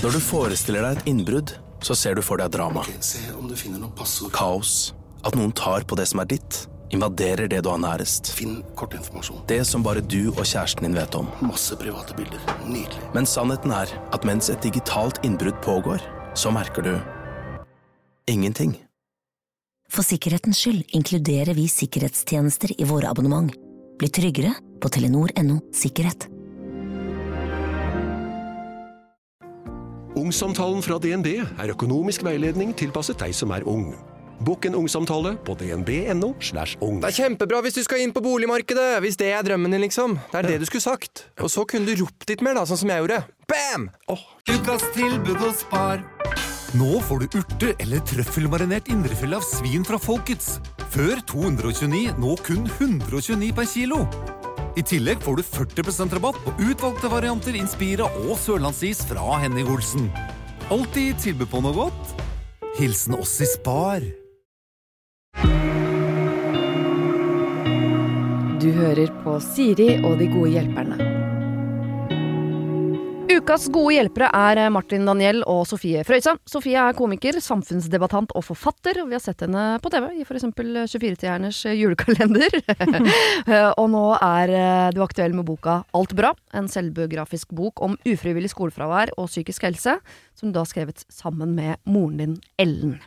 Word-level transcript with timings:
Når 0.00 0.14
du 0.16 0.20
forestiller 0.24 0.80
deg 0.80 0.96
et 0.96 1.08
innbrudd, 1.10 1.50
så 1.84 1.92
ser 1.92 2.14
du 2.16 2.22
for 2.24 2.40
deg 2.40 2.48
drama. 2.54 2.86
Se 3.04 3.20
om 3.36 3.44
du 3.50 3.52
finner 3.52 3.82
noe 3.82 3.92
passord. 3.92 4.30
Kaos. 4.32 4.94
At 5.28 5.36
noen 5.36 5.52
tar 5.52 5.84
på 5.84 5.98
det 6.00 6.06
som 6.08 6.22
er 6.22 6.30
ditt. 6.30 6.62
Invaderer 6.96 7.50
det 7.52 7.58
du 7.66 7.68
har 7.68 7.82
nærest. 7.82 8.30
Finn 8.32 8.62
kort 8.80 8.96
informasjon. 8.96 9.42
Det 9.50 9.60
som 9.68 9.84
bare 9.84 10.00
du 10.00 10.30
og 10.30 10.40
kjæresten 10.40 10.88
din 10.88 10.96
vet 10.96 11.18
om. 11.20 11.28
Masse 11.44 11.76
private 11.76 12.16
bilder. 12.16 12.40
Nydelig. 12.64 13.04
Men 13.12 13.28
sannheten 13.28 13.76
er 13.76 13.92
at 14.16 14.24
mens 14.24 14.48
et 14.48 14.64
digitalt 14.64 15.20
innbrudd 15.26 15.60
pågår, 15.68 16.00
så 16.32 16.48
merker 16.48 16.88
du 16.88 16.94
ingenting. 18.24 18.78
For 19.92 20.06
sikkerhetens 20.06 20.64
skyld 20.64 20.96
inkluderer 20.96 21.52
vi 21.52 21.68
sikkerhetstjenester 21.68 22.72
i 22.80 22.88
våre 22.88 23.12
abonnement. 23.12 23.52
Bli 24.00 24.08
tryggere 24.08 24.56
på 24.80 24.88
telenor.no 24.88 25.60
sikkerhet. 25.76 26.30
Ungsamtalen 30.20 30.82
fra 30.84 30.98
DNB 31.00 31.28
er 31.40 31.70
økonomisk 31.72 32.24
veiledning 32.26 32.74
tilpasset 32.76 33.16
deg 33.22 33.32
som 33.36 33.52
er 33.56 33.64
ung. 33.68 33.94
Bokk 34.44 34.66
en 34.68 34.76
ungsamtale 34.76 35.34
på 35.46 35.54
dnb.no. 35.60 36.34
slash 36.44 36.76
ung. 36.84 36.98
Det 37.00 37.10
er 37.10 37.16
kjempebra 37.22 37.60
hvis 37.64 37.76
du 37.78 37.82
skal 37.84 38.02
inn 38.04 38.12
på 38.12 38.22
boligmarkedet, 38.24 38.98
hvis 39.04 39.16
det 39.20 39.30
er 39.36 39.44
drømmen 39.46 39.72
din, 39.72 39.84
liksom. 39.84 40.18
Det 40.32 40.40
er 40.42 40.48
det 40.48 40.58
du 40.62 40.66
skulle 40.68 40.84
sagt. 40.84 41.26
Og 41.40 41.52
så 41.52 41.64
kunne 41.68 41.88
du 41.88 42.02
ropt 42.02 42.28
litt 42.28 42.44
mer, 42.44 42.56
da, 42.56 42.66
sånn 42.68 42.80
som 42.82 42.92
jeg 42.92 43.04
gjorde. 43.04 43.20
Bam! 43.48 43.88
Ukas 44.48 44.84
tilbud 44.96 45.40
og 45.40 45.54
Spar. 45.56 46.04
Nå 46.76 47.00
får 47.08 47.24
du 47.24 47.38
urte- 47.40 47.72
eller 47.82 48.04
trøffelmarinert 48.08 48.92
indrefilet 48.92 49.40
av 49.40 49.46
svin 49.48 49.84
fra 49.88 50.00
Folkets. 50.00 50.58
Før 50.92 51.20
229, 51.32 52.12
nå 52.20 52.36
kun 52.44 52.68
129 52.76 53.52
per 53.56 53.68
kilo. 53.72 54.04
I 54.76 54.82
tillegg 54.86 55.22
får 55.24 55.40
du 55.40 55.42
40% 55.42 56.14
rabatt 56.14 56.38
på 56.44 56.54
utvalgte 56.62 57.10
varianter 57.10 57.56
Inspira 57.58 58.06
og 58.22 58.36
sørlandsis 58.38 59.02
fra 59.08 59.40
Henning 59.42 59.68
Olsen. 59.72 60.06
Alltid 60.70 61.18
tilbud 61.18 61.50
på 61.50 61.62
noe 61.64 61.74
godt. 61.74 62.14
Hilsen 62.78 63.18
oss 63.18 63.34
i 63.42 63.48
Spar. 63.50 64.06
Du 68.60 68.68
hører 68.76 69.10
på 69.24 69.38
Siri 69.42 69.96
og 70.04 70.20
de 70.20 70.30
gode 70.30 70.54
hjelperne. 70.54 71.09
Ukas 73.30 73.68
gode 73.70 73.92
hjelpere 73.94 74.26
er 74.34 74.58
Martin 74.74 75.04
Daniel 75.06 75.44
og 75.46 75.60
Sofie 75.68 76.00
Frøysa. 76.06 76.32
Sofie 76.50 76.80
er 76.82 76.96
komiker, 76.98 77.36
samfunnsdebattant 77.38 78.32
og 78.34 78.42
forfatter. 78.42 78.98
Vi 79.06 79.14
har 79.14 79.22
sett 79.22 79.44
henne 79.44 79.76
på 79.82 79.92
TV 79.92 80.08
i 80.18 80.24
f.eks. 80.24 80.48
24-stjerners 80.50 81.60
julekalender. 81.78 82.56
og 83.80 83.86
nå 83.92 84.02
er 84.16 84.54
du 84.96 84.98
aktuell 85.04 85.36
med 85.36 85.46
boka 85.46 85.78
Alt 85.94 86.16
bra, 86.18 86.32
en 86.58 86.66
selvbiografisk 86.72 87.54
bok 87.54 87.84
om 87.86 87.94
ufrivillig 88.02 88.50
skolefravær 88.50 89.14
og 89.14 89.30
psykisk 89.30 89.68
helse, 89.68 90.00
som 90.34 90.50
du 90.50 90.58
har 90.58 90.66
skrevet 90.66 91.06
sammen 91.06 91.54
med 91.54 91.78
moren 91.86 92.18
din 92.18 92.36
Ellen. 92.58 92.98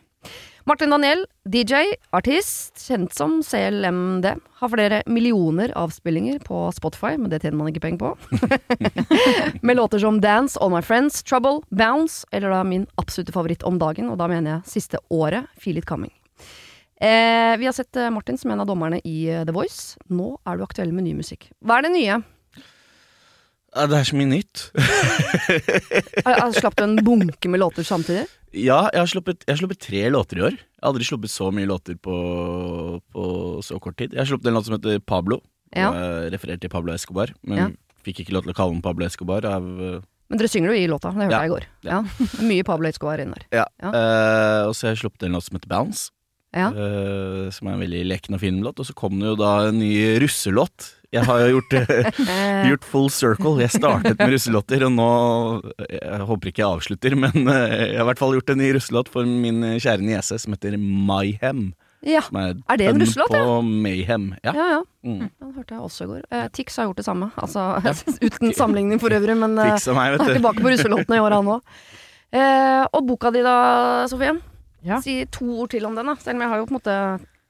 Martin 0.65 0.89
Daniel, 0.89 1.25
DJ, 1.43 1.73
artist, 2.15 2.79
kjent 2.87 3.11
som 3.11 3.41
CLMD, 3.43 4.29
har 4.59 4.69
flere 4.71 5.01
millioner 5.11 5.73
avspillinger 5.75 6.37
på 6.39 6.69
Spotify, 6.71 7.17
men 7.19 7.27
det 7.33 7.41
tjener 7.43 7.57
man 7.59 7.67
ikke 7.67 7.81
penger 7.83 7.99
på. 7.99 8.11
med 9.67 9.75
låter 9.75 9.99
som 9.99 10.21
Dance, 10.23 10.55
All 10.63 10.71
My 10.71 10.79
Friends, 10.81 11.19
Trouble, 11.27 11.65
Bounce, 11.67 12.23
eller 12.31 12.55
da 12.55 12.61
min 12.63 12.85
absolutte 12.95 13.35
favoritt 13.35 13.65
om 13.67 13.75
dagen, 13.81 14.07
og 14.07 14.21
da 14.23 14.29
mener 14.31 14.53
jeg 14.53 14.75
siste 14.77 15.03
året, 15.11 15.51
Feel 15.59 15.81
It 15.81 15.89
Coming. 15.89 16.13
Eh, 16.95 17.57
vi 17.59 17.67
har 17.67 17.75
sett 17.75 17.99
eh, 17.99 18.07
Martin 18.15 18.39
som 18.39 18.55
en 18.55 18.63
av 18.63 18.69
dommerne 18.69 19.01
i 19.03 19.27
eh, 19.27 19.43
The 19.43 19.51
Voice. 19.51 19.97
Nå 20.07 20.37
er 20.47 20.55
du 20.55 20.63
aktuell 20.63 20.95
med 20.95 21.09
ny 21.09 21.17
musikk. 21.19 21.49
Hva 21.59 21.81
er 21.81 21.89
det 21.89 21.95
nye? 21.97 22.21
Ja, 23.73 23.87
det 23.89 23.97
er 23.97 24.05
så 24.05 24.17
mye 24.19 24.29
nytt. 24.29 24.67
Slapp 26.59 26.75
du 26.77 26.83
en 26.85 26.97
bunke 27.05 27.49
med 27.49 27.59
låter 27.63 27.85
samtidig? 27.87 28.27
Ja, 28.53 28.83
jeg 28.93 29.01
har, 29.01 29.09
sluppet, 29.09 29.41
jeg 29.47 29.55
har 29.55 29.59
sluppet 29.63 29.79
tre 29.81 30.03
låter 30.13 30.37
i 30.37 30.43
år. 30.45 30.57
Jeg 30.59 30.83
har 30.83 30.91
aldri 30.91 31.07
sluppet 31.07 31.31
så 31.33 31.47
mye 31.55 31.65
låter 31.69 31.97
på, 31.97 32.13
på 33.15 33.23
så 33.65 33.79
kort 33.81 33.97
tid. 33.97 34.13
Jeg 34.13 34.21
har 34.21 34.29
sluppet 34.29 34.51
en 34.51 34.57
låt 34.59 34.67
som 34.69 34.75
heter 34.77 34.99
Pablo. 35.09 35.39
Ja. 35.73 35.89
Referert 36.29 36.61
til 36.61 36.69
Pablo 36.69 36.93
Escobar, 36.93 37.33
men 37.41 37.57
Ja. 37.57 37.67
fikk 38.05 38.21
ikke 38.21 38.35
lov 38.35 38.45
til 38.45 38.53
å 38.53 38.57
kalle 38.59 38.75
den 38.75 38.83
Pablo 38.85 39.07
Escobar 39.07 39.45
av 39.49 39.63
eh, 39.81 40.01
Men 40.29 40.37
dere 40.37 40.51
synger 40.53 40.69
jo 40.69 40.77
i 40.77 40.87
låta, 40.91 41.09
det 41.15 41.25
hørte 41.25 41.39
jeg 41.41 41.49
i 41.49 41.53
går. 41.55 41.65
Ja. 41.89 42.01
Mye 42.51 42.65
Pablo 42.67 42.91
Escobar 42.91 43.23
inn 43.23 43.33
der. 43.33 43.47
Eh, 43.57 44.61
og 44.69 44.75
så 44.77 44.85
har 44.85 44.93
jeg 44.93 45.01
sluppet 45.07 45.25
en 45.25 45.33
låt 45.39 45.47
som 45.49 45.57
heter 45.57 45.71
Bounce. 45.73 46.11
Ja. 46.53 46.67
eh, 46.69 47.47
som 47.49 47.65
er 47.71 47.73
en 47.79 47.81
veldig 47.81 48.03
leken 48.05 48.37
og 48.37 48.43
fin 48.45 48.61
låt. 48.61 48.77
Og 48.77 48.85
så 48.85 48.93
kom 48.93 49.17
det 49.17 49.31
jo 49.31 49.39
da 49.41 49.55
en 49.71 49.79
ny 49.81 49.95
russelåt. 50.21 50.91
Jeg 51.13 51.27
har 51.27 51.43
jo 51.43 51.59
gjort, 51.59 51.73
gjort 52.71 52.87
full 52.89 53.09
circle. 53.13 53.55
Jeg 53.61 53.73
startet 53.75 54.17
med 54.17 54.33
russelåter, 54.33 54.85
og 54.87 54.93
nå 54.95 55.09
Jeg 55.91 56.27
håper 56.29 56.49
ikke 56.51 56.63
jeg 56.63 56.69
avslutter, 56.79 57.15
men 57.19 57.47
eh, 57.53 57.77
jeg 57.93 57.97
har 57.99 58.05
i 58.05 58.09
hvert 58.11 58.21
fall 58.23 58.35
gjort 58.39 58.53
en 58.53 58.61
ny 58.63 58.71
russelåt 58.77 59.11
for 59.13 59.29
min 59.29 59.61
kjære 59.77 60.01
niese 60.03 60.39
som 60.41 60.55
heter 60.55 60.77
Mayhem. 60.81 61.71
Ja. 62.03 62.19
Er, 62.35 62.57
Er 62.67 62.79
det 62.79 62.87
en 62.89 62.99
russelåt, 62.99 63.31
på 63.31 63.39
ja? 63.39 63.59
Mayhem. 63.63 64.25
Ja. 64.43 64.51
Ja, 64.57 64.65
ja. 64.73 64.79
Mm. 65.07 65.29
Den 65.39 65.53
hørte 65.55 65.75
jeg 65.75 65.83
også 65.85 66.03
i 66.03 66.07
går. 66.11 66.23
Eh, 66.31 66.47
Tix 66.51 66.77
har 66.77 66.89
gjort 66.89 66.99
det 66.99 67.05
samme. 67.07 67.29
Altså, 67.39 67.67
uten 68.27 68.53
sammenligning 68.57 68.99
for 68.99 69.13
øvrig, 69.15 69.37
men 69.39 69.53
eh, 69.57 69.77
meg, 69.95 70.17
han 70.17 70.25
er 70.27 70.39
tilbake 70.39 70.63
på 70.63 70.73
russelåtene 70.73 71.19
i 71.19 71.23
år, 71.23 71.37
han 71.37 71.53
òg. 71.55 71.77
Eh, 72.33 72.81
og 72.89 73.05
boka 73.07 73.31
di 73.31 73.43
da, 73.45 73.55
Sofie? 74.11 74.33
Ja. 74.83 74.99
Si 74.99 75.21
to 75.31 75.47
ord 75.61 75.71
til 75.71 75.85
om 75.87 75.95
den, 75.95 76.09
da. 76.11 76.17
Selv 76.19 76.35
om 76.35 76.43
jeg 76.43 76.51
har 76.51 76.59
jo 76.59 76.67
på 76.67 76.73
en 76.75 76.79
måte 76.81 76.97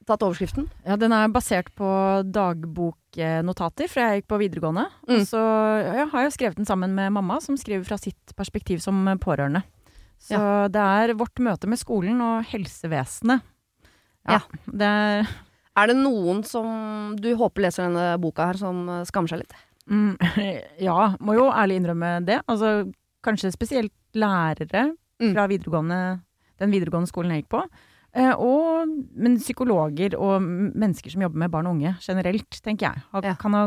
tatt 0.08 0.24
overskriften. 0.25 0.68
Ja, 0.86 0.96
den 1.00 1.14
er 1.16 1.28
basert 1.34 1.69
på 1.78 1.88
dagboknotater 2.30 3.90
fra 3.91 4.08
jeg 4.12 4.22
gikk 4.22 4.30
på 4.34 4.40
videregående. 4.41 4.86
Mm. 5.08 5.16
Og 5.19 5.28
så 5.30 5.41
ja, 6.00 6.06
har 6.12 6.25
jeg 6.25 6.36
skrevet 6.36 6.59
den 6.59 6.68
sammen 6.69 6.94
med 6.97 7.14
mamma, 7.16 7.40
som 7.44 7.58
skriver 7.59 7.86
fra 7.88 7.97
sitt 8.02 8.36
perspektiv 8.38 8.81
som 8.84 9.03
pårørende. 9.22 9.64
Så 10.24 10.40
det 10.72 10.80
er 10.80 11.14
vårt 11.19 11.40
møte 11.44 11.68
med 11.68 11.80
skolen 11.81 12.22
og 12.24 12.46
helsevesenet. 12.47 13.44
Ja, 14.30 14.40
det 14.72 14.88
er 14.88 15.28
Er 15.75 15.88
det 15.90 15.97
noen 15.97 16.44
som 16.46 17.16
du 17.20 17.31
håper 17.35 17.66
leser 17.66 17.88
denne 17.90 18.14
boka 18.22 18.46
her, 18.52 18.59
som 18.62 18.85
skammer 19.09 19.28
seg 19.34 19.41
litt? 19.41 19.56
mm, 19.90 20.14
Ja, 20.88 21.16
må 21.20 21.34
jo 21.35 21.50
ærlig 21.52 21.81
innrømme 21.81 22.20
det. 22.25 22.40
Altså 22.47 22.91
kanskje 23.25 23.52
spesielt 23.56 23.94
lærere 24.16 24.91
Mm. 25.22 25.30
fra 25.35 25.44
videregående, 25.47 25.97
den 26.59 26.72
videregående 26.74 27.08
skolen 27.08 27.31
jeg 27.31 27.44
gikk 27.44 27.50
på. 27.53 27.59
Eh, 28.16 28.34
og, 28.38 28.88
men 29.18 29.40
psykologer 29.41 30.13
og 30.19 30.41
mennesker 30.46 31.09
som 31.16 31.24
jobber 31.25 31.40
med 31.46 31.50
barn 31.51 31.66
og 31.68 31.74
unge 31.79 31.96
generelt, 32.03 32.59
tenker 32.62 32.91
jeg, 32.91 33.03
har, 33.12 33.24
Ja. 33.25 33.34
kan 33.41 33.53
ha 33.57 33.63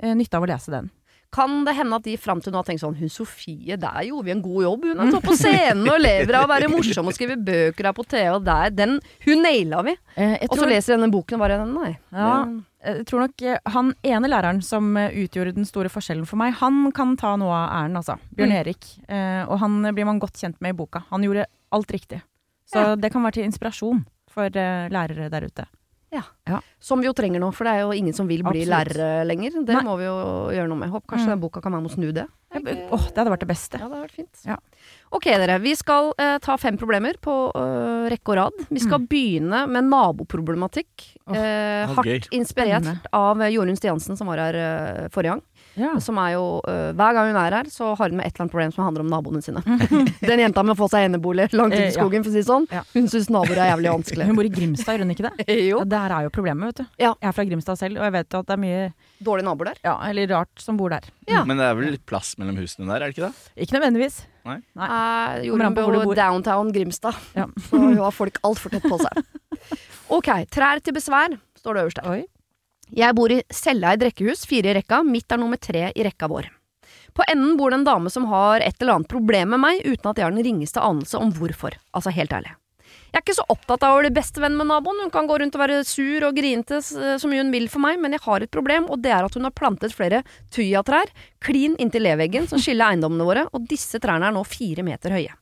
eh, 0.00 0.14
nytte 0.14 0.36
av 0.36 0.44
å 0.44 0.50
lese 0.50 0.70
den. 0.70 0.90
Kan 1.30 1.62
det 1.66 1.74
hende 1.76 1.92
at 1.96 2.04
de 2.04 2.14
fram 2.16 2.40
til 2.40 2.52
nå 2.54 2.56
har 2.56 2.64
tenkt 2.64 2.80
sånn 2.80 2.94
Hun 2.96 3.10
Sofie, 3.12 3.76
der 3.76 3.98
gjorde 4.06 4.24
vi 4.24 4.30
en 4.32 4.40
god 4.40 4.62
jobb. 4.64 4.84
Hun 4.96 5.00
er 5.12 5.20
på 5.20 5.34
scenen 5.36 5.84
og 5.92 5.98
lever 6.00 6.34
av 6.38 6.46
å 6.46 6.48
være 6.48 6.70
morsom 6.72 7.06
og 7.10 7.12
skrive 7.12 7.36
bøker 7.36 7.84
her 7.84 7.92
på 7.92 8.04
TV, 8.08 8.30
og 8.32 8.44
der 8.46 8.70
Den 8.72 8.94
Hun 9.26 9.42
naila 9.44 9.82
vi! 9.84 9.96
Eh, 10.16 10.38
Og 10.48 10.56
så 10.56 10.62
tror- 10.62 10.72
leser 10.72 10.96
denne 10.96 11.10
boken 11.12 11.36
og 11.36 11.40
bare 11.44 11.58
Nei. 11.68 11.98
Ja, 12.16 12.46
jeg 12.88 13.04
tror 13.10 13.26
nok 13.26 13.42
eh, 13.44 13.58
han 13.74 13.92
ene 14.04 14.28
læreren 14.32 14.62
som 14.64 14.88
utgjorde 14.96 15.52
den 15.58 15.68
store 15.68 15.88
forskjellen 15.92 16.24
for 16.26 16.36
meg, 16.40 16.54
han 16.60 16.92
kan 16.96 17.12
ta 17.20 17.34
noe 17.36 17.52
av 17.52 17.76
æren, 17.82 17.96
altså. 18.00 18.16
Bjørn 18.34 18.48
Mm. 18.54 18.58
Erik. 18.62 18.88
Eh, 19.08 19.44
og 19.48 19.58
han 19.60 19.82
blir 19.92 20.06
man 20.08 20.18
godt 20.20 20.40
kjent 20.40 20.56
med 20.64 20.72
i 20.72 20.78
boka. 20.80 21.04
Han 21.10 21.20
gjorde 21.24 21.44
alt 21.72 21.92
riktig. 21.92 22.22
Så 22.68 22.82
Ja. 22.84 22.94
det 22.96 23.10
kan 23.12 23.22
være 23.24 23.32
til 23.40 23.44
inspirasjon 23.48 24.04
for 24.28 24.44
eh, 24.44 24.88
lærere 24.92 25.30
der 25.32 25.46
ute. 25.48 25.66
Ja, 26.10 26.22
Som 26.80 27.02
vi 27.02 27.06
jo 27.06 27.12
trenger 27.12 27.38
nå, 27.42 27.50
for 27.52 27.64
det 27.68 27.72
er 27.74 27.80
jo 27.84 27.90
ingen 27.92 28.14
som 28.16 28.26
vil 28.26 28.40
bli 28.40 28.62
Absolutt. 28.64 28.96
lærere 28.96 29.26
lenger. 29.28 29.50
Det 29.66 29.74
Nei. 29.76 29.82
må 29.84 29.96
vi 29.98 30.04
jo 30.06 30.14
gjøre 30.56 30.68
noe 30.70 30.78
med. 30.80 30.88
Håper 30.88 31.06
kanskje 31.12 31.26
Mm. 31.26 31.32
den 31.34 31.40
boka 31.42 31.60
kan 31.60 31.72
være 31.72 31.82
med 31.82 31.90
å 31.90 31.94
snu 31.94 32.12
det. 32.14 32.24
Åh, 32.50 33.04
det 33.12 33.16
hadde 33.18 33.28
vært 33.30 33.40
det 33.44 33.48
beste. 33.48 33.76
Ja, 33.78 33.88
det 33.88 33.92
hadde 33.92 34.06
vært 34.08 34.16
fint. 34.16 34.40
Ja. 34.46 34.56
Ok, 35.12 35.24
dere. 35.24 35.58
Vi 35.60 35.74
skal 35.76 36.14
uh, 36.18 36.38
ta 36.38 36.56
fem 36.56 36.78
problemer 36.78 37.12
på 37.20 37.52
uh, 37.54 38.08
rekke 38.08 38.28
og 38.32 38.36
rad. 38.36 38.52
Vi 38.70 38.80
skal 38.80 39.00
begynne 39.04 39.68
med 39.68 39.84
naboproblematikk. 39.84 41.18
Oh, 41.28 41.34
uh, 41.36 41.92
hardt 41.92 42.06
gøy. 42.08 42.28
inspirert 42.40 42.88
av 43.12 43.36
Jorunn 43.52 43.76
Stiansen, 43.76 44.16
som 44.16 44.28
var 44.28 44.38
her 44.38 45.08
forrige 45.12 45.34
gang. 45.36 45.42
Ja. 45.78 45.92
Som 46.02 46.18
er 46.18 46.32
jo 46.34 46.44
uh, 46.66 46.90
Hver 46.98 47.14
gang 47.16 47.28
hun 47.30 47.38
er 47.40 47.54
her, 47.58 47.68
så 47.72 47.92
har 47.98 48.10
hun 48.10 48.18
med 48.18 48.26
et 48.26 48.34
eller 48.34 48.44
annet 48.46 48.52
problem 48.54 48.72
som 48.74 48.84
handler 48.86 49.04
om 49.04 49.10
naboene 49.12 49.42
sine. 49.44 49.62
Den 50.28 50.42
jenta 50.42 50.64
med 50.66 50.74
å 50.74 50.78
få 50.80 50.88
seg 50.92 51.06
enebolig 51.08 51.48
langt 51.54 51.76
ute 51.76 51.82
Eh, 51.84 51.90
i 51.92 51.96
skogen, 51.96 52.24
for 52.26 52.32
å 52.32 52.34
si 52.34 52.42
det 52.42 52.48
sånn. 52.48 52.66
Hun 52.94 53.06
syns 53.12 53.28
naboer 53.30 53.60
er 53.62 53.70
jævlig 53.72 53.92
vanskelig. 53.94 54.26
Hun 54.28 54.38
bor 54.40 54.48
i 54.48 54.52
Grimstad, 54.52 54.96
gjør 54.98 55.06
hun 55.06 55.14
ikke 55.14 55.28
det? 55.30 55.46
jo. 55.70 55.78
Ja, 55.82 55.84
Der 55.94 56.16
er 56.18 56.26
jo 56.26 56.32
problemet, 56.34 56.72
vet 56.72 56.82
du. 56.82 56.88
Ja. 57.04 57.12
Jeg 57.22 57.30
er 57.30 57.36
fra 57.38 57.46
Grimstad 57.50 57.78
selv, 57.80 58.00
og 58.02 58.08
jeg 58.08 58.16
vet 58.18 58.34
jo 58.34 58.42
at 58.42 58.50
det 58.50 58.56
er 58.58 58.62
mye 58.64 58.80
Dårlige 59.18 59.48
naboer 59.48 59.72
der. 59.72 59.78
ja, 59.82 59.94
eller 60.08 60.28
rart 60.34 60.62
som 60.62 60.76
bor 60.78 60.92
der. 60.94 61.06
Ja. 61.28 61.44
Men 61.48 61.58
det 61.58 61.64
er 61.66 61.74
vel 61.78 61.88
litt 61.96 62.04
plass 62.08 62.34
mellom 62.38 62.58
husene 62.60 62.86
der, 62.90 63.02
er 63.02 63.10
det 63.10 63.16
ikke 63.16 63.28
det? 63.30 63.48
Ikke 63.66 63.76
nødvendigvis. 63.78 64.20
Nei. 64.48 64.58
Nei. 64.78 64.86
Uh, 64.88 64.94
Kommer 64.94 65.44
Jorunn 65.48 65.74
på 65.76 65.82
hvor 65.84 65.92
du 65.92 65.98
bor 65.98 66.10
bor. 66.12 66.18
downtown 66.20 66.70
Grimstad. 66.72 67.18
Ja. 67.36 67.48
Så 67.68 67.80
hun 67.82 67.98
har 67.98 68.14
folk 68.14 68.38
altfor 68.46 68.72
tett 68.76 68.86
på 68.88 68.98
seg. 69.02 69.22
Ok, 70.14 70.30
trær 70.54 70.80
til 70.80 70.94
besvær, 70.96 71.34
står 71.58 71.76
det 71.76 71.82
øverst 71.86 71.98
der. 72.00 72.10
Oi. 72.14 72.22
Jeg 72.94 73.16
bor 73.16 73.32
i 73.32 73.42
selveid 73.52 74.04
rekkehus, 74.06 74.46
fire 74.48 74.72
i 74.72 74.78
rekka, 74.78 75.02
mitt 75.04 75.32
er 75.32 75.40
nummer 75.40 75.60
tre 75.60 75.90
i 75.92 76.06
rekka 76.06 76.28
vår. 76.30 76.48
På 77.16 77.24
enden 77.28 77.56
bor 77.58 77.72
det 77.72 77.80
en 77.80 77.88
dame 77.88 78.10
som 78.10 78.28
har 78.30 78.62
et 78.62 78.80
eller 78.80 78.98
annet 78.98 79.10
problem 79.10 79.52
med 79.54 79.62
meg, 79.64 79.82
uten 79.84 80.10
at 80.10 80.18
jeg 80.18 80.26
har 80.28 80.34
den 80.34 80.46
ringeste 80.46 80.80
anelse 80.80 81.18
om 81.18 81.32
hvorfor. 81.34 81.76
Altså, 81.92 82.14
helt 82.14 82.32
ærlig. 82.32 82.54
Jeg 83.08 83.16
er 83.18 83.24
ikke 83.24 83.38
så 83.38 83.44
opptatt 83.48 83.84
av 83.88 83.96
å 83.96 84.00
bli 84.02 84.10
bestevenn 84.12 84.56
med 84.56 84.68
naboen. 84.68 85.00
Hun 85.02 85.12
kan 85.12 85.28
gå 85.28 85.38
rundt 85.40 85.56
og 85.56 85.62
være 85.62 85.80
sur 85.88 86.26
og 86.28 86.36
grinete 86.36 86.80
så 86.84 87.30
mye 87.30 87.40
hun 87.40 87.52
vil 87.54 87.68
for 87.72 87.80
meg, 87.80 87.96
men 88.00 88.14
jeg 88.14 88.24
har 88.26 88.44
et 88.44 88.52
problem, 88.52 88.88
og 88.92 89.00
det 89.04 89.12
er 89.16 89.24
at 89.24 89.36
hun 89.36 89.48
har 89.48 89.56
plantet 89.56 89.96
flere 89.96 90.20
tujatrær 90.54 91.12
klin 91.44 91.76
inntil 91.80 92.04
leveggen 92.04 92.48
som 92.50 92.60
skiller 92.60 92.92
eiendommene 92.92 93.26
våre, 93.28 93.46
og 93.52 93.64
disse 93.68 94.00
trærne 94.00 94.28
er 94.28 94.36
nå 94.36 94.44
fire 94.48 94.84
meter 94.84 95.16
høye. 95.16 95.32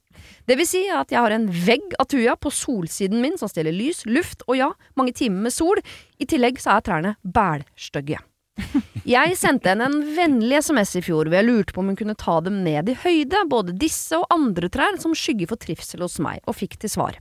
Det 0.47 0.55
vil 0.61 0.69
si 0.69 0.85
at 0.95 1.11
jeg 1.11 1.19
har 1.19 1.35
en 1.35 1.49
vegg 1.51 1.97
av 1.99 2.07
tuja 2.11 2.37
på 2.39 2.53
solsiden 2.55 3.19
min 3.23 3.35
som 3.39 3.51
stjeler 3.51 3.75
lys, 3.75 4.05
luft 4.07 4.45
og 4.47 4.59
ja, 4.61 4.71
mange 4.95 5.15
timer 5.19 5.49
med 5.49 5.55
sol. 5.55 5.83
I 6.23 6.29
tillegg 6.31 6.61
så 6.63 6.77
er 6.77 6.87
trærne 6.87 7.15
bælstygge. 7.23 8.21
Jeg 9.07 9.35
sendte 9.37 9.69
henne 9.69 9.89
en 9.91 9.99
vennlig 10.17 10.63
SMS 10.65 10.95
i 10.97 11.03
fjor 11.05 11.29
hvor 11.29 11.37
jeg 11.37 11.45
lurte 11.45 11.75
på 11.77 11.83
om 11.83 11.91
hun 11.91 11.99
kunne 11.99 12.17
ta 12.17 12.39
dem 12.41 12.63
ned 12.65 12.89
i 12.89 12.97
høyde, 13.03 13.43
både 13.53 13.75
disse 13.77 14.17
og 14.17 14.25
andre 14.33 14.71
trær 14.73 14.97
som 15.03 15.13
skygger 15.15 15.51
for 15.51 15.61
trivsel 15.61 16.03
hos 16.03 16.17
meg, 16.25 16.41
og 16.49 16.57
fikk 16.57 16.79
til 16.81 16.91
svar. 16.91 17.19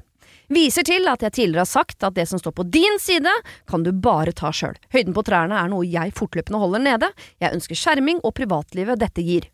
Viser 0.48 0.86
til 0.88 1.10
at 1.12 1.26
jeg 1.26 1.36
tidligere 1.36 1.66
har 1.66 1.70
sagt 1.70 2.06
at 2.08 2.16
det 2.16 2.28
som 2.30 2.40
står 2.42 2.56
på 2.56 2.66
din 2.72 2.98
side, 3.02 3.32
kan 3.70 3.84
du 3.86 3.92
bare 3.92 4.34
ta 4.34 4.54
sjøl. 4.56 4.78
Høyden 4.96 5.14
på 5.14 5.26
trærne 5.28 5.60
er 5.60 5.70
noe 5.70 5.86
jeg 5.86 6.16
fortløpende 6.18 6.62
holder 6.62 6.86
nede. 6.88 7.12
Jeg 7.44 7.58
ønsker 7.58 7.82
skjerming 7.84 8.24
og 8.24 8.34
privatlivet 8.40 9.04
dette 9.04 9.26
gir. 9.26 9.50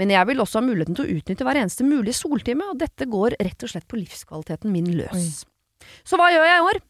Men 0.00 0.12
jeg 0.14 0.28
vil 0.30 0.42
også 0.42 0.60
ha 0.60 0.66
muligheten 0.66 0.98
til 0.98 1.06
å 1.06 1.18
utnytte 1.18 1.46
hver 1.46 1.60
eneste 1.62 1.86
mulige 1.86 2.18
soltime, 2.18 2.68
og 2.72 2.80
dette 2.82 3.08
går 3.10 3.38
rett 3.40 3.66
og 3.66 3.72
slett 3.72 3.88
på 3.90 4.00
livskvaliteten 4.00 4.72
min 4.72 4.92
løs. 4.98 5.42
Så 6.06 6.20
hva 6.20 6.30
gjør 6.32 6.48
jeg 6.48 6.60
i 6.60 6.68
år? 6.70 6.80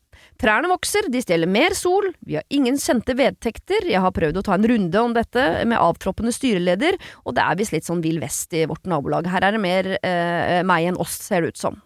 Trærne 0.41 0.71
vokser, 0.71 1.07
de 1.13 1.21
stjeler 1.21 1.49
mer 1.51 1.75
sol, 1.77 2.11
vi 2.25 2.39
har 2.39 2.45
ingen 2.53 2.79
kjente 2.81 3.15
vedtekter, 3.17 3.87
jeg 3.89 4.01
har 4.01 4.13
prøvd 4.17 4.41
å 4.41 4.45
ta 4.45 4.57
en 4.57 4.67
runde 4.69 5.03
om 5.05 5.15
dette 5.17 5.45
med 5.69 5.81
avtroppende 5.81 6.33
styreleder, 6.33 6.97
og 7.25 7.37
det 7.37 7.45
er 7.45 7.59
visst 7.61 7.77
litt 7.77 7.89
sånn 7.89 8.03
vill 8.05 8.21
vest 8.23 8.53
i 8.57 8.65
vårt 8.69 8.89
nabolag, 8.89 9.29
her 9.33 9.45
er 9.47 9.57
det 9.57 9.63
mer 9.63 9.91
eh, 10.01 10.61
meg 10.67 10.91
enn 10.91 11.01
oss, 11.01 11.19
ser 11.29 11.45
det 11.45 11.55
ut 11.55 11.61
som. 11.61 11.81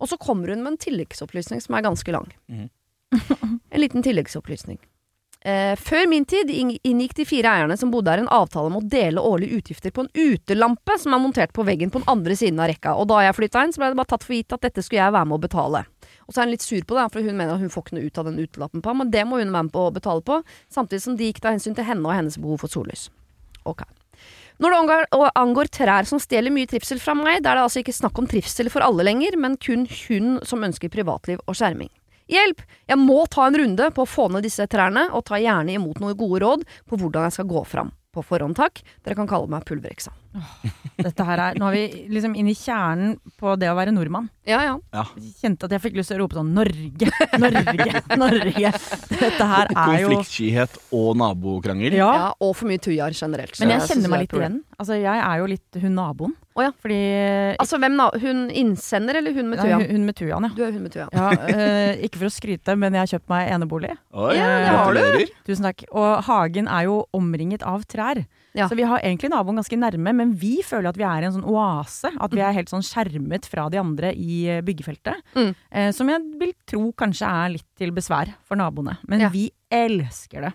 Og 0.00 0.10
så 0.10 0.20
kommer 0.20 0.52
hun 0.52 0.64
med 0.64 0.74
en 0.74 0.82
tilleggsopplysning 0.84 1.64
som 1.64 1.76
er 1.76 1.86
ganske 1.86 2.14
lang. 2.14 2.30
En 3.74 3.82
liten 3.82 4.02
tilleggsopplysning. 4.02 4.78
Eh, 5.44 5.74
før 5.76 6.06
min 6.08 6.24
tid 6.24 6.48
inngikk 6.48 7.18
de 7.18 7.24
fire 7.28 7.50
eierne 7.52 7.76
som 7.76 7.90
bodde 7.92 8.08
her 8.08 8.22
en 8.22 8.30
avtale 8.32 8.70
om 8.70 8.78
å 8.78 8.86
dele 8.88 9.20
årlige 9.20 9.58
utgifter 9.58 9.92
på 9.92 10.06
en 10.06 10.12
utelampe 10.16 10.94
som 11.02 11.12
er 11.12 11.20
montert 11.20 11.50
på 11.52 11.66
veggen 11.68 11.90
på 11.92 12.00
den 12.00 12.08
andre 12.08 12.36
siden 12.40 12.62
av 12.64 12.70
rekka, 12.70 12.94
og 12.96 13.10
da 13.10 13.18
jeg 13.26 13.36
flytta 13.36 13.64
inn, 13.66 13.74
så 13.74 13.82
ble 13.82 13.90
det 13.92 13.98
bare 13.98 14.08
tatt 14.14 14.24
for 14.24 14.32
gitt 14.38 14.54
at 14.56 14.62
dette 14.64 14.80
skulle 14.80 15.02
jeg 15.02 15.12
være 15.12 15.28
med 15.28 15.36
å 15.36 15.42
betale. 15.42 15.82
Og 16.24 16.32
så 16.32 16.40
er 16.40 16.48
hun 16.48 16.54
litt 16.54 16.64
sur 16.64 16.86
på 16.88 16.96
det, 16.96 17.04
for 17.12 17.28
hun 17.28 17.36
mener 17.36 17.60
hun 17.60 17.72
får 17.74 17.84
ikke 17.84 17.96
noe 17.98 18.08
ut 18.08 18.20
av 18.22 18.30
den 18.30 18.38
utelappen 18.40 18.84
på, 18.86 18.94
men 18.96 19.10
det 19.12 19.26
må 19.28 19.42
hun 19.42 19.52
være 19.52 19.66
med 19.66 19.74
på 19.74 19.82
å 19.84 19.90
betale 19.92 20.24
på, 20.24 20.38
samtidig 20.72 21.04
som 21.04 21.18
de 21.18 21.28
gikk 21.28 21.42
av 21.44 21.58
hensyn 21.58 21.76
til 21.76 21.88
henne 21.90 22.08
og 22.08 22.16
hennes 22.16 22.40
behov 22.40 22.64
for 22.64 22.72
sollys. 22.72 23.10
Ok. 23.68 23.84
Når 24.64 24.72
det 24.72 24.78
angår, 24.78 25.06
angår 25.42 25.70
trær 25.76 26.08
som 26.08 26.22
stjeler 26.22 26.54
mye 26.54 26.70
trivsel 26.70 27.02
fra 27.02 27.12
meg, 27.18 27.42
da 27.44 27.52
er 27.52 27.60
det 27.60 27.66
altså 27.66 27.82
ikke 27.82 27.96
snakk 27.98 28.22
om 28.22 28.30
trivsel 28.30 28.72
for 28.72 28.86
alle 28.86 29.04
lenger, 29.04 29.36
men 29.36 29.58
kun 29.60 29.84
hun 30.06 30.38
som 30.46 30.64
ønsker 30.64 30.92
privatliv 30.94 31.42
og 31.44 31.58
skjerming. 31.58 31.92
Hjelp! 32.30 32.62
Jeg 32.88 33.00
må 33.00 33.18
ta 33.28 33.48
en 33.48 33.58
runde 33.60 33.90
på 33.92 34.04
å 34.04 34.08
få 34.08 34.30
ned 34.32 34.46
disse 34.46 34.64
trærne, 34.70 35.10
og 35.12 35.26
ta 35.28 35.40
gjerne 35.40 35.76
imot 35.76 36.00
noen 36.00 36.16
gode 36.16 36.40
råd 36.44 36.66
på 36.88 37.00
hvordan 37.00 37.28
jeg 37.28 37.38
skal 37.38 37.50
gå 37.52 37.64
fram. 37.68 37.92
På 38.14 38.24
forhånd, 38.24 38.56
takk. 38.56 38.80
Dere 39.04 39.18
kan 39.18 39.28
kalle 39.28 39.50
meg 39.52 39.66
Pulvereksa. 39.68 40.14
Dette 40.94 41.24
her 41.26 41.40
er, 41.42 41.56
nå 41.58 41.66
er 41.68 41.74
vi 41.74 41.84
liksom 42.14 42.34
inn 42.38 42.48
i 42.50 42.54
kjernen 42.58 43.16
på 43.40 43.54
det 43.58 43.68
å 43.70 43.74
være 43.78 43.92
nordmann. 43.94 44.28
Ja, 44.46 44.60
ja. 44.62 44.74
Ja. 44.94 45.04
Kjente 45.40 45.66
at 45.66 45.74
jeg 45.74 45.82
fikk 45.86 45.96
lyst 45.98 46.10
til 46.12 46.18
å 46.18 46.24
rope 46.24 46.36
sånn 46.38 46.52
Norge, 46.54 47.08
Norge, 47.40 48.02
Norge. 48.20 48.70
Dette 49.14 49.48
her 49.50 49.70
er 49.72 49.96
jo 50.02 50.10
Konfliktskyhet 50.12 50.78
og 50.94 51.16
nabokrangel. 51.18 51.96
Ja. 51.98 52.10
ja 52.18 52.28
og 52.38 52.54
for 52.58 52.70
mye 52.70 52.82
tujar 52.82 53.14
generelt. 53.16 53.56
Men 53.62 53.74
jeg 53.74 53.88
kjenner 53.90 54.12
meg 54.14 54.24
litt 54.26 54.36
igjen. 54.38 54.60
Altså, 54.78 54.98
jeg 55.00 55.22
er 55.26 55.40
jo 55.42 55.48
litt 55.54 55.80
hun 55.82 55.96
naboen. 55.98 56.36
Å 56.54 56.62
ja. 56.68 56.70
Fordi 56.84 57.00
Altså 57.58 57.80
hvem 57.82 57.96
da? 57.98 58.06
Hun 58.22 58.44
innsender 58.54 59.18
eller 59.18 59.34
hun 59.34 59.50
med 59.50 59.58
tujaen? 59.62 59.82
hun- 59.82 59.90
hun 59.96 60.06
med 60.06 60.18
tujaen, 60.20 60.46
ja. 60.46 60.52
Du 60.54 60.62
er 60.66 60.72
hun 60.76 60.82
med 60.86 60.94
tujaen. 60.94 61.10
ja 61.14 61.30
øh, 61.34 62.04
ikke 62.06 62.20
for 62.22 62.28
å 62.30 62.34
skryte, 62.34 62.76
men 62.78 62.94
jeg 62.94 63.02
har 63.06 63.12
kjøpt 63.16 63.28
meg 63.34 63.50
enebolig. 63.56 63.90
Oi, 64.14 64.34
Ja, 64.38 64.46
det 64.62 64.78
har 64.78 64.94
du. 65.18 65.34
Tusen 65.48 65.66
takk. 65.66 65.86
Og 65.90 66.22
hagen 66.28 66.68
er 66.70 66.86
jo 66.90 67.00
omringet 67.16 67.62
av 67.66 67.82
trær. 67.90 68.22
Ja. 68.54 68.68
Så 68.70 68.76
vi 68.78 68.84
har 68.86 69.00
egentlig 69.02 69.30
naboen 69.32 69.56
ganske 69.58 69.76
nærme, 69.76 70.12
men 70.14 70.32
vi 70.38 70.60
føler 70.62 70.88
at 70.92 70.96
vi 71.00 71.02
er 71.02 71.24
i 71.24 71.26
en 71.26 71.32
sånn 71.34 71.48
oase. 71.50 72.12
At 72.22 72.30
vi 72.30 72.40
er 72.40 72.52
helt 72.54 72.70
sånn 72.70 72.84
skjermet 72.86 73.48
fra 73.50 73.64
de 73.68 73.80
andre 73.80 74.12
i 74.14 74.44
eh, 74.46 74.60
byggefeltet. 74.62 75.24
Mm. 75.34 75.54
Eh, 75.72 75.88
som 75.96 76.08
jeg 76.12 76.22
vil 76.38 76.52
tro 76.70 76.92
kanskje 76.92 77.26
er 77.26 77.48
litt 77.56 77.66
til 77.76 77.90
besvær 77.96 78.30
for 78.46 78.56
naboene. 78.60 78.98
Men 79.10 79.20
Ja. 79.26 79.28
vi 79.34 79.48
elsker 79.70 80.40
det. 80.48 80.52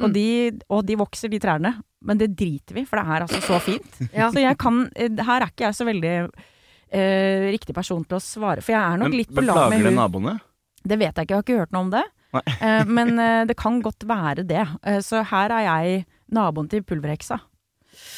Og, 0.00 0.08
Mm. 0.10 0.12
de, 0.12 0.26
og 0.70 0.84
de 0.86 0.94
vokser, 0.96 1.28
de 1.32 1.38
trærne. 1.40 1.74
Men 2.02 2.16
det 2.16 2.34
driter 2.36 2.72
vi, 2.74 2.84
for 2.88 2.96
det 2.96 3.06
er 3.08 3.20
altså 3.26 3.40
så 3.44 3.58
fint. 3.60 3.98
Ja. 4.16 4.30
Så 4.32 4.40
jeg 4.40 4.56
kan 4.58 4.90
eh, 4.96 5.08
Her 5.24 5.40
er 5.42 5.48
ikke 5.50 5.64
jeg 5.68 5.74
så 5.80 5.84
veldig 5.88 6.14
eh, 6.92 7.50
riktig 7.52 7.74
person 7.76 8.04
til 8.04 8.16
å 8.18 8.22
svare. 8.24 8.62
For 8.64 8.72
jeg 8.74 8.80
er 8.80 8.96
nok 9.00 9.08
Men, 9.10 9.18
litt 9.18 9.32
på 9.34 9.44
lag 9.44 9.70
med 9.70 9.80
plager 9.80 9.84
det 9.84 9.92
hun. 9.94 10.00
naboene? 10.00 10.40
Det 10.82 10.98
vet 10.98 11.14
jeg 11.14 11.26
ikke, 11.26 11.30
jeg 11.30 11.36
har 11.36 11.44
ikke 11.44 11.60
hørt 11.60 11.72
noe 11.76 11.86
om 11.88 11.90
det. 11.92 12.04
Nei. 12.32 12.42
Eh, 12.62 12.84
men 12.86 13.18
eh, 13.18 13.44
det 13.50 13.56
kan 13.58 13.80
godt 13.82 14.06
være 14.08 14.44
det. 14.46 14.62
Eh, 14.86 15.00
så 15.04 15.24
her 15.26 15.50
er 15.50 15.64
jeg 15.66 16.06
naboen 16.32 16.68
til 16.70 16.82
pulverheksa. 16.86 17.40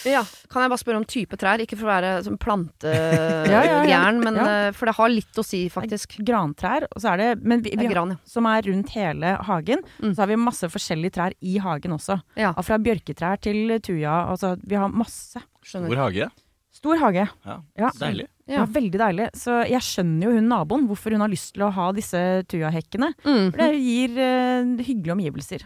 Ja. 0.04 0.20
Kan 0.52 0.60
jeg 0.66 0.68
bare 0.68 0.80
spørre 0.82 0.98
om 1.00 1.04
type 1.08 1.36
trær? 1.40 1.62
Ikke 1.64 1.78
for 1.80 1.88
å 1.88 1.92
være 1.94 2.10
sånn 2.26 2.36
plantegæren, 2.36 3.48
Ja, 3.54 3.62
ja, 3.64 3.78
ja. 3.88 4.00
men 4.20 4.36
Ja. 4.36 4.44
eh, 4.68 4.72
for 4.76 4.86
det 4.90 4.94
har 4.98 5.08
litt 5.08 5.38
å 5.40 5.44
si, 5.46 5.62
faktisk. 5.72 6.18
Grantrær, 6.28 6.84
og 6.92 7.00
så 7.00 7.14
er 7.14 7.22
det 7.22 7.28
Men 7.42 7.62
vi, 7.64 7.70
Det 7.72 7.86
er 7.86 7.94
gran, 7.94 8.10
ja. 8.12 8.16
som 8.28 8.44
er 8.50 8.62
rundt 8.68 8.90
hele 8.92 9.32
hagen. 9.48 9.80
Mm. 10.02 10.12
Så 10.12 10.20
har 10.22 10.28
vi 10.28 10.36
masse 10.36 10.68
forskjellige 10.68 11.14
trær 11.16 11.32
i 11.40 11.56
hagen 11.58 11.96
også. 11.96 12.20
Ja. 12.36 12.52
Fra 12.60 12.78
bjørketrær 12.78 13.40
til 13.40 13.78
tuja. 13.80 14.12
Altså, 14.28 14.56
vi 14.62 14.76
har 14.76 14.88
masse. 14.92 15.40
Skjønner. 15.64 15.88
Stor 15.88 16.04
hage? 16.04 16.30
Stor 16.72 16.96
hage. 17.00 17.26
Ja, 17.46 17.58
Ja. 17.78 17.90
Deilig. 17.98 18.28
Ja. 18.46 18.58
Ja. 18.58 18.64
veldig 18.66 18.98
deilig. 18.98 19.30
Så 19.38 19.62
jeg 19.70 19.80
skjønner 19.80 20.26
jo 20.28 20.32
hun 20.36 20.48
naboen, 20.50 20.86
hvorfor 20.88 21.12
hun 21.14 21.20
har 21.24 21.30
lyst 21.32 21.54
til 21.54 21.62
å 21.64 21.72
ha 21.72 21.92
disse 21.96 22.20
tujahekkene. 22.50 23.14
Mm. 23.24 23.52
For 23.52 23.56
det 23.56 23.80
gir 23.80 24.16
uh, 24.18 24.82
hyggelige 24.82 25.14
omgivelser. 25.16 25.62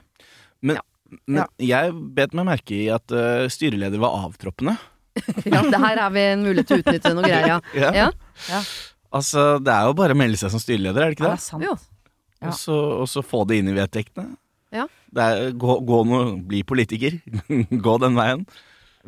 Men, 0.63 0.79
men 1.27 1.47
jeg 1.63 1.95
bet 2.17 2.35
meg 2.37 2.49
merke 2.49 2.77
i 2.77 2.87
at 2.93 3.15
uh, 3.15 3.47
styreleder 3.53 4.01
var 4.03 4.27
avtroppende. 4.27 4.77
Ja, 5.49 5.63
det 5.65 5.79
her 5.81 5.97
er 5.97 6.11
vi 6.13 6.23
en 6.29 6.43
mulighet 6.45 6.69
til 6.69 6.77
å 6.77 6.83
utnytte 6.83 7.13
noe 7.17 7.25
greier, 7.25 7.63
ja. 7.85 7.93
Ja. 7.97 8.09
Ja. 8.51 8.59
Altså, 9.17 9.47
det 9.65 9.73
er 9.73 9.87
jo 9.89 9.95
bare 9.97 10.13
å 10.13 10.19
melde 10.19 10.37
seg 10.37 10.53
som 10.53 10.61
styreleder, 10.61 11.07
er 11.07 11.13
det 11.13 11.17
ikke 11.17 11.25
det? 11.25 11.31
Ja, 11.31 11.39
det 11.39 11.41
er 11.41 11.47
sant. 11.47 11.65
Jo. 11.65 11.77
Ja. 12.37 12.51
Og, 12.51 12.59
så, 12.59 12.77
og 13.01 13.09
så 13.09 13.23
få 13.25 13.47
det 13.49 13.63
inn 13.63 13.71
i 13.73 13.77
vedtektene. 13.79 14.35
Ja. 14.77 14.85
Det 15.17 15.25
er, 15.25 15.55
gå, 15.57 15.79
gå 15.89 16.01
noe, 16.11 16.35
bli 16.45 16.61
politiker. 16.69 17.17
gå 17.87 17.95
den 18.03 18.19
veien. 18.19 18.45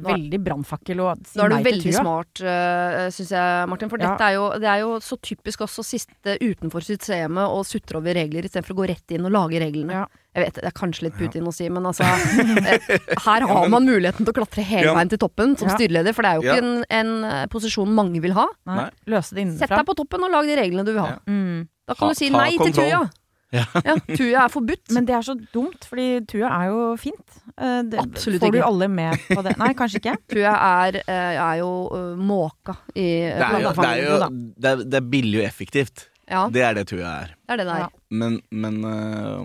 Veldig 0.04 0.38
brannfakkel 0.44 1.00
og 1.02 1.22
si 1.26 1.38
Nå 1.38 1.44
er 1.44 1.48
du 1.48 1.56
veldig 1.66 1.92
smart, 1.94 2.40
uh, 2.44 3.08
syns 3.14 3.30
jeg, 3.34 3.68
Martin. 3.68 3.88
For 3.90 3.98
Ja. 3.98 4.12
dette 4.12 4.28
er 4.28 4.34
jo, 4.36 4.44
det 4.62 4.68
er 4.70 4.78
jo 4.84 4.90
så 5.02 5.18
typisk 5.20 5.60
også 5.66 5.82
å 5.82 5.86
sitte 5.88 6.36
utenfor 6.40 6.80
systemet 6.86 7.44
og 7.50 7.64
sutre 7.66 7.98
over 7.98 8.14
regler 8.14 8.42
istedenfor 8.46 8.74
å 8.76 8.78
gå 8.82 8.88
rett 8.88 9.10
inn 9.16 9.26
og 9.26 9.32
lage 9.32 9.58
reglene. 9.60 9.92
Ja. 9.92 10.06
Jeg 10.38 10.44
vet, 10.44 10.54
Det 10.54 10.64
er 10.68 10.76
kanskje 10.76 11.02
litt 11.08 11.16
Putin 11.18 11.46
å 11.48 11.52
si, 11.52 11.68
men 11.68 11.82
altså 11.82 12.04
eh, 12.68 12.78
Her 13.24 13.46
har 13.48 13.68
man 13.68 13.84
muligheten 13.88 14.22
til 14.24 14.30
å 14.32 14.36
klatre 14.36 14.62
hele 14.62 14.92
veien 14.94 15.08
til 15.10 15.18
toppen 15.18 15.56
som 15.58 15.68
Ja. 15.68 15.74
styreleder, 15.74 16.14
for 16.14 16.22
det 16.22 16.30
er 16.30 16.34
jo 16.36 16.42
ikke 16.42 16.60
Ja. 16.62 16.62
en, 16.62 16.84
en 16.90 17.24
eh, 17.24 17.46
posisjon 17.46 17.88
mange 17.92 18.20
vil 18.22 18.32
ha. 18.38 18.46
Nei, 18.66 18.76
Nei. 18.84 18.90
løse 19.16 19.34
det 19.34 19.48
Sett 19.58 19.68
deg 19.70 19.86
på 19.88 19.96
toppen 19.98 20.22
og 20.22 20.30
lag 20.30 20.44
de 20.46 20.54
reglene 20.60 20.84
du 20.86 20.92
vil 20.92 21.02
ha. 21.02 21.08
Ja. 21.16 21.18
Mm. 21.26 21.66
Da 21.88 21.94
kan 21.94 22.08
Ta- 22.08 22.12
du 22.14 22.14
si 22.20 22.30
nei 22.30 22.50
til 22.56 22.70
kontroll. 22.72 23.10
Ja. 23.54 23.62
Ja, 23.88 23.94
tuja 24.04 24.42
er 24.44 24.50
forbudt. 24.52 24.90
Men 24.92 25.06
det 25.08 25.14
er 25.16 25.22
så 25.24 25.34
dumt, 25.54 25.86
fordi 25.88 26.08
tuja 26.28 26.50
er 26.52 26.66
jo 26.68 26.80
fint. 27.00 27.38
Eh, 27.56 27.78
Det, 27.88 27.98
Absolutt 28.02 28.42
får 28.44 28.52
du 28.52 28.58
ikke. 28.58 28.66
alle 28.68 28.88
med 28.92 29.22
på 29.30 29.42
det? 29.46 29.54
Nei, 29.60 29.70
kanskje 29.78 30.02
ikke. 30.02 30.14
tuja 30.34 30.52
er, 30.52 30.98
eh, 31.06 31.38
er 31.40 31.56
jo 31.62 31.70
eh, 31.96 32.14
måka 32.20 32.76
i 32.92 33.06
Det 33.24 33.48
er, 33.48 33.58
jo, 33.64 33.72
det, 33.72 33.88
er 33.88 34.02
jo, 34.04 34.18
det, 34.28 34.72
er, 34.72 34.82
det 34.84 35.00
er 35.00 35.06
billig 35.16 35.40
og 35.40 35.46
effektivt. 35.48 36.08
Ja, 36.28 36.42
Det 36.52 36.60
er 36.60 36.74
det 36.76 36.82
tuja 36.90 37.08
er. 37.22 37.30
det 37.48 37.54
er 37.54 37.60
det 37.62 37.64
det 37.70 37.76
er. 37.78 37.84
Ja. 37.86 37.88
Men, 38.20 38.34
men 38.52 38.74
uh, 38.84 39.40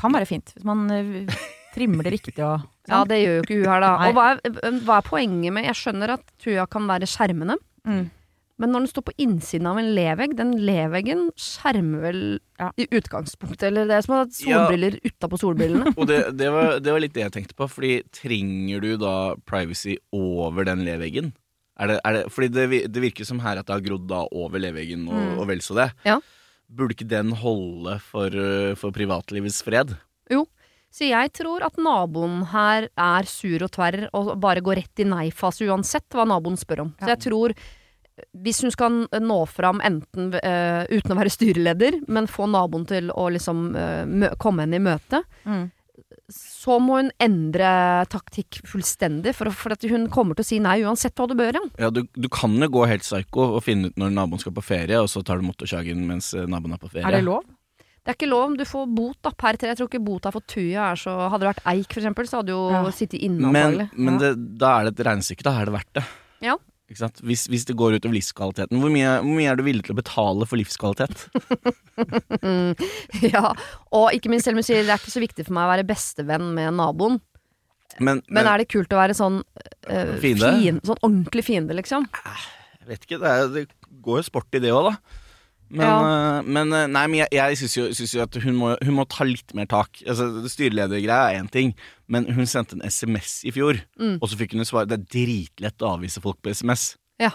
Kan 0.00 0.14
være 0.16 0.24
fint, 0.30 0.48
hvis 0.56 0.64
man 0.64 0.86
trimmer 1.74 2.08
det 2.08 2.14
riktig 2.14 2.38
og 2.40 2.64
Ja, 2.88 3.02
det 3.04 3.18
gjør 3.20 3.36
jo 3.36 3.42
ikke 3.44 3.58
hun 3.60 3.68
her, 3.68 3.84
da. 3.84 3.90
Nei. 4.00 4.08
Og 4.08 4.16
hva 4.16 4.24
er, 4.32 4.78
hva 4.88 4.96
er 4.96 5.04
poenget 5.06 5.52
med 5.54 5.68
Jeg 5.68 5.76
skjønner 5.78 6.14
at 6.16 6.24
tuja 6.42 6.64
kan 6.72 6.88
være 6.88 7.08
skjermende, 7.10 7.58
Mm. 7.82 8.04
Men 8.62 8.70
når 8.72 8.84
den 8.86 8.90
står 8.92 9.04
på 9.10 9.14
innsiden 9.26 9.66
av 9.68 9.80
en 9.82 9.90
levegg 9.96 10.36
Den 10.38 10.52
leveggen 10.62 11.26
skjermer 11.36 12.04
vel 12.06 12.22
Ja. 12.62 12.70
i 12.78 12.86
utgangspunktet, 12.94 13.64
eller 13.72 13.88
det 13.90 13.96
er 13.98 14.02
som 14.06 14.14
å 14.14 14.20
ha 14.22 14.26
solbriller 14.30 14.96
utapå 15.02 15.38
solbrillene. 15.42 15.92
Og 15.98 16.06
det, 16.06 16.20
det, 16.38 16.48
var, 16.54 16.76
det 16.78 16.92
var 16.94 17.02
litt 17.02 17.14
det 17.16 17.24
jeg 17.26 17.34
tenkte 17.40 17.58
på, 17.58 17.66
fordi 17.68 17.96
trenger 18.14 18.84
du 18.84 18.92
da 19.02 19.14
privacy 19.50 19.96
over 20.14 20.64
den 20.70 20.84
leveggen? 20.86 21.32
Er 21.82 21.88
det, 21.90 21.96
er 22.06 22.12
det, 22.20 22.22
fordi 22.30 22.48
det, 22.54 22.66
det 22.94 23.02
virker 23.02 23.26
som 23.26 23.40
her 23.42 23.58
at 23.58 23.66
det 23.66 23.74
har 23.74 23.82
grodd 23.82 24.06
da 24.10 24.22
over 24.30 24.62
leveggen 24.62 25.08
og, 25.08 25.18
Mm. 25.18 25.38
og 25.42 25.48
vel 25.50 25.62
så 25.64 25.74
det. 25.80 25.88
Ja. 26.06 26.20
Burde 26.72 26.94
ikke 26.94 27.08
den 27.10 27.32
holde 27.42 27.98
for, 28.00 28.30
øh, 28.32 28.74
for 28.78 28.94
privatlivets 28.94 29.58
fred? 29.66 29.96
Jo. 30.30 30.44
Så 30.92 31.08
jeg 31.08 31.32
tror 31.32 31.64
at 31.64 31.78
naboen 31.80 32.42
her 32.52 32.86
er 33.00 33.24
sur 33.28 33.62
og 33.64 33.70
tverr 33.72 34.10
og 34.12 34.34
bare 34.40 34.60
går 34.64 34.76
rett 34.82 35.00
i 35.00 35.06
nei-fase 35.08 35.64
uansett 35.66 36.04
hva 36.12 36.26
naboen 36.28 36.58
spør 36.60 36.82
om. 36.84 36.90
Så 37.00 37.08
jeg 37.14 37.20
tror 37.24 37.54
hvis 38.42 38.62
hun 38.62 38.70
skal 38.74 39.02
nå 39.20 39.38
fram 39.50 39.80
enten 39.84 40.32
uh, 40.34 40.84
uten 40.90 41.12
å 41.14 41.18
være 41.18 41.32
styreleder, 41.34 42.00
men 42.08 42.26
få 42.30 42.46
naboen 42.50 42.86
til 42.88 43.10
å 43.12 43.28
liksom 43.34 43.70
uh, 43.76 44.02
mø 44.08 44.32
komme 44.38 44.66
henne 44.66 44.78
i 44.80 44.84
møte, 44.90 45.22
Mm. 45.46 45.70
så 46.32 46.78
må 46.80 47.00
hun 47.00 47.10
endre 47.20 47.70
taktikk 48.08 48.60
fullstendig, 48.68 49.34
for, 49.36 49.50
for 49.52 49.74
at 49.74 49.82
hun 49.90 50.06
kommer 50.12 50.38
til 50.38 50.44
å 50.46 50.48
si 50.48 50.58
nei 50.64 50.78
uansett 50.86 51.18
hva 51.18 51.26
du 51.28 51.34
bør. 51.36 51.58
Ja. 51.58 51.64
Ja, 51.86 51.90
du, 51.92 52.04
du 52.16 52.28
kan 52.32 52.54
jo 52.62 52.68
gå 52.72 52.86
helt 52.88 53.04
psyko 53.04 53.48
og 53.58 53.64
finne 53.66 53.90
ut 53.90 53.98
når 54.00 54.14
naboen 54.16 54.40
skal 54.40 54.54
på 54.56 54.64
ferie, 54.64 55.00
og 55.02 55.10
så 55.12 55.20
tar 55.26 55.42
du 55.42 55.48
motorsagaen 55.50 56.06
mens 56.08 56.30
eh, 56.38 56.46
naboen 56.48 56.72
er 56.78 56.80
på 56.80 56.88
ferie. 56.94 57.04
Er 57.10 57.18
det 57.18 57.26
lov? 57.26 57.42
Det 58.02 58.10
er 58.10 58.16
ikke 58.16 58.30
lov, 58.32 58.54
du 58.58 58.64
får 58.66 58.88
bot 58.96 59.18
da, 59.22 59.30
per 59.38 59.54
tre. 59.60 59.68
Jeg 59.70 59.78
tror 59.78 59.90
ikke 59.90 60.00
bota 60.02 60.32
for 60.34 60.42
tuja 60.50 60.88
er 60.90 60.98
så 60.98 61.12
Hadde 61.30 61.44
det 61.44 61.50
vært 61.52 61.66
eik, 61.70 61.86
for 61.92 62.00
eksempel, 62.00 62.26
så 62.26 62.40
hadde 62.40 62.50
du 62.50 62.56
jo 62.56 62.62
Ja. 62.72 62.80
sittet 62.90 63.20
inne 63.22 63.52
Men, 63.54 63.76
men 63.94 64.14
Ja. 64.16 64.18
det, 64.24 64.32
da 64.58 64.72
er 64.80 64.88
det 64.88 64.94
et 64.98 65.06
regnestykke, 65.06 65.44
da 65.46 65.52
er 65.60 65.68
det 65.70 65.74
verdt 65.76 65.92
det. 66.00 66.04
Ja. 66.48 66.56
Hvis, 67.24 67.46
hvis 67.48 67.64
det 67.68 67.76
går 67.78 67.96
utover 67.98 68.16
livskvaliteten, 68.18 68.80
hvor 68.82 68.92
mye, 68.92 69.12
hvor 69.24 69.36
mye 69.38 69.48
er 69.52 69.56
du 69.56 69.62
villig 69.66 69.84
til 69.86 69.94
å 69.94 70.00
betale 70.00 70.48
for 70.48 70.60
livskvalitet? 70.60 71.28
Ja, 73.22 73.52
og 73.94 74.14
ikke 74.16 74.30
minst 74.32 74.46
selv 74.48 74.56
om 74.58 74.62
du 74.62 74.66
sier 74.66 74.82
det 74.84 74.92
er 74.94 75.00
ikke 75.00 75.12
så 75.14 75.22
viktig 75.22 75.46
for 75.46 75.56
meg 75.56 75.68
å 75.68 75.72
være 75.74 75.86
bestevenn 75.88 76.50
med 76.56 76.74
naboen. 76.78 77.18
Men, 78.00 78.22
Men 78.32 78.48
er 78.48 78.62
det 78.62 78.70
kult 78.72 78.92
å 78.94 78.98
være 79.02 79.14
sånn 79.16 79.42
øh, 79.42 80.12
Fiende? 80.22 80.48
fin- 80.62 80.80
Sånn 80.88 81.02
ordentlig 81.04 81.44
fiende, 81.44 81.76
liksom? 81.76 82.06
Jeg 82.80 82.88
vet 82.88 83.02
ikke, 83.04 83.18
det, 83.20 83.32
er, 83.32 83.50
det 83.52 83.66
går 84.02 84.22
jo 84.22 84.28
sport 84.30 84.56
i 84.56 84.62
det 84.64 84.72
òg, 84.72 84.88
da. 84.88 84.94
Men, 85.72 85.86
ja. 85.88 86.42
men 86.44 86.72
eh, 86.76 86.86
nei, 86.92 87.02
men 87.08 87.18
jeg, 87.22 87.30
jeg 87.32 87.58
syns 87.62 87.76
jo, 87.78 87.84
jo 88.18 88.22
at 88.26 88.36
hun 88.44 88.56
må, 88.58 88.72
hun 88.84 88.96
må 88.98 89.06
ta 89.08 89.24
litt 89.24 89.54
mer 89.56 89.68
tak. 89.70 90.02
Altså, 90.04 90.26
Styreledergreia 90.52 91.30
er 91.32 91.38
én 91.40 91.48
ting, 91.52 91.72
men 92.12 92.26
hun 92.36 92.44
sendte 92.50 92.76
en 92.76 92.84
SMS 92.84 93.38
i 93.48 93.54
fjor, 93.56 93.80
Mm. 93.96 94.18
og 94.20 94.28
så 94.28 94.36
fikk 94.36 94.52
hun 94.52 94.60
et 94.64 94.68
svar. 94.68 94.84
Det 94.90 94.98
er 95.00 95.06
dritlett 95.14 95.80
å 95.86 95.94
avvise 95.96 96.20
folk 96.20 96.42
på 96.44 96.52
SMS. 96.52 96.90
Ja. 97.22 97.30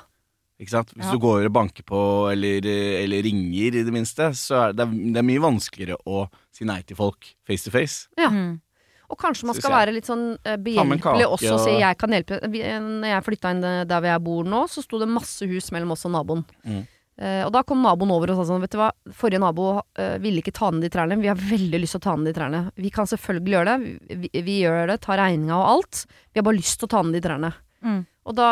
Ikke 0.61 0.73
sant? 0.73 0.93
Hvis 0.93 1.05
Ja. 1.09 1.13
du 1.13 1.19
går 1.21 1.45
og 1.49 1.53
banker 1.53 1.83
på 1.85 1.99
eller, 2.31 2.65
eller 3.03 3.21
ringer, 3.25 3.75
i 3.77 3.83
det 3.85 3.93
minste, 3.93 4.31
så 4.37 4.67
er 4.67 4.73
det, 4.77 4.87
det 5.13 5.17
er 5.21 5.27
mye 5.27 5.41
vanskeligere 5.43 5.97
å 6.05 6.27
si 6.53 6.65
nei 6.65 6.79
til 6.81 6.97
folk 6.97 7.33
face 7.45 7.65
to 7.65 7.73
face. 7.73 8.07
Ja. 8.17 8.29
Mm. 8.33 8.59
Og 9.07 9.15
kanskje 9.21 9.45
man 9.47 9.55
skal 9.55 9.71
være 9.71 9.93
litt 9.95 10.05
sånn 10.09 10.33
eh, 10.43 10.57
behjelpelig 10.59 11.25
også 11.29 11.53
og 11.55 11.61
si 11.63 11.77
jeg 11.79 11.97
kan 12.01 12.11
hjelpe. 12.11 12.41
Eh, 12.43 12.79
når 12.83 13.07
jeg 13.13 13.23
flytta 13.23 13.51
inn 13.55 13.63
eh, 13.63 13.83
der 13.87 14.01
hvor 14.03 14.09
jeg 14.11 14.23
bor 14.25 14.43
nå, 14.49 14.63
så 14.67 14.83
sto 14.83 14.99
det 14.99 15.07
masse 15.07 15.47
hus 15.47 15.69
mellom 15.71 15.93
oss 15.95 16.03
og 16.09 16.11
naboen. 16.17 16.43
Mm. 16.67 16.81
Eh, 17.17 17.41
og 17.47 17.49
da 17.55 17.63
kom 17.65 17.79
naboen 17.81 18.11
over 18.13 18.29
og 18.29 18.37
sa 18.37 18.43
sånn, 18.51 18.61
vet 18.61 18.75
du 18.75 18.77
hva, 18.77 18.91
forrige 19.17 19.41
nabo 19.41 19.71
eh, 19.97 20.19
ville 20.21 20.43
ikke 20.43 20.53
ta 20.53 20.69
ned 20.69 20.85
de 20.85 20.91
trærne, 20.93 21.17
vi 21.17 21.31
har 21.31 21.39
veldig 21.39 21.79
lyst 21.81 21.95
til 21.97 22.01
å 22.03 22.05
ta 22.05 22.13
ned 22.19 22.29
de 22.29 22.35
trærne. 22.37 22.59
Vi 22.77 22.91
kan 22.93 23.09
selvfølgelig 23.09 23.55
gjøre 23.55 23.73
det, 23.73 24.19
vi, 24.27 24.29
vi 24.45 24.59
gjør 24.61 24.91
det, 24.91 24.99
tar 25.01 25.17
regninga 25.23 25.55
og 25.57 25.65
alt. 25.71 26.03
Vi 26.29 26.37
har 26.41 26.45
bare 26.45 26.59
lyst 26.59 26.77
til 26.81 26.85
å 26.89 26.93
ta 26.93 27.01
ned 27.07 27.17
de 27.17 27.23
trærne. 27.25 27.53
Mm. 27.81 27.99
Og 28.27 28.35
da, 28.37 28.47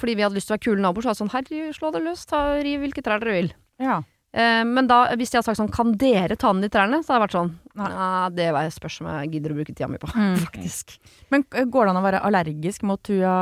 fordi 0.00 0.16
vi 0.18 0.24
hadde 0.26 0.38
lyst 0.38 0.48
til 0.50 0.54
å 0.54 0.58
være 0.58 0.64
kule 0.66 0.82
naboer, 0.82 1.04
så 1.04 1.10
var 1.12 1.18
det 1.18 1.22
sånn, 1.22 1.34
herre, 1.36 1.72
slå 1.76 1.90
det 1.94 2.02
løs, 2.06 2.22
ta, 2.30 2.40
riv 2.64 2.80
hvilke 2.86 3.04
trær 3.06 3.22
dere 3.22 3.36
vil. 3.38 3.50
Ja. 3.84 4.00
Eh, 4.34 4.64
men 4.66 4.88
da, 4.90 4.98
hvis 5.20 5.30
de 5.30 5.38
hadde 5.38 5.46
sagt 5.52 5.60
sånn, 5.60 5.70
kan 5.72 5.94
dere 6.00 6.34
ta 6.40 6.50
ned 6.56 6.66
de 6.66 6.72
trærne? 6.74 6.98
Så 7.04 7.12
hadde 7.14 7.20
jeg 7.20 7.26
vært 7.28 7.36
sånn, 7.38 7.52
Nei. 7.78 7.92
det 8.40 8.48
var 8.56 8.66
et 8.66 8.74
spørsmål 8.74 9.14
jeg 9.22 9.30
gidder 9.36 9.54
å 9.54 9.58
bruke 9.60 9.74
tida 9.76 9.88
mi 9.92 10.00
på, 10.02 10.10
Mm. 10.16 10.34
faktisk. 10.48 10.98
Men 11.30 11.46
eh, 11.54 11.68
går 11.70 11.86
det 11.86 11.94
an 11.94 12.00
å 12.02 12.04
være 12.08 12.24
allergisk 12.26 12.82
mot 12.88 13.02
tua? 13.06 13.36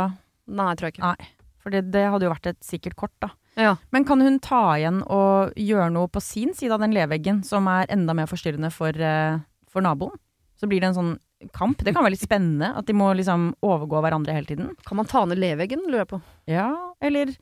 Nei, 0.46 0.68
tror 0.76 0.90
jeg 0.90 0.98
ikke. 0.98 1.14
Nei. 1.16 1.32
For 1.64 1.74
det, 1.74 1.86
det 1.96 2.04
hadde 2.12 2.28
jo 2.28 2.34
vært 2.34 2.52
et 2.52 2.60
sikkert 2.62 2.98
kort, 3.00 3.14
da. 3.24 3.32
Ja. 3.56 3.76
Men 3.90 4.04
kan 4.04 4.20
hun 4.20 4.38
ta 4.44 4.62
igjen 4.76 5.02
og 5.08 5.54
gjøre 5.56 5.90
noe 5.94 6.08
på 6.12 6.20
sin 6.22 6.52
side 6.54 6.72
av 6.76 6.82
den 6.84 6.92
leveggen 6.96 7.42
som 7.46 7.66
er 7.72 7.86
enda 7.92 8.12
mer 8.14 8.26
forstyrrende 8.28 8.70
for, 8.74 8.90
eh, 8.92 9.38
for 9.72 9.80
naboen? 9.84 10.12
Så 10.60 10.68
blir 10.68 10.80
det 10.80 10.90
en 10.90 10.94
sånn 10.98 11.18
kamp. 11.52 11.82
Det 11.84 11.92
kan 11.94 12.04
være 12.04 12.14
litt 12.16 12.24
spennende 12.24 12.70
at 12.76 12.86
de 12.88 12.92
må 12.96 13.10
liksom 13.16 13.50
overgå 13.64 14.00
hverandre 14.04 14.32
hele 14.36 14.46
tiden. 14.48 14.70
Kan 14.86 14.96
man 14.96 15.06
ta 15.08 15.24
ned 15.28 15.38
leveggen, 15.40 15.84
lurer 15.88 16.04
jeg 16.04 16.08
på. 16.14 16.22
Ja, 16.48 16.70
eller 17.00 17.34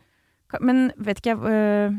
Men 0.60 0.92
vet 0.96 1.18
ikke 1.18 1.32
jeg 1.34 1.38
øh, 1.50 1.94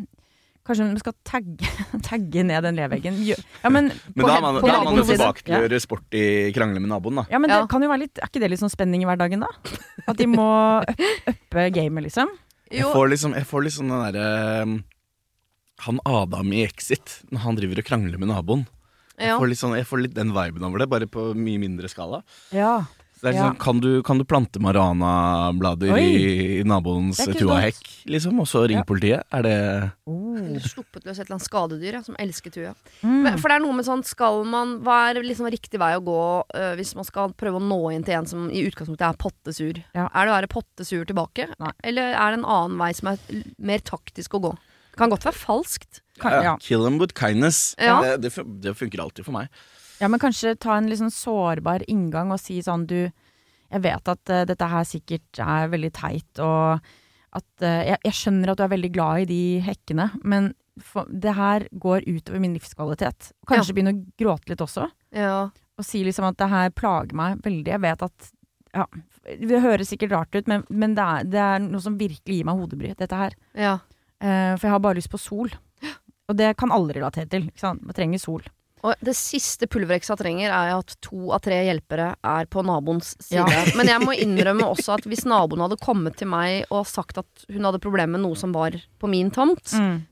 Kanskje 0.65 0.85
hun 0.87 0.97
skal 0.97 1.13
tagge, 1.27 1.67
tagge 2.07 2.43
ned 2.43 2.63
den 2.63 2.75
leveggen? 2.79 3.17
Ja, 3.27 3.35
men 3.69 3.91
Men 4.15 4.25
da 4.25 4.37
er 4.37 4.41
man, 4.41 4.55
på 4.61 4.67
da 4.69 4.77
er 4.79 4.83
man 4.87 4.95
tilbake 5.03 5.43
til 5.43 5.53
å 5.53 5.59
gjøre 5.61 5.79
sport 5.83 6.15
i 6.17 6.23
krangle 6.55 6.79
med 6.79 6.89
naboen, 6.89 7.15
da. 7.19 7.25
Ja, 7.29 7.37
men 7.37 7.49
Ja. 7.51 7.61
det 7.61 7.69
kan 7.69 7.83
jo 7.83 7.89
være 7.91 7.99
litt 8.05 8.17
Er 8.17 8.27
ikke 8.31 8.39
det 8.41 8.49
litt 8.49 8.59
sånn 8.63 8.71
spenning 8.73 9.03
i 9.03 9.05
hverdagen, 9.05 9.41
da? 9.43 9.51
At 10.07 10.17
de 10.17 10.25
må 10.25 10.47
up- 10.89 11.03
uppe 11.27 11.67
gamet, 11.75 12.07
liksom? 12.07 12.31
Jeg 12.71 12.87
får 12.93 13.09
liksom, 13.11 13.33
jeg 13.37 13.45
får 13.45 13.63
liksom 13.67 13.89
den 13.91 14.03
derre 14.07 14.61
um, 14.63 14.75
Han 15.85 15.99
Adam 16.05 16.53
i 16.55 16.63
Exit, 16.65 17.19
når 17.31 17.39
han 17.45 17.55
driver 17.59 17.81
og 17.81 17.85
krangler 17.85 18.17
med 18.17 18.31
naboen. 18.31 18.65
Jeg, 19.19 19.29
Ja. 19.29 19.37
får 19.39 19.47
litt 19.51 19.59
sånn, 19.61 19.75
jeg 19.77 19.87
får 19.87 20.01
litt 20.01 20.13
den 20.15 20.33
viben 20.35 20.63
over 20.63 20.79
det, 20.79 20.89
bare 20.89 21.07
på 21.07 21.29
mye 21.35 21.59
mindre 21.61 21.87
skala. 21.91 22.23
Ja. 22.51 22.85
Det 23.21 23.29
er 23.29 23.33
Ja. 23.33 23.43
liksom, 23.49 23.57
kan, 23.63 23.79
du, 23.79 24.03
kan 24.03 24.17
du 24.19 24.25
plante 24.27 24.59
marihuanablader 24.59 25.97
i, 25.97 26.59
i 26.59 26.63
naboens 26.67 27.17
tuahekk, 27.25 27.79
liksom, 28.11 28.39
og 28.43 28.47
så 28.49 28.65
ringe 28.67 28.83
Ja. 28.83 28.87
politiet? 28.87 29.23
Er 29.31 29.41
det 29.43 29.91
Oh. 30.05 30.35
Eller 30.37 30.59
sluppet 30.59 31.05
løs 31.07 31.17
et 31.17 31.25
eller 31.29 31.37
annet 31.37 31.47
skadedyr 31.47 31.93
ja, 31.93 32.01
som 32.03 32.15
elsker 32.19 32.51
tua. 32.51 32.73
Mm. 33.01 33.37
For 33.39 33.47
det 33.49 33.55
er 33.55 33.63
noe 33.63 33.73
med 33.73 33.85
sånn, 33.87 34.03
skal 34.05 34.43
man 34.43 34.75
Hva 34.83 34.97
er 35.09 35.21
liksom 35.23 35.47
riktig 35.49 35.79
vei 35.79 35.93
å 35.95 36.03
gå 36.03 36.43
uh, 36.53 36.75
hvis 36.75 36.93
man 36.95 37.05
skal 37.07 37.31
prøve 37.33 37.55
å 37.61 37.63
nå 37.63 37.79
inn 37.95 38.03
til 38.03 38.17
en 38.19 38.27
som 38.27 38.49
i 38.51 38.65
utgangspunktet 38.67 39.07
er 39.07 39.17
pottesur? 39.17 39.79
Ja. 39.95 40.09
Er 40.13 40.25
det 40.27 40.33
å 40.33 40.35
være 40.35 40.51
pottesur 40.51 41.05
tilbake? 41.07 41.47
Nei. 41.57 41.71
Eller 41.83 42.13
er 42.13 42.35
det 42.35 42.41
en 42.43 42.45
annen 42.45 42.77
vei 42.77 42.91
som 42.93 43.07
er 43.13 43.17
mer 43.57 43.79
taktisk 43.79 44.35
å 44.35 44.41
gå? 44.43 44.51
Det 44.91 44.99
kan 44.99 45.09
godt 45.09 45.25
være 45.27 45.39
falskt. 45.39 46.01
Kan- 46.19 46.43
ja. 46.43 46.57
Kill 46.63 46.83
them 46.83 46.97
with 46.99 47.13
kindness. 47.15 47.75
Ja. 47.79 48.01
Det, 48.01 48.21
det, 48.27 48.61
det 48.61 48.75
funker 48.75 49.01
alltid 49.03 49.25
for 49.25 49.31
meg. 49.35 49.49
Ja, 50.01 50.09
men 50.11 50.19
kanskje 50.19 50.55
ta 50.59 50.75
en 50.77 50.89
litt 50.91 50.99
sånn 50.99 51.13
sårbar 51.13 51.85
inngang 51.91 52.33
og 52.35 52.41
si 52.41 52.57
sånn 52.65 52.83
du 52.89 52.97
Jeg 53.71 53.81
vet 53.81 54.07
at 54.11 54.29
uh, 54.31 54.43
dette 54.45 54.67
her 54.69 54.83
sikkert 54.87 55.39
er 55.41 55.71
veldig 55.71 55.89
teit, 55.95 56.39
og 56.43 56.83
at 57.35 57.63
uh, 57.65 57.81
jeg, 57.89 57.97
jeg 58.05 58.13
skjønner 58.13 58.51
at 58.51 58.59
du 58.59 58.63
er 58.63 58.71
veldig 58.75 58.91
glad 58.93 59.23
i 59.23 59.25
de 59.31 59.39
hekkene, 59.65 60.05
men 60.23 60.51
for, 60.79 61.07
det 61.09 61.33
her 61.35 61.65
går 61.71 62.05
utover 62.05 62.39
min 62.43 62.53
livskvalitet. 62.55 63.31
Kanskje 63.49 63.73
begynne 63.75 63.95
å 63.95 64.03
gråte 64.21 64.51
litt 64.53 64.61
også, 64.63 64.85
Ja. 65.15 65.49
og 65.49 65.83
si 65.87 66.03
liksom 66.05 66.27
at 66.29 66.37
det 66.39 66.47
her 66.51 66.69
plager 66.77 67.15
meg 67.17 67.41
veldig. 67.43 67.73
Jeg 67.73 67.83
vet 67.83 68.05
at 68.05 68.29
ja, 68.75 68.85
Det 69.41 69.61
høres 69.63 69.89
sikkert 69.89 70.11
rart 70.13 70.35
ut, 70.35 70.47
men, 70.51 70.63
men 70.69 70.93
det, 70.95 71.03
er, 71.03 71.27
det 71.31 71.41
er 71.41 71.59
noe 71.65 71.81
som 71.81 71.97
virkelig 71.97 72.37
gir 72.41 72.47
meg 72.47 72.59
hodebry, 72.61 72.93
dette 72.95 73.15
her. 73.17 73.35
ja. 73.57 73.77
Uh, 74.23 74.53
for 74.55 74.63
jeg 74.69 74.71
har 74.71 74.79
bare 74.79 74.95
lyst 75.01 75.11
på 75.11 75.19
sol. 75.19 75.49
Og 76.29 76.37
det 76.39 76.53
kan 76.57 76.71
alle 76.71 76.93
relatere 76.95 77.27
til. 77.29 77.49
Man 77.61 77.81
trenger 77.93 78.21
sol. 78.21 78.45
Og 78.85 78.93
det 79.03 79.15
siste 79.17 79.65
pulvereksa 79.71 80.13
trenger, 80.19 80.51
er 80.53 80.73
at 80.77 80.93
to 81.01 81.31
av 81.33 81.41
tre 81.45 81.57
hjelpere 81.65 82.11
er 82.21 82.45
på 82.51 82.61
naboens 82.67 83.15
side. 83.23 83.41
Ja. 83.41 83.63
Men 83.79 83.89
jeg 83.89 84.03
må 84.05 84.13
innrømme 84.13 84.67
også 84.69 84.99
at 84.99 85.07
hvis 85.09 85.25
naboen 85.25 85.63
hadde 85.65 85.79
kommet 85.81 86.19
til 86.21 86.29
meg 86.29 86.67
og 86.69 86.85
sagt 86.89 87.17
at 87.23 87.45
hun 87.49 87.65
hadde 87.65 87.81
problemer 87.81 88.13
med 88.19 88.21
noe 88.27 88.37
som 88.37 88.53
var 88.53 88.77
på 89.01 89.09
min 89.09 89.31
tomt, 89.33 89.73
Mm. 89.73 90.03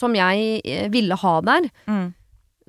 som 0.00 0.14
jeg 0.16 0.62
eh, 0.64 0.88
ville 0.88 1.14
ha 1.20 1.34
der, 1.44 1.68
Mm. 1.86 2.14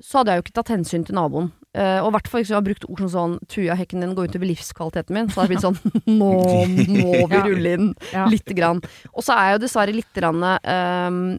så 0.02 0.18
hadde 0.20 0.32
jeg 0.34 0.42
jo 0.42 0.44
ikke 0.46 0.56
tatt 0.60 0.72
hensyn 0.76 1.06
til 1.08 1.16
naboen. 1.16 1.50
Uh, 1.72 2.04
og 2.04 2.10
i 2.10 2.12
hvert 2.18 2.26
fall 2.28 2.42
hvis 2.42 2.50
jeg 2.52 2.58
har 2.58 2.66
brukt 2.66 2.84
ord 2.84 2.98
som 3.00 3.08
sånn 3.08 3.38
'Tuja, 3.48 3.72
hekken 3.74 4.02
din 4.04 4.14
går 4.14 4.28
utover 4.28 4.44
livskvaliteten 4.50 5.14
min', 5.16 5.30
så 5.32 5.40
har 5.40 5.48
det 5.48 5.56
blitt 5.56 5.64
sånn 5.64 5.78
'Nå 6.04 6.32
må 6.68 7.28
vi 7.32 7.38
rulle 7.48 7.72
inn'. 7.78 7.94
Ja. 8.12 8.26
Lite 8.28 8.52
grann. 8.52 8.82
Og 9.16 9.24
så 9.24 9.32
er 9.32 9.48
jeg 9.48 9.54
jo 9.56 9.62
dessverre 9.64 9.94
lite 9.96 10.12
grann 10.20 10.44
eh, 10.44 11.38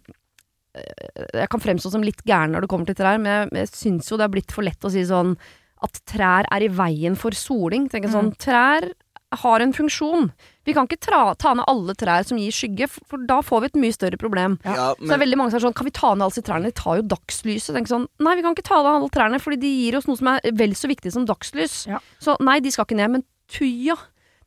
Jeg 0.74 1.50
kan 1.54 1.62
fremstå 1.62 1.92
som 1.94 2.02
litt 2.06 2.24
gæren 2.26 2.54
når 2.56 2.66
det 2.66 2.70
kommer 2.72 2.90
til 2.90 2.98
trær, 2.98 3.20
men 3.22 3.32
jeg, 3.52 3.54
jeg 3.62 3.72
syns 3.76 4.10
jo 4.10 4.18
det 4.18 4.26
er 4.28 4.34
blitt 4.34 4.52
for 4.56 4.66
lett 4.66 4.82
å 4.88 4.92
si 4.94 5.04
sånn 5.06 5.36
at 5.84 6.00
trær 6.08 6.48
er 6.50 6.64
i 6.66 6.70
veien 6.72 7.16
for 7.20 7.36
soling. 7.36 7.90
Tenker 7.92 8.10
Mm. 8.10 8.16
sånn, 8.16 8.30
Trær 8.40 8.86
har 9.34 9.60
en 9.66 9.74
funksjon. 9.74 10.28
Vi 10.64 10.74
kan 10.78 10.86
ikke 10.88 11.00
tra, 11.02 11.34
ta 11.36 11.54
ned 11.58 11.66
alle 11.68 11.96
trær 11.98 12.24
som 12.24 12.38
gir 12.38 12.54
skygge, 12.54 12.88
for, 12.88 13.02
for 13.10 13.18
da 13.28 13.42
får 13.42 13.62
vi 13.64 13.66
et 13.72 13.80
mye 13.82 13.96
større 13.96 14.18
problem. 14.22 14.60
Ja, 14.64 14.94
Så 14.94 15.10
det 15.10 15.16
er 15.18 15.24
veldig 15.26 15.38
mange 15.42 15.50
som 15.52 15.58
er 15.60 15.66
sånn, 15.66 15.74
kan 15.76 15.86
vi 15.90 15.92
ta 15.98 16.14
ned 16.14 16.22
alle 16.24 16.32
disse 16.36 16.46
trærne? 16.46 16.70
De 16.70 16.78
tar 16.78 17.00
jo 17.02 17.08
dagslyset. 17.12 17.74
Tenker 17.76 17.94
sånn, 17.96 18.08
nei, 18.22 18.36
vi 18.38 18.46
kan 18.46 18.54
ikke 18.56 18.68
ta 18.70 18.78
ned 18.86 18.92
alle 18.94 19.10
trærne, 19.10 19.42
fordi 19.42 19.60
de 19.66 19.72
gir 19.84 19.98
oss 19.98 20.08
noe 20.08 20.18
som 20.22 20.30
er 20.36 20.40
vel 20.54 20.76
så 20.78 20.88
viktig 20.88 21.12
som 21.12 21.26
dagslys. 21.28 21.88
Ja. 21.90 22.00
Så 22.22 22.38
nei, 22.46 22.60
de 22.64 22.72
skal 22.72 22.86
ikke 22.86 23.00
ned. 23.02 23.12
Men 23.18 23.26
tuja 23.52 23.98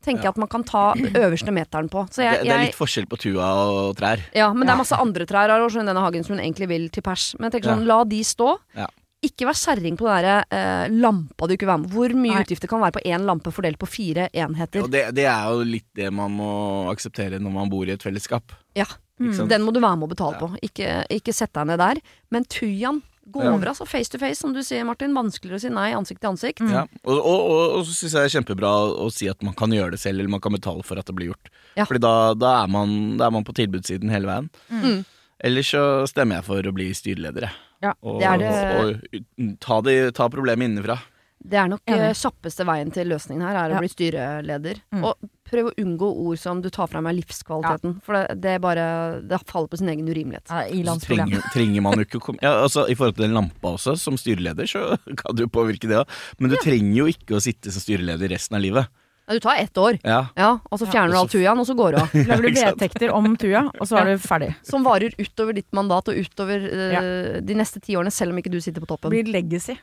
tenker 0.07 0.29
jeg 0.29 0.33
at 0.35 0.39
man 0.41 0.49
kan 0.53 0.65
ta 0.67 0.85
øverste 0.97 1.53
meteren 1.55 1.91
på. 1.93 2.05
Så 2.15 2.23
jeg, 2.25 2.39
det, 2.41 2.47
det 2.47 2.53
er 2.55 2.61
jeg, 2.63 2.71
litt 2.71 2.79
forskjell 2.79 3.09
på 3.11 3.19
tua 3.21 3.49
og 3.71 3.97
trær. 3.99 4.23
ja, 4.37 4.53
men 4.55 4.65
det 4.67 4.73
er 4.77 4.81
masse 4.85 4.97
andre 5.03 5.27
trær 5.29 5.51
her 5.53 5.65
også 5.67 5.83
i 5.83 5.89
denne 5.91 6.05
hagen 6.07 6.25
som 6.27 6.37
hun 6.37 6.45
egentlig 6.45 6.71
vil 6.71 6.87
til 6.95 7.05
pers. 7.07 7.33
Men 7.39 7.51
jeg 7.51 7.59
tenker 7.59 7.73
Ja. 7.75 7.77
sånn, 7.77 7.87
la 7.91 7.99
de 8.09 8.23
stå. 8.25 8.55
Ja. 8.79 8.87
Ikke 9.27 9.47
vær 9.49 9.57
kjerring 9.59 9.97
på 9.99 10.05
den 10.07 10.23
der 10.23 10.45
eh, 10.55 10.89
lampa 10.93 11.47
du 11.49 11.55
ikke 11.57 11.65
vil 11.65 11.73
være 11.73 11.83
med 11.83 11.91
Hvor 11.97 12.13
mye 12.15 12.35
Nei. 12.37 12.43
utgifter 12.45 12.69
kan 12.71 12.83
være 12.85 12.95
på 12.99 13.03
én 13.09 13.25
lampe 13.27 13.51
fordelt 13.51 13.79
på 13.81 13.89
fire 13.89 14.29
enheter? 14.37 14.85
Og 14.85 14.91
det, 14.93 15.07
det 15.17 15.25
er 15.27 15.49
jo 15.51 15.65
litt 15.67 15.87
det 15.99 16.11
man 16.15 16.31
må 16.37 16.51
akseptere 16.93 17.41
når 17.43 17.55
man 17.57 17.73
bor 17.73 17.89
i 17.89 17.95
et 17.97 18.05
fellesskap. 18.05 18.53
Ja. 18.77 18.85
Mm. 19.19 19.33
Den 19.49 19.65
må 19.65 19.73
du 19.73 19.81
være 19.81 19.97
med 19.97 20.07
å 20.07 20.13
betale 20.13 20.37
Ja. 20.37 20.39
på. 20.45 20.51
Ikke, 20.69 20.91
ikke 21.17 21.33
sett 21.35 21.55
deg 21.57 21.67
ned 21.73 21.81
der. 21.81 22.03
Men 22.31 22.45
tujaen, 22.45 23.01
gå 23.31 23.43
Ja. 23.43 23.53
over 23.55 23.67
altså. 23.73 23.87
Face 23.89 24.09
to 24.13 24.19
face, 24.19 24.39
som 24.41 24.53
du 24.55 24.61
sier, 24.63 24.85
Martin. 24.85 25.15
Vanskeligere 25.15 25.57
å 25.59 25.61
si 25.61 25.69
nei 25.73 25.93
ansikt 25.93 26.21
til 26.23 26.31
ansikt. 26.31 26.61
Ja. 26.71 26.87
Og, 27.05 27.17
og, 27.19 27.41
og, 27.51 27.77
og 27.81 27.85
så 27.87 27.93
syns 27.97 28.13
jeg 28.15 28.23
det 28.23 28.29
er 28.31 28.35
kjempebra 28.41 28.71
å 29.03 29.11
si 29.13 29.29
at 29.29 29.43
man 29.43 29.55
kan 29.59 29.71
gjøre 29.75 29.91
det 29.97 30.01
selv, 30.01 30.21
eller 30.21 30.31
man 30.31 30.41
kan 30.45 30.53
betale 30.57 30.83
for 30.87 30.99
at 30.99 31.07
det 31.07 31.15
blir 31.19 31.33
gjort. 31.33 31.51
Ja. 31.77 31.85
Fordi 31.89 32.01
da, 32.05 32.15
da, 32.35 32.55
er 32.65 32.69
man, 32.73 33.17
da 33.19 33.27
er 33.27 33.35
man 33.37 33.45
på 33.45 33.55
tilbudssiden 33.59 34.11
hele 34.15 34.27
veien. 34.31 34.51
Mm. 34.71 35.05
Ellers 35.45 35.69
så 35.75 35.83
stemmer 36.09 36.39
jeg 36.41 36.47
for 36.49 36.63
å 36.71 36.73
bli 36.73 36.91
styreleder, 36.97 37.49
jeg. 37.51 37.63
Ja, 37.85 37.93
Og, 38.01 38.21
det 38.23 38.27
er 38.31 38.39
det- 38.39 38.51
og, 38.81 39.19
og 39.45 39.59
ta, 39.61 39.81
det, 39.85 39.97
ta 40.17 40.31
problemet 40.33 40.65
innenfra. 40.71 40.97
Det 41.47 41.59
er 41.61 41.69
nok 41.71 41.83
eh, 41.93 42.11
kjappeste 42.17 42.65
veien 42.67 42.89
til 42.91 43.07
løsningen 43.13 43.45
her, 43.45 43.55
er 43.61 43.71
å 43.71 43.77
Ja. 43.77 43.81
bli 43.85 43.89
styreleder. 43.93 44.81
Mm. 44.91 45.05
Og 45.05 45.29
prøv 45.47 45.69
å 45.69 45.75
unngå 45.79 46.09
ord 46.27 46.39
som 46.43 46.61
du 46.63 46.71
tar 46.75 46.89
fra 46.91 47.01
meg 47.05 47.15
livskvaliteten. 47.21 48.01
For 48.03 48.17
det, 48.19 48.41
det 48.43 48.51
er 48.57 48.59
bare 48.59 48.87
Det 49.23 49.39
faller 49.47 49.69
på 49.71 49.79
sin 49.79 49.89
egen 49.93 50.09
urimelighet. 50.09 50.49
Ja, 50.51 50.95
Så 50.97 51.07
trenger, 51.07 51.45
trenger 51.53 51.83
man 51.83 52.01
jo 52.01 52.07
ikke 52.09 52.19
å 52.19 52.25
komme 52.25 52.43
ja, 52.43 52.63
altså, 52.65 52.89
I 52.91 52.97
forhold 52.99 53.15
til 53.21 53.29
den 53.29 53.37
lampa 53.37 53.77
også, 53.77 53.95
som 54.01 54.17
styreleder, 54.19 54.67
så 54.67 54.97
kan 55.21 55.37
du 55.37 55.45
jo 55.45 55.49
påvirke 55.53 55.87
det 55.87 56.01
òg. 56.03 56.09
Men 56.41 56.51
du 56.51 56.57
trenger 56.57 56.97
jo 56.97 57.07
ikke 57.13 57.37
å 57.39 57.43
sitte 57.45 57.71
som 57.71 57.85
styreleder 57.85 58.33
resten 58.33 58.57
av 58.59 58.65
livet. 58.65 58.89
Ja, 59.27 59.35
du 59.35 59.41
tar 59.43 59.57
ett 59.59 59.75
år, 59.75 59.99
Ja, 60.07 60.29
ja, 60.39 60.51
og 60.71 60.79
så 60.79 60.87
fjerner 60.87 61.11
du 61.11 61.17
og 61.19 61.25
all 61.25 61.31
tujaen, 61.31 61.59
og 61.59 61.67
så 61.67 61.75
går 61.75 61.95
du 61.97 61.99
av. 61.99 62.13
Lager 62.29 62.45
du 62.47 62.61
vedtekter 62.61 63.11
om 63.11 63.33
Tuja, 63.37 63.65
og 63.75 63.89
så 63.91 63.99
er 63.99 64.13
du 64.13 64.23
ferdig. 64.23 64.53
Som 64.63 64.85
varer 64.87 65.15
utover 65.19 65.53
ditt 65.57 65.67
mandat 65.75 66.07
og 66.13 66.15
utover 66.15 66.63
eh, 66.63 67.41
de 67.43 67.55
neste 67.59 67.83
ti 67.83 67.97
årene, 67.99 68.15
selv 68.15 68.31
om 68.31 68.39
ikke 68.39 68.53
du 68.55 68.61
sitter 68.63 68.81
på 68.85 68.87
toppen. 68.87 69.11
Blir 69.11 69.27
legacy. 69.27 69.75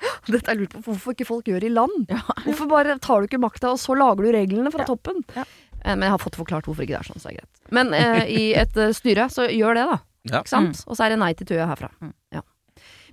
Dette 0.30 0.52
er 0.52 0.60
lurt 0.60 0.74
på 0.76 0.82
hvorfor 0.86 1.14
ikke 1.16 1.26
folk 1.28 1.48
gjør 1.50 1.66
i 1.66 1.72
land. 1.72 2.06
Hvorfor 2.44 2.68
bare 2.70 2.98
tar 3.02 3.20
du 3.20 3.28
ikke 3.30 3.40
makta, 3.42 3.72
og 3.74 3.80
så 3.82 3.96
lager 3.98 4.24
du 4.26 4.32
reglene 4.36 4.72
fra 4.74 4.86
toppen? 4.88 5.22
Ja. 5.36 5.44
Eh, 5.80 5.94
Men 5.94 6.06
jeg 6.08 6.14
har 6.16 6.22
fått 6.22 6.38
forklart 6.40 6.68
hvorfor 6.68 6.84
ikke 6.86 6.96
det 6.96 7.00
er 7.02 7.10
sånn, 7.12 7.20
så 7.22 7.30
er 7.30 7.36
det 7.38 7.42
greit. 7.44 7.72
Men 7.76 7.94
eh, 7.96 8.22
i 8.28 8.44
et 8.58 8.76
eh, 8.80 8.92
styre, 8.96 9.28
så 9.32 9.48
gjør 9.50 9.78
det, 9.80 9.86
da. 9.90 9.98
Ja. 10.30 10.40
Ikke 10.42 10.52
sant? 10.52 10.82
Og 10.86 10.96
så 10.98 11.06
er 11.06 11.14
det 11.14 11.20
nei 11.22 11.32
til 11.38 11.48
Tuja 11.48 11.66
herfra. 11.70 11.88
Ja. 12.34 12.42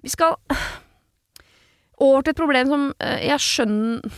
Vi 0.04 0.12
skal 0.12 0.36
over 1.98 2.22
til 2.22 2.34
et 2.34 2.40
problem 2.40 2.68
som 2.72 2.90
eh, 3.02 3.22
jeg 3.26 3.42
skjønner 3.42 4.18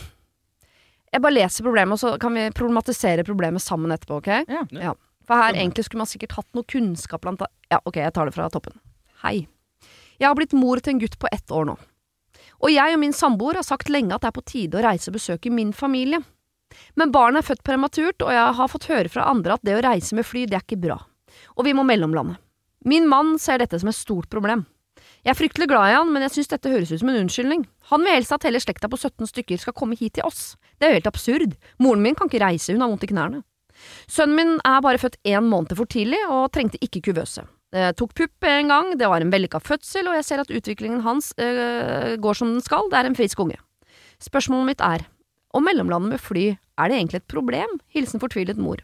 Jeg 1.14 1.22
bare 1.24 1.34
leser 1.34 1.64
problemet, 1.66 1.96
og 1.96 2.02
så 2.02 2.10
kan 2.22 2.34
vi 2.36 2.48
problematisere 2.54 3.24
problemet 3.26 3.62
sammen 3.64 3.90
etterpå, 3.94 4.20
OK? 4.20 4.28
Ja. 4.78 4.92
For 5.26 5.38
her 5.38 5.54
egentlig 5.58 5.86
skulle 5.86 6.02
man 6.04 6.10
sikkert 6.10 6.36
hatt 6.38 6.46
noe 6.54 6.66
kunnskap 6.70 7.22
blant 7.24 7.42
Ja, 7.70 7.80
OK, 7.86 7.96
jeg 8.02 8.12
tar 8.14 8.26
det 8.30 8.34
fra 8.34 8.46
toppen. 8.50 8.76
Hei. 9.24 9.46
Jeg 10.20 10.28
har 10.28 10.36
blitt 10.38 10.52
mor 10.54 10.78
til 10.82 10.94
en 10.94 11.00
gutt 11.02 11.16
på 11.18 11.30
ett 11.32 11.50
år 11.54 11.66
nå. 11.70 11.76
Og 12.60 12.72
jeg 12.72 12.94
og 12.94 13.00
min 13.00 13.14
samboer 13.16 13.60
har 13.60 13.66
sagt 13.66 13.88
lenge 13.92 14.14
at 14.14 14.24
det 14.24 14.30
er 14.30 14.36
på 14.36 14.46
tide 14.46 14.78
å 14.78 14.84
reise 14.84 15.10
og 15.10 15.16
besøke 15.16 15.52
min 15.52 15.72
familie. 15.76 16.20
Men 16.94 17.12
barnet 17.14 17.42
er 17.42 17.48
født 17.48 17.64
prematurt, 17.66 18.22
og 18.22 18.34
jeg 18.34 18.58
har 18.58 18.70
fått 18.70 18.90
høre 18.90 19.10
fra 19.10 19.30
andre 19.30 19.56
at 19.56 19.64
det 19.66 19.78
å 19.78 19.84
reise 19.84 20.16
med 20.16 20.28
fly, 20.28 20.44
det 20.46 20.58
er 20.58 20.66
ikke 20.66 20.82
bra. 20.84 20.98
Og 21.56 21.66
vi 21.66 21.74
må 21.74 21.84
mellomlande. 21.86 22.36
Min 22.86 23.08
mann 23.08 23.34
ser 23.38 23.60
dette 23.60 23.80
som 23.80 23.90
et 23.90 23.98
stort 23.98 24.30
problem. 24.32 24.64
Jeg 25.20 25.34
er 25.34 25.36
fryktelig 25.36 25.68
glad 25.68 25.90
i 25.90 25.96
han, 25.98 26.12
men 26.12 26.24
jeg 26.24 26.32
synes 26.36 26.50
dette 26.52 26.70
høres 26.72 26.92
ut 26.94 27.02
som 27.02 27.10
en 27.12 27.20
unnskyldning. 27.20 27.66
Han 27.90 28.04
vil 28.04 28.14
helst 28.16 28.32
at 28.32 28.46
hele 28.48 28.60
slekta 28.62 28.88
på 28.88 28.96
17 28.96 29.28
stykker 29.28 29.60
skal 29.60 29.76
komme 29.76 29.98
hit 30.00 30.16
til 30.16 30.24
oss. 30.24 30.54
Det 30.78 30.86
er 30.86 30.94
jo 30.94 31.00
helt 31.00 31.10
absurd. 31.10 31.56
Moren 31.82 32.04
min 32.04 32.16
kan 32.16 32.30
ikke 32.30 32.40
reise, 32.44 32.72
hun 32.72 32.84
har 32.84 32.92
vondt 32.92 33.04
i 33.04 33.10
knærne. 33.12 33.42
Sønnen 34.08 34.36
min 34.36 34.54
er 34.64 34.80
bare 34.84 35.00
født 35.00 35.20
én 35.28 35.44
måned 35.48 35.76
for 35.76 35.88
tidlig 35.88 36.20
og 36.28 36.50
trengte 36.54 36.80
ikke 36.84 37.04
kuvøse. 37.10 37.44
Det 37.70 37.92
tok 38.00 38.14
pupp 38.18 38.46
en 38.50 38.66
gang, 38.72 38.88
det 38.98 39.06
var 39.06 39.22
en 39.22 39.30
vellykka 39.30 39.60
fødsel, 39.62 40.08
og 40.10 40.16
jeg 40.18 40.24
ser 40.26 40.40
at 40.42 40.50
utviklingen 40.50 41.04
hans 41.04 41.30
øh, 41.38 42.16
går 42.18 42.34
som 42.40 42.48
den 42.56 42.64
skal, 42.66 42.88
det 42.90 42.98
er 42.98 43.06
en 43.06 43.14
frisk 43.18 43.38
unge. 43.44 43.60
Spørsmålet 44.20 44.72
mitt 44.72 44.82
er, 44.82 45.04
om 45.54 45.62
mellomlandet 45.66 46.16
med 46.16 46.20
fly, 46.22 46.48
er 46.80 46.90
det 46.90 46.96
egentlig 46.98 47.20
et 47.22 47.28
problem? 47.30 47.76
Hilsen 47.94 48.18
fortvilet 48.22 48.58
mor. 48.58 48.82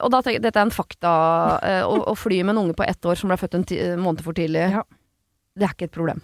Og 0.00 0.10
da 0.12 0.20
tenker 0.20 0.38
jeg, 0.38 0.44
dette 0.46 0.60
er 0.60 0.66
en 0.68 0.72
fakta, 0.74 1.12
øh, 1.60 1.84
å, 1.92 1.94
å 2.12 2.16
fly 2.16 2.40
med 2.44 2.54
en 2.56 2.62
unge 2.66 2.76
på 2.78 2.84
ett 2.88 3.04
år 3.08 3.20
som 3.20 3.28
ble 3.32 3.38
født 3.40 3.56
en 3.60 3.64
ti 3.68 3.78
måned 4.00 4.24
for 4.24 4.36
tidlig, 4.36 4.66
Ja. 4.72 4.82
det 5.56 5.68
er 5.68 5.74
ikke 5.76 5.90
et 5.90 5.96
problem. 5.96 6.20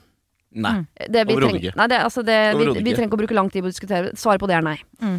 Nei. 0.57 0.79
Det, 0.97 1.27
vi, 1.29 1.35
Overhodet 1.37 1.61
ikke. 1.61 1.75
nei, 1.77 1.87
det, 1.93 1.99
altså 2.01 2.23
det, 2.25 2.37
vi, 2.57 2.71
vi 2.81 2.93
trenger 2.97 3.11
ikke 3.11 3.19
å 3.19 3.21
bruke 3.21 3.37
lang 3.37 3.51
tid 3.53 3.61
på 3.65 3.69
å 3.69 3.73
diskutere. 3.75 4.15
Svaret 4.17 4.41
på 4.41 4.49
det 4.49 4.57
er 4.57 4.65
nei. 4.65 4.79
Mm. 5.05 5.19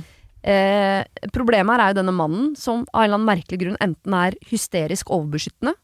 Eh, 0.49 1.27
problemet 1.35 1.75
her 1.75 1.83
er 1.83 1.91
jo 1.93 1.99
denne 1.99 2.15
mannen 2.17 2.55
som 2.57 2.81
av 2.95 3.03
en 3.03 3.05
eller 3.05 3.19
annen 3.19 3.29
merkelig 3.29 3.59
grunn 3.61 3.77
enten 3.83 4.15
er 4.17 4.37
hysterisk 4.49 5.11
overbeskyttende, 5.13 5.75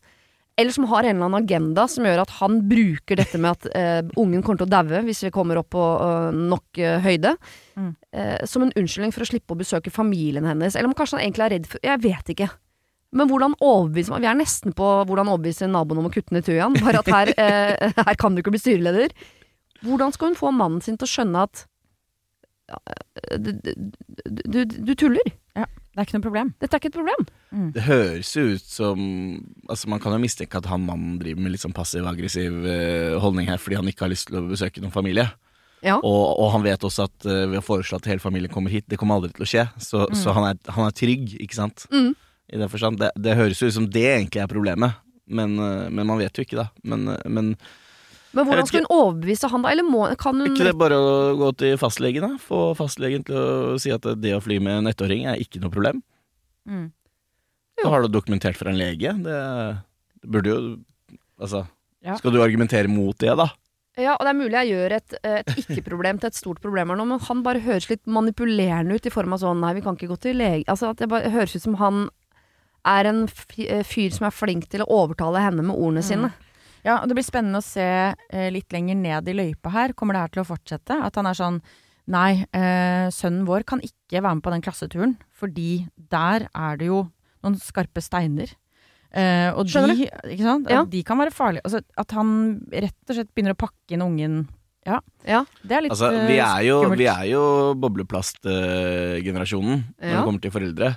eller 0.57 0.71
som 0.71 0.85
har 0.87 1.03
en 1.03 1.17
eller 1.17 1.25
annen 1.27 1.43
agenda 1.43 1.83
som 1.91 2.05
gjør 2.07 2.21
at 2.23 2.29
han 2.37 2.61
bruker 2.69 3.19
dette 3.19 3.37
med 3.37 3.51
at 3.57 3.65
eh, 3.75 4.01
ungen 4.15 4.41
kommer 4.41 4.61
til 4.61 4.69
å 4.69 4.71
daue 4.71 5.01
hvis 5.03 5.23
vi 5.27 5.31
kommer 5.35 5.59
opp 5.59 5.69
på 5.75 5.83
uh, 5.99 6.29
nok 6.31 6.79
uh, 6.79 6.99
høyde, 7.03 7.35
Mm. 7.75 7.89
eh, 8.15 8.45
som 8.47 8.63
en 8.63 8.69
unnskyldning 8.71 9.11
for 9.11 9.25
å 9.25 9.27
slippe 9.27 9.51
å 9.51 9.57
besøke 9.59 9.91
familien 9.91 10.45
hennes. 10.47 10.77
Eller 10.77 10.87
om 10.87 10.93
kanskje 10.95 11.17
han 11.17 11.25
egentlig 11.25 11.43
er 11.43 11.51
redd 11.57 11.65
for 11.67 11.83
Jeg 11.83 11.99
vet 12.05 12.29
ikke. 12.31 12.47
Men 13.11 13.27
hvordan 13.27 13.53
overbevise 13.59 14.15
Vi 14.15 14.27
er 14.27 14.37
nesten 14.39 14.71
på 14.75 14.87
hvordan 15.07 15.27
overbevise 15.27 15.67
naboen 15.67 15.99
om 15.99 16.07
å 16.07 16.11
kutte 16.13 16.31
ned 16.31 16.47
tujaen. 16.47 16.77
Bare 16.79 17.01
at 17.03 17.11
her, 17.11 17.33
eh, 17.35 17.91
her 17.99 18.15
kan 18.15 18.31
du 18.35 18.39
ikke 18.39 18.53
bli 18.55 18.63
styreleder. 18.63 19.11
Hvordan 19.83 20.15
skal 20.15 20.31
hun 20.31 20.39
få 20.39 20.53
mannen 20.55 20.79
sin 20.81 20.95
til 20.95 21.03
å 21.03 21.11
skjønne 21.17 21.43
at 21.49 21.65
ja, 22.71 22.79
eh, 22.95 23.37
du, 23.43 23.51
du, 23.59 23.75
du, 24.55 24.63
du 24.87 24.95
tuller? 24.95 25.35
Det 25.95 26.01
er 26.01 26.07
ikke 26.09 26.17
noe 26.17 26.25
problem. 26.25 26.49
Dette 26.59 26.75
er 26.75 26.81
ikke 26.81 26.89
et 26.91 26.97
problem. 26.97 27.21
Det 27.71 27.83
høres 27.85 28.33
jo 28.35 28.41
ut 28.51 28.65
som 28.67 28.99
Altså 29.71 29.87
Man 29.87 30.01
kan 30.03 30.11
jo 30.11 30.19
mistenke 30.19 30.59
at 30.59 30.67
han 30.67 30.83
mannen 30.83 31.13
driver 31.21 31.45
med 31.45 31.53
litt 31.53 31.63
sånn 31.63 31.75
passiv-aggressiv 31.75 32.65
eh, 32.67 33.15
holdning 33.23 33.47
her 33.47 33.61
fordi 33.63 33.79
han 33.79 33.87
ikke 33.87 34.03
har 34.03 34.11
lyst 34.11 34.27
til 34.27 34.41
å 34.41 34.43
besøke 34.49 34.83
noen 34.83 34.91
familie. 34.91 35.29
Ja. 35.85 35.95
Og, 36.01 36.23
og 36.41 36.51
han 36.55 36.65
vet 36.65 36.83
også 36.83 37.05
at 37.05 37.27
uh, 37.29 37.45
ved 37.51 37.59
å 37.59 37.63
foreslå 37.65 37.99
at 37.99 38.07
hele 38.09 38.23
familien 38.23 38.51
kommer 38.51 38.73
hit, 38.73 38.87
det 38.89 38.97
kommer 38.99 39.19
aldri 39.19 39.31
til 39.35 39.45
å 39.45 39.49
skje. 39.49 39.65
Så, 39.81 40.03
så 40.17 40.33
han, 40.35 40.49
er, 40.49 40.59
han 40.73 40.87
er 40.87 40.95
trygg, 40.97 41.35
ikke 41.45 41.57
sant? 41.57 41.85
Mm. 41.93 42.11
I 42.49 42.61
den 42.61 42.71
forstand. 42.71 42.99
Det, 43.01 43.11
det 43.21 43.37
høres 43.37 43.61
jo 43.61 43.69
ut 43.69 43.77
som 43.77 43.87
det 43.91 44.05
egentlig 44.09 44.41
er 44.41 44.49
problemet, 44.51 44.97
men, 45.25 45.55
uh, 45.61 45.85
men 45.91 46.09
man 46.09 46.21
vet 46.21 46.35
jo 46.35 46.45
ikke, 46.45 46.57
da. 46.63 46.69
Men, 46.89 47.05
uh, 47.13 47.21
men 47.29 47.53
Men 48.35 48.47
hvordan 48.49 48.67
skal 48.67 48.83
hun 48.83 48.91
overbevise 48.91 49.49
han 49.51 49.63
da? 49.63 49.71
Eller 49.71 49.87
må, 49.87 50.03
kan 50.19 50.35
hun 50.41 50.51
ikke 50.51 50.67
det 50.67 50.75
bare 50.79 50.97
å 50.99 51.13
gå 51.39 51.51
til 51.61 51.77
fastlegen, 51.79 52.25
da? 52.25 52.41
Få 52.41 52.67
fastlegen 52.77 53.23
til 53.27 53.39
å 53.39 53.77
si 53.81 53.93
at 53.95 54.05
det 54.19 54.35
å 54.35 54.41
fly 54.43 54.59
med 54.63 54.81
en 54.81 54.91
ettåring 54.91 55.25
er 55.31 55.39
ikke 55.41 55.61
noe 55.63 55.71
problem? 55.73 56.01
Mm. 56.67 56.89
Da 57.81 57.91
har 57.91 58.03
du 58.03 58.11
dokumentert 58.11 58.57
fra 58.59 58.71
en 58.71 58.79
lege. 58.79 59.13
Det, 59.23 59.39
det 60.21 60.31
burde 60.35 60.53
jo 60.53 60.59
Altså, 61.35 61.65
Ja. 61.99 62.13
skal 62.15 62.31
du 62.31 62.37
argumentere 62.39 62.87
mot 62.87 63.17
det, 63.19 63.33
da? 63.35 63.49
Ja, 63.99 64.13
og 64.15 64.23
det 64.23 64.29
er 64.31 64.37
mulig 64.37 64.55
jeg 64.55 64.69
gjør 64.71 64.93
et, 64.97 65.15
et 65.23 65.49
ikke-problem 65.59 66.19
til 66.19 66.29
et 66.29 66.37
stort 66.37 66.61
problem 66.63 66.91
her 66.91 66.99
nå, 66.99 67.05
men 67.09 67.19
han 67.27 67.41
bare 67.43 67.59
høres 67.63 67.89
litt 67.89 68.05
manipulerende 68.07 68.95
ut 68.95 69.07
i 69.07 69.11
form 69.11 69.35
av 69.35 69.41
sånn 69.43 69.59
nei, 69.63 69.73
vi 69.75 69.83
kan 69.83 69.95
ikke 69.95 70.09
gå 70.13 70.17
til 70.23 70.39
lege 70.39 70.63
Altså 70.71 70.93
at 70.93 70.99
det 70.99 71.09
bare 71.11 71.31
høres 71.33 71.55
ut 71.55 71.63
som 71.63 71.75
han 71.79 72.05
er 72.85 73.09
en 73.09 73.21
eh, 73.57 73.83
fyr 73.87 74.15
som 74.15 74.27
er 74.27 74.35
flink 74.35 74.67
til 74.71 74.83
å 74.83 74.89
overtale 75.01 75.41
henne 75.43 75.63
med 75.65 75.75
ordene 75.75 76.03
sine. 76.05 76.31
Ja, 76.85 76.99
og 77.01 77.09
det 77.09 77.15
blir 77.17 77.25
spennende 77.25 77.57
å 77.63 77.65
se 77.65 77.81
eh, 78.13 78.49
litt 78.53 78.69
lenger 78.75 78.93
ned 78.99 79.25
i 79.31 79.33
løypa 79.33 79.71
her. 79.73 79.93
Kommer 79.97 80.13
det 80.13 80.21
her 80.21 80.29
til 80.35 80.43
å 80.43 80.49
fortsette? 80.51 80.93
At 81.01 81.15
han 81.19 81.25
er 81.31 81.37
sånn 81.37 81.57
Nei, 82.05 82.45
eh, 82.53 83.07
sønnen 83.09 83.47
vår 83.47 83.63
kan 83.65 83.79
ikke 83.81 84.21
være 84.21 84.35
med 84.37 84.43
på 84.45 84.51
den 84.53 84.61
klasseturen, 84.61 85.15
fordi 85.33 85.87
der 85.97 86.45
er 86.53 86.75
det 86.77 86.85
jo 86.91 86.99
noen 87.41 87.55
skarpe 87.57 87.97
steiner. 88.05 88.45
Eh, 89.09 89.49
og 89.57 89.65
Skjønner 89.65 89.97
de, 89.97 90.05
ikke 90.35 90.45
sant? 90.45 90.69
Ja. 90.69 90.83
De 90.85 91.01
kan 91.07 91.17
være 91.17 91.33
farlige. 91.33 91.65
Altså, 91.65 91.81
at 91.97 92.13
han 92.13 92.61
rett 92.69 92.93
og 93.09 93.15
slett 93.17 93.33
begynner 93.33 93.57
å 93.57 93.61
pakke 93.65 93.97
inn 93.97 94.05
ungen 94.05 94.43
Ja. 94.85 94.99
Ja. 95.25 95.39
Det 95.65 95.73
er 95.79 95.81
litt 95.87 95.95
Altså, 95.95 96.11
vi 96.29 96.37
eh, 96.37 96.45
er 96.45 96.61
jo, 96.67 96.75
skummelt. 96.83 97.01
vi 97.01 97.07
er 97.09 97.25
jo 97.31 97.41
bobleplastgenerasjonen 97.81 99.81
når 99.97 100.05
Ja. 100.05 100.13
det 100.19 100.25
kommer 100.27 100.41
til 100.45 100.53
foreldre. 100.53 100.91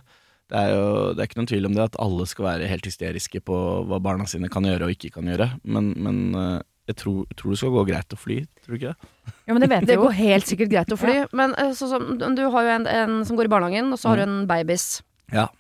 Det 0.49 0.57
er 0.57 0.73
jo 0.73 0.89
det 1.13 1.21
er 1.21 1.29
ikke 1.29 1.41
noen 1.43 1.51
tvil 1.51 1.69
om 1.69 1.77
det 1.77 1.85
at 1.85 1.99
alle 2.01 2.25
skal 2.29 2.47
være 2.47 2.71
helt 2.71 2.89
hysteriske 2.89 3.43
på 3.45 3.59
hva 3.89 4.01
barna 4.01 4.25
sine 4.31 4.49
kan 4.53 4.65
gjøre 4.65 4.89
og 4.89 4.95
ikke 4.95 5.13
kan 5.19 5.29
gjøre. 5.29 5.51
Men, 5.69 5.93
men 6.01 6.23
eh, 6.41 6.59
jeg 6.89 7.01
tror, 7.03 7.21
tror 7.37 7.53
det 7.53 7.61
skal 7.61 7.75
gå 7.75 7.85
greit 7.91 8.17
å 8.17 8.19
fly, 8.19 8.39
tror 8.65 8.73
du 8.73 8.79
ikke 8.79 8.95
det? 8.95 9.13
Ja, 9.45 9.53
men 9.53 9.61
det 9.65 9.71
vet 9.75 9.85
jeg 9.85 9.89
jo. 9.99 10.07
Det 10.07 10.07
går 10.07 10.19
helt 10.23 10.49
sikkert 10.49 10.73
greit 10.73 10.95
å 10.95 11.01
fly, 11.01 11.17
men 11.37 11.55
så, 11.77 11.91
så, 11.93 12.01
du 12.01 12.45
har 12.55 12.65
jo 12.65 12.75
en, 12.79 12.89
en 12.89 13.17
som 13.29 13.37
går 13.37 13.51
i 13.51 13.53
barnehagen, 13.53 13.93
og 13.93 14.01
så 14.01 14.13
har 14.13 14.23
du 14.23 14.25
en 14.25 14.39
babys. 14.49 14.87
Ja. 15.35 15.51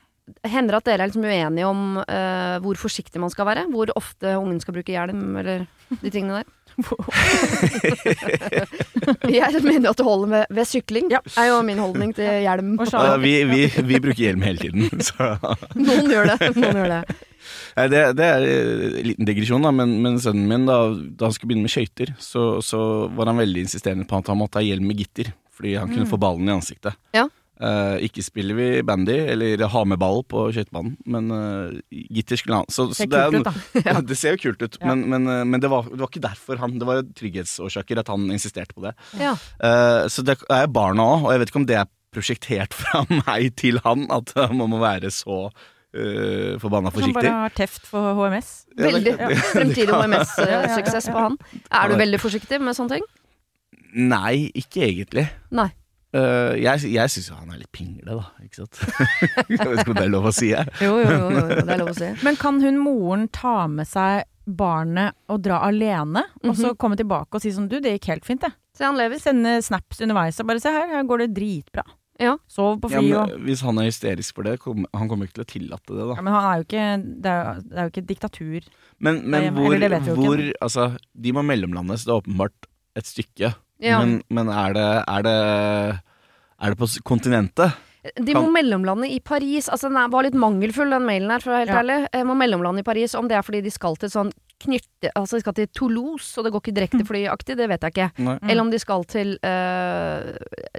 Hender 0.48 0.76
det 0.76 0.80
at 0.80 0.88
dere 0.88 1.04
er 1.04 1.10
liksom 1.10 1.26
uenige 1.28 1.68
om 1.68 2.00
uh, 2.00 2.56
hvor 2.64 2.80
forsiktig 2.80 3.20
man 3.20 3.32
skal 3.32 3.48
være? 3.48 3.66
Hvor 3.72 3.92
ofte 3.96 4.34
ungen 4.40 4.60
skal 4.64 4.76
bruke 4.76 4.92
hjelm, 4.92 5.36
eller 5.40 5.68
de 6.00 6.12
tingene 6.12 6.40
der? 6.40 6.50
Jeg 9.28 9.62
mener 9.64 9.90
at 9.90 9.98
det 9.98 10.06
holder 10.06 10.28
med 10.32 10.44
ved 10.54 10.68
sykling, 10.68 11.08
Ja. 11.12 11.20
er 11.38 11.48
jo 11.50 11.62
min 11.66 11.78
holdning 11.82 12.12
til 12.16 12.28
hjelm. 12.44 12.76
Ja, 12.92 13.16
vi, 13.20 13.32
vi, 13.48 13.60
vi 13.88 14.00
bruker 14.02 14.22
hjelm 14.28 14.42
hele 14.46 14.58
tiden, 14.62 14.88
så 15.08 15.32
Noen 15.78 16.10
gjør 16.12 16.32
det. 16.34 16.50
Noen 16.56 16.80
gjør 16.82 16.92
det. 16.96 17.02
Det, 17.92 18.00
det 18.18 18.26
er 18.26 18.44
en 18.44 19.06
liten 19.06 19.28
digresjon, 19.28 19.62
da, 19.64 19.70
men, 19.72 19.96
men 20.04 20.18
sønnen 20.22 20.48
min, 20.50 20.66
da, 20.68 20.78
da 20.92 21.28
han 21.28 21.34
skulle 21.36 21.52
begynne 21.52 21.68
med 21.68 21.72
skøyter, 21.72 22.14
så, 22.22 22.58
så 22.64 22.80
var 23.14 23.30
han 23.30 23.38
veldig 23.40 23.62
insisterende 23.68 24.08
på 24.10 24.18
at 24.18 24.28
han 24.32 24.40
måtte 24.40 24.58
ha 24.60 24.66
hjelm 24.66 24.88
med 24.90 24.98
gitter, 25.00 25.30
fordi 25.56 25.76
han 25.78 25.90
kunne 25.92 26.08
få 26.10 26.18
ballen 26.20 26.48
i 26.50 26.54
ansiktet. 26.58 26.98
Ja. 27.16 27.26
Eh, 27.58 28.04
ikke 28.06 28.22
spiller 28.22 28.54
vi 28.54 28.66
bandy, 28.86 29.16
eller 29.32 29.64
har 29.72 29.86
med 29.90 29.98
ball 29.98 30.20
på 30.30 30.44
skøytebanen, 30.54 30.92
men 31.10 31.30
uh, 31.34 31.72
gitter 31.90 32.38
skulle 32.38 32.60
han. 32.60 32.68
Så, 32.70 32.84
så 32.94 33.02
det, 33.10 33.18
er 33.18 33.32
kult 33.34 33.48
ut, 33.50 33.78
ja, 33.88 33.94
det 34.06 34.18
ser 34.20 34.36
jo 34.36 34.42
kult 34.44 34.62
ut, 34.62 34.76
Ja. 34.78 34.92
men, 34.92 35.02
men, 35.10 35.26
eh, 35.26 35.40
men 35.42 35.64
det, 35.64 35.70
var, 35.72 35.88
det 35.90 35.98
var 35.98 36.12
ikke 36.12 36.22
derfor 36.22 36.60
han 36.62 36.76
Det 36.78 36.86
var 36.86 37.02
trygghetsårsaker 37.18 37.98
at 38.04 38.12
han 38.12 38.28
insisterte 38.30 38.76
på 38.76 38.84
det. 38.86 38.92
Ja. 39.18 39.32
Uh, 39.58 40.06
så 40.06 40.22
det 40.22 40.36
er 40.54 40.70
barna 40.70 41.08
òg, 41.16 41.26
og 41.26 41.34
jeg 41.34 41.42
vet 41.42 41.50
ikke 41.50 41.60
om 41.64 41.66
det 41.72 41.80
er 41.80 41.90
prosjektert 42.14 42.76
fra 42.84 43.02
meg 43.10 43.50
til 43.58 43.82
han, 43.82 44.06
at 44.14 44.30
man 44.54 44.70
må 44.70 44.78
være 44.84 45.10
så 45.10 45.40
uh, 45.50 46.54
forbanna 46.62 46.94
Som 46.94 47.08
Han 47.08 47.16
bare 47.18 47.34
har 47.48 47.58
teft 47.58 47.90
for 47.90 48.14
HMS. 48.22 48.52
Veldig. 48.78 49.16
Ja, 49.18 49.32
det- 49.34 49.42
Fremtidig. 49.50 49.90
HMS-suksess 49.98 51.10
på 51.10 51.26
han. 51.26 51.40
Er 51.74 51.90
du 51.90 51.98
veldig 51.98 52.22
forsiktig 52.22 52.62
med 52.62 52.78
sånne 52.78 53.00
ting? 53.00 53.10
Nei, 53.98 54.46
ikke 54.54 54.86
egentlig. 54.86 55.26
Nei. 55.50 55.72
Eh, 56.16 56.54
jeg 56.62 56.88
jeg 56.94 57.12
syns 57.12 57.26
jo 57.28 57.36
han 57.36 57.50
er 57.52 57.60
litt 57.60 57.72
pingle, 57.74 58.16
da. 58.16 58.30
Ikke 58.44 58.62
sant? 58.62 58.80
jeg 59.52 59.60
vet 59.60 59.82
ikke 59.82 59.92
om 59.92 59.98
det 59.98 60.06
er 60.06 60.14
lov 60.14 60.28
å 60.30 60.32
si. 60.32 60.50
Jeg. 60.54 60.72
Jo, 60.80 60.94
jo, 61.02 61.12
jo, 61.12 61.28
jo, 61.36 61.44
det 61.60 61.74
er 61.74 61.82
lov 61.82 61.92
å 61.92 61.96
si. 61.98 62.10
Men 62.24 62.40
kan 62.40 62.60
hun 62.64 62.80
moren 62.80 63.28
ta 63.34 63.60
med 63.68 63.88
seg 63.90 64.24
barnet 64.48 65.12
og 65.28 65.42
dra 65.44 65.60
alene, 65.66 66.22
og 66.40 66.56
så 66.56 66.72
komme 66.80 66.96
tilbake 66.96 67.36
og 67.36 67.44
si 67.44 67.52
sånn 67.52 67.66
Du, 67.68 67.76
det 67.84 67.98
gikk 67.98 68.08
helt 68.14 68.24
fint, 68.28 68.40
det. 68.46 68.54
Se, 68.72 68.86
han 68.86 68.96
lever. 68.96 69.20
Sende 69.20 69.58
snaps 69.64 70.00
underveis 70.00 70.38
og 70.40 70.48
bare 70.48 70.62
se 70.62 70.72
her, 70.72 70.88
her 70.94 71.04
går 71.08 71.26
det 71.26 71.32
dritbra. 71.36 71.84
Ja. 72.18 72.32
Sov 72.50 72.80
på 72.82 72.88
fly 72.90 73.04
ja, 73.12 73.20
og 73.28 73.44
hvis 73.46 73.60
han 73.62 73.78
er 73.78 73.86
hysterisk 73.86 74.34
for 74.34 74.48
det, 74.48 74.56
kom, 74.62 74.88
han 74.96 75.10
kommer 75.10 75.28
ikke 75.28 75.36
til 75.38 75.44
å 75.44 75.50
tillate 75.52 75.92
det, 75.94 76.06
da. 76.08 76.16
ja, 76.18 76.24
Men 76.24 76.34
han 76.34 76.46
er 76.48 76.56
jo 76.56 76.64
ikke 76.66 76.86
Det 76.98 77.30
er 77.30 77.38
jo, 77.38 77.52
det 77.68 77.76
er 77.76 77.84
jo 77.84 77.92
ikke 77.92 78.02
et 78.02 78.08
diktatur. 78.08 78.66
Men, 79.06 79.20
men 79.30 79.46
hvor, 79.54 79.76
hvor 80.18 80.42
Altså, 80.66 80.88
de 81.14 81.34
må 81.36 81.44
mellomlandes, 81.46 82.08
det 82.08 82.14
er 82.14 82.18
åpenbart 82.24 82.68
et 82.98 83.06
stykke. 83.06 83.52
Ja. 83.80 84.00
Men, 84.02 84.22
men 84.28 84.48
er 84.50 84.72
det 84.74 84.86
Er 85.06 85.22
det 85.22 85.36
Er 86.58 86.72
det 86.74 86.78
på 86.80 86.88
kontinentet? 87.06 87.76
De 88.16 88.32
Kan- 88.32 88.44
må 88.46 88.50
mellomlande 88.54 89.08
i 89.10 89.18
Paris. 89.20 89.66
Altså, 89.68 89.90
den 89.92 90.10
var 90.10 90.22
litt 90.24 90.34
mangelfull, 90.38 90.88
den 90.90 91.02
mailen 91.04 91.30
her, 91.30 91.40
for 91.42 91.50
å 91.50 91.56
være 91.58 91.66
helt 91.66 91.74
Ja. 91.74 91.80
ærlig. 91.82 92.08
Eh, 92.14 92.22
må 92.24 92.34
mellomlande 92.38 92.80
i 92.80 92.86
Paris. 92.86 93.14
Om 93.14 93.28
det 93.28 93.36
er 93.36 93.42
fordi 93.42 93.60
de 93.62 93.70
skal 93.70 93.96
til 93.96 94.08
sånn 94.08 94.30
knytte 94.62 95.10
Altså, 95.14 95.36
de 95.36 95.40
skal 95.42 95.52
til 95.54 95.66
Toulouse, 95.74 96.38
og 96.38 96.44
det 96.46 96.52
går 96.54 96.62
ikke 96.62 96.74
direkte 96.78 97.04
flyaktig, 97.10 97.56
det 97.58 97.68
vet 97.68 97.82
jeg 97.84 97.92
ikke. 97.92 98.06
Nei. 98.24 98.38
Eller 98.48 98.62
om 98.64 98.70
de 98.70 98.78
skal 98.78 99.04
til 99.04 99.34
eh, 99.42 100.32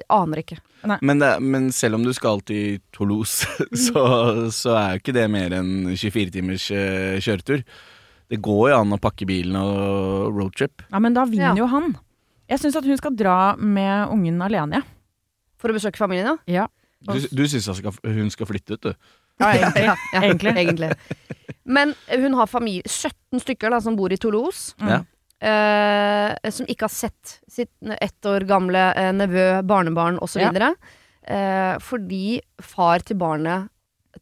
Aner 0.09 0.41
ikke. 0.41 0.57
Men, 1.01 1.19
det, 1.19 1.29
men 1.43 1.69
selv 1.75 1.95
om 1.99 2.03
du 2.07 2.11
skal 2.15 2.41
til 2.47 2.79
Toulouse, 2.95 3.45
så, 3.85 4.49
så 4.51 4.75
er 4.79 4.91
jo 4.97 5.03
ikke 5.03 5.15
det 5.19 5.27
mer 5.31 5.55
enn 5.59 5.71
24 5.95 6.31
timers 6.39 6.69
eh, 6.71 7.19
kjøretur. 7.23 7.63
Det 8.29 8.41
går 8.45 8.69
jo 8.71 8.79
an 8.79 8.95
å 8.95 8.99
pakke 9.01 9.27
bilen 9.29 9.55
og 9.59 10.33
roadtrip. 10.39 10.83
Ja, 10.91 10.99
men 11.03 11.13
da 11.17 11.23
vinner 11.29 11.53
Ja. 11.53 11.61
jo 11.63 11.67
han. 11.71 11.93
Jeg 12.49 12.61
syns 12.63 12.77
at 12.79 12.87
hun 12.89 12.97
skal 12.97 13.15
dra 13.17 13.55
med 13.57 14.09
ungen 14.13 14.41
alene, 14.41 14.83
For 15.59 15.69
å 15.71 15.75
besøke 15.75 15.99
familien, 15.99 16.37
ja? 16.47 16.63
ja. 16.63 16.67
Du, 17.03 17.19
du 17.19 17.43
syns 17.47 17.67
hun 17.69 18.31
skal, 18.31 18.47
flytte 18.49 18.75
ut, 18.77 18.89
du? 18.89 18.93
Ja, 19.39 19.51
egentlig. 19.53 19.83
Ja, 19.85 19.95
ja, 20.13 20.21
Egentlig. 20.27 20.53
egentlig. 20.57 20.89
Men 21.69 21.93
hun 22.09 22.35
har 22.39 22.49
familie 22.51 22.83
17 22.89 23.39
stykker 23.43 23.71
da, 23.71 23.79
som 23.83 23.95
bor 23.99 24.11
i 24.11 24.17
Toulouse. 24.19 24.73
Mm. 24.81 24.89
Ja. 24.91 24.99
eh, 25.39 26.49
som 26.51 26.67
ikke 26.67 26.87
har 26.89 26.91
sett 26.91 27.37
sitt 27.47 27.71
ett 28.01 28.27
år 28.27 28.43
gamle 28.49 28.81
eh, 28.99 29.11
nevø, 29.15 29.45
barnebarn 29.67 30.19
osv. 30.19 30.41
Ja. 30.43 30.73
Eh, 31.23 31.75
fordi 31.83 32.39
far 32.63 33.05
til 33.05 33.19
barnet 33.21 33.69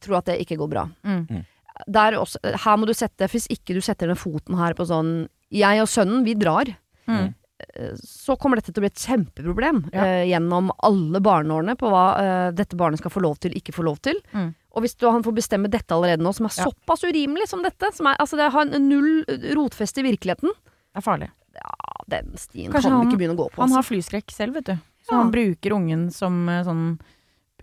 tror 0.04 0.20
at 0.20 0.30
det 0.30 0.42
ikke 0.44 0.60
går 0.60 0.70
bra. 0.76 0.86
Mm. 1.08 1.46
Der 1.94 2.18
også, 2.20 2.42
her 2.44 2.78
må 2.78 2.88
du 2.90 2.94
sette 2.98 3.28
Hvis 3.30 3.46
ikke 3.54 3.76
du 3.78 3.82
setter 3.86 4.10
ned 4.10 4.18
foten 4.18 4.58
her 4.58 4.74
på 4.74 4.82
sånn 4.90 5.28
Jeg 5.54 5.78
og 5.84 5.86
sønnen, 5.92 6.24
vi 6.26 6.34
drar. 6.34 6.72
Mm. 7.06 7.36
Eh, 7.78 7.94
Så 8.02 8.36
kommer 8.42 8.58
dette 8.58 8.74
til 8.74 8.82
å 8.82 8.86
bli 8.86 8.92
et 8.92 9.04
kjempeproblem 9.06 9.84
Ja. 9.94 10.04
eh, 10.06 10.26
gjennom 10.32 10.72
alle 10.84 11.20
barneårene 11.22 11.76
på 11.78 11.90
hva 11.92 12.06
eh, 12.20 12.52
dette 12.58 12.76
barnet 12.76 12.98
skal 13.00 13.12
få 13.14 13.22
lov 13.22 13.38
til, 13.40 13.52
ikke 13.54 13.74
få 13.76 13.84
lov 13.86 14.00
til. 14.02 14.18
Mm. 14.34 14.56
Og 14.74 14.82
hvis 14.84 14.96
du, 14.98 15.06
han 15.10 15.24
får 15.24 15.34
bestemme 15.38 15.70
dette 15.70 15.94
allerede 15.94 16.22
nå, 16.26 16.34
som 16.34 16.46
er 16.48 16.54
Ja. 16.58 16.66
såpass 16.66 17.04
urimelig 17.04 17.48
som 17.48 17.62
dette, 17.64 17.94
som 17.94 18.08
er, 18.08 18.16
altså 18.20 18.38
det 18.38 18.52
har 18.52 18.62
en 18.66 18.90
null 18.90 19.24
rotfeste 19.56 20.00
i 20.02 20.08
virkeligheten, 20.12 20.50
Det 20.94 20.98
er 20.98 21.02
farlig. 21.02 21.30
ja, 21.54 22.04
den 22.10 22.34
stien 22.38 22.72
Kanskje 22.72 22.90
kan 22.90 23.02
vi 23.02 23.08
ikke 23.12 23.18
begynne 23.20 23.38
å 23.38 23.44
gå 23.46 23.52
på. 23.52 23.62
Han 23.62 23.70
har 23.72 23.82
Altså. 23.84 23.94
flyskrekk 23.96 24.32
selv, 24.32 24.54
vet 24.54 24.66
du. 24.66 24.74
Så 25.08 25.12
Ja. 25.12 25.18
han 25.24 25.32
bruker 25.32 25.72
ungen 25.72 26.12
som 26.12 26.50
eh, 26.50 26.64
sånn 26.64 27.00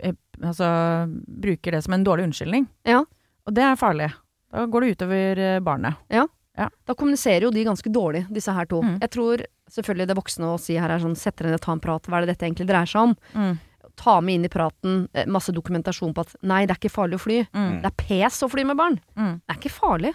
eh, 0.01 0.13
Altså 0.43 1.07
bruker 1.41 1.71
det 1.71 1.83
som 1.83 1.93
en 1.93 2.03
dårlig 2.03 2.25
unnskyldning. 2.27 2.67
Ja. 2.85 3.05
Og 3.47 3.53
det 3.53 3.63
er 3.63 3.75
farlig. 3.79 4.13
Da 4.51 4.65
går 4.65 4.81
det 4.81 4.97
utover 4.97 5.61
barnet. 5.63 5.95
Ja. 6.09 6.27
Ja. 6.57 6.69
Da 6.85 6.93
kommuniserer 6.93 7.41
jo 7.43 7.51
de 7.51 7.63
ganske 7.63 7.91
dårlig, 7.91 8.27
disse 8.31 8.51
her 8.53 8.65
to. 8.65 8.81
Mm. 8.81 8.99
Jeg 8.99 9.09
tror 9.11 9.45
selvfølgelig 9.71 10.09
det 10.11 10.17
voksne 10.17 10.49
å 10.53 10.59
si 10.61 10.75
her 10.79 10.91
er 10.93 11.01
sånn, 11.01 11.15
sett 11.19 11.37
dere 11.39 11.53
ned, 11.55 11.63
ta 11.63 11.73
en 11.75 11.81
prat, 11.83 12.09
hva 12.09 12.19
er 12.19 12.25
det 12.25 12.35
dette 12.35 12.47
egentlig 12.47 12.67
dreier 12.69 12.89
seg 12.89 13.09
om? 13.09 13.15
Mm. 13.33 13.55
Ta 13.95 14.17
med 14.21 14.39
inn 14.39 14.47
i 14.47 14.51
praten 14.51 15.05
eh, 15.13 15.27
masse 15.31 15.53
dokumentasjon 15.55 16.13
på 16.15 16.25
at 16.25 16.35
nei, 16.43 16.65
det 16.65 16.75
er 16.75 16.81
ikke 16.81 16.93
farlig 16.97 17.19
å 17.19 17.23
fly. 17.23 17.39
Mm. 17.55 17.79
Det 17.83 17.91
er 17.91 17.97
pes 18.01 18.41
å 18.43 18.51
fly 18.51 18.65
med 18.67 18.79
barn. 18.79 18.99
Mm. 19.15 19.39
Det 19.39 19.55
er 19.55 19.61
ikke 19.61 19.75
farlig. 19.77 20.13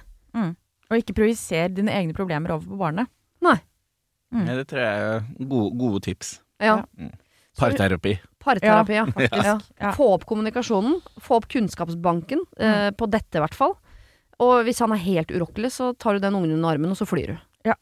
Og 0.90 0.98
ikke 0.98 1.14
projiser 1.20 1.70
dine 1.70 1.92
egne 1.94 2.14
problemer 2.16 2.56
over 2.56 2.66
på 2.66 2.78
barnet. 2.80 3.10
Nei. 3.44 3.56
Mm. 4.34 4.46
Ja, 4.46 4.54
det 4.58 4.66
tror 4.70 4.82
jeg 4.82 5.04
er 5.06 5.24
gode, 5.50 5.70
gode 5.78 6.00
tips. 6.06 6.32
Ja. 6.62 6.80
Parterapi. 7.58 8.16
Parterapi, 8.42 8.94
ja. 8.98 9.04
Faktisk. 9.06 9.46
ja. 9.46 9.54
Ja. 9.80 9.92
Få 9.96 10.10
opp 10.14 10.26
kommunikasjonen, 10.28 10.98
få 11.22 11.38
opp 11.40 11.48
kunnskapsbanken, 11.50 12.44
eh, 12.58 12.90
på 12.90 13.08
dette 13.10 13.38
i 13.38 13.42
hvert 13.42 13.56
fall. 13.56 13.76
Og 14.40 14.64
hvis 14.64 14.80
han 14.80 14.94
er 14.96 15.02
helt 15.04 15.32
urokkelig, 15.34 15.72
så 15.74 15.90
tar 15.98 16.16
du 16.16 16.24
den 16.24 16.36
ungen 16.38 16.54
under 16.56 16.72
armen, 16.72 16.94
og 16.94 16.98
så 16.98 17.06
flyr 17.08 17.34
du. 17.34 17.42
Ja. 17.68 17.76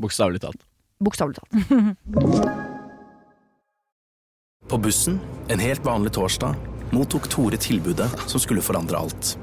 Bokstavelig 0.00 0.42
talt. 0.42 0.64
Bokstavelig 1.00 1.36
talt. 1.40 1.96
På 4.68 4.78
bussen, 4.78 5.20
en 5.48 5.58
helt 5.58 5.84
vanlig 5.84 6.12
torsdag, 6.12 6.54
mottok 6.90 7.28
Tore 7.28 7.56
tilbudet 7.56 8.10
som 8.26 8.40
skulle 8.40 8.62
forandre 8.62 8.98
alt. 8.98 9.38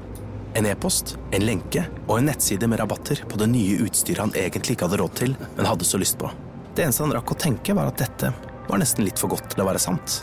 En 0.54 0.66
e-post, 0.66 1.16
en 1.30 1.44
lenke 1.44 1.82
og 2.06 2.18
en 2.18 2.30
nettside 2.30 2.68
med 2.70 2.80
rabatter 2.80 3.20
på 3.28 3.40
det 3.40 3.50
nye 3.52 3.82
utstyret 3.84 4.22
han 4.22 4.32
egentlig 4.38 4.76
ikke 4.76 4.88
hadde 4.88 5.00
råd 5.02 5.18
til, 5.20 5.34
men 5.56 5.68
hadde 5.68 5.84
så 5.84 6.00
lyst 6.00 6.16
på. 6.18 6.30
Det 6.74 6.86
eneste 6.86 7.04
han 7.04 7.12
rakk 7.12 7.34
å 7.34 7.38
tenke, 7.42 7.76
var 7.76 7.90
at 7.90 8.00
dette 8.00 8.32
var 8.68 8.80
nesten 8.80 9.04
litt 9.04 9.20
for 9.20 9.34
godt 9.34 9.50
til 9.52 9.64
å 9.64 9.68
være 9.68 9.82
sant. 9.82 10.22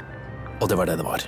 Og 0.62 0.72
det 0.72 0.80
var 0.80 0.90
det 0.90 0.98
det 1.02 1.06
var. 1.06 1.28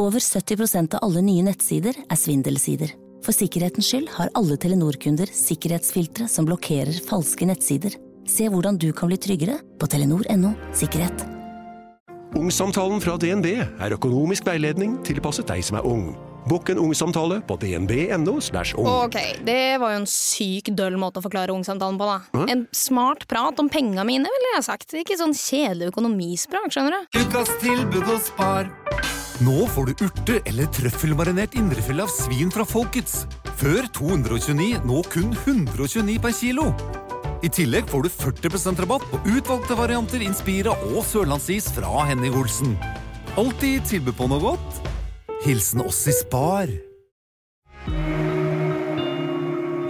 Over 0.00 0.18
70% 0.18 0.96
av 0.96 1.04
alle 1.04 1.22
nye 1.22 1.44
nettsider 1.44 1.94
er 2.08 2.18
svindelsider. 2.18 2.96
For 3.20 3.36
sikkerhetens 3.36 3.86
skyld 3.90 4.14
har 4.16 4.30
alle 4.34 4.56
Telenor-kunder 4.56 5.28
sikkerhetsfiltre 5.28 6.28
som 6.30 6.46
blokkerer 6.48 7.02
falske 7.04 7.46
nettsider. 7.46 7.98
Se 8.28 8.48
hvordan 8.48 8.78
du 8.80 8.90
kan 8.96 9.10
bli 9.10 9.18
tryggere 9.20 9.58
på 9.80 9.88
telenor.no 9.90 10.54
sikkerhet. 10.76 11.26
Ungsamtalen 12.38 13.00
fra 13.02 13.16
DNB 13.18 13.46
er 13.58 13.94
økonomisk 13.96 14.46
veiledning 14.46 15.00
tilpasset 15.06 15.48
deg 15.50 15.64
som 15.66 15.80
er 15.80 15.86
ung. 15.88 16.12
Bokk 16.48 16.70
en 16.72 16.78
ungsamtale 16.80 17.40
på 17.44 17.56
dnb.no. 17.60 18.38
ung. 18.80 18.86
Ok, 18.88 19.18
det 19.44 19.78
var 19.82 19.92
jo 19.92 20.00
en 20.00 20.08
syk 20.08 20.70
døll 20.78 20.96
måte 20.98 21.20
å 21.20 21.24
forklare 21.26 21.52
ungsamtalen 21.52 21.98
på, 22.00 22.08
da. 22.08 22.46
En 22.48 22.64
smart 22.72 23.26
prat 23.28 23.58
om 23.60 23.68
penga 23.68 24.06
mine, 24.08 24.30
ville 24.30 24.54
jeg 24.54 24.66
sagt. 24.66 24.94
Ikke 24.96 25.18
sånn 25.20 25.36
kjedelig 25.36 25.90
økonomisprat, 25.92 26.72
skjønner 26.72 26.96
du. 26.96 27.20
Ukas 27.20 27.52
tilbud 27.60 28.08
hos 28.08 28.30
Spar. 28.30 28.70
Nå 29.44 29.66
får 29.74 29.90
du 29.90 30.06
urte- 30.06 30.40
eller 30.48 30.68
trøffelmarinert 30.76 31.54
indrefilet 31.56 32.04
av 32.04 32.12
svin 32.12 32.50
fra 32.52 32.64
Folkets. 32.68 33.24
Før 33.60 33.86
229, 33.96 34.80
nå 34.88 35.04
kun 35.12 35.32
129 35.44 36.18
per 36.20 36.34
kilo. 36.36 36.70
I 37.40 37.48
tillegg 37.48 37.86
får 37.88 38.02
du 38.04 38.08
40% 38.12 38.80
rabatt 38.84 39.04
på 39.08 39.18
utvalgte 39.32 39.76
varianter 39.78 40.20
Inspira 40.24 40.74
og 40.90 41.00
sørlandsis 41.08 41.70
fra 41.72 42.02
Henning 42.10 42.34
Olsen. 42.36 42.74
Alltid 43.40 43.86
tilbud 43.88 44.16
på 44.18 44.26
noe 44.28 44.42
godt. 44.42 44.80
Hilsen 45.46 45.80
oss 45.86 46.02
i 46.10 46.12
Spar. 46.12 46.68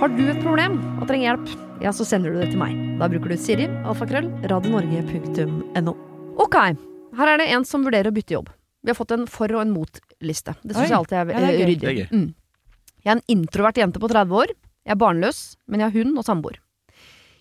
Har 0.01 0.15
du 0.15 0.23
et 0.31 0.39
problem 0.45 0.79
og 1.01 1.09
trenger 1.11 1.27
hjelp, 1.33 1.51
ja, 1.83 1.91
så 1.93 2.07
sender 2.07 2.33
du 2.33 2.39
det 2.41 2.53
til 2.53 2.63
meg. 2.63 2.79
Da 3.03 3.09
bruker 3.11 3.35
du 3.35 3.41
Siri, 3.41 3.67
alfakrøll, 3.83 4.31
radionorge.no. 4.49 5.97
Ok, 6.41 6.57
her 7.19 7.35
er 7.35 7.43
det 7.43 7.51
en 7.53 7.67
som 7.69 7.83
vurderer 7.85 8.13
å 8.13 8.17
bytte 8.17 8.39
jobb. 8.39 8.49
Vi 8.81 8.95
har 8.95 8.97
fått 8.97 9.13
en 9.13 9.27
for- 9.29 9.53
og 9.59 9.61
en 9.67 9.75
mot-liste. 9.75 10.55
Det 10.63 10.77
syns 10.79 10.89
jeg 10.89 10.99
alltid 11.03 11.19
er, 11.19 11.35
Ja, 11.35 11.51
er 11.51 11.67
ryddig. 11.69 11.99
Er. 12.07 12.09
Mm. 12.15 12.35
Jeg 13.03 13.11
er 13.11 13.17
en 13.19 13.27
introvert 13.29 13.77
jente 13.77 13.99
på 14.01 14.09
30 14.09 14.33
år. 14.39 14.55
Jeg 14.87 14.95
er 14.95 15.03
barnløs, 15.03 15.57
men 15.69 15.81
jeg 15.81 15.91
har 15.91 15.99
hund 15.99 16.17
og 16.17 16.25
samboer. 16.25 16.57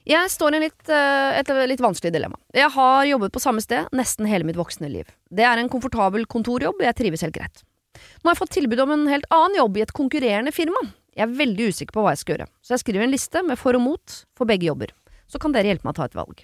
Jeg 0.09 0.29
står 0.33 0.55
i 0.57 0.59
litt, 0.63 0.89
eh, 0.89 1.37
et 1.37 1.49
litt 1.69 1.81
vanskelig 1.85 2.09
dilemma. 2.15 2.37
Jeg 2.55 2.71
har 2.73 3.05
jobbet 3.05 3.31
på 3.31 3.41
samme 3.43 3.61
sted 3.61 3.91
nesten 3.93 4.25
hele 4.25 4.43
mitt 4.43 4.57
voksne 4.57 4.89
liv. 4.89 5.05
Det 5.29 5.45
er 5.45 5.59
en 5.61 5.69
komfortabel 5.69 6.25
kontorjobb, 6.25 6.81
jeg 6.81 6.95
trives 6.97 7.21
helt 7.21 7.35
greit. 7.35 7.61
Nå 7.93 8.29
har 8.29 8.33
jeg 8.33 8.41
fått 8.41 8.55
tilbud 8.57 8.79
om 8.79 8.91
en 8.95 9.07
helt 9.07 9.27
annen 9.29 9.59
jobb 9.59 9.77
i 9.77 9.83
et 9.85 9.93
konkurrerende 9.93 10.51
firma. 10.51 10.81
Jeg 11.13 11.27
er 11.27 11.37
veldig 11.37 11.67
usikker 11.69 11.93
på 11.93 12.01
hva 12.01 12.15
jeg 12.15 12.23
skal 12.23 12.35
gjøre, 12.35 12.47
så 12.63 12.73
jeg 12.73 12.81
skriver 12.81 13.05
en 13.05 13.13
liste 13.13 13.43
med 13.45 13.59
for 13.59 13.77
og 13.77 13.83
mot 13.85 14.15
for 14.35 14.49
begge 14.49 14.65
jobber. 14.65 14.95
Så 15.29 15.37
kan 15.37 15.53
dere 15.53 15.69
hjelpe 15.69 15.85
meg 15.85 15.93
å 15.93 15.99
ta 15.99 16.09
et 16.09 16.17
valg. 16.17 16.41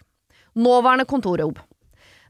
Nåværende 0.54 1.08
kontorjobb. 1.10 1.58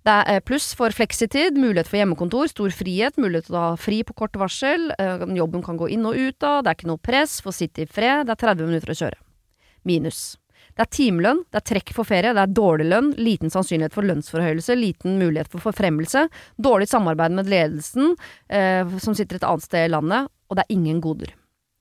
Det 0.05 0.13
er 0.13 0.37
eh, 0.37 0.39
pluss 0.45 0.69
for 0.77 0.93
fleksitid, 0.93 1.59
mulighet 1.59 1.89
for 1.89 1.99
hjemmekontor, 1.99 2.47
stor 2.47 2.71
frihet, 2.71 3.19
mulighet 3.19 3.49
til 3.49 3.57
å 3.57 3.65
ha 3.65 3.75
fri 3.75 4.03
på 4.07 4.15
kort 4.15 4.39
varsel, 4.39 4.87
eh, 5.01 5.27
jobben 5.35 5.65
kan 5.65 5.75
gå 5.81 5.89
inn 5.91 6.07
og 6.07 6.15
ut 6.15 6.47
av, 6.47 6.63
det 6.63 6.71
er 6.71 6.79
ikke 6.79 6.91
noe 6.93 7.01
press, 7.01 7.41
få 7.43 7.51
sitte 7.51 7.83
i 7.83 7.89
fred, 7.89 8.29
det 8.29 8.37
er 8.37 8.43
30 8.53 8.69
minutter 8.69 8.95
å 8.95 8.99
kjøre. 9.03 9.19
Minus. 9.83 10.37
Det 10.75 10.83
er 10.83 10.89
timelønn, 10.91 11.43
det 11.53 11.61
er 11.61 11.65
trekk 11.69 11.93
for 11.95 12.03
ferie, 12.07 12.33
det 12.35 12.41
er 12.41 12.51
dårlig 12.51 12.89
lønn, 12.91 13.13
liten 13.15 13.51
sannsynlighet 13.53 13.93
for 13.95 14.03
lønnsforhøyelse, 14.07 14.75
liten 14.75 15.15
mulighet 15.21 15.47
for 15.53 15.63
forfremmelse, 15.63 16.25
dårlig 16.59 16.89
samarbeid 16.91 17.31
med 17.37 17.47
ledelsen, 17.51 18.15
eh, 18.51 18.83
som 18.99 19.15
sitter 19.15 19.39
et 19.39 19.47
annet 19.47 19.63
sted 19.63 19.87
i 19.87 19.93
landet, 19.93 20.27
og 20.51 20.59
det 20.59 20.65
er 20.65 20.75
ingen 20.75 20.99
goder. 21.03 21.31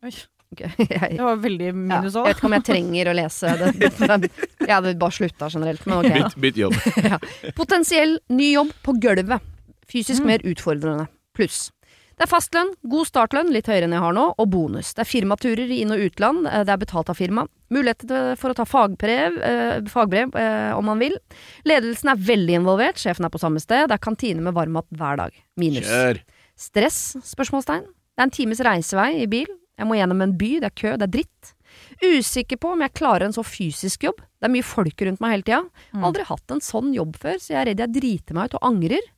Oi. 0.07 0.15
Okay, 0.55 0.71
jeg, 0.87 1.17
Det 1.17 1.25
var 1.25 1.41
veldig 1.43 1.67
ja, 1.67 1.75
minus 1.75 2.15
jeg 2.15 2.29
vet 2.29 2.37
ikke 2.39 2.47
om 2.47 2.55
jeg 2.55 2.65
trenger 2.69 3.11
å 3.11 3.15
lese 3.19 3.55
det. 3.59 3.73
det 3.83 4.31
jeg 4.63 4.71
hadde 4.71 4.93
bare 5.01 5.17
slutta 5.17 5.49
generelt, 5.51 5.83
men 5.91 5.99
ok. 5.99 6.15
Bytt, 6.15 6.37
bytt 6.45 6.61
jobb. 6.63 6.77
ja. 7.11 7.19
Potensiell 7.59 8.21
ny 8.31 8.53
jobb 8.53 8.71
på 8.87 8.95
gulvet. 9.03 9.51
Fysisk 9.91 10.23
Mm. 10.23 10.31
mer 10.31 10.47
utfordrende. 10.49 11.09
Pluss. 11.35 11.67
Det 12.15 12.27
er 12.27 12.31
fastlønn, 12.31 12.71
god 12.87 13.09
startlønn, 13.09 13.51
litt 13.55 13.67
høyere 13.71 13.89
enn 13.89 13.97
jeg 13.97 14.05
har 14.05 14.15
nå, 14.15 14.27
og 14.39 14.51
bonus. 14.53 14.93
Det 14.95 15.03
er 15.03 15.11
firmaturer 15.11 15.71
i 15.71 15.81
inn- 15.83 15.95
og 15.95 16.05
utland, 16.07 16.47
eh, 16.47 16.63
det 16.63 16.75
er 16.75 16.79
betalt 16.79 17.11
av 17.11 17.19
firma. 17.19 17.47
Muligheter 17.75 18.37
for 18.39 18.53
å 18.53 18.55
ta 18.55 18.65
fagbrev, 18.65 19.41
eh, 19.43 19.81
fagbrev 19.91 20.37
eh, 20.39 20.71
om 20.77 20.87
man 20.87 21.03
vil. 21.03 21.19
Ledelsen 21.67 22.13
er 22.13 22.23
veldig 22.31 22.61
involvert, 22.61 23.03
sjefen 23.03 23.27
er 23.27 23.35
på 23.35 23.43
samme 23.43 23.61
sted, 23.63 23.89
det 23.89 23.99
er 23.99 24.05
kantine 24.07 24.41
med 24.41 24.55
varmmat 24.55 24.87
hver 24.95 25.19
dag. 25.19 25.43
Minus. 25.57 25.91
Kjør! 25.91 26.23
Stress? 26.55 27.17
spørsmålstegn. 27.27 27.83
Det 27.83 28.23
er 28.23 28.29
en 28.29 28.31
times 28.31 28.63
reisevei 28.63 29.11
i 29.25 29.27
bil. 29.27 29.51
Jeg 29.75 29.91
må 29.91 29.99
gjennom 29.99 30.23
en 30.23 30.37
by, 30.39 30.61
det 30.63 30.71
er 30.71 30.79
kø, 30.79 30.95
det 30.95 31.09
er 31.09 31.15
dritt. 31.19 31.55
Usikker 31.99 32.61
på 32.63 32.71
om 32.75 32.83
jeg 32.85 32.95
klarer 32.95 33.27
en 33.27 33.35
så 33.35 33.43
fysisk 33.47 34.07
jobb. 34.07 34.21
Det 34.39 34.47
er 34.47 34.55
mye 34.55 34.67
folk 34.67 35.03
rundt 35.07 35.23
meg 35.23 35.35
hele 35.35 35.47
tida. 35.47 35.61
Mm. 35.95 36.05
Aldri 36.07 36.27
hatt 36.29 36.55
en 36.55 36.63
sånn 36.63 36.93
jobb 36.95 37.19
før, 37.19 37.41
så 37.43 37.55
jeg 37.55 37.61
er 37.61 37.69
redd 37.73 37.83
jeg 37.83 37.95
driter 37.97 38.39
meg 38.39 38.51
ut 38.51 38.59
og 38.61 38.67
angrer. 38.71 39.11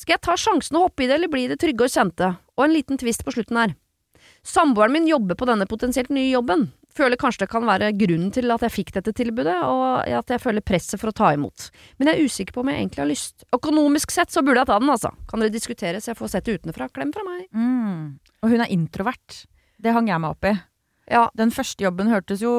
Skal 0.00 0.16
jeg 0.16 0.24
ta 0.24 0.36
sjansen 0.40 0.78
og 0.78 0.88
hoppe 0.88 1.04
i 1.04 1.10
det, 1.10 1.18
eller 1.18 1.28
bli 1.32 1.44
det 1.50 1.58
trygge 1.60 1.84
og 1.84 1.92
kjente? 1.92 2.32
Og 2.56 2.64
en 2.64 2.72
liten 2.72 3.00
twist 3.00 3.24
på 3.26 3.34
slutten 3.34 3.58
her. 3.60 3.74
Samboeren 4.46 4.94
min 4.94 5.08
jobber 5.08 5.36
på 5.36 5.48
denne 5.48 5.66
potensielt 5.68 6.08
nye 6.14 6.30
jobben. 6.30 6.70
Føler 6.96 7.20
kanskje 7.20 7.44
det 7.44 7.50
kan 7.52 7.66
være 7.68 7.92
grunnen 7.94 8.32
til 8.34 8.50
at 8.50 8.64
jeg 8.64 8.74
fikk 8.74 8.94
dette 8.96 9.12
tilbudet, 9.14 9.54
og 9.62 10.08
at 10.08 10.32
jeg 10.32 10.42
føler 10.42 10.64
presset 10.64 10.98
for 10.98 11.12
å 11.12 11.16
ta 11.16 11.34
imot. 11.36 11.68
Men 12.00 12.10
jeg 12.10 12.16
er 12.16 12.30
usikker 12.30 12.56
på 12.56 12.64
om 12.64 12.72
jeg 12.72 12.80
egentlig 12.80 13.02
har 13.04 13.10
lyst. 13.10 13.44
Økonomisk 13.54 14.14
sett 14.14 14.32
så 14.32 14.42
burde 14.46 14.64
jeg 14.64 14.70
ta 14.72 14.80
den, 14.80 14.90
altså. 14.90 15.12
Kan 15.30 15.44
dere 15.44 15.54
diskutere 15.54 16.00
så 16.00 16.14
jeg 16.14 16.18
får 16.18 16.32
sett 16.32 16.48
det 16.48 16.56
utenfra? 16.62 16.88
Klem 16.96 17.12
fra 17.14 17.26
meg. 17.28 17.44
Mm. 17.52 18.18
Og 18.40 18.54
hun 18.54 18.64
er 18.64 18.72
introvert. 18.74 19.42
Det 19.80 19.94
hang 19.94 20.08
jeg 20.10 20.24
meg 20.24 20.34
opp 20.34 20.48
i. 20.48 20.54
Ja. 21.12 21.26
Den 21.38 21.52
første 21.54 21.84
jobben 21.84 22.10
hørtes 22.10 22.42
jo 22.42 22.54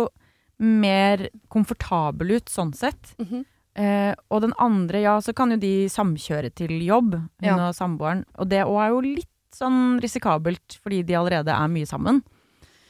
mer 0.62 1.26
komfortabel 1.52 2.38
ut, 2.38 2.54
sånn 2.54 2.76
sett. 2.78 3.16
Mhm. 3.18 3.48
Eh, 3.76 4.14
og 4.30 4.42
den 4.42 4.54
andre, 4.60 5.02
ja, 5.02 5.18
så 5.22 5.34
kan 5.36 5.52
jo 5.52 5.58
de 5.58 5.88
samkjøre 5.90 6.54
til 6.56 6.72
jobb, 6.86 7.14
hun 7.16 7.48
Ja. 7.48 7.58
og 7.70 7.76
samboeren. 7.76 8.26
Og 8.40 8.50
det 8.50 8.64
òg 8.66 8.80
er 8.86 8.90
jo 8.90 9.02
litt 9.02 9.28
sånn 9.54 10.00
risikabelt, 10.02 10.80
fordi 10.84 11.04
de 11.06 11.14
allerede 11.14 11.52
er 11.52 11.68
mye 11.68 11.86
sammen. 11.86 12.22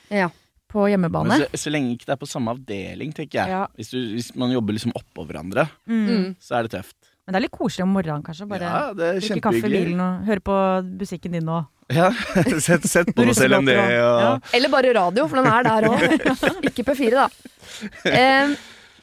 Ja. 0.10 0.30
På 0.72 0.86
hjemmebane. 0.88 1.28
Men 1.28 1.42
så, 1.52 1.58
så 1.68 1.72
lenge 1.72 1.92
ikke 1.98 2.06
det 2.08 2.14
er 2.16 2.22
på 2.22 2.28
samme 2.30 2.52
avdeling, 2.54 3.12
tenker 3.14 3.42
jeg. 3.42 3.50
Ja. 3.50 3.66
Hvis, 3.76 3.90
du, 3.92 3.98
hvis 4.16 4.30
man 4.36 4.52
jobber 4.52 4.74
liksom 4.78 4.94
oppå 4.96 5.26
hverandre, 5.28 5.68
Mm. 5.88 6.36
så 6.40 6.60
er 6.60 6.64
det 6.68 6.72
tøft. 6.78 6.96
Men 7.28 7.34
det 7.34 7.38
er 7.42 7.44
litt 7.46 7.52
koselig 7.58 7.84
om 7.84 7.92
morgenen, 7.94 8.24
kanskje. 8.24 8.48
Bare 8.50 8.62
Ja, 8.66 8.94
det 8.94 9.04
er 9.10 9.20
drikke 9.20 9.42
kaffe 9.42 9.66
i 9.68 9.70
bilen 9.70 10.00
og 10.00 10.26
høre 10.26 10.40
på 10.42 10.56
musikken 10.98 11.32
din 11.34 11.48
og 11.50 11.66
Ja, 11.92 12.10
sett, 12.64 12.84
sett 12.88 13.08
på 13.14 13.26
noe 13.26 13.34
selv 13.36 13.58
om 13.60 13.66
det 13.66 13.76
og- 13.78 13.92
ja. 13.92 14.40
Eller 14.54 14.70
bare 14.70 14.94
radio, 14.96 15.28
for 15.28 15.36
den 15.44 15.48
er 15.52 15.64
der 15.64 15.90
òg. 15.90 16.64
ikke 16.72 16.86
P4, 16.88 17.12
da. 17.12 17.28
Eh, 18.06 18.56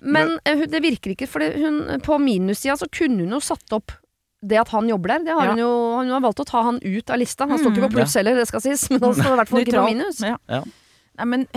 men 0.02 0.38
men 0.44 0.58
hun- 0.58 0.70
det 0.70 0.82
virker 0.82 1.14
ikke, 1.16 1.28
for 1.28 1.40
hun, 1.40 2.00
på 2.00 2.18
minussida 2.20 2.76
så 2.76 2.86
kunne 2.90 3.20
hun 3.24 3.30
jo 3.30 3.40
satt 3.40 3.72
opp 3.72 3.92
det 4.42 4.58
at 4.60 4.68
han 4.68 4.86
jobber 4.88 5.08
der. 5.08 5.24
Det 5.24 5.34
har 5.34 5.44
Ja. 5.46 5.50
hun 5.50 5.58
jo 5.58 5.96
hun 5.98 6.10
har 6.10 6.20
valgt 6.20 6.38
å 6.40 6.46
ta 6.46 6.62
han 6.62 6.78
ut 6.82 7.10
av 7.10 7.18
lista. 7.18 7.46
Han 7.48 7.58
står 7.58 7.72
ikke 7.74 7.88
på 7.88 7.90
Mm. 7.90 7.96
pluss 7.98 8.14
heller, 8.14 8.34
det 8.34 8.46
skal 8.46 8.60
sies, 8.60 8.88
men 8.90 9.00
han 9.00 9.14
står 9.14 9.32
i 9.32 9.36
hvert 9.36 9.48
fall 9.48 9.60
ikke 9.64 9.78
på 9.78 9.88
minus. 9.90 10.20
Ja. 10.20 10.36
Ja. 10.48 10.62
Nei, 11.18 11.24
men 11.24 11.48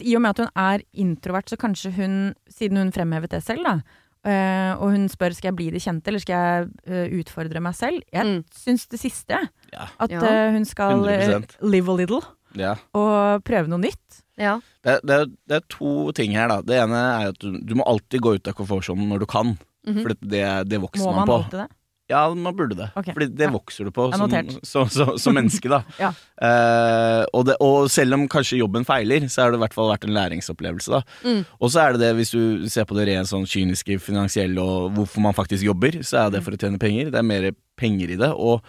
i 0.00 0.14
og 0.14 0.20
med 0.20 0.30
at 0.30 0.36
hun 0.38 0.50
er 0.54 0.82
introvert, 0.94 1.46
så 1.48 1.56
kanskje 1.56 1.92
hun, 1.94 2.34
siden 2.50 2.76
hun 2.76 2.92
fremhevet 2.92 3.30
det 3.30 3.42
selv, 3.42 3.64
da, 3.64 3.80
Uh, 4.24 4.78
og 4.78 4.92
hun 4.92 5.08
spør 5.08 5.34
skal 5.34 5.48
jeg 5.50 5.56
bli 5.56 5.70
det 5.72 5.80
kjente, 5.82 6.06
eller 6.06 6.20
skal 6.20 6.36
jeg 6.38 6.68
uh, 6.86 7.18
utfordre 7.18 7.60
meg 7.60 7.74
selv, 7.74 8.02
jeg 8.12 8.22
Mm. 8.24 8.44
syns 8.54 8.86
det 8.86 9.00
siste. 9.00 9.48
Ja. 9.72 9.86
At 9.98 10.12
eh, 10.12 10.52
hun 10.52 10.64
skal 10.64 11.08
eh, 11.08 11.26
100%. 11.26 11.56
live 11.60 11.88
a 11.88 11.92
little 11.92 12.20
Ja. 12.54 12.76
og 12.94 13.42
prøve 13.42 13.66
noe 13.66 13.80
nytt. 13.80 14.21
Ja. 14.40 14.56
Det, 14.84 15.00
det, 15.06 15.20
det 15.50 15.58
er 15.60 15.68
to 15.72 16.10
ting 16.16 16.32
her, 16.38 16.48
da. 16.48 16.62
Det 16.64 16.78
ene 16.84 17.02
er 17.20 17.34
at 17.34 17.38
du, 17.42 17.58
du 17.60 17.76
må 17.78 17.86
alltid 17.88 18.24
gå 18.24 18.36
ut 18.38 18.48
av 18.48 18.56
komfortsonen 18.58 19.10
når 19.12 19.24
du 19.24 19.28
kan. 19.30 19.54
Mhm. 19.86 20.02
For 20.02 20.14
det, 20.22 20.48
det 20.70 20.82
vokser 20.82 21.08
Må 21.08 21.14
man 21.16 21.24
man 21.24 21.30
på. 21.30 21.38
alltid 21.42 21.64
det? 21.64 21.70
Ja, 22.10 22.26
man 22.34 22.56
burde 22.56 22.76
det. 22.76 22.88
Okay. 22.98 23.14
Fordi 23.14 23.28
det 23.38 23.46
ja. 23.46 23.52
vokser 23.54 23.86
du 23.88 23.92
på 23.94 24.08
som, 24.12 24.32
så, 24.66 24.82
så, 24.90 25.06
som 25.22 25.36
menneske, 25.38 25.70
da. 25.70 25.78
Ja. 26.02 26.10
Eh, 26.42 27.22
og, 27.32 27.46
det, 27.48 27.54
og 27.62 27.86
selv 27.92 28.16
om 28.18 28.26
kanskje 28.30 28.58
jobben 28.60 28.84
feiler, 28.84 29.24
så 29.32 29.44
har 29.46 29.52
det 29.54 29.60
i 29.60 29.62
hvert 29.62 29.76
fall 29.76 29.88
vært 29.92 30.04
en 30.08 30.14
læringsopplevelse. 30.16 30.92
da 30.92 31.00
Mm. 31.22 31.44
Og 31.60 31.70
så 31.72 31.80
er 31.84 31.94
det 31.94 32.02
det, 32.02 32.10
hvis 32.18 32.34
du 32.34 32.68
ser 32.72 32.84
på 32.88 32.96
det 32.98 33.06
rent 33.08 33.30
sånn 33.30 33.46
kyniske, 33.48 33.96
finansielle 34.02 34.60
og 34.60 34.92
hvorfor 34.98 35.24
man 35.24 35.36
faktisk 35.36 35.64
jobber, 35.64 36.00
så 36.04 36.26
er 36.26 36.34
det 36.34 36.42
for 36.44 36.56
å 36.56 36.60
tjene 36.60 36.80
penger. 36.82 37.12
Det 37.14 37.20
er 37.22 37.28
mer 37.30 37.48
penger 37.80 38.12
i 38.12 38.18
det. 38.20 38.32
Og 38.34 38.60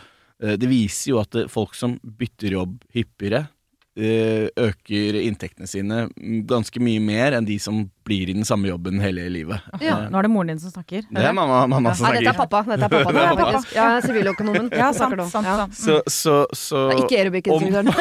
eh, 0.44 0.56
det 0.60 0.70
viser 0.72 1.16
jo 1.16 1.20
at 1.24 1.36
folk 1.52 1.76
som 1.76 1.98
bytter 2.04 2.56
jobb 2.60 2.78
hyppigere, 2.96 3.48
øker 3.96 5.18
inntektene 5.22 5.68
sine 5.70 6.08
ganske 6.50 6.82
mye 6.82 7.02
mer 7.04 7.36
enn 7.38 7.46
de 7.46 7.60
som 7.62 7.84
blir 8.04 8.32
i 8.32 8.34
den 8.36 8.44
samme 8.48 8.68
jobben 8.68 8.98
hele 9.00 9.28
livet. 9.32 9.62
Ja. 9.80 10.00
Nå 10.12 10.18
er 10.20 10.26
det 10.26 10.32
moren 10.34 10.50
din 10.54 10.60
som 10.60 10.74
snakker. 10.74 11.06
Det 11.14 11.24
er 11.24 11.36
mamma, 11.36 11.62
mamma 11.72 11.94
som 11.96 12.08
Nei, 12.08 12.16
dette 12.18 12.34
er 12.34 12.34
snakker. 12.34 12.50
pappa. 12.50 12.64
Dette 12.74 12.88
er 12.90 12.94
pappa, 12.96 13.14
det 13.14 13.24
er 13.24 13.38
pappa. 13.38 13.62
Ja, 13.78 13.86
siviløkonomen. 14.04 14.72
Ja, 14.76 14.90
sant, 14.98 15.16
sant, 15.32 15.46
Ja. 15.48 15.56
sant. 15.62 15.78
Så, 15.78 16.00
så, 16.10 16.36
så 16.58 16.82
ikke 16.98 17.22
aerobic-instruktøren. 17.22 17.94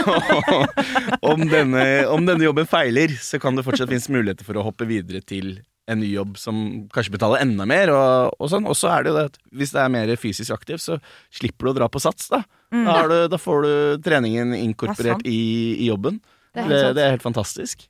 om, 1.23 1.45
om, 1.63 1.77
om 2.17 2.27
denne 2.33 2.45
jobben 2.49 2.67
feiler, 2.71 3.15
så 3.23 3.39
kan 3.43 3.55
det 3.59 3.67
fortsatt 3.69 3.93
finnes 3.93 4.09
muligheter 4.13 4.49
for 4.49 4.59
å 4.59 4.67
hoppe 4.71 4.89
videre 4.89 5.21
til 5.23 5.59
en 5.91 5.99
ny 5.99 6.13
jobb 6.13 6.37
som 6.39 6.59
kanskje 6.95 7.13
betaler 7.17 7.41
enda 7.43 7.67
mer. 7.67 7.91
Og, 7.91 8.37
og 8.39 8.51
sånn. 8.53 8.67
Og 8.71 8.77
så 8.79 8.91
er 8.95 9.03
det 9.03 9.11
jo 9.13 9.17
det 9.19 9.25
at 9.33 9.39
hvis 9.59 9.73
det 9.75 9.81
er 9.83 9.91
mer 9.93 10.13
fysisk 10.21 10.55
aktiv, 10.55 10.79
så 10.79 10.99
slipper 11.35 11.67
du 11.67 11.73
å 11.73 11.79
dra 11.81 11.89
på 11.93 12.01
sats. 12.03 12.29
Da, 12.33 12.43
Mm. 12.73 12.87
da, 12.87 12.93
har 12.97 13.09
du, 13.11 13.17
da 13.29 13.37
får 13.37 13.59
du 13.67 13.73
treningen 14.01 14.55
er 14.57 14.63
inkorporert 14.65 15.27
i, 15.29 15.41
i 15.85 15.91
jobben. 15.91 16.23
Det 16.57 16.63
er 16.65 16.69
Det, 16.71 16.79
det 16.97 17.03
er 17.05 17.11
helt 17.19 17.25
fantastisk. 17.27 17.83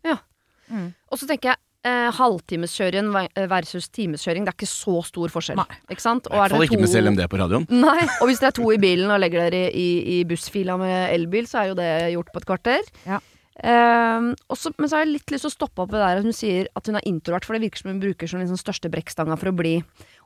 Mm. 0.73 0.89
Og 1.13 1.21
så 1.21 1.29
tenker 1.31 1.53
jeg 1.53 1.61
eh, 1.87 2.09
halvtimeskjøring 2.17 3.13
ve- 3.15 3.47
versus 3.51 3.87
timeskjøring, 3.95 4.43
det 4.43 4.51
er 4.51 4.57
ikke 4.59 4.67
så 4.73 4.97
stor 5.07 5.31
forskjell. 5.31 5.61
Nei. 5.63 5.79
Ikke 5.93 6.03
sant? 6.03 6.27
I 6.27 6.35
hvert 6.35 6.51
fall 6.57 6.67
ikke 6.67 6.81
med 6.83 6.91
CLMD 6.91 7.23
på 7.31 7.39
radioen. 7.39 7.67
Nei, 7.85 8.03
og 8.23 8.27
hvis 8.31 8.43
det 8.43 8.49
er 8.51 8.57
to 8.59 8.67
i 8.75 8.81
bilen 8.83 9.11
og 9.15 9.23
legger 9.23 9.47
dere 9.53 9.69
i, 9.71 9.87
i 10.17 10.25
bussfila 10.27 10.75
med 10.83 11.13
elbil, 11.15 11.47
så 11.47 11.63
er 11.63 11.71
jo 11.71 11.79
det 11.79 11.91
gjort 12.17 12.33
på 12.35 12.43
et 12.43 12.49
kvarter. 12.51 12.91
Ja. 13.07 13.21
Ehm, 13.61 14.31
også, 14.49 14.73
men 14.81 14.89
så 14.89 14.97
har 14.97 15.05
jeg 15.05 15.13
litt 15.19 15.33
lyst 15.35 15.45
til 15.45 15.51
å 15.53 15.55
stoppe 15.55 15.83
opp 15.85 15.91
ved 15.93 16.01
der 16.01 16.21
at 16.23 16.25
hun 16.25 16.33
sier 16.33 16.69
at 16.79 16.87
hun 16.89 16.97
er 16.97 17.05
introvert, 17.09 17.45
for 17.45 17.53
det 17.57 17.67
virker 17.67 17.83
som 17.83 17.91
hun 17.93 18.01
bruker 18.01 18.31
som 18.31 18.41
liksom 18.41 18.57
største 18.61 18.89
brekkstanga 18.93 19.37
for 19.39 19.53
å 19.53 19.57
bli. 19.57 19.75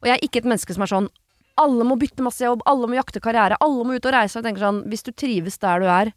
Og 0.01 0.07
jeg 0.07 0.15
er 0.17 0.23
ikke 0.27 0.45
et 0.45 0.51
menneske 0.53 0.77
som 0.77 0.85
er 0.87 0.93
sånn 0.93 1.09
alle 1.59 1.87
må 1.89 1.97
bytte 1.97 2.21
masse 2.23 2.45
jobb, 2.45 2.61
alle 2.69 2.87
må 2.87 2.99
jakte 2.99 3.21
karriere, 3.25 3.57
alle 3.65 3.85
må 3.89 3.97
ut 3.97 4.05
og 4.07 4.13
reise. 4.13 4.37
Jeg 4.37 4.45
tenker 4.45 4.61
sånn, 4.61 4.83
hvis 4.93 5.03
du 5.07 5.11
trives 5.17 5.57
der 5.59 5.81
du 5.81 5.87
er, 5.89 6.11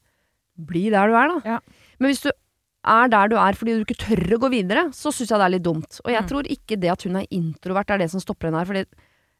bli 0.59 0.89
der 0.91 1.07
du 1.07 1.15
er, 1.15 1.31
da. 1.31 1.37
Ja. 1.55 1.59
Men 1.97 2.11
hvis 2.11 2.25
du 2.25 2.29
er 2.29 3.07
der 3.11 3.31
du 3.31 3.37
er 3.39 3.55
fordi 3.55 3.77
du 3.79 3.85
ikke 3.85 3.95
tør 4.03 4.35
å 4.35 4.39
gå 4.43 4.49
videre, 4.51 4.89
så 4.91 5.13
syns 5.15 5.31
jeg 5.31 5.39
det 5.39 5.45
er 5.47 5.53
litt 5.55 5.63
dumt. 5.63 6.01
Og 6.03 6.11
jeg 6.11 6.23
Mm. 6.23 6.27
tror 6.27 6.43
ikke 6.51 6.79
det 6.79 6.91
at 6.91 7.03
hun 7.07 7.15
er 7.15 7.25
introvert 7.31 7.89
er 7.89 7.97
det 8.03 8.11
som 8.11 8.19
stopper 8.19 8.47
henne 8.51 8.59
her. 8.59 8.65
Fordi 8.67 8.83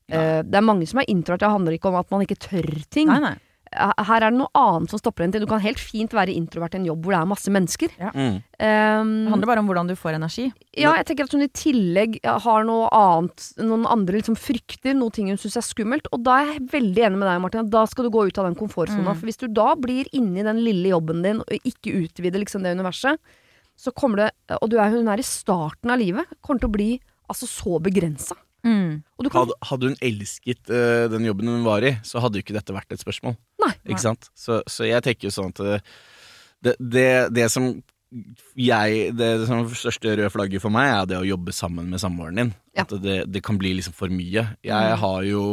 eh, 0.09 0.41
det 0.41 0.55
er 0.55 0.61
mange 0.65 0.87
som 0.87 0.99
er 0.99 1.09
introvert, 1.11 1.41
det 1.43 1.51
handler 1.51 1.75
ikke 1.75 1.89
om 1.91 1.95
at 1.99 2.09
man 2.11 2.21
ikke 2.23 2.39
tør 2.47 2.71
ting. 2.89 3.07
Nei, 3.11 3.19
nei. 3.19 3.35
Her 3.71 4.23
er 4.23 4.31
det 4.31 4.39
noe 4.39 4.49
annet 4.57 4.91
som 4.91 5.01
stopper 5.01 5.25
en 5.25 5.33
til. 5.33 5.43
Du 5.43 5.49
kan 5.49 5.61
helt 5.61 5.81
fint 5.81 6.13
være 6.15 6.33
introvert 6.33 6.73
i 6.73 6.79
en 6.79 6.87
jobb 6.87 7.05
hvor 7.05 7.13
det 7.13 7.19
er 7.19 7.29
masse 7.29 7.53
mennesker. 7.53 7.93
Mm. 7.99 8.39
Um, 8.39 9.11
Det 9.27 9.33
handler 9.33 9.51
bare 9.51 9.63
om 9.63 9.69
hvordan 9.69 9.91
du 9.91 9.95
får 9.99 10.17
energi. 10.17 10.47
ja, 10.73 10.95
jeg 10.97 11.05
tenker 11.09 11.29
at 11.29 11.35
hun 11.35 11.45
i 11.45 11.51
tillegg 11.53 12.17
har 12.25 12.65
noe 12.67 12.89
annet, 12.95 13.51
noen 13.61 13.85
andre 13.89 14.19
liksom 14.19 14.37
frykter, 14.39 14.97
noe 14.97 15.13
ting 15.13 15.29
hun 15.29 15.41
syns 15.41 15.59
er 15.61 15.67
skummelt. 15.67 16.09
Og 16.15 16.23
da 16.25 16.39
er 16.39 16.53
jeg 16.53 16.65
veldig 16.73 17.05
enig 17.09 17.21
med 17.21 17.29
deg, 17.29 17.43
Martin, 17.45 17.69
da 17.69 17.85
skal 17.89 18.07
du 18.07 18.13
gå 18.15 18.25
ut 18.29 18.41
av 18.41 18.49
den 18.49 18.57
komfortsona. 18.59 19.13
Mm. 19.13 19.19
For 19.19 19.29
hvis 19.29 19.41
du 19.43 19.47
da 19.53 19.73
blir 19.79 20.09
inni 20.17 20.45
den 20.45 20.63
lille 20.65 20.93
jobben 20.95 21.21
din, 21.25 21.43
og 21.45 21.69
ikke 21.69 21.93
utvider 22.03 22.41
liksom 22.41 22.65
det 22.65 22.73
universet, 22.77 23.21
så 23.79 23.93
kommer 23.95 24.25
det 24.25 24.57
Og 24.59 24.67
du 24.67 24.75
er, 24.75 24.91
hun 24.91 25.07
er 25.07 25.21
i 25.21 25.23
starten 25.23 25.93
av 25.93 26.01
livet, 26.01 26.27
kommer 26.43 26.59
til 26.59 26.67
å 26.67 26.73
bli 26.73 26.91
altså 27.29 27.47
så 27.47 27.79
begrensa. 27.79 28.35
Mm. 28.65 29.03
Og 29.15 29.23
du 29.23 29.29
kan 29.31 29.45
Hadde, 29.45 29.55
hadde 29.69 29.91
hun 29.91 30.01
elsket 30.03 30.71
uh, 30.71 31.05
den 31.11 31.27
jobben 31.29 31.47
hun 31.47 31.63
var 31.63 31.85
i, 31.85 31.93
så 32.03 32.19
hadde 32.23 32.39
jo 32.39 32.43
ikke 32.43 32.57
dette 32.57 32.75
vært 32.75 32.91
et 32.91 33.03
spørsmål. 33.03 33.37
Nei. 33.59 33.73
Ikke 33.89 34.03
sant? 34.03 34.29
Så, 34.37 34.61
så 34.69 34.87
jeg 34.87 35.03
tenker 35.05 35.29
jo 35.29 35.35
sånn 35.35 35.53
at 35.55 35.63
eh, 35.65 35.95
det, 36.65 36.75
det, 36.79 37.09
det 37.35 37.47
som 37.53 37.71
jeg 38.57 39.11
Det 39.13 39.27
som 39.45 39.67
største 39.69 40.15
røde 40.15 40.31
flagget 40.33 40.63
for 40.63 40.73
meg 40.73 40.87
er 40.89 41.03
det 41.11 41.19
å 41.19 41.27
jobbe 41.27 41.53
sammen 41.53 41.91
med 41.91 42.01
samboeren 42.01 42.39
din. 42.41 42.49
Ja. 42.79 42.85
At 42.87 42.95
det, 43.03 43.17
det 43.31 43.43
kan 43.45 43.59
bli 43.59 43.73
liksom 43.77 43.93
for 43.95 44.07
mye. 44.11 44.47
Jeg 44.63 44.73
Mm. 44.89 44.97
har 45.03 45.23
jo 45.27 45.43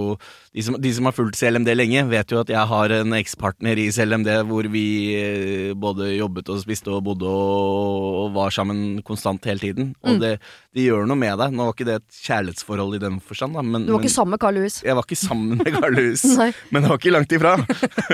de 0.57 0.63
som, 0.65 0.77
de 0.81 0.91
som 0.97 1.05
har 1.05 1.13
fulgt 1.13 1.37
CLMD 1.37 1.69
lenge, 1.77 2.07
vet 2.09 2.31
jo 2.33 2.39
at 2.41 2.49
jeg 2.49 2.67
har 2.71 2.93
en 2.97 3.13
ekspartner 3.19 3.77
i 3.77 3.91
CLMD 3.93 4.31
hvor 4.49 4.65
vi 4.73 4.85
eh, 5.19 5.75
både 5.77 6.15
jobbet 6.17 6.49
og 6.49 6.63
spiste 6.63 6.89
og 6.95 7.03
bodde 7.05 7.29
og, 7.29 8.07
og 8.23 8.31
var 8.39 8.55
sammen 8.55 9.03
konstant 9.05 9.45
hele 9.45 9.61
tiden. 9.61 9.91
Og 10.03 10.15
Mm. 10.17 10.21
det, 10.23 10.31
det 10.77 10.87
gjør 10.87 11.05
noe 11.11 11.17
med 11.21 11.37
deg. 11.43 11.53
Nå 11.53 11.67
var 11.67 11.75
ikke 11.77 11.89
det 11.89 11.97
et 12.01 12.21
kjærlighetsforhold 12.25 12.97
i 12.97 13.03
den 13.03 13.19
forstand, 13.21 13.53
da, 13.59 13.63
men, 13.67 13.85
Du 13.87 13.93
var 13.93 13.99
men 14.01 14.07
ikke 14.09 14.15
sammen 14.17 14.31
med 14.37 14.41
Carl 14.41 14.55
Louis. 14.57 14.79
jeg 14.87 14.95
var 14.97 15.05
ikke 15.05 15.19
sammen 15.21 15.59
med 15.59 15.73
Carl 15.77 15.95
Lewis, 15.99 16.25
men 16.73 16.83
det 16.83 16.89
var 16.91 16.99
ikke 17.03 17.13
langt 17.17 17.33
ifra. 17.37 17.57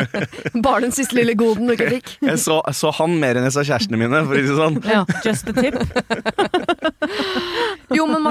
Bare 0.67 0.81
den 0.87 0.93
siste 0.97 1.15
lille 1.19 1.35
goden 1.39 1.67
du 1.71 1.75
ikke 1.77 1.91
fikk. 1.99 2.17
Jeg 2.33 2.39
så, 2.43 2.59
jeg 2.67 2.75
så 2.79 2.91
han 2.97 3.15
mer 3.21 3.37
enn 3.39 3.45
jeg 3.47 3.53
sa 3.55 3.63
kjærestene 3.67 3.99
mine, 4.01 4.23
for 4.27 4.35
å 4.35 4.41
si 4.41 4.49
det 4.49 4.57
sånn. 4.59 4.77
Ja. 4.89 5.03
Just 5.27 5.49
a 5.51 5.53
tip. 5.53 5.77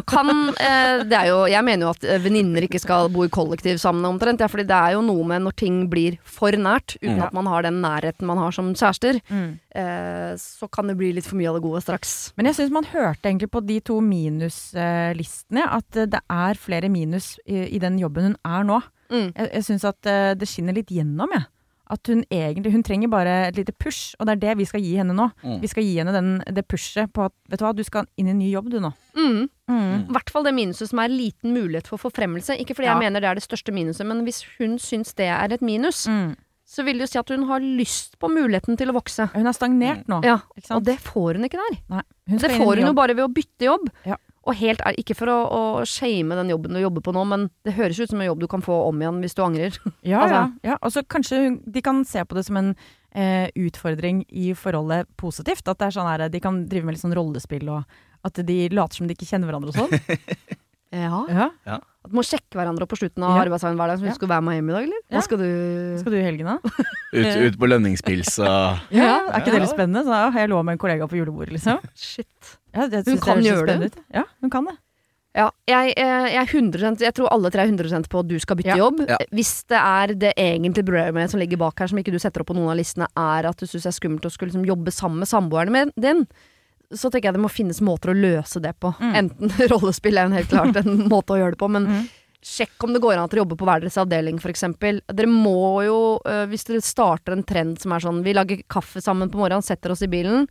Man 0.02 0.08
kan 0.10 0.56
eh, 0.60 1.04
Det 1.08 1.18
er 1.18 1.28
jo 1.30 1.40
Jeg 1.52 1.64
mener 1.64 1.86
jo 1.86 1.92
at 1.94 2.04
eh, 2.04 2.20
venninner 2.24 2.66
ikke 2.68 2.80
skal 2.82 3.10
bo 3.14 3.24
i 3.24 3.30
kollektiv 3.30 3.78
sammen 3.82 4.06
omtrent. 4.10 4.40
Ja, 4.42 4.48
fordi 4.52 4.66
det 4.68 4.76
er 4.78 4.96
jo 4.98 5.02
noe 5.06 5.24
med 5.28 5.42
når 5.46 5.56
ting 5.62 5.78
blir 5.92 6.18
for 6.24 6.52
nært, 6.52 6.98
uten 7.02 7.18
Mm. 7.20 7.24
at 7.28 7.34
man 7.34 7.46
har 7.52 7.62
den 7.64 7.82
nærheten 7.82 8.26
man 8.26 8.38
har 8.38 8.52
som 8.52 8.74
kjærester, 8.74 9.22
Mm. 9.30 9.60
eh, 9.76 10.34
så 10.38 10.70
kan 10.72 10.88
det 10.88 10.98
bli 10.98 11.12
litt 11.14 11.26
for 11.26 11.36
mye 11.38 11.50
av 11.50 11.56
det 11.56 11.64
gode 11.64 11.82
straks. 11.84 12.34
Men 12.38 12.46
jeg 12.50 12.56
syns 12.56 12.72
man 12.72 12.86
hørte 12.86 13.24
egentlig 13.30 13.52
på 13.52 13.66
de 13.66 13.80
to 13.80 14.00
minuslistene 14.02 15.66
at 15.70 15.96
eh, 15.98 16.06
det 16.12 16.22
er 16.30 16.60
flere 16.60 16.90
minus 16.92 17.36
i, 17.46 17.66
i 17.76 17.80
den 17.82 17.98
jobben 18.02 18.32
hun 18.32 18.38
er 18.46 18.64
nå. 18.68 18.82
Mm. 19.12 19.32
Jeg, 19.36 19.50
jeg 19.58 19.66
syns 19.68 19.84
at 19.90 20.02
det 20.40 20.48
skinner 20.48 20.74
litt 20.78 20.92
gjennom, 20.94 21.32
jeg. 21.36 21.46
At 21.92 22.08
hun 22.08 22.22
egentlig 22.32 22.72
Hun 22.72 22.84
trenger 22.88 23.10
bare 23.12 23.32
et 23.50 23.58
lite 23.60 23.74
push, 23.76 24.14
og 24.18 24.26
det 24.30 24.38
er 24.38 24.40
det 24.46 24.54
vi 24.62 24.66
skal 24.70 24.80
gi 24.80 24.94
henne 24.96 25.12
nå. 25.18 25.26
Mm. 25.44 25.58
Vi 25.60 25.68
skal 25.68 25.84
gi 25.84 25.98
henne 26.00 26.14
den, 26.16 26.30
det 26.48 26.64
pushet 26.72 27.12
på 27.12 27.26
at 27.28 27.34
vet 27.52 27.60
du 27.60 27.66
hva, 27.66 27.74
du 27.76 27.84
skal 27.84 28.08
inn 28.16 28.30
i 28.30 28.32
en 28.32 28.40
ny 28.40 28.48
jobb 28.54 28.70
du 28.72 28.78
nå. 28.80 28.94
Mm. 29.18 29.50
Mm. 29.72 30.06
I 30.10 30.14
hvert 30.18 30.30
fall 30.34 30.44
det 30.48 30.54
minuset 30.58 30.90
som 30.92 31.00
er 31.00 31.08
liten 31.14 31.54
mulighet 31.56 31.88
for 31.88 31.98
forfremmelse. 31.98 32.58
Ikke 32.60 32.76
fordi 32.76 32.90
Ja. 32.92 32.94
jeg 33.00 33.06
mener 33.08 33.22
det 33.24 33.30
er 33.32 33.36
det 33.40 33.44
største 33.48 33.72
minuset, 33.74 34.06
men 34.06 34.24
hvis 34.28 34.44
hun 34.60 34.78
syns 34.78 35.14
det 35.16 35.30
er 35.32 35.54
et 35.54 35.62
minus, 35.62 36.06
Mm. 36.08 36.36
så 36.68 36.84
vil 36.86 36.98
det 37.00 37.08
jo 37.08 37.12
si 37.12 37.20
at 37.20 37.30
hun 37.30 37.48
har 37.48 37.60
lyst 37.60 38.18
på 38.20 38.30
muligheten 38.32 38.78
til 38.78 38.88
å 38.92 38.94
vokse. 38.96 39.30
Hun 39.34 39.48
er 39.48 39.52
stagnert 39.54 40.06
nå. 40.08 40.22
Ja? 40.24 40.40
Og 40.72 40.84
det 40.84 41.00
får 41.00 41.36
hun 41.36 41.44
ikke 41.48 41.60
der. 41.60 41.78
Nei, 41.90 42.02
hun 42.30 42.38
Det 42.38 42.52
får 42.52 42.76
hun 42.78 42.86
jo 42.88 42.94
bare 42.94 43.16
ved 43.16 43.26
å 43.26 43.34
bytte 43.34 43.66
jobb. 43.66 43.90
Ja. 44.06 44.16
Og 44.44 44.56
helt 44.56 44.82
er, 44.82 44.96
ikke 44.98 45.16
for 45.16 45.28
å, 45.28 45.52
å 45.52 45.86
shame 45.86 46.34
den 46.34 46.50
jobben 46.50 46.74
du 46.74 46.80
jobber 46.82 47.02
på 47.06 47.14
nå, 47.14 47.24
men 47.28 47.50
det 47.64 47.76
høres 47.76 48.00
ut 48.00 48.10
som 48.10 48.20
en 48.22 48.26
jobb 48.28 48.40
du 48.40 48.48
kan 48.48 48.62
få 48.64 48.88
om 48.90 48.98
igjen 49.00 49.20
hvis 49.22 49.36
du 49.36 49.44
angrer. 49.44 49.78
Ja, 50.04 50.22
Altså- 50.24 50.34
ja, 50.64 50.72
ja. 50.72 50.78
Og 50.82 50.92
så 50.92 51.04
kanskje 51.06 51.62
de 51.72 51.82
kan 51.82 52.04
se 52.06 52.24
på 52.26 52.34
det 52.34 52.46
som 52.48 52.58
en 52.58 52.76
eh, 53.14 53.52
utfordring 53.56 54.26
i 54.32 54.54
forholdet 54.56 55.06
positivt. 55.18 55.68
At 55.68 55.78
det 55.78 55.88
er 55.92 55.92
sånn 56.00 56.10
her, 56.10 56.30
de 56.30 56.40
kan 56.40 56.66
drive 56.68 56.86
med 56.86 56.96
litt 56.96 57.04
sånn 57.04 57.14
rollespill, 57.14 57.70
og 57.70 57.86
at 58.24 58.34
de 58.46 58.58
later 58.70 58.96
som 59.02 59.08
de 59.08 59.16
ikke 59.16 59.28
kjenner 59.30 59.50
hverandre 59.52 59.74
og 59.74 59.76
sånn. 59.82 59.92
Ja. 60.92 61.22
ja. 61.32 61.46
At 62.04 62.12
man 62.12 62.18
må 62.20 62.24
sjekke 62.28 62.58
hverandre 62.60 62.84
opp 62.84 62.92
på 62.92 62.98
slutten 63.00 63.24
av 63.24 63.38
Ja. 63.38 63.44
arbeidsdagen 63.46 63.78
hver 63.80 63.88
dag. 63.94 64.00
Så 64.02 64.08
Ja. 64.10 64.14
Skal 64.18 64.28
være 64.28 64.44
med 64.44 64.58
hjem 64.58 64.70
i 64.70 64.74
dag, 64.76 64.84
eller? 64.90 65.00
Hva 65.08 65.22
skal 65.24 65.38
du 65.40 65.98
Skal 66.02 66.12
du 66.12 66.18
i 66.18 66.24
helgen, 66.26 66.50
da? 66.50 66.58
Ut, 67.16 67.38
ut 67.48 67.56
på 67.62 67.70
lønningspils 67.72 68.34
og 68.44 68.82
Ja, 68.92 69.14
Er 69.32 69.40
ikke 69.40 69.54
det 69.56 69.62
litt 69.64 69.72
spennende? 69.72 70.04
Så 70.04 70.12
ja, 70.12 70.28
jeg 70.36 70.50
lå 70.52 70.60
med 70.68 70.74
en 70.76 70.82
kollega 70.84 71.08
på 71.08 71.16
julebordet, 71.16 71.54
liksom. 71.56 71.80
Shit. 71.96 72.58
Ja, 72.76 72.90
jeg 72.92 73.06
Hun 73.08 73.22
kan 73.24 73.40
gjøre 73.40 73.78
det. 73.80 73.88
ut. 73.94 74.04
Ja, 74.20 74.26
hun 74.44 74.50
kan 74.52 74.68
det. 74.68 74.76
Ja, 75.32 75.48
jeg, 75.66 75.94
eh, 75.96 76.28
jeg, 76.34 76.44
er 76.44 76.52
100%, 76.60 77.00
jeg 77.08 77.14
tror 77.16 77.32
alle 77.32 77.50
tre 77.56 77.64
er 77.64 77.72
100% 77.72 78.10
på 78.12 78.20
at 78.20 78.28
du 78.28 78.36
skal 78.44 78.58
bytte 78.60 78.76
Ja. 78.76 78.82
jobb. 78.84 79.00
Ja. 79.08 79.16
Hvis 79.32 79.64
det 79.72 79.80
er 79.80 80.08
det 80.14 80.34
egentlige 80.36 80.84
problemet 80.92 81.32
som 81.32 81.40
ligger 81.40 81.56
bak 81.58 81.80
her, 81.80 81.88
som 81.88 81.98
ikke 82.04 82.12
du 82.12 82.20
setter 82.20 82.44
opp 82.44 82.48
på 82.52 82.58
noen 82.60 82.68
av 82.68 82.76
listene, 82.76 83.08
er 83.16 83.48
at 83.48 83.56
du 83.56 83.64
syns 83.66 83.88
det 83.88 83.94
er 83.94 84.00
skummelt 84.02 84.28
å 84.28 84.32
skulle 84.36 84.52
liksom 84.52 84.68
jobbe 84.68 84.92
sammen 84.92 85.24
med 85.24 85.32
samboeren 85.32 85.94
din, 85.96 86.28
så 86.94 87.10
tenker 87.12 87.30
jeg 87.30 87.38
det 87.38 87.44
må 87.44 87.50
finnes 87.52 87.82
måter 87.82 88.12
å 88.12 88.18
løse 88.18 88.60
det 88.64 88.74
på. 88.80 88.94
Mm. 89.00 89.14
Enten 89.22 89.54
rollespill 89.72 90.18
er 90.18 90.28
jo 90.30 90.38
helt 90.40 90.50
klart 90.52 90.80
en 90.82 91.06
måte 91.14 91.36
å 91.36 91.40
gjøre 91.42 91.56
det 91.56 91.62
på, 91.62 91.70
men 91.72 91.88
Mm. 91.92 92.10
sjekk 92.42 92.84
om 92.88 92.94
det 92.96 93.02
går 93.04 93.14
an 93.20 93.24
at 93.28 93.32
dere 93.36 93.44
jobber 93.44 93.58
på 93.62 93.66
hver 93.70 93.84
deres 93.84 93.98
avdeling, 94.02 94.40
f.eks. 94.42 94.64
Dere 95.14 95.28
må 95.30 95.84
jo, 95.86 95.98
øh, 96.26 96.46
hvis 96.50 96.66
dere 96.66 96.82
starter 96.82 97.36
en 97.38 97.44
trend 97.46 97.78
som 97.80 97.94
er 97.94 98.02
sånn 98.02 98.24
vi 98.26 98.34
lager 98.34 98.64
kaffe 98.72 99.02
sammen 99.04 99.30
på 99.30 99.38
morgenen, 99.38 99.62
setter 99.66 99.94
oss 99.94 100.02
i 100.02 100.10
bilen, 100.10 100.48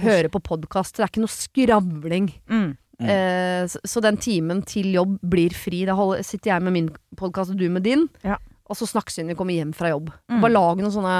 hører 0.00 0.28
på 0.32 0.40
podkast, 0.44 0.96
det 0.96 1.04
er 1.04 1.12
ikke 1.12 1.22
noe 1.24 1.32
skravling. 1.34 2.30
Mm. 2.48 2.70
Eh, 3.04 3.62
så, 3.68 3.80
så 3.84 4.00
den 4.04 4.16
timen 4.16 4.62
til 4.64 4.88
jobb 4.96 5.18
blir 5.28 5.52
fri. 5.56 5.82
Da 5.88 5.92
holder, 5.98 6.22
sitter 6.24 6.54
jeg 6.54 6.64
med 6.64 6.72
min 6.72 6.90
podkast 7.20 7.52
og 7.52 7.60
du 7.60 7.68
med 7.72 7.84
din, 7.84 8.06
Ja. 8.24 8.38
og 8.68 8.76
så 8.80 8.88
snakkes 8.88 9.18
vi 9.20 9.24
når 9.26 9.34
vi 9.34 9.38
kommer 9.42 9.58
hjem 9.60 9.74
fra 9.76 9.90
jobb. 9.92 10.08
Mm. 10.32 10.40
Bare 10.40 10.52
lag 10.56 10.80
noen 10.80 10.94
sånne 10.94 11.16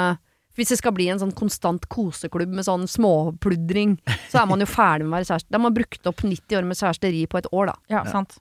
Hvis 0.57 0.73
det 0.73 0.81
skal 0.81 0.95
bli 0.97 1.11
en 1.12 1.21
sånn 1.21 1.35
konstant 1.37 1.85
koseklubb 1.92 2.55
med 2.57 2.66
sånn 2.66 2.87
småpludring, 2.88 3.99
så 4.33 4.42
er 4.42 4.51
man 4.51 4.64
jo 4.64 4.69
ferdig 4.71 5.05
med 5.05 5.12
å 5.12 5.19
være 5.19 5.31
kjæreste. 5.31 5.53
Da 5.53 5.59
har 5.59 5.66
man 5.66 5.77
brukt 5.77 6.09
opp 6.09 6.25
90 6.25 6.59
år 6.59 6.69
med 6.69 6.81
kjæresteri 6.81 7.25
på 7.31 7.40
et 7.42 7.49
år, 7.53 7.73
da. 7.73 7.77
Ja, 7.92 8.05
sant. 8.09 8.38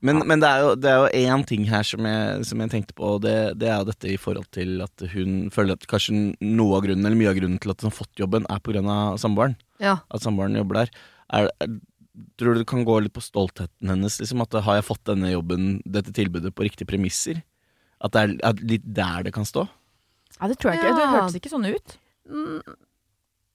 Men, 0.00 0.22
men 0.24 0.40
det 0.40 0.48
er 0.48 0.62
jo 0.64 0.68
det 0.80 0.88
er 0.88 1.02
jo 1.02 1.24
én 1.28 1.42
ting 1.44 1.66
her 1.68 1.84
som 1.84 2.06
jeg, 2.08 2.44
som 2.48 2.62
jeg 2.64 2.72
tenkte 2.72 2.96
på, 2.96 3.16
og 3.16 3.24
det, 3.26 3.34
det 3.60 3.68
er 3.68 3.82
jo 3.82 3.90
dette 3.90 4.08
i 4.08 4.16
forhold 4.20 4.48
til 4.56 4.80
at 4.80 5.04
hun 5.12 5.50
føler 5.52 5.76
at 5.76 5.84
kanskje 5.90 6.16
noe 6.40 6.78
av 6.78 6.86
grunnen, 6.86 7.04
eller 7.04 7.20
mye 7.20 7.32
av 7.32 7.36
grunnen 7.36 7.60
til 7.60 7.74
at 7.74 7.84
hun 7.84 7.90
har 7.90 7.98
fått 7.98 8.22
jobben, 8.22 8.48
er 8.48 8.62
på 8.64 8.72
grunn 8.72 8.88
av 8.88 9.20
samboeren. 9.20 9.58
Ja. 9.82 9.98
At 10.08 10.24
samboeren 10.24 10.56
jobber 10.56 10.82
der. 10.82 10.94
Er, 11.36 11.50
er, 11.60 11.76
tror 12.40 12.56
du 12.56 12.62
det 12.62 12.70
kan 12.70 12.86
gå 12.88 12.96
litt 13.04 13.16
på 13.16 13.24
stoltheten 13.24 13.92
hennes? 13.92 14.16
Liksom, 14.22 14.40
at 14.46 14.56
har 14.64 14.80
jeg 14.80 14.88
fått 14.88 15.04
denne 15.12 15.34
jobben, 15.34 15.68
dette 15.84 16.16
tilbudet, 16.16 16.54
på 16.56 16.64
riktige 16.64 16.88
premisser? 16.88 17.44
At 18.00 18.16
det 18.16 18.24
er, 18.24 18.34
er 18.48 18.64
litt 18.72 18.88
der 18.88 19.28
det 19.28 19.36
kan 19.36 19.44
stå? 19.44 19.66
Ja, 20.40 20.48
det 20.48 20.58
tror 20.58 20.72
jeg 20.72 20.80
ikke. 20.80 20.94
Det 20.96 21.04
Ja. 21.04 21.12
hørtes 21.20 21.36
ikke 21.36 21.50
sånn 21.52 21.68
ut. 21.74 21.98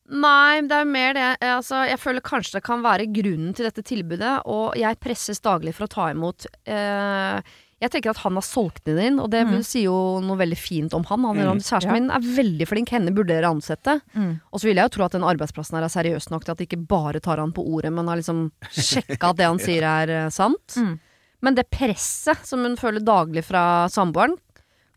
Nei, 0.06 0.62
det 0.62 0.72
er 0.78 0.86
mer 0.86 1.14
det. 1.18 1.28
Altså, 1.42 1.80
jeg 1.90 1.98
føler 1.98 2.22
kanskje 2.22 2.60
det 2.60 2.64
kan 2.68 2.84
være 2.86 3.08
grunnen 3.10 3.56
til 3.58 3.66
dette 3.66 3.82
tilbudet, 3.82 4.36
og 4.46 4.76
jeg 4.78 5.00
presses 5.02 5.42
daglig 5.42 5.74
for 5.74 5.88
å 5.88 5.90
ta 5.90 6.12
imot. 6.14 6.46
Eh, 6.70 7.40
jeg 7.82 7.90
tenker 7.92 8.12
at 8.14 8.18
han 8.22 8.38
har 8.38 8.46
solgt 8.46 8.84
den 8.86 9.00
inn, 9.02 9.18
og 9.20 9.32
det 9.32 9.48
Mm. 9.48 9.64
sier 9.66 9.84
jo 9.90 10.20
noe 10.22 10.38
veldig 10.38 10.58
fint 10.58 10.94
om 10.94 11.04
han. 11.06 11.24
han 11.24 11.36
Mm. 11.38 11.58
Kjæresten 11.58 11.82
Ja. 11.90 11.92
min 11.94 12.12
er 12.12 12.20
veldig 12.20 12.68
flink, 12.68 12.90
henne 12.90 13.10
burde 13.16 13.30
dere 13.34 13.50
ansette. 13.50 14.00
Mm. 14.16 14.42
Og 14.54 14.60
så 14.60 14.64
vil 14.66 14.76
jeg 14.76 14.86
jo 14.86 14.90
tro 14.98 15.06
at 15.06 15.12
den 15.14 15.24
arbeidsplassen 15.24 15.74
her 15.74 15.84
er 15.84 15.90
seriøs 15.90 16.30
nok 16.30 16.44
til 16.46 16.52
at 16.52 16.58
de 16.60 16.66
ikke 16.68 16.88
bare 16.88 17.20
tar 17.20 17.38
han 17.38 17.52
på 17.52 17.66
ordet, 17.68 17.92
men 17.92 18.08
har 18.08 18.18
liksom 18.18 18.52
sjekka 18.72 19.30
at 19.32 19.38
det 19.38 19.46
han 19.46 19.58
sier 19.68 19.82
er 19.84 20.10
eh, 20.26 20.30
sant. 20.30 20.68
Mm. 20.78 21.00
Men 21.42 21.56
det 21.56 21.70
presset 21.72 22.46
som 22.46 22.62
hun 22.64 22.76
føler 22.78 23.00
daglig 23.04 23.44
fra 23.44 23.88
samboeren, 23.90 24.38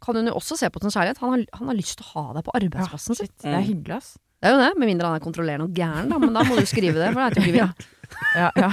kan 0.04 0.16
hun 0.18 0.26
jo 0.30 0.34
også 0.38 0.56
se 0.60 0.68
på 0.70 0.80
som 0.84 0.90
kjærlighet. 0.94 1.18
Han 1.24 1.34
har, 1.34 1.44
han 1.58 1.70
har 1.72 1.76
lyst 1.78 1.98
til 2.00 2.06
å 2.06 2.12
ha 2.14 2.32
deg 2.38 2.44
på 2.46 2.54
arbeidsplassen 2.58 3.14
ja, 3.14 3.20
Shit, 3.24 3.34
det 3.44 3.54
er 3.58 3.66
hyggelig, 3.66 3.96
ass. 4.00 4.16
Det 4.38 4.46
er 4.46 4.54
jo 4.54 4.58
det, 4.62 4.68
med 4.78 4.86
mindre 4.92 5.08
han 5.10 5.18
er 5.18 5.24
kontrollerende 5.24 5.66
og 5.66 5.74
gæren, 5.74 6.10
da. 6.12 6.18
Men 6.22 6.36
da 6.36 6.44
må 6.46 6.54
du 6.60 6.66
skrive 6.70 6.94
det, 7.00 7.08
for 7.10 7.18
det 7.18 7.26
er 7.26 7.42
ikke 7.42 7.54
vi 7.56 7.62
vet. 7.64 7.88
Ja, 8.38 8.50
ja. 8.56 8.68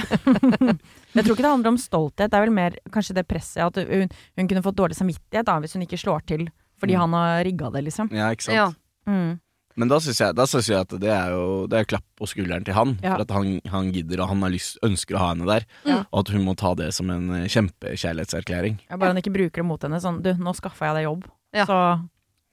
jeg 1.15 1.23
tror 1.25 1.33
ikke 1.33 1.43
det 1.45 1.51
handler 1.55 1.71
om 1.73 1.79
stolthet, 1.81 2.29
det 2.31 2.37
er 2.37 2.43
vel 2.45 2.53
mer 2.55 2.75
kanskje 2.93 3.15
det 3.17 3.25
presset 3.27 3.63
at 3.65 3.79
hun, 3.89 4.11
hun 4.37 4.47
kunne 4.51 4.63
fått 4.65 4.77
dårlig 4.77 4.95
samvittighet 4.99 5.47
da, 5.49 5.57
hvis 5.63 5.73
hun 5.75 5.83
ikke 5.87 5.99
slår 6.01 6.23
til 6.29 6.45
fordi 6.75 6.91
Mm. 6.97 6.99
han 7.05 7.13
har 7.15 7.43
rigga 7.47 7.69
det, 7.71 7.81
liksom. 7.87 8.09
Ja, 8.11 8.27
ikke 8.35 8.43
sant? 8.49 8.55
Ja. 8.57 8.65
Mm. 9.07 9.37
Men 9.75 9.91
da 9.91 9.97
syns 9.99 10.21
jeg, 10.21 10.35
jeg 10.35 10.77
at 10.79 10.93
det 11.03 11.09
er 11.11 11.33
jo 11.35 11.65
Det 11.67 11.79
er 11.81 11.87
klapp 11.89 12.05
på 12.15 12.27
skulderen 12.31 12.63
til 12.67 12.77
han. 12.77 12.95
Ja. 13.03 13.15
For 13.17 13.25
at 13.25 13.33
han, 13.35 13.49
han 13.71 13.91
gidder, 13.95 14.21
og 14.23 14.31
han 14.31 14.43
har 14.45 14.53
lyst, 14.53 14.77
ønsker 14.85 15.17
å 15.17 15.23
ha 15.23 15.29
henne 15.33 15.47
der. 15.49 15.65
Ja. 15.87 16.01
Og 16.11 16.23
at 16.23 16.31
hun 16.35 16.45
må 16.47 16.55
ta 16.59 16.71
det 16.79 16.93
som 16.95 17.11
en 17.11 17.27
eh, 17.41 17.47
kjempekjærlighetserklæring. 17.51 18.79
Ja, 18.87 18.99
bare 19.01 19.11
han 19.13 19.19
ikke 19.21 19.33
bruker 19.35 19.63
det 19.63 19.67
mot 19.67 19.83
henne. 19.83 19.99
Sånn, 20.03 20.21
du, 20.23 20.31
nå 20.39 20.55
skaffa 20.55 20.91
jeg 20.91 21.01
deg 21.01 21.09
jobb, 21.09 21.27
Ja. 21.55 21.65
så 21.67 21.79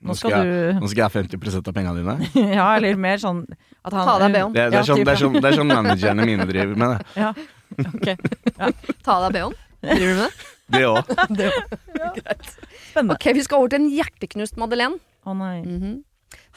nå 0.02 0.16
skal 0.18 0.34
jeg, 0.34 0.46
du 0.50 0.80
nå 0.82 0.88
skal 0.90 1.04
jeg 1.04 1.06
ha 1.06 1.12
50 1.14 1.60
av 1.62 1.74
pengene 1.76 2.02
dine. 2.02 2.30
Ja, 2.58 2.66
eller 2.74 2.98
mer 2.98 3.22
sånn 3.22 3.44
at 3.86 3.94
han 3.94 4.08
Ta 4.08 4.16
deg 4.24 4.34
BH-en. 4.34 4.56
Det, 4.56 4.64
det, 4.64 4.66
er 4.66 4.80
Ja, 4.80 4.86
sånn, 4.88 5.02
det, 5.06 5.12
er 5.14 5.20
sånn, 5.22 5.38
det 5.38 5.52
er 5.52 5.58
sånn 5.60 5.70
managerne 5.70 6.26
mine 6.26 6.46
driver 6.50 6.74
med 6.82 6.96
det. 6.96 7.22
Ja, 7.22 7.30
ok. 7.86 8.08
Ta 9.06 9.20
av 9.20 9.28
deg 9.28 9.38
BH-en. 9.38 9.60
Driver 9.82 10.10
du 10.10 10.18
med 10.18 10.26
det? 10.26 10.50
Det 10.72 10.82
òg. 10.88 11.10
Spennende. 12.90 13.14
Ok, 13.14 13.26
vi 13.36 13.42
skal 13.44 13.62
over 13.62 13.72
til 13.72 13.82
en 13.82 13.90
hjerteknust 13.92 14.58
Madeleine. 14.60 14.98
Å 15.22 15.34
nei. 15.38 15.58
Mhm. 15.62 16.00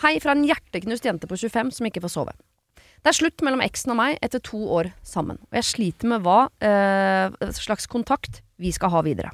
Hei 0.03 0.17
fra 0.19 0.33
en 0.35 0.43
hjerteknust 0.43 1.05
jente 1.07 1.27
på 1.29 1.37
25 1.39 1.71
som 1.77 1.87
ikke 1.87 2.01
får 2.03 2.11
sove. 2.11 2.33
Det 2.75 3.11
er 3.11 3.15
slutt 3.15 3.43
mellom 3.45 3.61
eksen 3.63 3.93
og 3.93 3.99
meg 3.99 4.17
etter 4.25 4.41
to 4.43 4.59
år 4.75 4.89
sammen, 5.05 5.37
og 5.47 5.55
jeg 5.59 5.67
sliter 5.67 6.09
med 6.11 6.25
hva 6.25 6.47
eh, 6.59 7.51
slags 7.55 7.87
kontakt 7.87 8.41
vi 8.59 8.73
skal 8.75 8.91
ha 8.91 9.03
videre. 9.05 9.31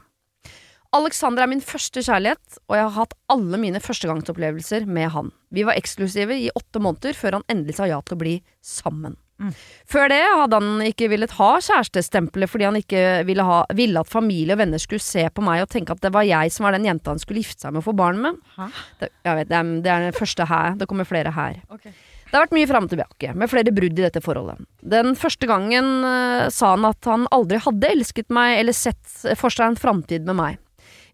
Alexander 0.93 1.45
er 1.45 1.49
min 1.49 1.63
første 1.63 2.03
kjærlighet, 2.03 2.59
og 2.67 2.75
jeg 2.75 2.83
har 2.83 2.97
hatt 2.97 3.15
alle 3.31 3.57
mine 3.61 3.79
førstegangsopplevelser 3.81 4.85
med 4.85 5.07
han. 5.15 5.31
Vi 5.49 5.63
var 5.65 5.79
eksklusive 5.79 6.35
i 6.35 6.51
åtte 6.51 6.83
måneder 6.83 7.15
før 7.17 7.39
han 7.39 7.47
endelig 7.49 7.79
sa 7.79 7.87
ja 7.87 8.01
til 8.03 8.19
å 8.19 8.21
bli 8.21 8.35
sammen. 8.59 9.15
Mm. 9.41 9.53
Før 9.89 10.11
det 10.11 10.21
hadde 10.21 10.59
han 10.61 10.85
ikke 10.85 11.09
villet 11.11 11.33
ha 11.39 11.49
kjærestestempelet 11.65 12.51
fordi 12.51 12.67
han 12.69 12.77
ikke 12.79 13.01
ville, 13.27 13.45
ha, 13.47 13.63
ville 13.77 14.03
at 14.03 14.11
familie 14.11 14.55
og 14.55 14.61
venner 14.61 14.81
skulle 14.81 15.03
se 15.03 15.25
på 15.33 15.43
meg 15.45 15.63
og 15.65 15.71
tenke 15.73 15.95
at 15.95 16.03
det 16.03 16.13
var 16.13 16.27
jeg 16.27 16.53
som 16.53 16.67
var 16.67 16.77
den 16.77 16.87
jenta 16.87 17.15
han 17.15 17.21
skulle 17.21 17.43
gifte 17.43 17.65
seg 17.65 17.73
med 17.73 17.81
og 17.81 17.89
få 17.89 17.97
barn 17.97 18.21
med. 18.21 18.39
Det, 19.01 19.11
jeg 19.25 19.41
vet, 19.41 19.49
det, 19.49 19.57
er, 19.57 19.75
det 19.81 19.93
er 19.93 20.07
den 20.07 20.17
første 20.17 20.47
her. 20.51 20.79
Det 20.79 20.89
kommer 20.91 21.09
flere 21.09 21.33
her. 21.35 21.59
Okay. 21.73 21.93
Det 22.31 22.37
har 22.37 22.45
vært 22.45 22.55
mye 22.55 22.67
fram 22.69 22.85
og 22.87 22.91
tilbake, 22.93 23.33
med 23.35 23.51
flere 23.51 23.73
brudd 23.75 23.97
i 23.99 24.03
dette 24.05 24.21
forholdet. 24.23 24.61
Den 24.93 25.17
første 25.19 25.49
gangen 25.49 25.89
uh, 26.05 26.47
sa 26.47 26.69
han 26.77 26.87
at 26.87 27.09
han 27.09 27.25
aldri 27.35 27.59
hadde 27.59 27.89
elsket 27.91 28.31
meg 28.31 28.55
eller 28.61 28.77
sett 28.77 29.35
for 29.35 29.51
seg 29.51 29.73
en 29.73 29.79
framtid 29.79 30.23
med 30.29 30.39
meg. 30.39 30.61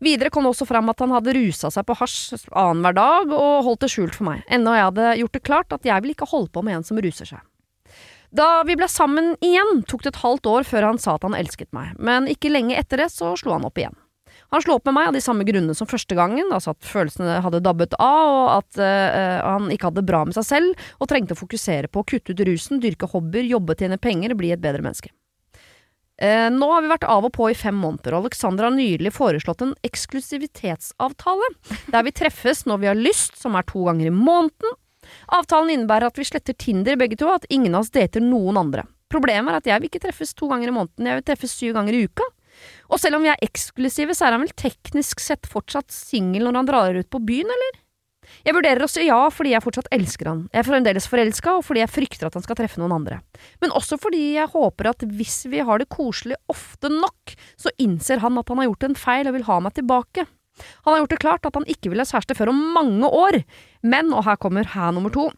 Videre 0.04 0.30
kom 0.30 0.46
det 0.46 0.52
også 0.54 0.68
fram 0.70 0.92
at 0.94 1.02
han 1.02 1.16
hadde 1.16 1.34
rusa 1.34 1.72
seg 1.74 1.88
på 1.88 1.96
hasj 1.98 2.46
annenhver 2.52 2.94
dag 3.00 3.34
og 3.34 3.66
holdt 3.66 3.88
det 3.88 3.90
skjult 3.96 4.18
for 4.20 4.30
meg, 4.30 4.44
enda 4.46 4.76
jeg 4.78 4.90
hadde 4.92 5.13
gjort 5.24 5.38
det 5.40 5.46
klart 5.50 5.74
at 5.74 5.90
jeg 5.90 6.06
vil 6.06 6.13
ikke 6.13 6.30
holde 6.30 6.54
på 6.54 6.62
med 6.66 6.78
en 6.78 6.86
som 6.86 7.02
ruser 7.02 7.34
seg. 7.34 7.42
Da 8.38 8.63
vi 8.67 8.76
ble 8.78 8.86
sammen 8.91 9.32
igjen, 9.41 9.82
tok 9.89 10.04
det 10.06 10.13
et 10.13 10.21
halvt 10.21 10.50
år 10.52 10.67
før 10.67 10.91
han 10.91 11.00
sa 11.02 11.15
at 11.17 11.26
han 11.26 11.38
elsket 11.38 11.71
meg, 11.73 11.95
men 11.97 12.28
ikke 12.30 12.52
lenge 12.52 12.78
etter 12.78 13.02
det 13.02 13.10
så 13.13 13.32
slo 13.39 13.56
han 13.56 13.65
opp 13.65 13.80
igjen. 13.82 13.95
Han 14.54 14.63
slo 14.63 14.78
opp 14.78 14.86
med 14.88 14.95
meg 14.95 15.10
av 15.10 15.15
de 15.17 15.21
samme 15.23 15.43
grunnene 15.47 15.76
som 15.76 15.89
første 15.89 16.15
gangen, 16.15 16.54
altså 16.56 16.71
at 16.71 16.86
følelsene 16.88 17.41
hadde 17.43 17.63
dabbet 17.65 17.97
av, 18.00 18.28
og 18.32 18.50
at 18.54 18.80
eh, 18.80 19.39
han 19.43 19.71
ikke 19.73 19.89
hadde 19.89 20.04
det 20.04 20.08
bra 20.08 20.21
med 20.28 20.38
seg 20.38 20.45
selv, 20.47 20.86
og 21.02 21.10
trengte 21.12 21.36
å 21.36 21.39
fokusere 21.39 21.89
på 21.91 22.04
å 22.04 22.08
kutte 22.08 22.36
ut 22.36 22.43
rusen, 22.47 22.80
dyrke 22.84 23.10
hobbyer, 23.12 23.47
jobbe, 23.50 23.76
tjene 23.80 24.00
penger, 24.00 24.38
bli 24.39 24.54
et 24.56 24.63
bedre 24.63 24.86
menneske. 24.86 25.12
Eh, 26.17 26.47
nå 26.54 26.69
har 26.71 26.86
vi 26.86 26.93
vært 26.93 27.10
av 27.10 27.28
og 27.28 27.34
på 27.36 27.50
i 27.52 27.58
fem 27.58 27.76
måneder, 27.78 28.15
og 28.15 28.28
Alexander 28.28 28.69
har 28.69 28.78
nylig 28.78 29.12
foreslått 29.17 29.65
en 29.65 29.76
eksklusivitetsavtale, 29.86 31.52
der 31.91 32.08
vi 32.08 32.15
treffes 32.15 32.63
når 32.69 32.84
vi 32.86 32.91
har 32.93 33.02
lyst, 33.02 33.36
som 33.41 33.58
er 33.58 33.67
to 33.67 33.84
ganger 33.89 34.10
i 34.10 34.15
måneden. 34.15 34.78
Avtalen 35.38 35.74
innebærer 35.74 36.10
at 36.10 36.20
vi 36.20 36.28
sletter 36.28 36.58
Tinder 36.58 37.00
begge 37.00 37.20
to, 37.20 37.30
og 37.30 37.41
at 37.41 37.50
ingen 37.54 37.76
av 37.76 37.86
oss 37.86 37.93
dater 37.93 38.24
noen 38.24 38.60
andre. 38.60 38.86
Problemet 39.12 39.54
er 39.54 39.62
at 39.62 39.70
jeg 39.70 39.82
vil 39.82 39.91
ikke 39.91 40.04
treffes 40.04 40.36
to 40.36 40.50
ganger 40.52 40.72
i 40.72 40.76
måneden, 40.76 41.08
jeg 41.08 41.20
vil 41.20 41.28
treffes 41.30 41.56
syv 41.56 41.78
ganger 41.78 41.96
i 41.96 42.04
uka. 42.08 42.28
Og 42.91 43.00
selv 43.00 43.20
om 43.20 43.26
vi 43.26 43.32
er 43.32 43.43
eksklusive, 43.46 44.15
så 44.17 44.28
er 44.28 44.36
han 44.36 44.43
vel 44.43 44.56
teknisk 44.58 45.22
sett 45.24 45.48
fortsatt 45.50 45.93
singel 45.93 46.48
når 46.48 46.62
han 46.62 46.70
drar 46.70 46.98
ut 46.98 47.12
på 47.13 47.22
byen, 47.24 47.52
eller? 47.54 47.84
Jeg 48.43 48.56
vurderer 48.58 48.84
å 48.84 48.89
si 48.91 49.06
ja 49.08 49.20
fordi 49.32 49.54
jeg 49.54 49.63
fortsatt 49.63 49.89
elsker 49.96 50.28
han, 50.28 50.41
jeg 50.52 50.62
er 50.62 50.67
fremdeles 50.67 51.08
forelska, 51.08 51.58
og 51.60 51.63
fordi 51.63 51.84
jeg 51.84 51.93
frykter 51.93 52.28
at 52.28 52.36
han 52.36 52.43
skal 52.43 52.58
treffe 52.60 52.82
noen 52.82 52.96
andre. 52.98 53.22
Men 53.63 53.72
også 53.78 54.00
fordi 54.02 54.34
jeg 54.36 54.52
håper 54.52 54.91
at 54.91 55.06
hvis 55.08 55.46
vi 55.52 55.63
har 55.63 55.80
det 55.80 55.88
koselig 55.93 56.36
ofte 56.52 56.91
nok, 56.91 57.38
så 57.60 57.72
innser 57.80 58.24
han 58.24 58.39
at 58.39 58.52
han 58.52 58.62
har 58.62 58.70
gjort 58.70 58.89
en 58.89 59.00
feil 59.00 59.32
og 59.32 59.38
vil 59.38 59.48
ha 59.48 59.62
meg 59.63 59.78
tilbake. 59.80 60.28
Han 60.86 60.93
har 60.93 61.02
gjort 61.04 61.13
det 61.15 61.22
klart 61.24 61.48
at 61.50 61.60
han 61.60 61.67
ikke 61.70 61.91
vil 61.91 62.02
ha 62.02 62.08
kjæreste 62.08 62.38
før 62.38 62.52
om 62.54 62.63
mange 62.76 63.10
år, 63.10 63.41
men, 63.88 64.12
og 64.13 64.26
her 64.28 64.39
kommer 64.41 64.67
hæ 64.74 64.89
nummer 64.96 65.13
to, 65.13 65.30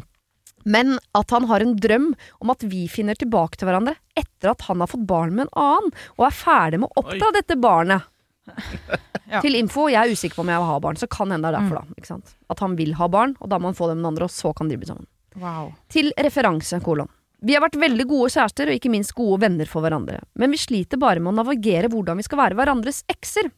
men 0.74 0.96
at 1.16 1.34
han 1.34 1.48
har 1.50 1.64
en 1.64 1.76
drøm 1.80 2.10
om 2.40 2.52
at 2.52 2.64
vi 2.68 2.86
finner 2.92 3.18
tilbake 3.18 3.58
til 3.60 3.70
hverandre 3.70 3.96
etter 4.18 4.52
at 4.52 4.66
han 4.68 4.82
har 4.82 4.90
fått 4.92 5.06
barn 5.08 5.34
med 5.36 5.48
en 5.48 5.54
annen, 5.62 5.94
og 6.18 6.26
er 6.28 6.36
ferdig 6.36 6.82
med 6.82 6.90
å 6.90 7.04
oppdra 7.04 7.32
dette 7.36 7.58
barnet. 7.60 8.08
Ja. 9.30 9.38
Til 9.44 9.54
info, 9.54 9.84
jeg 9.86 9.94
er 9.94 10.10
usikker 10.10 10.40
på 10.40 10.42
om 10.42 10.48
jeg 10.50 10.58
vil 10.58 10.66
ha 10.66 10.76
barn, 10.82 10.96
så 10.98 11.06
kan 11.06 11.30
hende 11.30 11.46
det 11.46 11.54
er 11.54 11.60
derfor, 11.60 11.84
da. 11.84 11.94
Ikke 12.00 12.08
sant? 12.08 12.32
At 12.50 12.58
han 12.64 12.72
vil 12.74 12.96
ha 12.98 13.06
barn, 13.06 13.36
og 13.38 13.52
da 13.52 13.60
må 13.62 13.70
han 13.70 13.76
få 13.78 13.86
det 13.86 13.94
med 13.94 14.02
den 14.02 14.08
andre, 14.08 14.26
og 14.26 14.34
så 14.34 14.50
kan 14.58 14.66
de 14.66 14.74
bli 14.80 14.88
sammen. 14.88 15.06
Wow. 15.38 15.68
Til 15.94 16.10
referanse, 16.18 16.80
kolon. 16.82 17.06
Vi 17.46 17.54
har 17.54 17.62
vært 17.62 17.78
veldig 17.78 18.08
gode 18.10 18.32
kjærester 18.34 18.72
og 18.72 18.76
ikke 18.80 18.90
minst 18.90 19.14
gode 19.14 19.38
venner 19.44 19.70
for 19.70 19.86
hverandre, 19.86 20.18
men 20.34 20.50
vi 20.50 20.58
sliter 20.60 20.98
bare 20.98 21.22
med 21.22 21.30
å 21.30 21.36
navigere 21.38 21.92
hvordan 21.92 22.18
vi 22.18 22.26
skal 22.26 22.42
være 22.42 22.58
hverandres 22.58 23.04
ekser. 23.12 23.52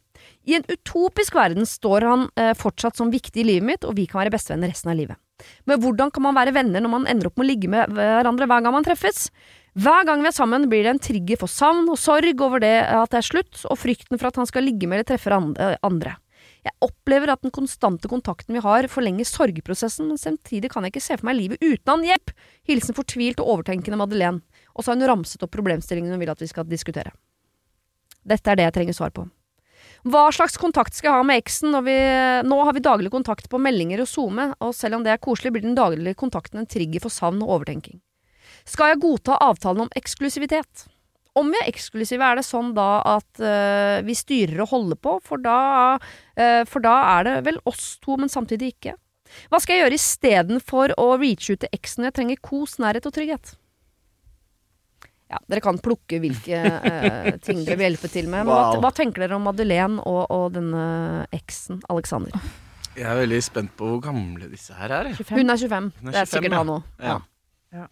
I 0.48 0.56
en 0.58 0.66
utopisk 0.66 1.36
verden 1.38 1.66
står 1.68 2.06
han 2.08 2.24
eh, 2.40 2.52
fortsatt 2.58 2.98
som 2.98 3.12
viktig 3.12 3.42
i 3.42 3.46
livet 3.46 3.68
mitt, 3.68 3.84
og 3.86 3.94
vi 3.98 4.08
kan 4.10 4.22
være 4.22 4.34
bestevenner 4.34 4.72
resten 4.72 4.90
av 4.90 4.98
livet. 4.98 5.20
Men 5.66 5.80
hvordan 5.82 6.10
kan 6.14 6.24
man 6.26 6.36
være 6.38 6.54
venner 6.54 6.82
når 6.82 6.92
man 6.92 7.06
ender 7.10 7.28
opp 7.28 7.38
med 7.38 7.46
å 7.46 7.50
ligge 7.50 7.70
med 7.70 7.94
hverandre 7.96 8.46
hver 8.50 8.64
gang 8.64 8.74
man 8.74 8.86
treffes? 8.86 9.28
Hver 9.72 10.04
gang 10.06 10.22
vi 10.22 10.28
er 10.28 10.36
sammen, 10.36 10.68
blir 10.70 10.84
det 10.84 10.92
en 10.92 11.02
trigger 11.02 11.40
for 11.40 11.50
savn 11.50 11.86
og 11.90 11.98
sorg 11.98 12.42
over 12.44 12.62
det 12.62 12.74
at 12.84 13.14
det 13.14 13.22
er 13.22 13.28
slutt, 13.30 13.62
og 13.70 13.80
frykten 13.80 14.20
for 14.20 14.28
at 14.28 14.38
han 14.42 14.50
skal 14.50 14.66
ligge 14.66 14.86
med 14.90 15.00
eller 15.00 15.08
treffe 15.08 15.78
andre. 15.80 16.18
Jeg 16.62 16.76
opplever 16.84 17.32
at 17.32 17.42
den 17.42 17.54
konstante 17.54 18.10
kontakten 18.10 18.54
vi 18.54 18.62
har, 18.62 18.86
forlenger 18.90 19.26
sorgprosessen, 19.26 20.12
men 20.12 20.20
samtidig 20.20 20.70
kan 20.70 20.84
jeg 20.86 20.94
ikke 20.94 21.02
se 21.02 21.16
for 21.18 21.26
meg 21.26 21.38
livet 21.40 21.62
uten 21.62 21.90
han. 21.90 22.06
Hjelp! 22.06 22.34
Hilsen 22.68 22.98
fortvilt 22.98 23.42
og 23.42 23.56
overtenkende 23.56 23.98
Madeleine. 23.98 24.44
Og 24.76 24.84
så 24.84 24.92
har 24.92 25.00
hun 25.00 25.08
ramset 25.10 25.42
opp 25.42 25.54
problemstillingene 25.54 26.14
hun 26.14 26.22
vil 26.22 26.30
at 26.30 26.42
vi 26.42 26.50
skal 26.50 26.68
diskutere. 26.68 27.14
Dette 28.22 28.52
er 28.52 28.60
det 28.60 28.68
jeg 28.68 28.76
trenger 28.78 28.98
svar 28.98 29.14
på. 29.14 29.26
Hva 30.02 30.24
slags 30.34 30.56
kontakt 30.58 30.96
skal 30.96 31.12
jeg 31.12 31.20
ha 31.20 31.26
med 31.26 31.38
eksen 31.38 31.70
når 31.70 31.82
vi 31.86 31.98
Nå 32.48 32.56
har 32.66 32.74
vi 32.74 32.82
daglig 32.82 33.12
kontakt 33.12 33.46
på 33.50 33.60
meldinger 33.62 34.02
og 34.02 34.08
SoMe, 34.10 34.48
og 34.58 34.74
selv 34.74 34.98
om 34.98 35.04
det 35.04 35.12
er 35.14 35.22
koselig, 35.22 35.52
blir 35.54 35.62
den 35.62 35.78
daglige 35.78 36.18
kontakten 36.18 36.58
en 36.58 36.66
trigger 36.66 37.04
for 37.04 37.14
savn 37.14 37.38
og 37.44 37.58
overtenking. 37.58 38.00
Skal 38.66 38.92
jeg 38.92 39.02
godta 39.02 39.38
avtalen 39.42 39.86
om 39.86 39.94
eksklusivitet? 39.98 40.88
Om 41.38 41.48
vi 41.54 41.60
er 41.62 41.70
eksklusive, 41.70 42.26
er 42.26 42.36
det 42.36 42.44
sånn 42.44 42.74
da 42.76 42.88
at 43.14 43.40
uh, 43.40 44.02
vi 44.04 44.16
styrer 44.18 44.64
og 44.66 44.72
holder 44.74 44.98
på, 45.00 45.14
for 45.24 45.40
da, 45.40 45.96
uh, 45.96 46.62
for 46.68 46.84
da 46.84 46.96
er 47.14 47.28
det 47.28 47.38
vel 47.46 47.62
oss 47.70 47.94
to, 48.02 48.18
men 48.20 48.32
samtidig 48.32 48.74
ikke. 48.74 48.98
Hva 49.48 49.62
skal 49.62 49.78
jeg 49.78 49.86
gjøre 49.86 49.96
istedenfor 49.96 50.94
å 51.00 51.12
reache 51.16 51.54
ut 51.54 51.62
til 51.62 51.72
eksen 51.72 52.02
når 52.02 52.10
jeg 52.10 52.18
trenger 52.18 52.42
kos, 52.50 52.76
nærhet 52.82 53.08
og 53.08 53.14
trygghet? 53.16 53.54
Ja, 55.32 55.38
dere 55.48 55.62
kan 55.64 55.78
plukke 55.80 56.18
hvilke 56.20 56.58
øh, 56.60 57.30
ting 57.46 57.62
dere 57.64 57.78
vil 57.80 57.86
hjelpe 57.88 58.10
til 58.12 58.26
med. 58.28 58.42
Men 58.44 58.50
hva, 58.52 58.58
Wow. 58.74 58.82
hva 58.84 58.90
tenker 58.92 59.24
dere 59.24 59.38
om 59.38 59.46
Madeleine 59.48 60.02
og, 60.04 60.26
og 60.30 60.52
denne 60.58 60.82
eksen, 61.32 61.80
Alexander? 61.92 62.36
Jeg 62.92 63.08
er 63.08 63.16
veldig 63.22 63.38
spent 63.46 63.72
på 63.78 63.88
hvor 63.88 64.02
gamle 64.04 64.50
disse 64.52 64.76
her 64.76 64.92
er. 64.92 65.08
jeg. 65.08 65.24
Hun 65.32 65.48
er 65.48 65.56
25. 65.56 65.90
Hun 66.02 66.10
er 66.10 66.12
det 66.12 66.20
er 66.20 66.28
25, 66.28 66.34
sikkert 66.36 66.52
ja. 66.52 66.58
han 66.60 66.72
òg. 66.74 66.82
Ja. 67.00 67.16
Ja. 67.72 67.86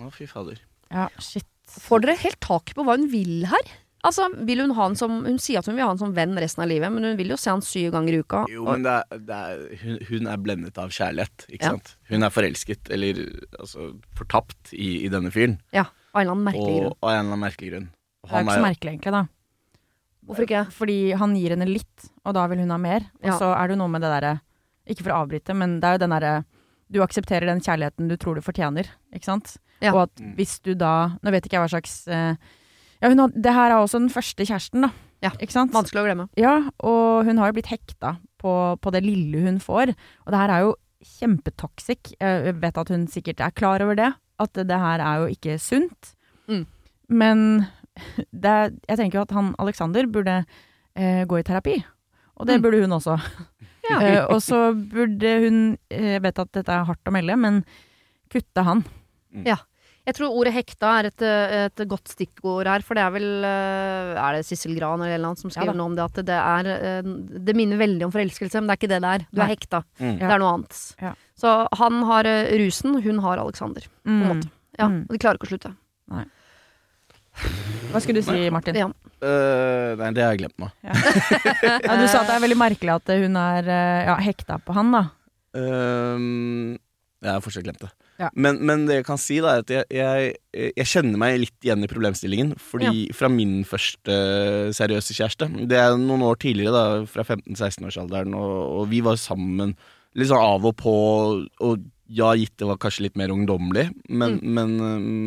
Å, 0.00 0.08
fy 0.16 0.24
fader. 0.30 0.62
Ja, 0.88 1.10
shit. 1.20 1.44
Får 1.72 2.02
dere 2.06 2.16
helt 2.24 2.40
tak 2.44 2.72
på 2.76 2.84
hva 2.88 2.96
hun 2.96 3.10
vil 3.12 3.44
her? 3.52 3.70
Altså, 4.02 4.24
vil 4.48 4.58
Hun 4.64 4.72
ha 4.74 4.88
han 4.88 4.96
som 4.98 5.20
Hun 5.22 5.36
sier 5.38 5.60
at 5.60 5.68
hun 5.70 5.76
vil 5.76 5.84
ha 5.84 5.92
han 5.92 6.00
som 6.00 6.10
venn 6.16 6.32
resten 6.40 6.64
av 6.64 6.66
livet, 6.72 6.90
men 6.90 7.04
hun 7.06 7.14
vil 7.20 7.30
jo 7.30 7.36
se 7.38 7.52
han 7.52 7.60
syv 7.62 7.92
ganger 7.94 8.16
i 8.16 8.22
uka. 8.24 8.40
Jo, 8.50 8.64
men 8.66 8.82
det 8.82 8.96
er, 8.98 9.20
det 9.28 9.36
er, 9.38 9.60
hun, 9.84 10.00
hun 10.08 10.26
er 10.32 10.40
blendet 10.42 10.80
av 10.82 10.90
kjærlighet, 10.96 11.44
ikke 11.52 11.68
Ja. 11.68 11.76
sant? 11.76 11.92
Hun 12.10 12.26
er 12.26 12.32
forelsket, 12.34 12.90
eller 12.96 13.20
altså 13.60 13.92
fortapt, 14.18 14.72
i, 14.74 15.04
i 15.06 15.12
denne 15.12 15.30
fyren. 15.30 15.60
Ja, 15.76 15.84
av 16.14 16.20
en 16.20 16.26
eller 16.26 16.32
annen 16.36 16.44
merkelig 16.48 16.72
Og 16.76 16.80
grunn. 16.82 16.96
av 17.02 17.10
en 17.10 17.18
eller 17.18 17.32
annen 17.32 17.44
merkelig 17.46 17.70
grunn. 17.72 17.88
Det 18.22 18.30
er 18.32 18.44
ikke 18.44 18.54
så 18.58 18.62
merkelig, 18.66 18.92
egentlig, 18.92 19.12
da. 19.12 19.22
Hvorfor 20.22 20.44
ikke? 20.46 20.62
Fordi 20.70 20.96
han 21.18 21.32
gir 21.34 21.50
henne 21.56 21.66
litt, 21.66 22.08
og 22.24 22.34
da 22.34 22.46
vil 22.46 22.58
hun 22.62 22.70
ha 22.70 22.76
mer. 22.78 23.00
Og 23.22 23.26
Ja. 23.32 23.38
så 23.38 23.48
er 23.56 23.66
det 23.68 23.74
jo 23.76 23.80
noe 23.82 23.88
med 23.90 24.02
det 24.02 24.10
derre 24.22 24.40
Ikke 24.86 25.02
for 25.04 25.10
å 25.14 25.22
avbryte, 25.26 25.54
men 25.54 25.78
det 25.80 25.84
er 25.88 25.92
jo 25.94 25.98
den 26.06 26.10
derre 26.10 26.44
Du 26.90 26.98
aksepterer 27.00 27.46
den 27.46 27.60
kjærligheten 27.60 28.08
du 28.08 28.16
tror 28.16 28.34
du 28.34 28.40
fortjener, 28.42 28.86
ikke 29.14 29.24
sant? 29.24 29.56
Ja. 29.80 29.92
Og 29.94 30.02
at 30.10 30.16
hvis 30.36 30.60
du 30.62 30.74
da 30.74 31.16
Nå 31.22 31.30
vet 31.30 31.44
ikke 31.46 31.54
jeg 31.58 31.62
hva 31.62 31.70
slags 31.70 32.06
eh, 32.08 32.36
Ja, 33.00 33.08
hun 33.08 33.18
had, 33.18 33.32
det 33.40 33.52
her 33.52 33.70
er 33.70 33.78
også 33.82 33.98
den 33.98 34.10
første 34.10 34.44
kjæresten, 34.46 34.82
da. 34.82 34.90
Ja, 35.22 35.30
Ikke 35.38 35.52
sant? 35.52 35.72
Vanskelig 35.72 36.02
å 36.02 36.06
glemme. 36.06 36.28
Ja, 36.36 36.70
og 36.82 37.24
hun 37.26 37.38
har 37.38 37.50
jo 37.52 37.54
blitt 37.60 37.70
hekta 37.70 38.18
på, 38.42 38.78
på 38.80 38.90
det 38.92 39.02
lille 39.04 39.38
hun 39.46 39.58
får. 39.58 39.94
Og 40.26 40.30
det 40.30 40.38
her 40.38 40.50
er 40.50 40.60
jo 40.66 40.74
kjempetoxic. 41.02 42.14
Jeg 42.20 42.54
vet 42.60 42.78
at 42.78 42.88
hun 42.90 43.06
sikkert 43.10 43.40
er 43.40 43.50
klar 43.54 43.82
over 43.82 43.94
det. 43.98 44.12
At 44.42 44.52
det 44.68 44.78
her 44.82 45.00
er 45.04 45.22
jo 45.22 45.30
ikke 45.32 45.58
sunt. 45.62 46.14
Mm. 46.50 46.66
Men 47.08 47.42
det, 48.32 48.54
jeg 48.88 48.98
tenker 48.98 49.18
jo 49.20 49.24
at 49.26 49.34
han 49.36 49.54
Alexander 49.62 50.06
burde 50.10 50.38
eh, 50.96 51.24
gå 51.28 51.38
i 51.40 51.44
terapi. 51.46 51.76
Og 52.40 52.46
det 52.48 52.56
Mm. 52.58 52.62
burde 52.62 52.80
hun 52.86 52.98
også. 53.00 53.18
Ja. 53.90 53.96
Eh, 53.98 54.24
og 54.30 54.38
så 54.40 54.70
burde 54.72 55.30
hun 55.42 55.56
eh, 55.90 56.12
Jeg 56.14 56.22
vet 56.22 56.38
at 56.38 56.52
dette 56.54 56.70
er 56.70 56.84
hardt 56.86 57.08
å 57.10 57.12
melde, 57.12 57.34
men 57.36 57.64
kutte 58.30 58.62
han. 58.64 58.84
Jeg 60.02 60.16
tror 60.18 60.34
ordet 60.34 60.50
hekta 60.56 60.88
er 60.98 61.06
et, 61.12 61.22
eh, 61.22 61.52
et 61.68 61.82
godt 61.86 62.10
stikkord 62.10 62.66
her, 62.66 62.82
for 62.82 62.98
det 62.98 63.02
er 63.04 63.12
vel 63.14 63.26
eh, 63.46 64.16
Er 64.18 64.34
det 64.34 64.46
Sissel 64.48 64.74
Gran 64.74 64.98
eller 65.04 65.20
noe 65.22 65.38
som 65.38 65.52
skriver 65.52 65.70
ja, 65.70 65.76
noe 65.78 65.92
om 65.92 65.94
det? 65.94 66.06
At 66.08 66.18
det 66.26 66.38
er 66.42 66.70
eh, 66.72 67.10
Det 67.46 67.54
minner 67.54 67.78
veldig 67.78 68.08
om 68.08 68.14
forelskelse, 68.14 68.58
men 68.58 68.66
det 68.66 68.74
er 68.74 68.80
ikke 68.82 68.90
det 68.90 68.98
det 69.04 69.12
er. 69.12 69.26
Du 69.30 69.40
er 69.44 69.52
hekta. 69.52 69.82
Mm. 70.02 70.16
Det 70.18 70.26
er 70.34 70.42
noe 70.42 70.54
annet. 70.56 70.80
Ja. 71.04 71.12
Så 71.38 71.54
han 71.78 72.02
har 72.10 72.26
rusen, 72.64 72.98
hun 73.04 73.22
har 73.22 73.38
Alexander. 73.44 73.86
På 74.02 74.10
en 74.10 74.18
Mm. 74.22 74.28
måte. 74.32 74.50
Ja, 74.78 74.88
Mm. 74.88 75.02
Og 75.06 75.12
de 75.14 75.18
klarer 75.22 75.38
ikke 75.38 75.46
å 75.46 75.52
slutte. 75.54 75.74
Nei. 76.10 76.24
Hva 77.92 78.00
skulle 78.02 78.20
du 78.20 78.26
si, 78.26 78.50
Martin? 78.50 78.74
Ja. 78.76 78.86
Uh, 79.22 79.94
nei, 80.00 80.10
det 80.16 80.22
har 80.24 80.32
jeg 80.34 80.40
glemt 80.42 80.58
nå. 80.58 80.68
Ja, 80.82 81.94
du 81.96 82.06
sa 82.10 82.20
at 82.24 82.26
det 82.26 82.34
er 82.34 82.42
veldig 82.42 82.58
merkelig 82.58 82.94
at 82.98 83.12
hun 83.22 83.36
er 83.38 83.68
ja, 84.08 84.16
hekta 84.18 84.58
på 84.66 84.74
han, 84.74 84.90
da. 84.92 85.02
Øhm, 85.54 86.74
jeg 87.22 87.36
har 87.36 87.42
fortsatt 87.44 87.66
glemt 87.66 87.82
det. 87.82 87.90
Ja. 88.20 88.28
Men, 88.34 88.58
men 88.66 88.84
det 88.88 88.98
jeg 89.00 89.06
kan 89.06 89.20
si, 89.20 89.38
da, 89.42 89.54
er 89.56 89.64
at 89.64 89.72
jeg, 89.72 89.86
jeg, 89.94 90.72
jeg 90.76 90.88
kjenner 90.90 91.20
meg 91.22 91.38
litt 91.44 91.66
igjen 91.66 91.86
i 91.86 91.90
problemstillingen. 91.90 92.52
Fordi 92.60 93.06
fra 93.16 93.30
min 93.32 93.62
første 93.68 94.16
seriøse 94.76 95.16
kjæreste 95.16 95.48
Det 95.70 95.78
er 95.78 95.96
noen 96.00 96.24
år 96.26 96.40
tidligere, 96.42 96.74
da, 96.74 97.02
fra 97.10 97.24
15-16-årsalderen, 97.26 98.34
og, 98.38 98.56
og 98.82 98.88
vi 98.92 99.02
var 99.06 99.20
sammen 99.20 99.76
litt 100.18 100.30
sånn 100.32 100.42
av 100.44 100.66
og 100.68 100.76
på. 100.82 100.94
Og 101.64 101.86
ja, 102.12 102.32
gitt 102.36 102.58
det 102.60 102.68
var 102.68 102.80
kanskje 102.82 103.06
litt 103.06 103.20
mer 103.20 103.32
ungdommelig, 103.32 103.86
men, 104.10 104.40
men, 104.42 104.74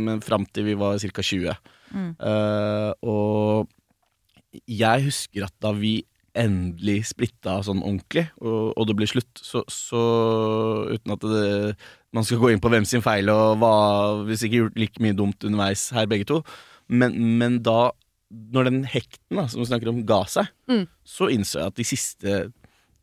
men 0.05 0.21
fram 0.25 0.45
til 0.53 0.67
vi 0.69 0.75
var 0.77 0.99
ca. 1.01 1.25
20. 1.25 1.55
Mm. 1.95 2.11
Uh, 2.19 2.91
og 3.07 4.61
jeg 4.69 5.07
husker 5.07 5.47
at 5.47 5.55
da 5.63 5.71
vi 5.75 5.97
endelig 6.35 6.97
splitta 7.11 7.57
sånn 7.65 7.79
ordentlig, 7.83 8.25
og, 8.43 8.73
og 8.75 8.87
det 8.89 8.95
ble 8.99 9.07
slutt, 9.09 9.39
så, 9.39 9.61
så 9.71 10.01
uten 10.91 11.13
at 11.15 11.23
det, 11.31 11.75
man 12.15 12.27
skal 12.27 12.41
gå 12.41 12.51
inn 12.53 12.61
på 12.63 12.71
hvem 12.73 12.85
sin 12.87 13.03
feil 13.05 13.29
og 13.31 13.57
hva 13.61 13.71
Hvis 14.27 14.43
ikke 14.47 14.61
gjort 14.63 14.79
like 14.79 15.03
mye 15.03 15.15
dumt 15.17 15.47
underveis 15.47 15.87
her, 15.95 16.07
begge 16.11 16.27
to, 16.29 16.41
men, 16.91 17.15
men 17.39 17.61
da 17.65 17.91
når 18.35 18.67
den 18.69 18.79
hekten 18.89 19.37
da, 19.39 19.45
som 19.47 19.61
vi 19.61 19.67
snakker 19.69 19.91
om, 19.91 20.03
ga 20.09 20.23
seg, 20.27 20.47
Mm. 20.67 20.85
så 21.05 21.27
innså 21.31 21.59
jeg 21.61 21.71
at 21.71 21.75
de 21.77 21.85
siste 21.87 22.37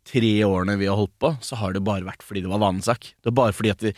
tre 0.08 0.30
årene 0.42 0.74
vi 0.80 0.88
har 0.90 0.98
holdt 0.98 1.14
på, 1.22 1.30
så 1.46 1.54
har 1.60 1.72
det 1.76 1.84
bare 1.86 2.02
vært 2.08 2.24
fordi 2.26 2.42
det 2.42 2.50
var 2.50 2.58
vanesak. 2.58 3.12
Det 3.22 3.30
var 3.30 3.36
bare 3.38 3.54
fordi 3.54 3.70
at 3.70 3.84
vi, 3.86 3.92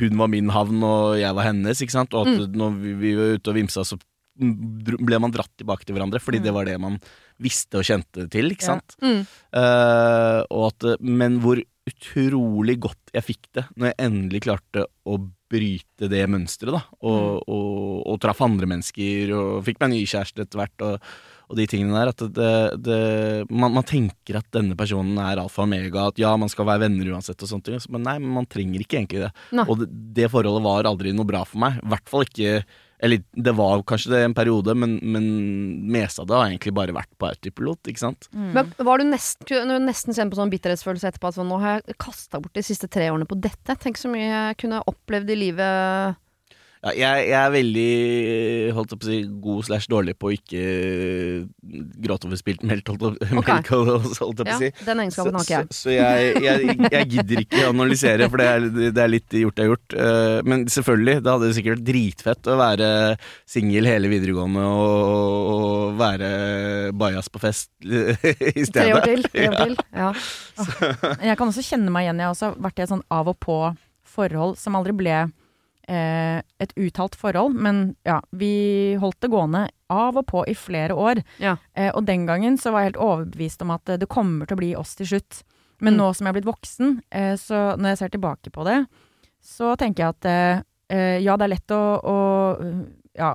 hun 0.00 0.18
var 0.18 0.32
min 0.32 0.50
havn, 0.50 0.82
og 0.82 1.14
jeg 1.20 1.36
var 1.38 1.46
hennes, 1.46 1.80
ikke 1.84 1.94
sant? 1.94 2.16
Og 2.18 2.26
at 2.26 2.56
når 2.58 2.74
vi, 2.82 2.96
vi 2.98 3.12
var 3.14 3.36
ute 3.38 3.52
og 3.52 3.58
vimsa, 3.60 3.84
så 3.86 3.96
ble 4.34 5.20
man 5.22 5.30
dratt 5.34 5.52
tilbake 5.60 5.86
til 5.86 5.94
hverandre, 5.94 6.18
fordi 6.18 6.40
det 6.42 6.52
var 6.56 6.66
det 6.66 6.74
man 6.82 6.98
visste 7.42 7.80
og 7.80 7.86
kjente 7.88 8.28
til, 8.30 8.52
ikke 8.54 8.66
Ja. 8.68 8.74
sant? 8.76 8.96
Mm. 9.02 9.22
Uh, 9.54 10.40
og 10.54 10.66
at, 10.70 10.88
men 11.02 11.40
hvor 11.42 11.60
utrolig 11.84 12.78
godt 12.80 13.12
jeg 13.12 13.26
fikk 13.26 13.48
det 13.58 13.66
når 13.76 13.90
jeg 13.90 13.98
endelig 14.06 14.40
klarte 14.46 14.86
å 15.04 15.18
bryte 15.54 16.08
det 16.10 16.22
mønsteret, 16.32 16.72
da. 16.74 16.80
Og, 17.06 17.42
og, 17.46 18.00
og 18.10 18.16
traff 18.22 18.40
andre 18.42 18.66
mennesker, 18.70 19.30
og 19.36 19.60
fikk 19.66 19.78
meg 19.82 19.92
ny 19.92 20.00
kjæreste 20.08 20.42
etter 20.46 20.58
hvert, 20.58 20.82
og, 20.82 21.04
og 21.52 21.58
de 21.60 21.66
tingene 21.70 21.94
der. 21.94 22.10
At 22.10 22.24
det, 22.34 22.54
det, 22.88 22.98
man, 23.52 23.74
man 23.76 23.86
tenker 23.86 24.40
at 24.40 24.48
denne 24.56 24.74
personen 24.78 25.20
er 25.22 25.38
alfa 25.38 25.62
og 25.62 25.68
omega, 25.68 26.08
at 26.10 26.18
ja, 26.18 26.32
man 26.40 26.50
skal 26.50 26.66
være 26.66 26.86
venner 26.88 27.12
uansett, 27.12 27.38
og 27.44 27.52
sånne 27.52 27.68
ting. 27.68 27.84
Men 27.94 28.08
nei, 28.08 28.16
man 28.40 28.48
trenger 28.50 28.82
ikke 28.82 28.98
egentlig 29.02 29.22
det. 29.26 29.30
Nei. 29.54 29.68
Og 29.68 29.84
det, 29.84 29.90
det 30.16 30.30
forholdet 30.32 30.64
var 30.66 30.90
aldri 30.90 31.14
noe 31.14 31.28
bra 31.28 31.44
for 31.46 31.62
meg. 31.62 31.78
I 31.84 31.92
hvert 31.92 32.10
fall 32.10 32.26
ikke 32.26 32.56
Eller 33.04 33.20
det 33.36 33.52
var 33.58 33.82
kanskje 33.84 34.14
det 34.14 34.22
en 34.24 34.36
periode, 34.36 34.72
men, 34.80 34.96
men 35.02 35.24
meste 35.92 36.22
av 36.22 36.28
det 36.30 36.36
har 36.38 36.48
egentlig 36.48 36.72
bare 36.76 36.94
vært 36.96 37.10
på 37.20 37.28
autopilot, 37.28 37.90
ikke 37.92 38.00
sant. 38.00 38.28
Men 38.32 38.70
var 38.80 39.02
du 39.02 39.04
nesten, 39.10 39.68
du 39.68 39.76
nesten 39.84 40.16
kjenne 40.16 40.32
på 40.32 40.38
sånn 40.40 40.52
bitterhetsfølelse 40.54 41.10
etterpå? 41.12 41.28
At 41.28 41.36
sånn, 41.36 41.50
nå 41.52 41.60
har 41.60 41.78
jeg 41.82 41.98
kasta 42.00 42.40
bort 42.40 42.56
de 42.56 42.64
siste 42.64 42.88
tre 42.88 43.10
årene 43.12 43.28
på 43.28 43.36
dette. 43.44 43.76
Tenk 43.82 44.00
så 44.00 44.08
mye 44.12 44.30
jeg 44.30 44.60
kunne 44.64 44.80
opplevd 44.88 45.34
i 45.34 45.40
livet. 45.42 46.20
Ja, 46.84 46.92
jeg, 46.92 47.28
jeg 47.30 47.38
er 47.40 47.52
veldig 47.54 47.84
holdt 48.76 48.90
opp 48.92 49.04
å 49.06 49.08
si, 49.08 49.18
god 49.40 49.64
slash 49.64 49.86
dårlig 49.88 50.14
på 50.20 50.28
å 50.28 50.32
ikke 50.36 50.64
gråte 52.04 52.28
over 52.28 52.36
spilt 52.36 52.64
melk, 52.66 52.90
holdt 52.92 53.22
jeg 53.24 53.38
Ok. 53.40 53.50
holdt 53.72 54.42
å 54.44 54.56
si. 54.58 54.68
den 54.84 55.00
egenskapen 55.04 55.38
har 55.38 55.46
ikke 55.46 55.54
jeg. 55.54 55.68
Så, 55.70 55.78
så 55.86 55.94
jeg, 55.94 56.34
jeg, 56.44 56.76
jeg 56.92 57.08
gidder 57.14 57.40
ikke 57.44 57.62
analysere, 57.70 58.28
for 58.28 58.42
det 58.42 58.48
er, 58.50 58.66
det 58.98 59.04
er 59.04 59.12
litt 59.14 59.36
gjort 59.40 59.62
er 59.64 59.70
gjort. 59.70 59.96
Eh, 59.96 60.40
Men 60.44 60.66
selvfølgelig, 60.74 61.22
det 61.24 61.32
hadde 61.34 61.52
sikkert 61.56 61.78
vært 61.78 61.86
dritfett 61.88 62.50
å 62.52 62.58
være 62.60 62.88
singel 63.48 63.88
hele 63.88 64.10
videregående 64.12 64.64
og, 64.68 65.54
og 65.54 65.96
være 66.02 66.30
bajas 67.00 67.30
på 67.32 67.40
fest 67.42 67.70
i 67.88 68.66
stedet. 68.66 68.74
Tre 68.74 68.90
år 68.98 69.08
til. 69.08 69.24
Tre 69.32 69.48
år 69.48 69.56
til. 69.62 69.78
Ja. 69.94 70.10
Jeg 71.30 71.38
kan 71.40 71.48
også 71.48 71.64
kjenne 71.64 71.92
meg 71.94 72.06
igjen. 72.10 72.20
Jeg 72.20 72.28
har 72.28 72.36
også 72.36 72.52
vært 72.60 72.78
i 72.82 72.84
et 72.84 72.92
sånn 72.92 73.06
av 73.14 73.32
og 73.32 73.40
på 73.40 73.58
forhold 74.14 74.58
som 74.60 74.76
aldri 74.78 74.92
ble 75.00 75.16
eh, 75.88 76.40
et 76.60 76.72
uttalt 76.76 77.14
forhold, 77.18 77.54
men 77.54 77.96
ja, 78.06 78.20
vi 78.32 78.94
holdt 79.00 79.20
det 79.24 79.30
gående 79.32 79.66
av 79.92 80.16
og 80.16 80.26
på 80.30 80.44
i 80.48 80.54
flere 80.56 80.94
år. 80.96 81.22
Ja. 81.42 81.56
Eh, 81.74 81.90
og 81.94 82.04
den 82.08 82.26
gangen 82.26 82.56
så 82.58 82.72
var 82.72 82.82
jeg 82.84 82.92
helt 82.94 83.02
overbevist 83.04 83.62
om 83.62 83.70
at 83.76 83.88
eh, 83.88 83.98
det 84.00 84.08
kommer 84.08 84.46
til 84.48 84.56
å 84.56 84.62
bli 84.62 84.72
oss 84.76 84.94
til 84.98 85.06
slutt. 85.12 85.42
Men 85.80 85.94
Mm. 85.94 85.98
nå 85.98 86.06
som 86.14 86.26
jeg 86.26 86.30
er 86.32 86.36
blitt 86.40 86.48
voksen, 86.52 86.92
eh, 87.10 87.34
så 87.36 87.76
når 87.76 87.88
jeg 87.92 87.98
ser 87.98 88.08
tilbake 88.14 88.50
på 88.54 88.64
det, 88.64 88.86
så 89.42 89.74
tenker 89.76 90.04
jeg 90.04 90.14
at 90.14 90.24
eh, 90.30 90.62
eh, 90.88 91.18
ja, 91.20 91.36
det 91.36 91.44
er 91.44 91.54
lett 91.56 91.74
å, 91.74 91.82
å 92.00 92.18
ja, 93.18 93.34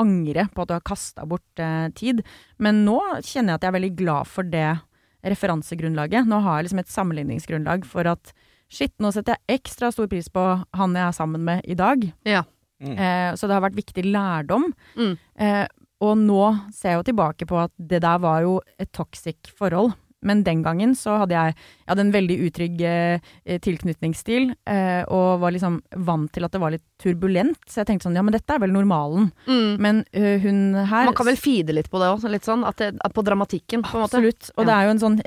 angre 0.00 0.46
på 0.54 0.62
at 0.62 0.68
du 0.70 0.74
har 0.78 0.86
kasta 0.86 1.26
bort 1.28 1.60
tid, 1.98 2.22
men 2.58 2.84
nå 2.86 2.96
kjenner 3.20 3.52
jeg 3.52 3.58
at 3.58 3.62
jeg 3.66 3.68
er 3.68 3.76
veldig 3.80 3.96
glad 3.98 4.26
for 4.30 4.42
det 4.48 4.78
referansegrunnlaget. 5.26 6.26
Nå 6.28 6.38
har 6.44 6.58
jeg 6.60 6.68
liksom 6.68 6.80
et 6.82 6.92
sammenligningsgrunnlag 6.94 7.84
for 7.88 8.08
at 8.08 8.32
shit, 8.70 8.94
nå 9.02 9.10
setter 9.14 9.36
jeg 9.36 9.60
ekstra 9.60 9.90
stor 9.94 10.08
pris 10.10 10.30
på 10.32 10.44
han 10.78 10.96
jeg 10.96 11.06
er 11.08 11.16
sammen 11.16 11.44
med 11.46 11.66
i 11.68 11.76
dag. 11.78 12.06
Ja. 12.28 12.44
Mm. 12.80 12.94
Eh, 12.96 13.30
så 13.36 13.48
det 13.48 13.56
har 13.56 13.64
vært 13.66 13.78
viktig 13.78 14.06
lærdom. 14.08 14.70
Mm. 14.96 15.14
Eh, 15.44 15.66
og 16.00 16.14
nå 16.16 16.44
ser 16.72 16.94
jeg 16.94 17.00
jo 17.00 17.08
tilbake 17.10 17.48
på 17.48 17.58
at 17.60 17.72
det 17.76 18.00
der 18.06 18.22
var 18.22 18.40
jo 18.46 18.60
et 18.80 18.90
toxic 18.96 19.50
forhold. 19.58 19.92
Men 20.22 20.42
den 20.44 20.62
gangen 20.62 20.94
så 20.98 21.14
hadde 21.22 21.32
jeg, 21.36 21.54
jeg 21.56 21.88
hadde 21.92 22.04
en 22.06 22.12
veldig 22.12 22.36
utrygg 22.46 22.80
eh, 22.84 23.30
tilknytningsstil, 23.64 24.50
eh, 24.68 25.02
og 25.08 25.40
var 25.42 25.54
liksom 25.54 25.78
vant 26.04 26.30
til 26.34 26.44
at 26.46 26.52
det 26.54 26.60
var 26.60 26.74
litt 26.74 26.84
turbulent. 27.00 27.58
Så 27.70 27.80
jeg 27.80 27.88
tenkte 27.88 28.08
sånn, 28.08 28.18
ja 28.18 28.24
men 28.26 28.34
dette 28.36 28.52
er 28.52 28.60
vel 28.62 28.74
normalen. 28.74 29.30
Mm. 29.48 29.70
Men 29.80 30.02
eh, 30.12 30.36
hun 30.42 30.60
her 30.76 31.08
Man 31.08 31.16
kan 31.16 31.28
vel 31.30 31.40
feede 31.40 31.72
litt 31.76 31.90
på 31.92 32.00
det 32.02 32.10
òg, 32.12 32.26
litt 32.32 32.44
sånn. 32.48 32.64
At 32.68 32.80
det, 32.82 32.90
at 33.00 33.16
på 33.16 33.24
dramatikken, 33.26 33.84
på 33.86 33.96
en 33.96 34.04
måte. 34.04 34.20
Absolutt. 34.20 34.50
Og 34.56 34.64
Ja. 34.64 34.68
det 34.70 34.76
er 34.76 34.84
jo 34.88 34.94
en 34.96 35.04
sånn 35.04 35.20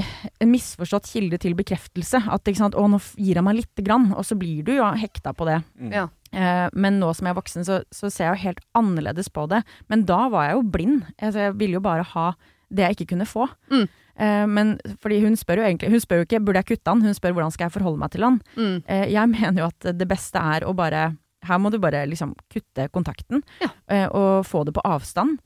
en 0.44 0.52
misforstått 0.54 1.10
kilde 1.10 1.40
til 1.42 1.56
bekreftelse. 1.58 2.24
At 2.30 2.46
ikke 2.46 2.62
sant, 2.62 2.78
å 2.78 2.86
nå 2.90 3.02
gir 3.18 3.40
han 3.42 3.48
meg 3.50 3.64
lite 3.64 3.86
grann, 3.86 4.12
og 4.14 4.26
så 4.28 4.38
blir 4.38 4.64
du 4.64 4.76
jo 4.78 4.86
hekta 5.00 5.34
på 5.34 5.48
det. 5.50 5.62
Ja. 5.94 6.08
Eh, 6.34 6.70
men 6.74 7.00
nå 7.02 7.12
som 7.16 7.28
jeg 7.28 7.34
er 7.36 7.42
voksen, 7.42 7.66
så, 7.66 7.82
så 7.94 8.10
ser 8.14 8.30
jeg 8.30 8.36
jo 8.38 8.44
helt 8.48 8.64
annerledes 8.78 9.30
på 9.34 9.48
det. 9.50 9.64
Men 9.90 10.06
da 10.10 10.28
var 10.34 10.48
jeg 10.50 10.58
jo 10.60 10.64
blind. 10.78 11.04
Altså, 11.20 11.48
jeg 11.50 11.58
ville 11.60 11.78
jo 11.80 11.84
bare 11.86 12.06
ha 12.14 12.34
det 12.74 12.88
jeg 12.88 12.98
ikke 12.98 13.12
kunne 13.14 13.28
få. 13.30 13.46
Mm. 13.74 13.86
Eh, 14.20 14.46
men 14.46 14.76
fordi 15.02 15.22
hun 15.24 15.34
spør 15.40 15.58
jo 15.58 15.64
egentlig 15.66 15.90
Hun 15.90 16.00
spør 16.04 16.20
jo 16.22 16.26
ikke 16.28 16.40
burde 16.46 16.62
jeg 16.62 16.68
kutte 16.78 16.92
han, 16.92 17.02
hun 17.02 17.16
spør 17.18 17.34
hvordan 17.34 17.52
skal 17.56 17.66
jeg 17.66 17.74
forholde 17.74 17.98
meg 18.04 18.12
til 18.14 18.22
han. 18.28 18.36
Mm. 18.56 18.76
Eh, 18.86 19.06
jeg 19.14 19.30
mener 19.36 19.64
jo 19.64 19.70
at 19.72 19.88
det 19.98 20.08
beste 20.08 20.38
er 20.38 20.68
å 20.70 20.74
bare 20.78 21.16
Her 21.44 21.58
må 21.60 21.72
du 21.74 21.80
bare 21.82 22.06
liksom 22.08 22.36
kutte 22.54 22.86
kontakten, 22.94 23.42
Ja. 23.60 23.72
eh, 23.90 24.06
og 24.08 24.46
få 24.46 24.62
det 24.66 24.74
på 24.78 24.84
avstand. 24.86 25.40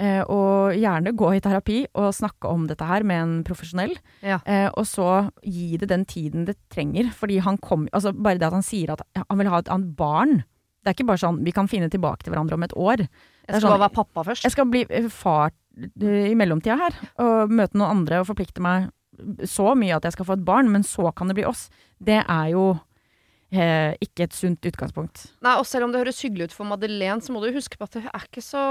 Og 0.00 0.72
gjerne 0.80 1.12
gå 1.12 1.28
i 1.36 1.40
terapi 1.44 1.82
og 1.98 2.14
snakke 2.16 2.48
om 2.48 2.62
dette 2.70 2.86
her 2.88 3.02
med 3.04 3.20
en 3.20 3.32
profesjonell. 3.44 3.92
Ja. 4.24 4.38
Og 4.78 4.86
så 4.88 5.28
gi 5.44 5.76
det 5.76 5.90
den 5.90 6.06
tiden 6.08 6.46
det 6.48 6.54
trenger. 6.72 7.10
Fordi 7.12 7.36
han 7.44 7.58
kom 7.60 7.86
Altså 7.92 8.14
bare 8.16 8.38
det 8.40 8.46
at 8.48 8.56
han 8.56 8.64
sier 8.64 8.94
at 8.94 9.02
han 9.18 9.36
vil 9.42 9.50
ha 9.52 9.58
et 9.60 9.68
annet 9.68 9.92
barn. 9.98 10.38
Det 10.80 10.88
er 10.88 10.96
ikke 10.96 11.08
bare 11.10 11.20
sånn 11.20 11.42
vi 11.44 11.52
kan 11.52 11.68
finne 11.68 11.90
tilbake 11.92 12.24
til 12.24 12.32
hverandre 12.32 12.56
om 12.56 12.64
et 12.64 12.72
år. 12.72 13.02
Jeg 13.04 13.60
skal 13.60 13.66
sånn, 13.66 13.80
være 13.82 13.92
pappa 13.98 14.24
først. 14.24 14.46
jeg 14.46 14.52
skal 14.54 14.70
bli 14.72 14.86
far 15.12 15.50
i 15.78 16.34
mellomtida 16.34 16.76
her, 16.76 16.96
og 17.18 17.50
møte 17.50 17.78
noen 17.78 17.90
andre 18.00 18.20
og 18.20 18.26
forplikte 18.26 18.60
meg 18.64 18.90
så 19.44 19.74
mye 19.76 19.96
at 19.96 20.02
jeg 20.04 20.12
skal 20.16 20.24
få 20.24 20.32
et 20.38 20.44
barn, 20.44 20.70
men 20.72 20.82
så 20.82 21.10
kan 21.14 21.28
det 21.28 21.36
bli 21.36 21.44
oss. 21.44 21.68
Det 22.00 22.22
er 22.24 22.46
jo 22.54 22.78
eh, 23.52 23.92
ikke 24.00 24.24
et 24.28 24.32
sunt 24.36 24.62
utgangspunkt. 24.64 25.26
Nei, 25.42 25.56
og 25.58 25.66
selv 25.66 25.84
om 25.84 25.92
det 25.92 26.00
høres 26.00 26.20
hyggelig 26.22 26.48
ut 26.48 26.52
for 26.56 26.64
Madeleine, 26.70 27.20
så 27.20 27.32
må 27.34 27.42
du 27.42 27.50
huske 27.52 27.76
på 27.76 27.84
at 27.84 27.96
det 27.98 28.04
er 28.06 28.24
ikke 28.28 28.42
så 28.44 28.62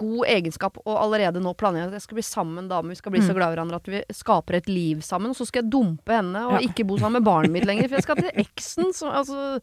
god 0.00 0.26
egenskap 0.32 0.78
å 0.84 0.96
allerede 1.02 1.42
nå 1.44 1.52
planlegge 1.60 1.90
at 1.92 1.98
jeg 1.98 2.06
skal 2.06 2.18
bli 2.18 2.24
sammen 2.26 2.54
med 2.56 2.64
en 2.64 2.70
dame, 2.72 2.88
vi 2.94 2.98
skal 3.00 3.12
bli 3.12 3.20
så 3.20 3.30
Mm. 3.34 3.36
glad 3.36 3.48
i 3.52 3.56
hverandre 3.56 3.76
at 3.76 3.88
vi 3.92 4.02
skaper 4.16 4.54
et 4.56 4.68
liv 4.68 5.02
sammen, 5.04 5.30
og 5.30 5.36
så 5.36 5.46
skal 5.46 5.62
jeg 5.62 5.70
dumpe 5.70 6.12
henne 6.16 6.46
og 6.46 6.60
Ja. 6.62 6.68
ikke 6.68 6.86
bo 6.86 6.96
sammen 6.98 7.20
med 7.22 7.24
barnet 7.28 7.52
mitt 7.52 7.64
lenger, 7.68 7.88
for 7.88 7.96
jeg 7.96 8.02
skal 8.08 8.16
til 8.16 8.30
eksen, 8.34 8.92
så 8.94 9.12
altså 9.12 9.60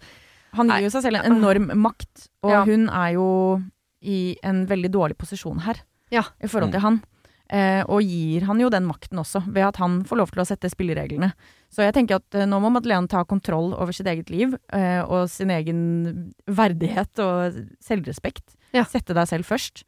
Han 0.53 0.67
gir 0.69 0.83
jo 0.85 0.89
seg 0.89 1.01
selv 1.01 1.17
en 1.25 1.33
enorm 1.35 1.71
makt, 1.81 2.29
og 2.43 2.51
Ja. 2.51 2.63
hun 2.63 2.87
er 2.89 3.13
jo 3.13 3.63
i 4.03 4.37
en 4.43 4.67
veldig 4.67 4.91
dårlig 4.91 5.17
posisjon 5.17 5.61
her 5.61 5.81
Ja. 6.13 6.23
i 6.43 6.47
forhold 6.47 6.69
Mm. 6.71 6.75
til 6.77 6.81
han. 6.85 7.01
Eh, 7.53 7.83
og 7.91 8.01
gir 8.01 8.45
han 8.47 8.59
jo 8.61 8.69
den 8.71 8.85
makten 8.87 9.19
også, 9.19 9.43
ved 9.51 9.65
at 9.67 9.77
han 9.77 9.99
får 10.07 10.17
lov 10.17 10.31
til 10.31 10.41
å 10.41 10.45
sette 10.47 10.69
spillereglene. 10.71 11.33
Så 11.69 11.83
jeg 11.83 11.93
tenker 11.93 12.15
at 12.21 12.37
eh, 12.39 12.45
nå 12.49 12.57
må 12.63 12.71
Madeleine 12.71 13.09
ta 13.11 13.23
kontroll 13.27 13.73
over 13.75 13.91
sitt 13.93 14.07
eget 14.07 14.29
liv 14.31 14.55
eh, 14.73 15.01
og 15.03 15.27
sin 15.29 15.51
egen 15.53 16.33
verdighet 16.47 17.19
og 17.21 17.59
selvrespekt. 17.83 18.55
Ja. 18.73 18.85
Sette 18.89 19.13
deg 19.13 19.27
selv 19.29 19.45
først, 19.45 19.83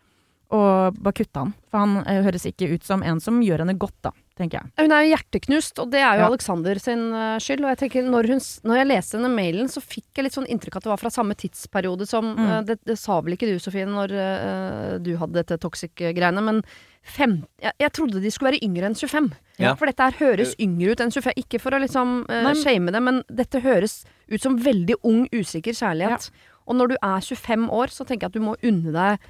og 0.53 0.97
bare 1.01 1.15
kutte 1.17 1.41
han. 1.41 1.53
For 1.71 1.81
han 1.81 1.97
eh, 2.05 2.21
høres 2.25 2.45
ikke 2.45 2.67
ut 2.75 2.83
som 2.85 3.01
en 3.03 3.19
som 3.23 3.41
gjør 3.41 3.63
henne 3.63 3.73
godt, 3.81 3.95
da, 4.05 4.11
tenker 4.37 4.59
jeg. 4.61 4.71
Hun 4.83 4.93
er 4.93 5.03
jo 5.05 5.11
hjerteknust, 5.15 5.79
og 5.81 5.91
det 5.91 5.99
er 6.03 6.19
jo 6.19 6.23
Ja. 6.25 6.27
Alexander 6.29 6.79
sin 6.79 7.05
uh, 7.13 7.37
skyld. 7.41 7.63
Og 7.65 7.71
jeg 7.73 7.79
tenker, 7.81 8.05
når, 8.11 8.29
hun, 8.33 8.41
når 8.69 8.79
jeg 8.81 8.89
leste 8.91 9.17
denne 9.17 9.31
mailen, 9.33 9.69
så 9.71 9.81
fikk 9.81 10.05
jeg 10.19 10.27
litt 10.27 10.35
sånn 10.37 10.47
inntrykk 10.51 10.77
at 10.77 10.83
det 10.87 10.91
var 10.93 11.01
fra 11.01 11.09
samme 11.13 11.35
tidsperiode 11.39 12.07
som 12.09 12.33
Mm. 12.35 12.43
uh, 12.45 12.61
det, 12.67 12.77
det 12.85 12.97
sa 12.99 13.19
vel 13.21 13.33
ikke 13.37 13.47
du, 13.49 13.57
Sofie, 13.63 13.85
når 13.89 14.11
uh, 14.13 14.97
du 14.99 15.15
hadde 15.17 15.39
dette 15.41 15.57
toxic-greiene, 15.61 16.41
men 16.45 16.61
fem, 17.05 17.43
jeg, 17.61 17.73
jeg 17.79 17.91
trodde 17.93 18.21
de 18.23 18.31
skulle 18.33 18.51
være 18.53 18.63
yngre 18.65 18.87
enn 18.89 18.95
25. 18.97 19.31
Ja. 19.61 19.75
For 19.77 19.85
dette 19.89 20.03
her 20.07 20.17
høres 20.19 20.55
yngre 20.59 20.91
ut 20.95 21.01
enn 21.05 21.13
25. 21.13 21.35
Ikke 21.43 21.59
for 21.61 21.75
å 21.77 21.79
liksom 21.83 22.25
uh, 22.29 22.51
shame 22.57 22.91
det, 22.91 23.01
men 23.01 23.23
dette 23.29 23.61
høres 23.65 24.03
ut 24.31 24.41
som 24.41 24.57
veldig 24.57 24.97
ung, 25.05 25.25
usikker 25.33 25.73
kjærlighet. 25.77 26.29
Og 26.65 26.75
når 26.79 26.95
du 26.95 26.95
er 26.97 27.21
25 27.21 27.67
år, 27.69 27.93
så 27.93 28.03
tenker 28.09 28.25
jeg 28.25 28.33
at 28.33 28.39
du 28.39 28.45
må 28.47 28.55
unne 28.65 28.91
deg 28.95 29.27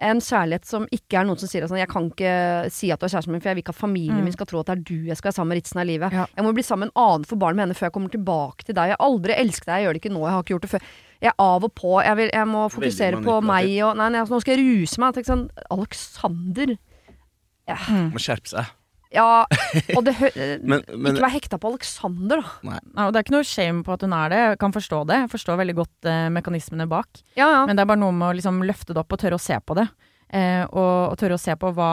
en 0.00 0.20
kjærlighet 0.22 0.64
som 0.68 0.84
ikke 0.94 1.18
er 1.18 1.24
noen 1.26 1.38
som 1.40 1.48
sier 1.50 1.64
sånn, 1.66 1.80
jeg 1.80 1.88
kan 1.90 2.04
ikke 2.12 2.32
si 2.70 2.90
at 2.94 3.00
du 3.00 3.06
er 3.06 3.10
kjæresten 3.10 3.32
min, 3.34 3.40
for 3.42 3.50
jeg 3.50 3.56
vil 3.58 3.62
ikke 3.64 3.74
at 3.74 3.80
familien 3.80 4.18
Mm. 4.20 4.24
min 4.28 4.32
skal 4.36 4.46
tro 4.46 4.60
at 4.60 4.66
det 4.70 4.76
er 4.78 4.82
du 4.86 5.06
jeg 5.08 5.16
skal 5.18 5.28
være 5.32 5.36
sammen 5.40 5.48
med 5.54 5.58
resten 5.62 5.80
av 5.82 5.86
livet. 5.86 6.12
Ja. 6.12 6.26
Jeg 6.36 6.44
må 6.46 6.52
bli 6.54 6.62
sammen 6.62 6.86
med 6.86 6.92
en 6.94 7.02
annen 7.02 7.24
for 7.26 7.36
barn 7.36 7.56
med 7.56 7.66
henne 7.66 7.74
før 7.74 7.88
jeg 7.88 7.92
kommer 7.96 8.10
tilbake 8.14 8.62
til 8.64 8.74
deg. 8.78 8.92
Jeg 8.92 8.96
har 8.98 9.06
aldri 9.08 9.32
elsket 9.34 9.66
deg, 9.66 9.74
jeg 9.74 9.84
gjør 9.88 9.92
det 9.98 10.02
ikke 10.04 10.14
nå, 10.14 10.22
jeg 10.22 10.32
har 10.36 10.42
ikke 10.46 10.54
gjort 10.54 10.62
det 10.68 10.70
før. 10.70 10.82
Jeg 11.20 11.28
er 11.32 11.38
av 11.42 11.64
og 11.66 11.74
på, 11.74 11.92
jeg, 12.06 12.16
vil, 12.16 12.30
jeg 12.32 12.46
må 12.46 12.62
fokusere 12.70 13.22
på 13.26 13.40
meg 13.42 13.72
og 13.82 13.96
Nei, 13.98 14.08
nei, 14.14 14.22
nå 14.22 14.40
skal 14.40 14.54
jeg 14.54 14.62
ruse 14.62 15.00
meg. 15.02 15.14
Tenk 15.18 15.26
sånn, 15.26 15.46
Alexander 15.70 16.76
ja, 17.68 17.76
Mm. 17.90 18.12
Må 18.14 18.22
skjerpe 18.22 18.48
seg. 18.48 18.64
Ja, 19.14 19.44
og 19.96 20.02
det 20.04 20.14
hø 20.18 20.28
Men, 20.70 20.82
men 20.92 21.14
Ikke 21.14 21.24
vær 21.24 21.32
hekta 21.32 21.58
på 21.60 21.70
Alexander, 21.72 22.42
da. 22.42 22.74
Nei, 22.74 23.06
og 23.06 23.14
det 23.14 23.20
er 23.20 23.26
ikke 23.26 23.36
noe 23.38 23.48
shame 23.48 23.84
på 23.86 23.94
at 23.94 24.04
hun 24.04 24.14
er 24.16 24.32
det. 24.32 24.40
Jeg 24.42 24.60
kan 24.60 24.74
forstå 24.74 25.00
det. 25.08 25.22
Jeg 25.24 25.32
forstår 25.32 25.60
veldig 25.62 25.76
godt 25.78 26.10
eh, 26.10 26.26
mekanismene 26.34 26.88
bak. 26.90 27.22
Ja, 27.38 27.46
ja. 27.46 27.62
Men 27.68 27.78
det 27.78 27.84
er 27.84 27.90
bare 27.92 28.02
noe 28.02 28.16
med 28.16 28.28
å 28.28 28.36
liksom 28.36 28.60
løfte 28.68 28.92
det 28.92 29.02
opp 29.02 29.16
og 29.16 29.22
tørre 29.22 29.38
å 29.40 29.42
se 29.42 29.56
på 29.64 29.78
det. 29.78 29.88
Eh, 30.28 30.62
og, 30.68 30.92
og 31.14 31.16
tørre 31.20 31.38
å 31.38 31.40
se 31.40 31.56
på 31.56 31.72
hva, 31.76 31.90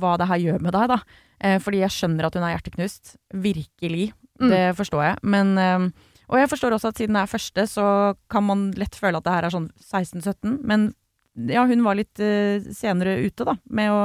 hva 0.00 0.16
det 0.20 0.30
her 0.30 0.42
gjør 0.46 0.64
med 0.64 0.76
deg, 0.76 0.94
da. 0.94 1.00
Eh, 1.44 1.58
fordi 1.60 1.82
jeg 1.84 1.96
skjønner 1.98 2.28
at 2.28 2.38
hun 2.38 2.46
er 2.48 2.56
hjerteknust. 2.56 3.16
Virkelig. 3.44 4.10
Mm. 4.40 4.50
Det 4.50 4.64
forstår 4.80 5.04
jeg. 5.10 5.22
Men 5.36 5.54
eh, 5.60 5.88
Og 6.32 6.40
jeg 6.40 6.50
forstår 6.50 6.74
også 6.78 6.94
at 6.94 7.00
siden 7.02 7.18
det 7.18 7.26
er 7.26 7.34
første, 7.34 7.66
så 7.70 7.86
kan 8.32 8.46
man 8.48 8.70
lett 8.80 8.96
føle 8.96 9.20
at 9.20 9.26
det 9.26 9.36
her 9.36 9.48
er 9.48 9.54
sånn 9.54 9.68
16-17. 9.84 10.62
Men 10.64 10.92
ja, 11.50 11.66
hun 11.68 11.84
var 11.84 11.98
litt 11.98 12.20
eh, 12.22 12.62
senere 12.72 13.18
ute, 13.26 13.44
da, 13.46 13.56
med 13.68 13.92
å 13.92 14.00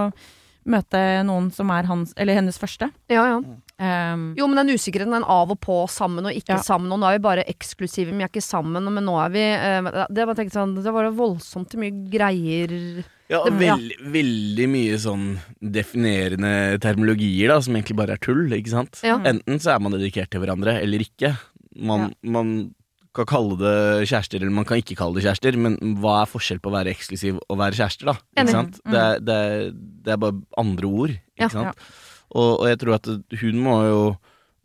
møte 0.65 0.99
noen 1.25 1.51
som 1.53 1.69
er 1.71 1.87
hans, 1.89 2.13
eller 2.17 2.33
hennes 2.39 2.57
første. 2.59 2.91
ja, 3.09 3.25
ja. 3.35 3.39
Um, 3.79 4.33
Jo, 4.35 4.43
men 4.51 4.59
den 4.59 4.75
usikkerheten, 4.75 5.13
den 5.15 5.23
av 5.23 5.53
og 5.53 5.59
på, 5.63 5.87
sammen 5.87 6.25
og 6.27 6.33
ikke 6.35 6.57
Ja. 6.57 6.61
sammen. 6.61 6.91
Og 6.91 6.99
nå 6.99 7.07
er 7.07 7.15
vi 7.17 7.23
bare 7.23 7.45
eksklusive, 7.47 8.09
men 8.11 8.17
vi 8.19 8.23
er 8.25 8.27
ikke 8.33 8.43
sammen. 8.43 8.83
Men 8.91 9.05
nå 9.07 9.13
er 9.23 9.29
vi 9.31 9.43
uh, 9.55 10.05
Det 10.11 10.25
var, 10.27 10.35
tenkt 10.35 10.51
sånn, 10.51 10.75
det 10.83 10.91
var 10.91 11.07
voldsomt 11.15 11.71
mye 11.79 11.93
greier 12.11 13.05
Ja, 13.29 13.39
og 13.39 13.53
veld, 13.55 13.93
ja. 13.95 14.09
veldig, 14.11 14.67
mye 14.67 14.97
sånn 14.99 15.39
definerende 15.63 16.79
termologier, 16.83 17.47
da, 17.53 17.59
som 17.63 17.77
egentlig 17.77 17.95
bare 17.99 18.17
er 18.17 18.21
tull, 18.23 18.49
ikke 18.51 18.73
sant? 18.73 18.99
Ja. 19.05 19.15
Enten 19.23 19.61
så 19.63 19.75
er 19.75 19.79
man 19.79 19.95
dedikert 19.95 20.29
til 20.33 20.41
hverandre, 20.43 20.75
eller 20.83 20.99
ikke. 21.05 21.37
Man, 21.79 22.11
man 22.21 22.73
kan 23.15 23.25
kalle 23.25 23.55
det 23.57 24.09
kjærester, 24.09 24.41
eller 24.43 24.53
man 24.53 24.65
kan 24.69 24.77
ikke 24.81 24.95
kalle 24.99 25.17
det 25.17 25.23
kjærester, 25.25 25.55
men 25.57 25.77
hva 26.01 26.19
er 26.23 26.29
forskjell 26.29 26.59
på 26.61 26.69
å 26.69 26.75
være 26.75 26.91
eksklusiv 26.93 27.39
og 27.47 27.57
være 27.57 27.79
kjærester, 27.79 28.11
da? 28.11 28.17
Ikke 28.37 28.53
sant? 28.53 28.77
Det, 28.85 28.99
er, 29.01 29.23
det, 29.23 29.37
er, 29.39 29.71
det 30.09 30.15
er 30.17 30.23
bare 30.25 30.39
andre 30.57 30.89
ord, 30.89 31.13
ikke 31.13 31.45
Ja. 31.45 31.53
sant? 31.53 31.87
Og, 32.33 32.59
og 32.59 32.67
jeg 32.69 32.81
tror 32.81 32.97
at 32.99 33.07
hun 33.41 33.61
må 33.65 33.77
jo 33.87 34.01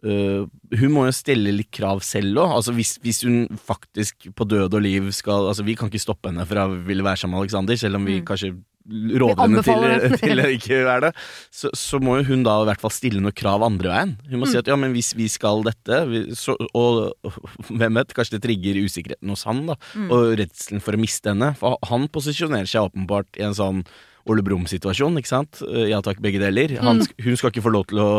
øh, 0.05 0.43
hun 0.81 0.91
må 0.93 1.07
jo 1.07 1.15
stille 1.17 1.53
litt 1.55 1.71
krav 1.73 2.03
selv 2.05 2.43
òg. 2.43 2.51
Altså 2.59 2.75
hvis, 2.77 2.97
hvis 3.01 3.23
hun 3.25 3.47
faktisk 3.57 4.27
på 4.37 4.45
død 4.45 4.75
og 4.77 4.83
liv 4.85 5.07
skal 5.17 5.47
Altså 5.49 5.65
Vi 5.65 5.73
kan 5.79 5.89
ikke 5.89 6.03
stoppe 6.03 6.29
henne 6.29 6.45
fra 6.49 6.67
å 6.69 6.75
ville 6.85 7.05
være 7.07 7.23
sammen 7.23 7.39
med 7.39 7.47
Alexander, 7.47 7.77
selv 7.81 7.97
om 8.01 8.05
vi 8.09 8.19
Mm. 8.21 8.27
kanskje 8.29 8.51
råder 8.85 9.41
henne 9.47 9.63
til, 9.65 10.19
til 10.29 10.43
å 10.45 10.49
ikke 10.53 10.83
være 10.85 11.07
det. 11.07 11.13
Så, 11.57 11.71
så 11.73 11.97
må 12.05 12.19
jo 12.21 12.27
hun 12.35 12.43
da 12.45 12.59
i 12.61 12.67
hvert 12.69 12.83
fall 12.85 12.93
stille 12.93 13.23
noen 13.25 13.33
krav 13.33 13.65
andre 13.65 13.89
veien. 13.95 14.13
Hun 14.29 14.43
må 14.43 14.49
si 14.51 14.59
at 14.61 14.69
ja, 14.69 14.77
men 14.77 14.93
hvis 14.93 15.15
vi 15.17 15.25
skal 15.33 15.65
dette 15.65 16.03
vi, 16.11 16.21
så, 16.37 16.53
og, 16.77 17.15
hvem 17.73 17.97
vet, 18.03 18.13
kanskje 18.13 18.37
det 18.37 18.43
trigger 18.45 18.83
usikkerheten 18.85 19.33
hos 19.33 19.47
han, 19.49 19.65
da. 19.73 19.79
Mm. 19.97 20.11
Og 20.13 20.35
redselen 20.43 20.85
for 20.85 20.93
å 20.93 21.01
miste 21.01 21.33
henne. 21.33 21.55
For 21.57 21.79
han 21.89 22.05
posisjonerer 22.13 22.69
seg 22.69 22.91
åpenbart 22.91 23.41
i 23.41 23.47
en 23.49 23.57
sånn 23.57 23.81
Ole 24.31 24.43
Brumm-situasjon, 24.47 25.19
ikke 25.21 25.31
sant? 25.31 25.63
Ja 25.91 26.01
takk, 26.05 26.21
begge 26.25 26.41
deler. 26.43 26.79
Han, 26.81 27.03
Mm. 27.05 27.25
Hun 27.27 27.37
skal 27.37 27.51
ikke 27.53 27.65
få 27.67 27.73
lov 27.75 27.87
til 27.91 27.99
å 28.01 28.11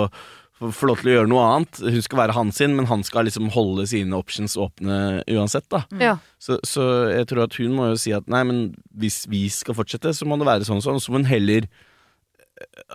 få 0.56 0.70
få 0.72 0.88
lov 0.88 1.02
til 1.02 1.10
å 1.12 1.16
gjøre 1.18 1.28
noe 1.28 1.44
annet. 1.52 1.80
Hun 1.84 2.02
skal 2.06 2.20
være 2.22 2.32
han 2.38 2.52
sin, 2.56 2.76
men 2.78 2.86
han 2.88 3.02
skal 3.04 3.26
liksom 3.28 3.50
holde 3.52 3.84
sine 3.92 4.16
options 4.16 4.54
åpne 4.56 5.24
uansett, 5.28 5.66
da. 5.70 5.82
Ja. 6.00 6.14
Så, 6.40 6.60
så 6.64 6.86
jeg 7.12 7.28
tror 7.28 7.44
at 7.44 7.58
hun 7.60 7.74
må 7.76 7.90
jo 7.90 7.98
si 8.00 8.14
at 8.16 8.30
nei, 8.32 8.44
men 8.48 8.62
hvis 8.96 9.26
vi 9.28 9.50
skal 9.52 9.76
fortsette, 9.76 10.14
så 10.16 10.24
må 10.30 10.38
det 10.40 10.48
være 10.48 10.64
sånn 10.64 10.80
og 10.80 10.86
sånn. 10.86 11.02
Så 11.04 11.12
må 11.12 11.20
hun 11.20 11.28
heller 11.28 11.68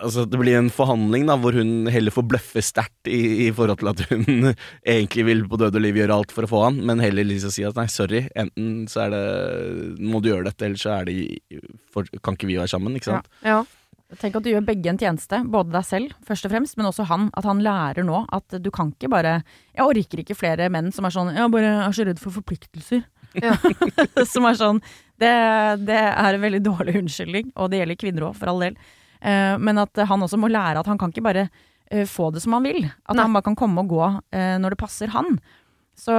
Altså 0.01 0.23
Det 0.25 0.39
blir 0.41 0.57
en 0.57 0.71
forhandling 0.73 1.27
da 1.29 1.35
hvor 1.37 1.53
hun 1.53 1.85
heller 1.91 2.13
får 2.13 2.25
bløffe 2.31 2.63
sterkt 2.65 3.09
i, 3.09 3.45
i 3.45 3.49
forhold 3.53 3.81
til 3.81 3.91
at 3.91 4.01
hun 4.09 4.53
egentlig 4.95 5.25
vil 5.27 5.43
på 5.49 5.59
død 5.61 5.77
og 5.77 5.83
liv 5.85 5.99
gjøre 6.01 6.17
alt 6.17 6.33
for 6.33 6.47
å 6.47 6.49
få 6.49 6.63
han, 6.65 6.79
men 6.87 7.03
heller 7.03 7.27
liksom 7.29 7.53
si 7.53 7.65
at 7.67 7.77
nei, 7.77 7.85
sorry, 7.91 8.23
enten 8.33 8.87
så 8.89 9.05
er 9.05 9.13
det 9.13 9.21
må 10.01 10.21
du 10.21 10.31
gjøre 10.31 10.49
dette, 10.49 10.65
eller 10.65 10.81
så 10.81 10.95
er 10.95 11.11
det 11.11 11.61
for, 11.93 12.09
kan 12.25 12.39
ikke 12.39 12.49
vi 12.49 12.57
være 12.57 12.73
sammen, 12.73 12.97
ikke 12.97 13.11
sant. 13.11 13.29
Ja. 13.45 13.61
Tenk 14.19 14.35
at 14.35 14.43
du 14.43 14.49
gjør 14.51 14.65
begge 14.67 14.89
en 14.91 14.99
tjeneste, 14.99 15.39
både 15.47 15.71
deg 15.71 15.85
selv 15.87 16.15
først 16.27 16.47
og 16.47 16.51
fremst, 16.51 16.75
men 16.79 16.89
også 16.89 17.05
han. 17.07 17.29
At 17.37 17.47
han 17.47 17.61
lærer 17.63 18.03
nå 18.03 18.25
at 18.35 18.57
du 18.59 18.67
kan 18.73 18.91
ikke 18.91 19.11
bare 19.11 19.37
Jeg 19.71 19.85
orker 19.85 20.23
ikke 20.23 20.35
flere 20.35 20.67
menn 20.73 20.91
som 20.91 21.07
er 21.07 21.13
sånn 21.15 21.31
Jeg 21.31 21.53
bare 21.53 21.69
er 21.85 21.95
så 21.95 22.03
redd 22.07 22.19
for 22.19 22.35
forpliktelser. 22.35 23.05
Ja. 23.39 23.55
som 24.33 24.49
er 24.49 24.57
sånn 24.59 24.81
det, 25.21 25.31
det 25.85 26.01
er 26.01 26.33
en 26.33 26.43
veldig 26.43 26.63
dårlig 26.65 26.97
unnskyldning, 27.03 27.53
og 27.55 27.69
det 27.71 27.79
gjelder 27.83 27.99
kvinner 28.01 28.27
òg, 28.31 28.35
for 28.39 28.51
all 28.51 28.63
del. 28.65 28.75
Eh, 29.21 29.55
men 29.61 29.77
at 29.77 29.95
han 30.09 30.23
også 30.25 30.39
må 30.41 30.49
lære 30.51 30.79
at 30.81 30.87
han 30.89 30.97
kan 30.97 31.11
ikke 31.13 31.23
bare 31.25 31.47
eh, 31.91 32.05
få 32.09 32.31
det 32.33 32.41
som 32.43 32.53
han 32.57 32.63
vil. 32.65 32.85
At 33.05 33.15
Nei. 33.15 33.23
han 33.25 33.33
bare 33.37 33.45
kan 33.49 33.55
komme 33.59 33.83
og 33.83 33.91
gå 33.91 34.03
eh, 34.33 34.55
når 34.61 34.73
det 34.75 34.79
passer 34.81 35.11
han. 35.13 35.39
Så 36.01 36.13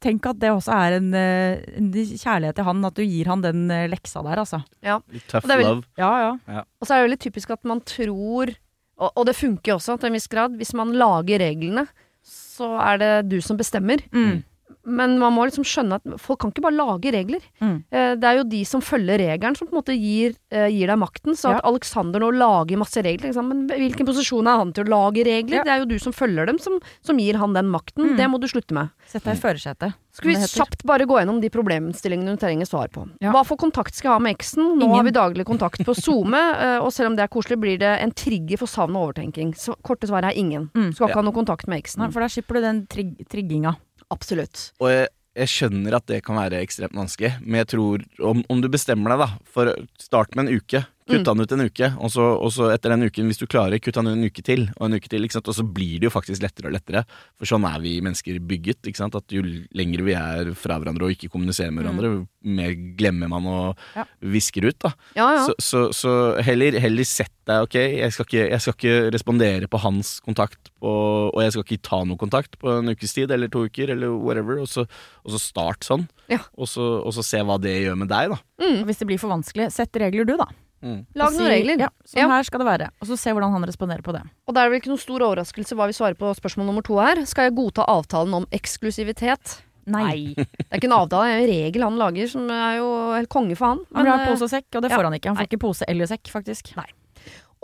tenk 0.00 0.24
at 0.30 0.38
det 0.40 0.48
også 0.54 0.72
er 0.72 0.94
en, 0.96 1.08
en 1.12 1.88
kjærlighet 1.92 2.56
til 2.56 2.64
han, 2.64 2.84
at 2.88 2.94
du 2.96 3.02
gir 3.04 3.28
han 3.28 3.42
den 3.44 3.66
leksa 3.90 4.22
der, 4.24 4.38
altså. 4.40 4.62
Ja. 4.86 5.00
Tough 5.28 5.42
Og 5.44 5.50
det 5.50 5.56
er 5.56 5.60
vel- 5.60 5.66
love. 5.66 5.84
Ja, 6.00 6.10
ja. 6.22 6.30
Ja. 6.48 6.62
Og 6.80 6.86
så 6.88 6.94
er 6.94 7.02
det 7.02 7.08
veldig 7.10 7.20
typisk 7.26 7.50
at 7.52 7.64
man 7.68 7.82
tror, 7.84 8.54
og, 8.96 9.10
og 9.12 9.26
det 9.28 9.34
funker 9.36 9.74
jo 9.74 9.76
også 9.80 9.98
til 10.00 10.08
en 10.08 10.16
viss 10.16 10.30
grad, 10.32 10.54
hvis 10.56 10.72
man 10.78 10.94
lager 10.96 11.42
reglene, 11.42 11.84
så 12.24 12.70
er 12.86 13.02
det 13.02 13.10
du 13.28 13.36
som 13.44 13.58
bestemmer. 13.58 14.00
Mm. 14.14 14.40
Men 14.86 15.18
man 15.18 15.34
må 15.34 15.44
liksom 15.48 15.64
skjønne 15.66 15.98
at 15.98 16.20
folk 16.22 16.38
kan 16.44 16.52
ikke 16.52 16.62
bare 16.62 16.76
lage 16.78 17.10
regler. 17.12 17.42
Mm. 17.60 17.76
Eh, 17.90 18.14
Det 18.16 18.24
er 18.24 18.36
jo 18.38 18.44
de 18.44 18.62
som 18.64 18.80
følger 18.80 19.18
regelen 19.18 19.56
som 19.58 19.66
på 19.66 19.74
en 19.74 19.80
måte 19.82 19.96
gir, 19.98 20.36
eh, 20.50 20.68
gir 20.70 20.86
deg 20.86 20.98
makten. 20.98 21.34
Så 21.34 21.50
at 21.50 21.60
Ja. 21.62 21.68
Alexander 21.70 22.20
nå 22.20 22.30
lager 22.32 22.78
masse 22.78 23.02
regler, 23.02 23.28
liksom. 23.32 23.48
men 23.48 23.66
hvilken 23.68 24.06
posisjon 24.06 24.46
er 24.46 24.56
han 24.62 24.72
til 24.72 24.84
å 24.84 24.88
lage 24.88 25.24
regler? 25.26 25.56
Ja. 25.58 25.64
Det 25.64 25.72
er 25.74 25.78
jo 25.80 25.86
du 25.86 25.98
som 25.98 26.12
følger 26.12 26.46
dem, 26.46 26.58
som, 26.58 26.78
som 27.02 27.18
gir 27.18 27.34
han 27.36 27.52
den 27.52 27.66
makten. 27.68 28.12
Mm. 28.12 28.16
Det 28.16 28.30
må 28.30 28.40
du 28.40 28.46
slutte 28.46 28.72
med. 28.72 28.90
Sett 29.06 29.24
deg 29.24 29.36
i 29.36 29.40
førersetet. 29.40 29.94
Skal 30.16 30.30
vi 30.30 30.36
kjapt 30.36 30.82
bare 30.88 31.04
gå 31.04 31.18
gjennom 31.20 31.40
de 31.42 31.50
problemstillingene 31.52 32.32
du 32.32 32.40
trenger 32.40 32.64
svar 32.66 32.88
på. 32.88 33.04
Ja. 33.20 33.32
Hva 33.34 33.44
for 33.44 33.56
kontakt 33.60 33.92
skal 33.94 34.10
jeg 34.12 34.14
ha 34.14 34.18
med 34.24 34.36
eksen? 34.38 34.78
Nå 34.78 34.86
Ingen. 34.86 34.94
har 34.96 35.04
vi 35.04 35.10
daglig 35.10 35.44
kontakt 35.44 35.82
på 35.84 35.94
SoMe, 35.94 36.40
eh, 36.64 36.78
og 36.78 36.88
selv 36.92 37.10
om 37.10 37.16
det 37.16 37.24
er 37.26 37.28
koselig, 37.28 37.58
blir 37.60 37.78
det 37.78 38.00
en 38.00 38.12
trigger 38.12 38.56
for 38.62 38.66
savn 38.66 38.96
og 38.96 39.10
overtenking. 39.10 39.52
Så 39.54 39.74
korte 39.84 40.08
svaret 40.08 40.32
er 40.32 40.38
ingen. 40.40 40.70
Mm. 40.74 40.94
Skal 40.94 41.08
ikke 41.10 41.20
ha 41.20 41.26
noe 41.26 41.36
kontakt 41.36 41.66
med 41.68 41.82
eksen. 41.82 41.98
Nei, 42.04 42.10
for 42.10 42.20
da 42.24 42.30
slipper 42.32 42.54
du 42.54 42.60
den 42.62 42.86
trig 42.86 43.28
trigginga. 43.28 43.76
Absolutt. 44.14 44.70
Og 44.82 44.90
jeg, 44.92 45.08
jeg 45.36 45.52
skjønner 45.52 45.98
at 45.98 46.06
det 46.10 46.22
kan 46.26 46.38
være 46.38 46.60
ekstremt 46.64 46.96
vanskelig, 46.96 47.34
men 47.42 47.60
jeg 47.62 47.70
tror 47.74 48.04
om, 48.30 48.44
om 48.52 48.62
du 48.62 48.68
bestemmer 48.72 49.14
deg 49.14 49.24
da 49.24 49.30
for 49.52 49.72
start 50.00 50.36
med 50.36 50.46
en 50.46 50.60
uke, 50.60 50.84
kutt 51.06 51.22
Mm. 51.22 51.26
han 51.30 51.40
ut 51.40 51.52
en 51.54 51.60
uke, 51.68 51.88
og 52.02 52.10
så, 52.10 52.24
og 52.42 52.50
så 52.50 52.66
etter 52.74 52.90
den 52.90 53.06
uken, 53.06 53.28
hvis 53.30 53.38
du 53.38 53.46
klarer, 53.46 53.78
kutt 53.78 53.94
han 53.94 54.08
ut 54.08 54.16
en 54.16 54.24
uke 54.26 54.42
til, 54.42 54.64
og 54.80 54.86
en 54.88 54.96
uke 54.98 55.08
til, 55.08 55.22
og 55.22 55.54
så 55.54 55.62
blir 55.62 56.00
det 56.00 56.08
jo 56.08 56.10
faktisk 56.10 56.42
lettere 56.42 56.66
og 56.66 56.74
lettere. 56.74 57.04
For 57.38 57.46
sånn 57.46 57.64
er 57.68 57.78
vi 57.80 58.00
mennesker 58.02 58.40
bygget, 58.42 58.82
at 59.14 59.28
jo 59.30 59.42
lenger 59.74 60.02
vi 60.02 60.12
er 60.18 60.50
fra 60.58 60.78
hverandre 60.80 61.06
og 61.06 61.14
ikke 61.14 61.30
kommuniserer 61.30 61.70
med 61.70 61.84
hverandre, 61.84 62.10
jo 62.10 62.26
mer 62.46 62.74
glemmer 62.98 63.28
man 63.30 63.46
og 63.46 63.78
Ja. 63.94 64.04
visker 64.20 64.66
ut. 64.66 64.78
da. 64.80 64.92
Ja, 65.14 65.28
ja. 65.34 65.46
Så, 65.46 65.54
så, 65.58 65.80
så 65.94 66.42
heller, 66.42 66.72
heller 66.80 67.04
sett 67.04 67.30
deg, 67.46 67.62
ok, 67.62 67.74
jeg 67.78 68.12
skal, 68.12 68.26
ikke, 68.26 68.50
jeg 68.50 68.60
skal 68.60 68.74
ikke 68.74 69.12
respondere 69.14 69.68
på 69.70 69.78
hans 69.78 70.18
kontakt, 70.26 70.72
på, 70.82 71.30
og 71.32 71.40
jeg 71.42 71.52
skal 71.54 71.62
ikke 71.64 71.82
ta 71.86 72.02
noe 72.04 72.18
kontakt 72.18 72.58
på 72.58 72.78
en 72.80 72.88
ukes 72.90 73.14
tid, 73.14 73.30
eller 73.30 73.46
to 73.48 73.64
uker, 73.70 73.90
eller 73.94 74.10
whatever, 74.10 74.58
og 74.58 74.66
så, 74.68 74.82
og 75.24 75.30
så 75.30 75.38
start 75.38 75.86
sånn. 75.86 76.08
Ja. 76.28 76.40
Og, 76.58 76.66
så, 76.66 76.82
og 77.06 77.14
så 77.14 77.22
se 77.22 77.38
hva 77.46 77.60
det 77.62 77.76
gjør 77.84 77.96
med 78.02 78.08
deg, 78.10 78.30
da. 78.34 78.38
Mm. 78.58 78.82
hvis 78.88 78.98
det 78.98 79.06
blir 79.06 79.18
for 79.22 79.30
vanskelig, 79.30 79.70
sett 79.70 79.94
regler 80.02 80.26
du, 80.26 80.36
da. 80.36 80.48
Mm. 80.86 80.98
Lag 81.18 81.34
noen 81.34 81.50
regler. 81.50 81.80
Ja, 81.86 81.90
sånn 82.06 82.22
Ja. 82.22 82.28
her 82.30 82.46
skal 82.46 82.62
det 82.62 82.66
være. 82.68 82.90
Og 83.02 83.08
så 83.10 83.18
se 83.18 83.32
hvordan 83.34 83.50
han 83.50 83.66
responderer 83.66 84.04
på 84.06 84.14
det. 84.14 84.22
Og 84.46 84.54
det 84.54 84.62
er 84.62 84.70
vel 84.70 84.78
ikke 84.80 84.92
noen 84.92 85.02
stor 85.02 85.24
overraskelse 85.26 85.74
hva 85.74 85.88
vi 85.90 85.96
svarer 85.98 86.18
på 86.18 86.30
spørsmål 86.38 86.70
nummer 86.70 86.86
to 86.86 86.98
her. 87.00 87.24
Skal 87.26 87.48
jeg 87.50 87.56
godta 87.58 87.86
avtalen 87.90 88.34
om 88.38 88.46
eksklusivitet? 88.54 89.62
Nei. 89.86 90.34
Det 90.34 90.66
er 90.70 90.80
ikke 90.80 90.90
en 90.90 90.98
avtale, 90.98 91.26
det 91.26 91.32
er 91.32 91.42
en 91.42 91.50
regel 91.50 91.86
han 91.86 91.98
lager, 91.98 92.28
som 92.30 92.48
er 92.50 92.78
jo 92.80 92.88
helt 93.14 93.30
konge 93.30 93.56
for 93.58 93.74
han. 93.74 93.82
Han 93.94 94.06
vil 94.06 94.12
ha 94.12 94.22
eh, 94.22 94.30
pose 94.32 94.46
og 94.46 94.50
sekk, 94.50 94.66
og 94.74 94.82
det 94.82 94.90
ja. 94.90 94.98
får 94.98 95.08
han 95.08 95.18
ikke. 95.18 95.30
Han 95.30 95.36
Nei. 95.38 95.44
får 95.44 95.50
ikke 95.50 95.62
pose 95.62 95.86
eller 95.90 96.10
sekk, 96.10 96.30
faktisk. 96.32 96.72
Nei. 96.78 96.88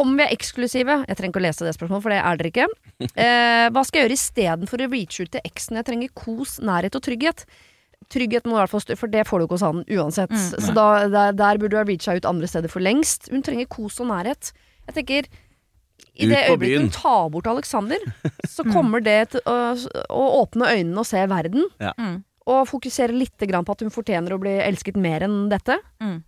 Om 0.03 0.14
vi 0.16 0.25
er 0.25 0.33
eksklusive 0.33 0.95
Jeg 1.05 1.18
trenger 1.18 1.35
ikke 1.35 1.43
å 1.43 1.45
lese 1.45 1.66
det 1.66 1.75
spørsmålet, 1.77 2.03
for 2.03 2.14
det 2.14 2.20
er 2.23 2.41
dere 2.41 2.53
ikke. 2.55 2.70
Eh, 3.18 3.66
hva 3.75 3.83
skal 3.83 3.99
jeg 3.99 4.07
gjøre 4.07 4.14
istedenfor 4.14 4.83
å 4.85 4.87
reache 4.87 5.25
ut 5.27 5.33
til 5.35 5.43
eksen? 5.43 5.79
Jeg 5.81 5.87
trenger 5.89 6.12
kos, 6.14 6.61
nærhet 6.62 6.95
og 6.95 7.03
trygghet. 7.03 7.43
Trygghet 8.12 8.44
må 8.48 8.56
i 8.56 8.60
hvert 8.60 8.72
fall 8.74 8.82
stø, 8.84 8.96
for 9.00 9.12
det 9.12 9.22
får 9.28 9.40
du 9.40 9.46
ikke 9.46 9.56
hos 9.56 9.64
han 9.64 9.84
uansett. 9.88 10.32
Mm. 10.34 10.50
Så 10.66 10.74
da, 10.76 10.86
der, 11.08 11.32
der 11.38 11.60
burde 11.62 11.72
du 11.72 11.78
ha 11.80 11.86
reacha 11.88 12.16
ut 12.18 12.28
andre 12.28 12.50
steder 12.50 12.72
for 12.72 12.84
lengst. 12.84 13.30
Hun 13.32 13.44
trenger 13.46 13.70
kos 13.72 13.96
og 14.04 14.10
nærhet. 14.10 14.52
Jeg 14.90 14.96
tenker 14.98 15.30
i 16.12 16.26
det 16.28 16.42
øyeblikket 16.50 16.82
hun 16.82 16.90
tar 16.92 17.30
bort 17.32 17.46
Alexander, 17.48 18.02
så 18.54 18.66
kommer 18.68 19.00
det 19.00 19.30
til 19.32 19.40
å, 19.48 19.54
å 20.12 20.24
åpne 20.42 20.68
øynene 20.74 21.00
og 21.00 21.08
se 21.08 21.22
verden. 21.30 21.64
Ja. 21.80 21.94
Mm. 21.96 22.18
Og 22.52 22.66
fokusere 22.68 23.14
litt 23.14 23.38
grann 23.48 23.64
på 23.64 23.72
at 23.76 23.84
hun 23.86 23.92
fortjener 23.94 24.34
å 24.34 24.40
bli 24.42 24.56
elsket 24.60 24.98
mer 25.00 25.24
enn 25.24 25.46
dette. 25.52 25.78
Mm. 26.02 26.18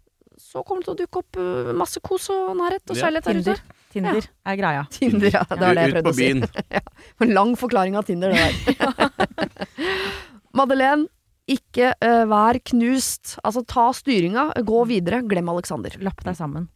Så 0.40 0.62
kommer 0.66 0.80
det 0.82 0.86
til 0.88 0.94
å 0.94 1.00
dukke 1.02 1.20
opp 1.20 1.38
uh, 1.42 1.72
masse 1.76 2.00
kos 2.04 2.28
og 2.32 2.54
nærhet 2.58 2.86
og 2.86 2.96
Ja. 2.96 3.02
kjærlighet 3.08 3.28
der 3.28 3.40
ute. 3.42 3.80
Tinder. 3.94 4.16
ja. 4.22 4.50
er 4.50 4.56
greia. 4.58 4.86
Tinder, 4.90 5.30
ja. 5.36 5.42
Det 5.50 5.60
var 5.60 5.76
det 5.78 5.82
jeg 5.84 5.92
prøvde 5.94 6.10
å 6.10 6.16
si. 6.16 6.28
byen. 6.32 6.80
En 7.26 7.34
lang 7.36 7.52
forklaring 7.58 7.98
av 7.98 8.06
Tinder, 8.08 8.32
det 8.34 8.40
der. 8.40 9.54
Madeleine, 10.58 11.06
ikke 11.50 11.92
uh, 12.00 12.24
vær 12.30 12.58
knust. 12.70 13.36
Altså, 13.44 13.64
ta 13.68 13.90
styringa, 13.96 14.50
gå 14.64 14.84
videre. 14.88 15.22
Glem 15.28 15.50
Alexander. 15.52 15.96
Lapp 16.04 16.24
deg 16.24 16.38
sammen. 16.38 16.68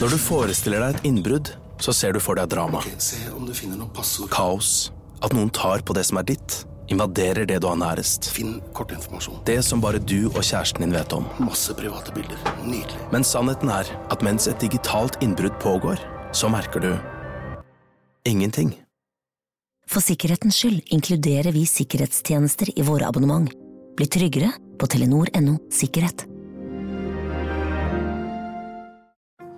Når 0.00 0.10
du 0.10 0.18
forestiller 0.20 0.82
deg 0.84 0.98
et 0.98 1.08
innbrudd, 1.08 1.54
så 1.80 1.94
ser 1.96 2.14
du 2.14 2.20
for 2.22 2.38
deg 2.38 2.50
drama. 2.52 2.82
Okay, 2.82 2.98
Se 2.98 3.22
om 3.32 3.46
du 3.48 3.54
finner 3.56 3.80
noe 3.80 3.90
passord. 3.94 4.30
Kaos. 4.34 4.92
At 5.24 5.32
noen 5.32 5.48
tar 5.54 5.84
på 5.86 5.96
det 5.96 6.04
som 6.08 6.20
er 6.20 6.28
ditt. 6.28 6.64
Invaderer 6.92 7.46
det 7.48 7.62
du 7.64 7.68
har 7.70 7.78
nærest. 7.80 8.28
Finn 8.34 8.58
kortinformasjon. 8.76 9.40
Det 9.48 9.56
som 9.64 9.80
bare 9.80 10.02
du 10.02 10.26
og 10.34 10.42
kjæresten 10.42 10.84
din 10.84 10.92
vet 10.92 11.16
om. 11.16 11.24
Masse 11.40 11.72
private 11.78 12.12
bilder. 12.12 12.36
Nydelig. 12.66 13.00
Men 13.14 13.24
sannheten 13.24 13.72
er 13.72 13.88
at 14.12 14.24
mens 14.26 14.50
et 14.50 14.60
digitalt 14.60 15.16
innbrudd 15.24 15.56
pågår, 15.64 16.02
så 16.36 16.52
merker 16.52 16.84
du 16.84 16.92
ingenting. 18.28 18.74
For 19.90 20.04
sikkerhetens 20.04 20.58
skyld 20.58 20.92
inkluderer 20.94 21.52
vi 21.54 21.64
sikkerhetstjenester 21.68 22.72
i 22.74 22.86
våre 22.86 23.08
abonnement. 23.08 23.50
Bli 23.94 24.06
tryggere 24.10 24.52
på 24.80 24.88
telenor.no 24.90 25.58
sikkerhet. 25.72 26.26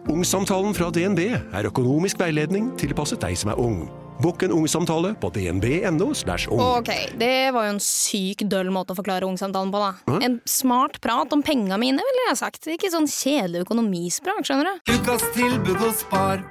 Ungsamtalen 0.07 0.75
fra 0.77 0.91
DNB 0.95 1.21
er 1.35 1.67
økonomisk 1.67 2.21
veiledning 2.23 2.71
tilpasset 2.79 3.21
deg 3.25 3.35
som 3.39 3.51
er 3.51 3.59
ung. 3.61 3.87
Bukk 4.23 4.47
en 4.47 4.55
ungsamtale 4.55 5.11
på 5.21 5.29
dnb.no. 5.35 6.07
ung. 6.15 6.63
Ok, 6.63 6.91
det 7.21 7.51
var 7.53 7.67
jo 7.67 7.75
en 7.75 7.83
syk 7.83 8.47
døll 8.49 8.71
måte 8.73 8.95
å 8.95 8.97
forklare 8.97 9.29
ungsamtalen 9.29 9.75
på, 9.75 9.83
da. 9.83 10.19
En 10.25 10.39
smart 10.49 11.01
prat 11.05 11.35
om 11.37 11.45
penga 11.45 11.77
mine, 11.81 12.01
ville 12.01 12.29
jeg 12.31 12.41
sagt. 12.41 12.71
Ikke 12.71 12.93
sånn 12.93 13.11
kjedelig 13.11 13.67
økonomisprat, 13.67 14.47
skjønner 14.47 14.71
du. 14.71 14.97
Ukas 14.97 15.27
tilbud 15.37 15.83
og 15.83 15.93
Spar. 15.99 16.47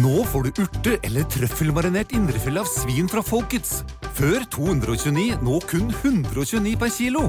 Nå 0.00 0.22
får 0.24 0.42
du 0.46 0.62
urte- 0.62 0.98
eller 1.04 1.26
trøffelmarinert 1.28 2.12
indrefilet 2.16 2.62
av 2.62 2.68
svin 2.70 3.08
fra 3.10 3.20
Folkets. 3.26 3.82
Før 4.16 4.44
229, 4.54 5.40
nå 5.44 5.58
kun 5.68 5.90
129 5.90 6.76
per 6.80 6.92
kilo. 6.94 7.26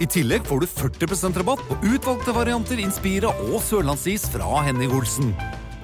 I 0.00 0.06
tillegg 0.08 0.46
får 0.48 0.62
du 0.62 0.66
40% 0.70 1.36
rabatt 1.42 1.60
på 1.68 1.76
utvalgte 1.90 2.32
varianter 2.32 2.80
Inspira 2.80 3.32
og 3.50 3.58
sørlandsis 3.66 4.24
fra 4.32 4.62
Henning 4.64 4.94
Olsen. 4.96 5.34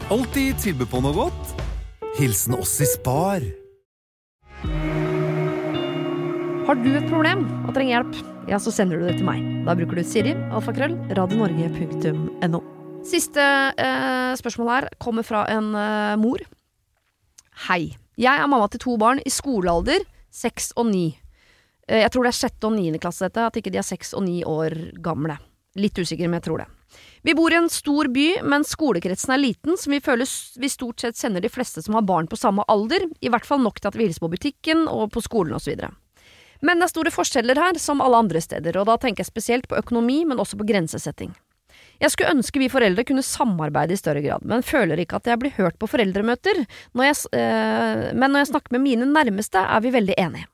Alltid 0.09 0.57
tilbud 0.63 0.89
på 0.95 1.03
noe 1.05 1.19
godt. 1.19 1.53
Hilsen 2.17 2.57
oss 2.57 2.79
i 2.81 2.89
Spar. 2.89 3.45
Har 6.67 6.81
du 6.81 6.89
et 6.95 7.11
problem 7.11 7.45
og 7.67 7.75
trenger 7.75 7.93
hjelp, 7.99 8.17
ja, 8.49 8.63
så 8.63 8.73
sender 8.73 9.03
du 9.03 9.11
det 9.11 9.19
til 9.19 9.29
meg. 9.29 9.45
Da 9.69 9.77
bruker 9.77 10.01
du 10.01 10.07
Siri, 10.07 10.33
alfakrøll, 10.49 10.97
radionorge.no. 11.19 12.76
Siste 13.07 13.43
eh, 13.79 14.33
spørsmål 14.35 14.71
her 14.73 14.89
kommer 14.99 15.23
fra 15.27 15.45
en 15.53 15.71
eh, 15.79 16.17
mor. 16.19 16.43
Hei. 17.69 17.95
Jeg 18.17 18.33
er 18.41 18.49
mamma 18.49 18.67
til 18.73 18.81
to 18.83 18.97
barn 18.99 19.21
i 19.23 19.31
skolealder, 19.31 20.03
seks 20.33 20.73
og 20.81 20.89
ni. 20.91 21.11
Eh, 21.87 22.01
jeg 22.03 22.11
tror 22.11 22.27
det 22.27 22.33
er 22.33 22.39
sjette 22.41 22.67
og 22.67 22.75
niende 22.75 23.01
klasse 23.03 23.29
dette, 23.29 23.45
at 23.47 23.61
ikke 23.61 23.71
de 23.71 23.79
er 23.79 23.87
seks 23.87 24.11
og 24.17 24.25
ni 24.27 24.41
år 24.43 24.75
gamle. 25.05 25.39
Litt 25.79 26.01
usikker, 26.01 26.27
men 26.27 26.41
jeg 26.41 26.49
tror 26.49 26.65
det. 26.65 26.69
Vi 27.29 27.35
bor 27.37 27.53
i 27.53 27.61
en 27.61 27.71
stor 27.71 28.11
by, 28.11 28.27
men 28.43 28.67
skolekretsen 28.67 29.37
er 29.37 29.43
liten, 29.43 29.79
så 29.79 29.93
vi 29.93 30.03
føler 30.03 30.27
vi 30.59 30.73
stort 30.73 31.05
sett 31.05 31.21
kjenner 31.21 31.45
de 31.45 31.53
fleste 31.53 31.85
som 31.85 31.99
har 31.99 32.07
barn 32.09 32.27
på 32.31 32.39
samme 32.41 32.67
alder, 32.73 33.07
i 33.21 33.31
hvert 33.31 33.47
fall 33.47 33.63
nok 33.63 33.79
til 33.79 33.93
at 33.93 33.99
vi 33.99 34.09
hilser 34.09 34.25
på 34.25 34.33
butikken 34.35 34.87
og 34.91 35.13
på 35.15 35.23
skolen 35.23 35.55
osv. 35.59 35.79
Men 36.65 36.81
det 36.81 36.89
er 36.89 36.95
store 36.97 37.15
forskjeller 37.15 37.61
her, 37.61 37.79
som 37.79 38.03
alle 38.03 38.25
andre 38.25 38.43
steder, 38.43 38.81
og 38.81 38.89
da 38.91 38.99
tenker 38.99 39.23
jeg 39.23 39.31
spesielt 39.31 39.69
på 39.71 39.79
økonomi, 39.79 40.25
men 40.27 40.43
også 40.43 40.59
på 40.59 40.67
grensesetting. 40.67 41.37
Jeg 42.03 42.13
skulle 42.13 42.35
ønske 42.37 42.61
vi 42.61 42.69
foreldre 42.73 43.05
kunne 43.09 43.25
samarbeide 43.25 43.97
i 43.97 44.01
større 44.01 44.23
grad, 44.25 44.45
men 44.45 44.65
føler 44.67 45.01
ikke 45.01 45.21
at 45.21 45.31
jeg 45.31 45.41
blir 45.41 45.55
hørt 45.57 45.79
på 45.81 45.89
foreldremøter. 45.89 46.63
Når 46.97 47.09
jeg, 47.09 47.17
eh, 47.41 48.05
men 48.13 48.33
når 48.33 48.45
jeg 48.45 48.53
snakker 48.53 48.77
med 48.77 48.85
mine 48.85 49.09
nærmeste, 49.09 49.63
er 49.63 49.81
vi 49.85 49.95
veldig 49.95 50.17
enige. 50.21 50.51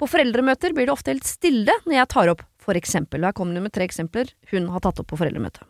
På 0.00 0.08
foreldremøter 0.08 0.72
blir 0.74 0.88
det 0.88 0.94
ofte 0.94 1.12
helt 1.12 1.28
stille 1.28 1.74
når 1.84 1.98
jeg 1.98 2.10
tar 2.14 2.32
opp 2.32 2.44
for 2.60 2.78
eksempel, 2.78 3.22
og 3.22 3.30
her 3.30 3.36
kommer 3.36 3.56
det 3.56 3.64
med 3.64 3.72
tre 3.74 3.86
eksempler 3.86 4.32
hun 4.52 4.68
har 4.72 4.82
tatt 4.84 5.00
opp 5.02 5.08
på 5.12 5.18
foreldremøtet. 5.20 5.62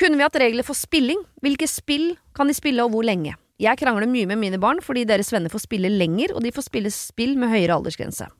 Kunne 0.00 0.16
vi 0.16 0.24
hatt 0.24 0.38
regler 0.40 0.64
for 0.64 0.78
spilling? 0.78 1.20
Hvilke 1.44 1.68
spill 1.68 2.14
kan 2.36 2.48
de 2.48 2.56
spille, 2.56 2.84
og 2.84 2.94
hvor 2.94 3.04
lenge? 3.04 3.34
Jeg 3.60 3.76
krangler 3.76 4.08
mye 4.08 4.28
med 4.30 4.40
mine 4.40 4.60
barn 4.60 4.80
fordi 4.80 5.04
deres 5.08 5.32
venner 5.34 5.52
får 5.52 5.66
spille 5.66 5.90
lenger, 5.92 6.32
og 6.32 6.44
de 6.44 6.52
får 6.54 6.68
spille 6.70 6.92
spill 6.94 7.34
med 7.40 7.52
høyere 7.52 7.76
aldersgrense. 7.76 8.30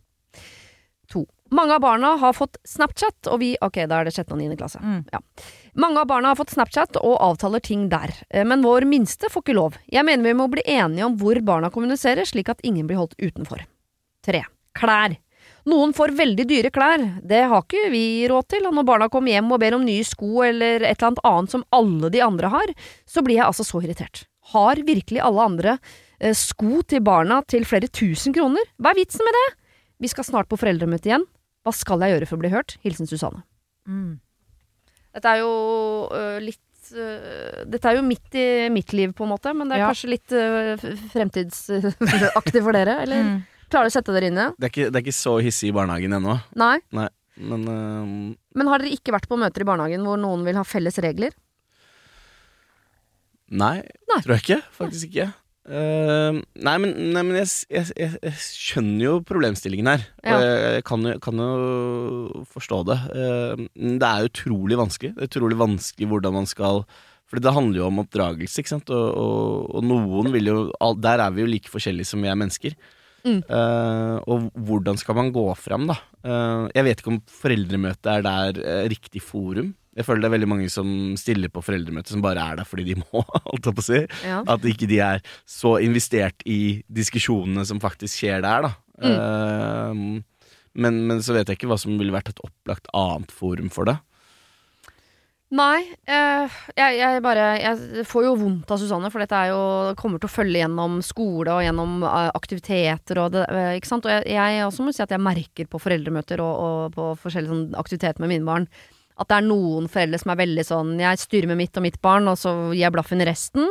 To. 1.12 1.26
Mange 1.50 1.74
av 1.74 1.82
barna 1.82 2.14
har 2.22 2.36
fått 2.36 2.60
Snapchat, 2.64 3.26
og 3.28 3.40
vi 3.42 3.56
Ok, 3.60 3.82
da 3.90 3.98
er 3.98 4.08
det 4.08 4.14
sjette 4.14 4.32
og 4.32 4.40
niende 4.40 4.56
klasse. 4.56 4.80
Ja. 5.12 5.20
Mange 5.74 6.00
av 6.02 6.08
barna 6.10 6.32
har 6.32 6.38
fått 6.38 6.50
Snapchat 6.54 6.98
og 7.00 7.18
avtaler 7.22 7.62
ting 7.62 7.88
der, 7.92 8.12
Eh, 8.30 8.44
men 8.44 8.62
vår 8.62 8.86
minste 8.86 9.30
får 9.30 9.42
ikke 9.42 9.56
lov. 9.56 9.76
Jeg 9.90 10.04
mener 10.04 10.24
vi 10.24 10.34
må 10.34 10.48
bli 10.50 10.62
enige 10.66 11.04
om 11.06 11.16
hvor 11.18 11.38
barna 11.44 11.70
kommuniserer, 11.70 12.26
slik 12.26 12.48
at 12.48 12.60
ingen 12.62 12.86
blir 12.86 12.98
holdt 12.98 13.18
utenfor. 13.18 13.64
Tre. 14.24 14.44
Klær. 14.74 15.16
Noen 15.68 15.92
får 15.92 16.14
veldig 16.16 16.46
dyre 16.48 16.70
klær, 16.72 17.02
det 17.26 17.42
har 17.50 17.62
ikke 17.62 17.90
vi 17.92 18.26
råd 18.28 18.48
til, 18.48 18.66
og 18.66 18.74
når 18.74 18.86
barna 18.88 19.08
kommer 19.12 19.34
hjem 19.34 19.50
og 19.52 19.60
ber 19.60 19.76
om 19.76 19.84
nye 19.84 20.04
sko 20.04 20.42
eller 20.46 20.86
et 20.88 21.02
eller 21.02 21.20
annet 21.28 21.50
som 21.50 21.64
alle 21.70 22.10
de 22.12 22.22
andre 22.24 22.48
har, 22.48 22.72
så 23.06 23.22
blir 23.22 23.36
jeg 23.36 23.46
altså 23.46 23.66
så 23.66 23.82
irritert. 23.82 24.24
Har 24.54 24.80
virkelig 24.86 25.20
alle 25.20 25.42
andre 25.42 25.76
eh, 26.18 26.32
sko 26.34 26.80
til 26.88 27.04
barna 27.04 27.42
til 27.46 27.66
flere 27.68 27.88
tusen 27.92 28.32
kroner? 28.36 28.64
Hva 28.80 28.94
er 28.94 29.02
vitsen 29.02 29.26
med 29.26 29.36
det? 29.36 29.46
Vi 30.00 30.08
skal 30.08 30.24
snart 30.24 30.48
på 30.48 30.56
foreldremøte 30.60 31.10
igjen. 31.10 31.28
Hva 31.64 31.74
skal 31.76 32.00
jeg 32.00 32.16
gjøre 32.16 32.30
for 32.30 32.40
å 32.40 32.44
bli 32.46 32.54
hørt? 32.54 32.78
Hilsen 32.84 33.10
Susanne. 33.10 33.44
Dette 35.14 35.30
er 35.34 35.40
jo 35.42 35.52
øh, 36.14 36.36
litt 36.44 36.92
øh, 36.94 37.64
Dette 37.70 37.90
er 37.90 37.96
jo 37.98 38.02
midt 38.06 38.36
i 38.38 38.44
mitt 38.72 38.92
liv, 38.94 39.12
på 39.16 39.26
en 39.26 39.32
måte, 39.32 39.52
men 39.56 39.68
det 39.70 39.78
er 39.78 39.84
Ja. 39.84 39.88
kanskje 39.90 40.10
litt 40.12 40.34
uh, 40.34 40.84
fremtidsaktig 41.14 42.62
for 42.62 42.76
dere, 42.76 43.00
eller? 43.04 43.24
Mm. 43.26 43.40
Klarer 43.70 43.86
du 43.86 43.92
å 43.92 43.94
sette 43.98 44.14
dere 44.14 44.30
inn 44.30 44.38
i 44.38 44.42
det? 44.42 44.48
Det 44.58 44.66
er 44.68 44.72
ikke, 44.74 44.88
det 44.90 44.98
er 45.00 45.04
ikke 45.06 45.18
så 45.18 45.34
hissig 45.42 45.70
i 45.70 45.74
barnehagen 45.76 46.16
ennå. 46.18 46.38
Nei? 46.58 46.76
Nei. 46.96 47.08
Men 47.40 47.62
uh, 47.70 48.34
Men 48.58 48.68
har 48.72 48.82
dere 48.82 48.92
ikke 48.96 49.14
vært 49.14 49.28
på 49.30 49.38
møter 49.40 49.62
i 49.62 49.68
barnehagen 49.68 50.02
hvor 50.06 50.18
noen 50.20 50.42
vil 50.46 50.58
ha 50.58 50.64
felles 50.66 50.98
regler? 51.02 51.34
nei, 53.50 53.80
tror 54.22 54.36
jeg 54.36 54.42
ikke. 54.44 54.60
Faktisk 54.78 55.08
ikke. 55.10 55.24
Ehm, 55.70 56.40
nei, 56.66 56.74
men, 56.82 56.94
nei, 57.14 57.22
men 57.22 57.36
jeg, 57.38 57.50
jeg, 57.70 57.92
jeg, 57.94 58.18
jeg 58.26 58.38
skjønner 58.42 59.04
jo 59.04 59.12
problemstillingen 59.26 59.90
her. 59.92 60.06
Ja. 60.24 60.34
Og 60.34 60.44
jeg, 60.46 60.84
kan, 60.88 61.06
jo, 61.06 61.16
kan 61.22 61.42
jo 61.44 62.44
forstå 62.50 62.80
det. 62.90 62.98
Uh, 63.14 63.64
det 63.76 64.10
er 64.10 64.30
utrolig 64.30 64.80
vanskelig. 64.80 65.14
Det 65.16 65.26
er 65.26 65.30
utrolig 65.30 65.60
vanskelig 65.60 66.10
hvordan 66.10 66.38
man 66.40 66.50
skal 66.50 66.82
For 67.30 67.38
det 67.38 67.54
handler 67.54 67.84
jo 67.84 67.90
om 67.90 68.00
oppdragelse, 68.02 68.62
ikke 68.62 68.74
sant. 68.74 68.90
Og, 68.90 69.10
og, 69.14 69.68
og 69.78 69.86
noen 69.86 70.32
vil 70.34 70.50
jo 70.50 70.56
Der 70.98 71.22
er 71.22 71.30
vi 71.34 71.44
jo 71.44 71.52
like 71.52 71.70
forskjellige 71.70 72.10
som 72.10 72.24
vi 72.24 72.32
er 72.32 72.38
mennesker. 72.38 72.74
Mm. 73.20 73.42
Uh, 73.46 74.16
og 74.32 74.48
hvordan 74.56 74.98
skal 74.98 75.18
man 75.18 75.30
gå 75.34 75.44
fram, 75.60 75.86
da? 75.90 76.00
Jeg 76.74 76.84
vet 76.84 76.98
ikke 77.00 77.12
om 77.14 77.22
foreldremøtet 77.32 78.08
er 78.12 78.24
der 78.26 78.58
riktig 78.90 79.22
forum. 79.24 79.70
Jeg 79.98 80.06
føler 80.06 80.22
det 80.22 80.28
er 80.28 80.34
veldig 80.36 80.48
mange 80.52 80.68
som 80.70 80.90
stiller 81.18 81.50
på 81.50 81.62
foreldremøte 81.66 82.12
som 82.14 82.22
bare 82.22 82.44
er 82.52 82.60
der 82.60 82.68
fordi 82.68 82.84
de 82.92 82.98
må, 83.00 83.24
holdt 83.50 83.70
jeg 83.70 83.76
på 83.76 83.82
å 83.82 83.88
si. 83.88 84.02
Ja. 84.26 84.42
At 84.54 84.66
ikke 84.68 84.88
de 84.90 85.00
er 85.02 85.24
så 85.48 85.76
investert 85.82 86.44
i 86.46 86.80
diskusjonene 86.86 87.66
som 87.66 87.82
faktisk 87.82 88.22
skjer 88.22 88.44
der, 88.46 88.68
da. 88.68 88.74
Eh, 89.00 90.04
men, 90.80 91.02
men 91.08 91.24
så 91.24 91.34
vet 91.34 91.50
jeg 91.50 91.58
ikke 91.58 91.72
hva 91.72 91.80
som 91.80 91.98
ville 91.98 92.14
vært 92.14 92.30
et 92.30 92.44
opplagt 92.46 92.86
annet 92.94 93.34
forum 93.34 93.72
for 93.74 93.90
det. 93.90 93.98
Nei, 95.50 95.80
eh, 96.06 96.58
jeg, 96.78 96.94
jeg 97.00 97.22
bare 97.24 97.46
Jeg 97.58 98.04
får 98.06 98.22
jo 98.22 98.36
vondt 98.38 98.70
av 98.70 98.78
Susanne, 98.78 99.08
for 99.10 99.18
dette 99.18 99.34
er 99.34 99.50
jo 99.50 99.62
kommer 99.98 100.22
til 100.22 100.30
å 100.30 100.30
følge 100.30 100.60
gjennom 100.60 101.00
skole 101.02 101.56
og 101.56 101.64
gjennom 101.66 102.04
eh, 102.06 102.28
aktiviteter 102.38 103.18
og 103.18 103.34
det, 103.34 103.42
Ikke 103.80 103.90
sant. 103.90 104.06
Og 104.06 104.14
jeg, 104.14 104.28
jeg 104.30 104.62
også 104.68 104.86
må 104.86 104.94
si 104.94 105.02
at 105.02 105.10
jeg 105.10 105.26
merker 105.26 105.66
på 105.66 105.82
foreldremøter 105.82 106.44
og, 106.44 106.54
og 106.54 106.94
på 106.94 107.10
forskjellige 107.24 107.50
sånn, 107.50 107.66
aktiviteter 107.82 108.22
med 108.22 108.30
mine 108.36 108.46
barn 108.46 108.70
at 109.20 109.28
det 109.28 109.36
er 109.40 109.48
noen 109.48 109.88
foreldre 109.92 110.18
som 110.22 110.30
er 110.32 110.38
veldig 110.40 110.62
sånn 110.64 110.94
Jeg 111.02 111.18
styrer 111.20 111.50
med 111.50 111.58
mitt 111.60 111.76
og 111.76 111.84
mitt 111.84 111.98
barn, 112.00 112.28
og 112.30 112.38
så 112.40 112.54
gir 112.72 112.86
jeg 112.86 112.94
blaffen 112.94 113.20
i 113.20 113.26
resten. 113.28 113.66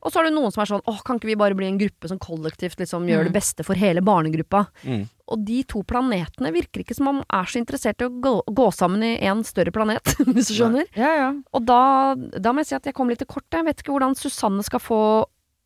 Og 0.00 0.08
så 0.12 0.20
er 0.20 0.28
det 0.28 0.32
noen 0.32 0.52
som 0.52 0.62
er 0.62 0.68
sånn 0.70 0.84
åh, 0.88 1.00
kan 1.04 1.18
ikke 1.20 1.28
vi 1.28 1.36
bare 1.36 1.56
bli 1.56 1.66
en 1.68 1.78
gruppe 1.80 2.08
som 2.08 2.18
kollektivt 2.20 2.78
liksom 2.80 3.04
gjør 3.08 3.26
det 3.28 3.32
beste 3.34 3.64
for 3.66 3.76
hele 3.76 4.00
barnegruppa? 4.00 4.62
Mm. 4.84 5.02
Og 5.30 5.42
de 5.44 5.58
to 5.68 5.82
planetene 5.84 6.52
virker 6.54 6.80
ikke 6.80 6.96
som 6.96 7.10
om 7.10 7.18
man 7.20 7.26
er 7.36 7.44
så 7.52 7.60
interessert 7.60 8.00
i 8.00 8.06
å 8.08 8.14
gå, 8.24 8.32
gå 8.48 8.68
sammen 8.72 9.04
i 9.04 9.10
en 9.28 9.42
større 9.44 9.72
planet, 9.76 10.00
hvis 10.34 10.48
du 10.48 10.54
skjønner. 10.56 10.88
Ja, 10.96 11.10
ja. 11.18 11.28
Og 11.52 11.66
da, 11.68 11.80
da 12.16 12.52
må 12.56 12.64
jeg 12.64 12.70
si 12.72 12.78
at 12.78 12.88
jeg 12.88 12.96
kom 12.96 13.12
litt 13.12 13.20
til 13.20 13.28
kort. 13.28 13.44
Jeg 13.52 13.68
vet 13.68 13.84
ikke 13.84 13.92
hvordan 13.92 14.16
Susanne 14.16 14.64
skal 14.64 14.80
få 14.80 15.00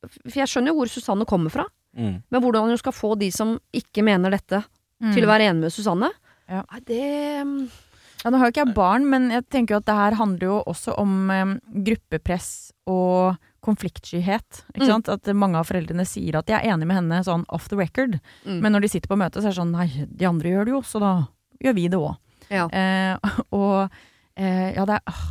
For 0.04 0.34
jeg 0.42 0.50
skjønner 0.50 0.74
jo 0.74 0.80
hvor 0.82 0.90
Susanne 0.92 1.26
kommer 1.30 1.50
fra, 1.54 1.66
Mm. 1.94 2.16
men 2.26 2.42
hvordan 2.42 2.66
hun 2.72 2.78
skal 2.80 2.90
få 2.92 3.12
de 3.14 3.28
som 3.30 3.52
ikke 3.72 4.02
mener 4.02 4.34
dette, 4.34 4.64
Mm. 5.02 5.12
til 5.14 5.22
å 5.24 5.28
være 5.30 5.46
enig 5.46 5.60
med 5.68 5.72
Susanne, 5.72 6.10
Ja. 6.50 6.64
Nei, 6.72 6.80
det 6.90 7.04
Ja, 8.24 8.30
nå 8.32 8.38
har 8.40 8.48
jo 8.48 8.54
ikke 8.54 8.64
jeg 8.66 8.74
barn, 8.74 9.04
men 9.10 9.28
jeg 9.30 9.44
tenker 9.52 9.74
jo 9.76 9.80
at 9.82 9.86
det 9.90 9.94
her 9.98 10.16
handler 10.16 10.46
jo 10.48 10.54
også 10.70 10.94
om 10.98 11.30
eh, 11.30 11.54
gruppepress 11.84 12.72
og 12.88 13.36
konfliktskyhet. 13.64 14.62
Ikke 14.74 14.84
Mm. 14.84 14.90
sant? 14.90 15.08
At 15.08 15.24
mange 15.34 15.56
av 15.56 15.66
foreldrene 15.68 16.06
sier 16.06 16.36
at 16.36 16.46
de 16.46 16.52
er 16.52 16.64
enig 16.72 16.86
med 16.86 16.96
henne 16.96 17.22
sånn 17.24 17.44
off 17.48 17.68
the 17.68 17.76
record, 17.76 18.20
Mm. 18.46 18.60
men 18.60 18.72
når 18.72 18.80
de 18.82 18.88
sitter 18.88 19.08
på 19.08 19.16
møtet, 19.18 19.42
så 19.42 19.46
er 19.48 19.52
det 19.52 19.60
sånn 19.60 19.72
nei, 19.72 20.06
de 20.16 20.24
andre 20.26 20.48
gjør 20.50 20.64
det 20.64 20.72
jo, 20.72 20.80
så 20.82 21.00
da 21.00 21.12
gjør 21.62 21.74
vi 21.74 21.88
det 21.88 21.98
òg. 21.98 22.16
Ja. 22.50 22.68
Eh, 22.68 23.16
og 23.52 23.90
eh, 24.36 24.74
ja, 24.74 24.84
det 24.84 24.94
er 24.96 25.02
ah, 25.06 25.24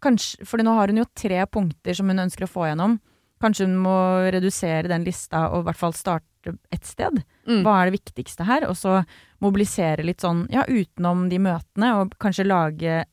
Kanskje, 0.00 0.46
fordi 0.48 0.64
nå 0.64 0.72
har 0.74 0.86
hun 0.88 0.96
jo 0.96 1.04
tre 1.14 1.44
punkter 1.46 1.94
som 1.94 2.08
hun 2.08 2.16
ønsker 2.16 2.46
å 2.46 2.48
få 2.48 2.64
gjennom. 2.70 2.98
Kanskje 3.38 3.66
hun 3.66 3.76
må 3.82 4.30
redusere 4.32 4.88
den 4.88 5.04
lista 5.04 5.50
og 5.52 5.60
i 5.60 5.66
hvert 5.68 5.76
fall 5.76 5.92
starte 5.92 6.54
et 6.72 6.86
sted. 6.88 7.22
Mm. 7.46 7.62
Hva 7.66 7.82
er 7.82 7.90
det 7.90 8.00
viktigste 8.00 8.46
her? 8.46 8.64
Og 8.70 8.76
så 8.80 9.04
mobilisere 9.40 10.04
litt 10.04 10.20
sånn, 10.24 10.44
ja, 10.52 10.64
utenom 10.68 11.28
de 11.30 11.40
møtene, 11.42 11.94
og 12.00 12.16
kanskje 12.22 12.48
lage 12.48 13.04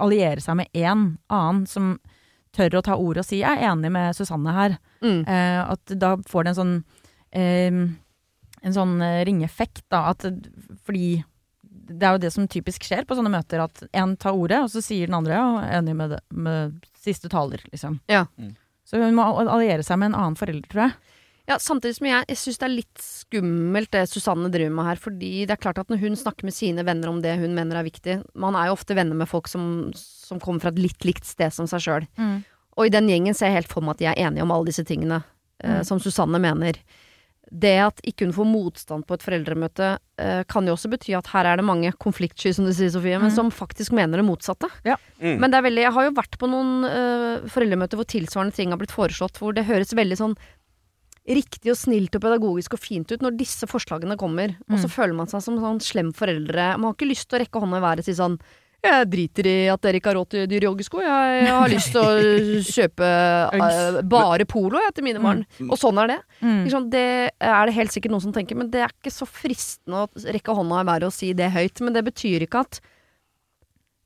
Alliere 0.00 0.40
seg 0.40 0.56
med 0.56 0.70
én 0.72 1.00
annen 1.28 1.64
som 1.68 1.98
tør 2.54 2.78
å 2.78 2.84
ta 2.86 2.94
ordet 2.96 3.24
og 3.24 3.26
si 3.26 3.42
'jeg 3.42 3.58
er 3.58 3.68
enig 3.68 3.90
med 3.92 4.16
Susanne 4.16 4.54
her'. 4.54 4.78
Mm. 5.02 5.28
Eh, 5.28 5.60
at 5.70 5.84
da 5.98 6.16
får 6.16 6.44
det 6.44 6.48
en 6.48 6.60
sånn 6.62 6.84
eh, 7.32 7.90
En 8.64 8.72
sånn 8.72 9.02
eh, 9.02 9.24
ringeffekt, 9.26 9.82
da. 9.90 10.08
At, 10.08 10.24
fordi 10.86 11.22
det 11.62 12.02
er 12.02 12.12
jo 12.14 12.22
det 12.22 12.32
som 12.32 12.48
typisk 12.48 12.82
skjer 12.82 13.04
på 13.04 13.12
sånne 13.12 13.28
møter, 13.28 13.60
at 13.60 13.82
én 13.92 14.16
tar 14.16 14.32
ordet, 14.32 14.62
og 14.62 14.70
så 14.70 14.80
sier 14.80 15.06
den 15.06 15.18
andre 15.18 15.34
'ja, 15.34 15.60
jeg 15.60 15.68
er 15.68 15.82
enig 15.82 15.96
med, 15.96 16.10
det, 16.10 16.20
med 16.30 16.86
siste 16.96 17.28
taler', 17.28 17.60
liksom. 17.72 18.00
Ja. 18.08 18.24
Mm. 18.38 18.56
Så 18.86 18.96
hun 19.02 19.14
må 19.14 19.22
alliere 19.22 19.82
seg 19.82 19.98
med 19.98 20.14
en 20.14 20.20
annen 20.20 20.36
forelder, 20.36 20.68
tror 20.68 20.82
jeg. 20.88 20.92
Ja, 21.46 21.58
samtidig 21.60 21.98
som 21.98 22.06
jeg, 22.08 22.24
jeg 22.30 22.38
syns 22.40 22.56
det 22.58 22.64
er 22.64 22.72
litt 22.72 23.02
skummelt 23.04 23.90
det 23.92 24.06
Susanne 24.08 24.48
driver 24.52 24.72
med 24.78 24.86
her. 24.88 24.96
Fordi 24.96 25.32
det 25.44 25.50
er 25.56 25.60
klart 25.60 25.78
at 25.82 25.90
når 25.92 26.00
hun 26.00 26.16
snakker 26.16 26.48
med 26.48 26.56
sine 26.56 26.84
venner 26.88 27.10
om 27.12 27.20
det 27.20 27.34
hun 27.42 27.52
mener 27.54 27.76
er 27.76 27.84
viktig 27.84 28.16
Man 28.40 28.56
er 28.56 28.70
jo 28.70 28.78
ofte 28.78 28.96
venner 28.96 29.14
med 29.18 29.28
folk 29.28 29.48
som, 29.52 29.90
som 29.94 30.40
kommer 30.40 30.64
fra 30.64 30.72
et 30.72 30.80
litt 30.80 31.04
likt 31.04 31.28
sted 31.28 31.52
som 31.52 31.68
seg 31.68 31.84
sjøl. 31.84 32.08
Og 32.76 32.86
i 32.88 32.92
den 32.94 33.06
gjengen 33.12 33.36
ser 33.36 33.52
jeg 33.52 33.60
helt 33.62 33.72
for 33.72 33.84
meg 33.84 33.94
at 33.98 33.98
de 34.02 34.08
er 34.10 34.22
enige 34.28 34.42
om 34.42 34.50
alle 34.56 34.70
disse 34.72 34.84
tingene 34.88 35.20
eh, 35.22 35.30
Mm. 35.64 35.84
som 35.86 36.00
Susanne 36.02 36.40
mener. 36.42 36.80
Det 37.54 37.76
at 37.78 38.00
ikke 38.08 38.24
hun 38.26 38.32
får 38.34 38.46
motstand 38.48 39.04
på 39.06 39.14
et 39.14 39.22
foreldremøte, 39.22 39.98
eh, 40.18 40.40
kan 40.50 40.66
jo 40.66 40.72
også 40.74 40.88
bety 40.90 41.12
at 41.14 41.28
her 41.30 41.46
er 41.46 41.56
det 41.60 41.64
mange 41.64 41.92
konfliktsky, 42.02 42.50
som 42.56 42.64
du 42.66 42.72
sier, 42.74 42.90
Sofie, 42.90 43.18
men 43.20 43.30
Mm. 43.30 43.34
som 43.36 43.50
faktisk 43.54 43.92
mener 43.94 44.18
det 44.18 44.24
motsatte. 44.26 44.66
Ja. 44.84 44.96
Mm. 45.22 45.38
Men 45.38 45.50
det 45.52 45.58
er 45.60 45.66
veldig 45.68 45.82
Jeg 45.84 45.92
har 45.92 46.04
jo 46.08 46.14
vært 46.16 46.38
på 46.40 46.48
noen 46.50 46.84
eh, 46.88 47.46
foreldremøter 47.48 47.96
hvor 48.00 48.08
tilsvarende 48.10 48.54
ting 48.56 48.70
har 48.74 48.78
blitt 48.80 48.90
foreslått, 48.96 49.38
hvor 49.38 49.54
det 49.54 49.66
høres 49.68 49.92
veldig 49.94 50.16
sånn 50.18 50.36
riktig 51.24 51.70
og 51.72 51.78
snilt 51.80 52.14
og 52.18 52.20
pedagogisk 52.20 52.74
og 52.76 52.82
fint 52.84 53.12
ut 53.14 53.22
når 53.24 53.38
disse 53.38 53.64
forslagene 53.70 54.16
kommer, 54.20 54.56
og 54.68 54.76
så 54.76 54.88
Mm. 54.90 54.94
føler 54.96 55.14
man 55.16 55.26
seg 55.30 55.40
som 55.42 55.56
sånn 55.56 55.80
slem 55.80 56.12
foreldre. 56.12 56.74
Man 56.76 56.90
har 56.90 56.94
ikke 56.98 57.08
lyst 57.08 57.28
til 57.30 57.38
å 57.38 57.42
rekke 57.44 57.60
hånda 57.64 57.78
i 57.80 57.84
været 57.86 57.98
og 58.04 58.04
si 58.04 58.12
sånn 58.18 58.38
jeg 58.84 59.06
driter 59.08 59.46
i 59.48 59.52
at 59.72 59.80
dere 59.80 59.96
ikke 59.96 60.10
har 60.12 60.18
råd 60.18 60.28
til 60.28 60.46
dyre 60.46 60.66
joggesko. 60.68 61.00
Jeg, 61.00 61.44
jeg 61.46 61.54
har 61.56 61.70
lyst 61.72 61.94
til 61.94 62.02
å 62.04 62.60
kjøpe 62.76 63.06
uh, 63.56 64.02
bare 64.04 64.44
polo 64.44 64.76
jeg, 64.82 64.92
til 64.98 65.06
mine 65.06 65.22
barn. 65.24 65.40
Og 65.70 65.78
sånn 65.80 65.96
er 66.02 66.10
det. 66.12 66.18
Mm. 66.44 66.58
Ikke? 66.68 66.80
Det 66.92 67.04
er 67.40 67.64
det 67.70 67.74
helt 67.78 67.94
sikkert 67.96 68.12
noen 68.12 68.20
som 68.26 68.34
tenker, 68.36 68.58
men 68.60 68.68
det 68.68 68.82
er 68.84 68.92
ikke 68.92 69.08
så 69.14 69.24
fristende 69.24 70.04
å 70.04 70.10
rekke 70.36 70.52
hånda 70.60 70.82
i 70.84 70.88
været 70.90 71.08
og 71.08 71.16
si 71.16 71.32
det 71.32 71.48
høyt. 71.56 71.80
Men 71.80 71.96
det 71.96 72.04
betyr 72.10 72.44
ikke 72.44 72.60
at 72.60 72.82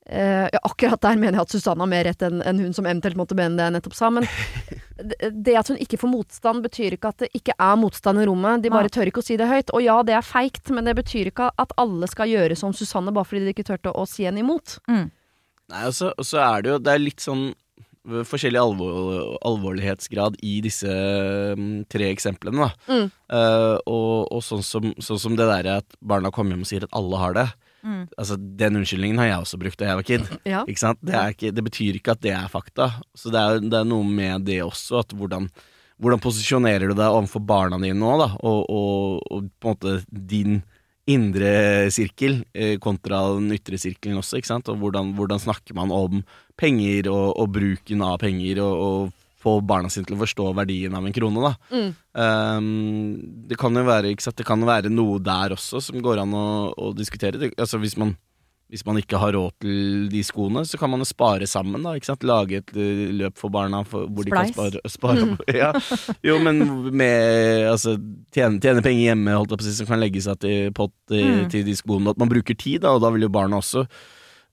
eh, 0.08 0.48
ja, 0.52 0.60
Akkurat 0.64 1.00
der 1.04 1.16
mener 1.20 1.38
jeg 1.38 1.46
at 1.46 1.54
Susanne 1.54 1.84
har 1.84 1.90
mer 1.90 2.04
rett 2.08 2.22
enn 2.26 2.40
en 2.42 2.62
hun 2.64 2.72
som 2.76 2.86
eventuelt 2.88 3.18
måtte 3.20 3.36
mene 3.38 3.56
det 3.58 3.66
jeg 3.68 3.74
nettopp 3.76 3.96
sa. 3.98 4.10
Men 4.14 4.26
det- 5.44 5.56
at 5.58 5.68
hun 5.72 5.78
ikke 5.84 6.00
får 6.00 6.12
motstand, 6.12 6.64
betyr 6.64 6.96
ikke 6.96 7.12
at 7.12 7.24
det 7.24 7.30
ikke 7.36 7.54
er 7.58 7.76
motstand 7.80 8.22
i 8.22 8.26
rommet. 8.28 8.62
De 8.64 8.72
bare 8.72 8.90
tør 8.92 9.10
ikke 9.10 9.22
å 9.22 9.26
si 9.28 9.36
det 9.40 9.48
høyt. 9.50 9.70
Og 9.76 9.84
ja, 9.84 10.00
det 10.06 10.16
er 10.16 10.26
feigt, 10.26 10.70
men 10.74 10.88
det 10.88 10.96
betyr 10.98 11.30
ikke 11.32 11.50
at 11.58 11.72
alle 11.76 12.08
skal 12.10 12.30
gjøre 12.30 12.56
som 12.58 12.72
Susanne 12.76 13.12
bare 13.14 13.28
fordi 13.28 13.44
de 13.46 13.54
ikke 13.56 13.66
turte 13.68 13.92
å 13.94 14.04
si 14.08 14.24
henne 14.28 14.40
imot. 14.44 14.78
Nei, 14.88 15.82
og 15.84 15.92
så, 15.96 16.12
og 16.16 16.24
så 16.24 16.38
er 16.40 16.62
det 16.64 16.70
jo 16.70 16.78
Det 16.80 16.92
er 16.94 17.02
litt 17.02 17.20
sånn 17.20 17.42
øh, 18.08 18.22
forskjellig 18.24 18.56
alvor, 18.56 19.34
alvorlighetsgrad 19.44 20.38
i 20.46 20.54
disse 20.64 20.88
mm, 21.58 21.84
tre 21.92 22.08
eksemplene. 22.14 22.68
Da. 22.68 22.94
Mm. 22.94 23.08
Uh, 23.28 23.76
og 23.84 24.32
og 24.32 24.44
sånn, 24.46 24.62
som, 24.64 24.92
sånn 25.04 25.20
som 25.20 25.36
det 25.36 25.48
derre 25.50 25.80
at 25.82 25.98
barna 26.00 26.32
kommer 26.32 26.56
hjem 26.56 26.64
og 26.64 26.70
sier 26.70 26.86
at 26.88 26.94
alle 26.96 27.20
har 27.20 27.36
det. 27.36 27.48
Mm. 27.82 28.04
Altså, 28.18 28.36
Den 28.36 28.80
unnskyldningen 28.80 29.20
har 29.22 29.30
jeg 29.30 29.40
også 29.44 29.58
brukt 29.60 29.78
da 29.80 29.90
jeg 29.90 30.00
var 30.00 30.06
kid. 30.06 30.30
Ja. 30.48 30.62
Ikke 30.66 30.82
sant? 30.82 31.02
Det, 31.04 31.16
ikke, 31.34 31.52
det 31.54 31.64
betyr 31.66 31.98
ikke 31.98 32.14
at 32.16 32.22
det 32.24 32.34
er 32.34 32.52
fakta. 32.52 32.92
Så 33.16 33.32
det 33.34 33.40
er, 33.42 33.60
det 33.64 33.80
er 33.80 33.88
noe 33.88 34.06
med 34.06 34.48
det 34.48 34.62
også, 34.66 35.02
at 35.04 35.14
hvordan 35.16 35.50
hvordan 35.98 36.22
posisjonerer 36.22 36.90
du 36.90 36.94
deg 36.94 37.10
overfor 37.10 37.42
barna 37.42 37.78
dine 37.82 37.98
nå, 37.98 38.10
da, 38.20 38.28
og, 38.46 38.58
og, 38.70 39.22
og 39.34 39.48
på 39.58 39.70
en 39.70 39.74
måte 39.74 39.94
din 40.08 40.60
indre 41.08 41.88
sirkel 41.94 42.42
eh, 42.52 42.76
kontra 42.82 43.22
den 43.38 43.54
ytre 43.56 43.80
sirkelen 43.80 44.20
også, 44.20 44.38
ikke 44.38 44.50
sant? 44.50 44.68
Og 44.70 44.78
hvordan, 44.82 45.14
hvordan 45.18 45.40
snakker 45.42 45.76
man 45.78 45.92
om 45.94 46.20
penger 46.60 47.08
og, 47.10 47.32
og 47.40 47.50
bruken 47.56 48.04
av 48.04 48.18
penger, 48.22 48.60
og, 48.62 48.84
og 48.84 49.27
få 49.38 49.58
barna 49.62 49.90
sine 49.92 50.08
til 50.08 50.16
å 50.16 50.22
forstå 50.24 50.48
verdien 50.58 50.94
av 50.98 51.04
en 51.06 51.14
krone, 51.14 51.42
da. 51.44 51.52
Mm. 51.70 51.90
Um, 52.18 53.18
det 53.48 53.58
kan 53.60 53.76
jo 53.78 53.84
være, 53.86 54.10
ikke 54.14 54.24
sant? 54.26 54.38
Det 54.40 54.46
kan 54.48 54.64
være 54.66 54.90
noe 54.90 55.20
der 55.22 55.54
også 55.54 55.82
som 55.84 56.00
går 56.02 56.24
an 56.24 56.34
å, 56.34 56.46
å 56.74 56.94
diskutere. 56.96 57.38
Det, 57.38 57.52
altså 57.54 57.78
hvis 57.78 57.94
man, 58.00 58.16
hvis 58.68 58.82
man 58.84 58.98
ikke 59.00 59.20
har 59.22 59.32
råd 59.32 59.54
til 59.62 60.08
de 60.12 60.24
skoene, 60.26 60.64
så 60.66 60.76
kan 60.80 60.90
man 60.92 61.00
jo 61.00 61.08
spare 61.08 61.46
sammen, 61.48 61.86
da. 61.86 61.94
Lage 62.26 62.58
et 62.64 62.74
eh, 62.76 63.06
løp 63.16 63.38
for 63.38 63.54
barna 63.54 63.84
for, 63.86 64.10
hvor 64.10 64.26
de 64.26 64.34
kan 64.34 64.50
spare, 64.50 64.82
spare 64.90 65.24
mm. 65.30 65.38
Ja. 65.62 65.70
Jo, 66.26 66.36
men 66.42 66.60
med 66.98 67.70
altså, 67.70 67.94
tjene, 68.34 68.58
tjene 68.60 68.82
penger 68.84 69.12
hjemme, 69.12 69.38
holdt 69.38 69.54
jeg 69.54 69.62
på 69.62 69.68
å 69.68 69.70
si, 69.70 69.78
som 69.78 69.88
kan 69.94 70.02
legge 70.02 70.20
seg 70.26 70.42
til 70.44 70.72
pott 70.76 70.92
til, 71.08 71.24
Mm. 71.28 71.48
til 71.54 71.62
de 71.70 71.78
skoene. 71.78 72.10
At 72.10 72.18
man 72.20 72.28
bruker 72.34 72.58
tid, 72.58 72.82
da, 72.82 72.96
og 72.98 73.06
da 73.06 73.14
vil 73.14 73.24
jo 73.28 73.32
barna 73.38 73.62
også 73.62 73.86
eh, 73.86 74.06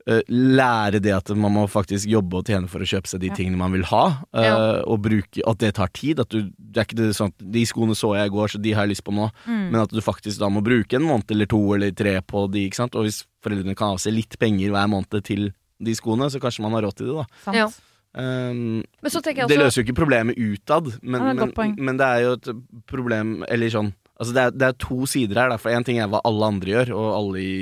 lære 0.06 1.00
det 1.02 1.14
at 1.16 1.30
man 1.34 1.54
må 1.56 1.64
faktisk 1.72 2.06
jobbe 2.08 2.38
og 2.38 2.46
tjene 2.46 2.70
for 2.70 2.84
å 2.84 2.86
kjøpe 2.86 3.10
seg 3.10 3.24
de 3.24 3.32
tingene 3.34 3.58
man 3.58 3.74
vil 3.74 3.86
ha, 3.90 4.04
eh, 4.38 4.44
Ja. 4.46 4.84
og 4.86 5.02
bruke, 5.02 5.42
at 5.48 5.58
det 5.58 5.74
tar 5.76 5.88
tid. 5.94 6.20
At 6.20 6.30
du, 6.30 6.52
det 6.58 6.78
er 6.78 6.86
ikke 6.86 7.00
det 7.00 7.16
sånn 7.18 7.34
at 7.34 7.52
de 7.52 7.64
skoene 7.66 7.96
så 7.98 8.16
jeg 8.16 8.30
i 8.30 8.34
går, 8.36 8.48
så 8.54 8.62
de 8.62 8.74
har 8.74 8.86
jeg 8.86 8.94
lyst 8.96 9.04
på 9.04 9.16
nå. 9.16 9.32
Mm. 9.48 9.72
Men 9.72 9.82
at 9.82 9.90
du 9.90 10.02
faktisk 10.02 10.40
da 10.40 10.50
må 10.50 10.62
bruke 10.64 10.94
en 10.94 11.08
måned 11.08 11.32
eller 11.32 11.46
to 11.50 11.74
eller 11.74 11.92
tre 11.92 12.20
på 12.22 12.46
de, 12.52 12.68
ikke 12.70 12.76
sant. 12.84 12.96
Og 12.96 13.08
hvis 13.08 13.24
foreldrene 13.44 13.76
kan 13.76 13.96
avse 13.96 14.14
litt 14.14 14.38
penger 14.38 14.70
hver 14.70 14.88
måned 14.88 15.24
til 15.26 15.52
de 15.82 15.92
skoene, 15.98 16.30
så 16.30 16.40
kanskje 16.40 16.62
man 16.62 16.74
har 16.78 16.86
råd 16.86 16.96
til 17.02 17.08
det, 17.08 17.26
da. 17.46 17.54
Ja. 17.54 17.68
Um, 18.16 18.80
Men 19.04 19.12
så 19.12 19.20
tenker 19.20 19.44
jeg 19.44 19.50
det 19.50 19.58
løser 19.60 19.82
jo 19.82 19.88
ikke 19.90 19.98
problemet 20.06 20.38
utad, 20.40 20.86
men, 21.04 21.20
Ja, 21.20 21.34
det 21.34 21.58
men, 21.58 21.76
men 21.84 21.98
det 21.98 22.06
er 22.06 22.22
jo 22.24 22.32
et 22.38 22.48
problem 22.88 23.44
Eller 23.50 23.68
sånn 23.74 23.90
Altså 24.16 24.32
det, 24.32 24.44
er, 24.44 24.52
det 24.56 24.68
er 24.68 24.76
to 24.80 25.06
sider 25.12 25.42
her. 25.42 25.52
da. 25.52 25.60
For 25.60 25.76
Én 25.76 25.86
ting 25.88 26.00
er 26.00 26.12
hva 26.12 26.24
alle 26.28 26.52
andre 26.54 26.72
gjør, 26.72 26.94
og 26.96 27.08
alle 27.18 27.42
i, 27.44 27.56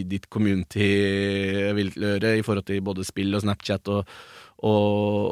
ditt 0.08 0.28
community 0.32 0.90
vil 1.76 1.94
gjøre 1.96 2.36
i 2.36 2.42
forhold 2.44 2.66
til 2.68 2.82
både 2.84 3.06
spill 3.08 3.32
og 3.36 3.46
Snapchat 3.46 3.88
og, 3.94 4.10
og, 4.56 4.74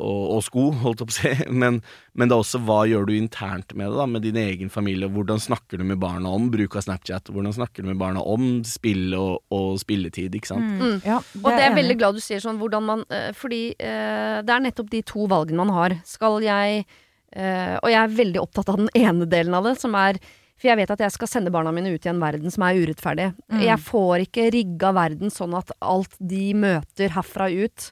og, 0.05 0.23
og 0.37 0.41
sko, 0.45 0.65
holdt 0.81 1.03
jeg 1.03 1.11
på 1.11 1.15
å 1.15 1.17
si. 1.19 1.33
Men, 1.65 1.79
men 2.15 2.31
det 2.31 2.37
er 2.37 2.43
også 2.45 2.61
hva 2.65 2.79
gjør 2.89 3.09
du 3.09 3.15
internt 3.17 3.73
med 3.77 3.89
det, 3.91 3.97
da, 3.99 4.05
med 4.09 4.25
din 4.25 4.39
egen 4.41 4.73
familie. 4.73 5.09
Hvordan 5.13 5.41
snakker 5.43 5.81
du 5.81 5.85
med 5.89 5.99
barna 6.01 6.33
om 6.33 6.51
bruk 6.53 6.77
av 6.79 6.85
Snapchat? 6.87 7.29
Hvordan 7.35 7.57
snakker 7.57 7.85
du 7.85 7.91
med 7.91 8.01
barna 8.01 8.23
om 8.25 8.63
spill 8.69 9.17
og, 9.19 9.43
og 9.55 9.81
spilletid? 9.83 10.37
ikke 10.37 10.53
sant? 10.55 10.77
Mm. 10.81 11.01
Ja, 11.05 11.19
Og 11.43 11.49
det 11.51 11.59
er 11.59 11.67
jeg 11.69 11.79
veldig 11.81 11.99
glad 12.01 12.17
du 12.17 12.25
sier 12.25 12.41
sånn 12.45 12.61
hvordan 12.61 12.87
man 12.89 13.05
eh, 13.13 13.33
Fordi 13.37 13.63
eh, 13.75 14.39
det 14.45 14.55
er 14.55 14.65
nettopp 14.65 14.93
de 14.93 15.03
to 15.09 15.29
valgene 15.29 15.61
man 15.61 15.75
har. 15.75 15.97
Skal 16.09 16.41
jeg 16.45 16.85
eh, 16.85 17.77
Og 17.81 17.91
jeg 17.91 18.01
er 18.01 18.17
veldig 18.23 18.45
opptatt 18.45 18.73
av 18.73 18.81
den 18.81 18.93
ene 18.97 19.29
delen 19.29 19.57
av 19.57 19.69
det, 19.69 19.77
som 19.83 19.97
er 19.99 20.21
For 20.61 20.71
jeg 20.71 20.79
vet 20.81 20.95
at 20.95 21.03
jeg 21.03 21.15
skal 21.17 21.31
sende 21.31 21.53
barna 21.55 21.73
mine 21.75 21.93
ut 21.95 22.07
i 22.07 22.13
en 22.13 22.23
verden 22.23 22.53
som 22.53 22.65
er 22.67 22.79
urettferdig. 22.79 23.33
Mm. 23.53 23.61
Jeg 23.67 23.83
får 23.89 24.27
ikke 24.29 24.49
rigga 24.55 24.95
verden 24.97 25.33
sånn 25.35 25.57
at 25.59 25.75
alt 25.83 26.15
de 26.23 26.47
møter 26.57 27.11
herfra 27.17 27.49
ut 27.51 27.89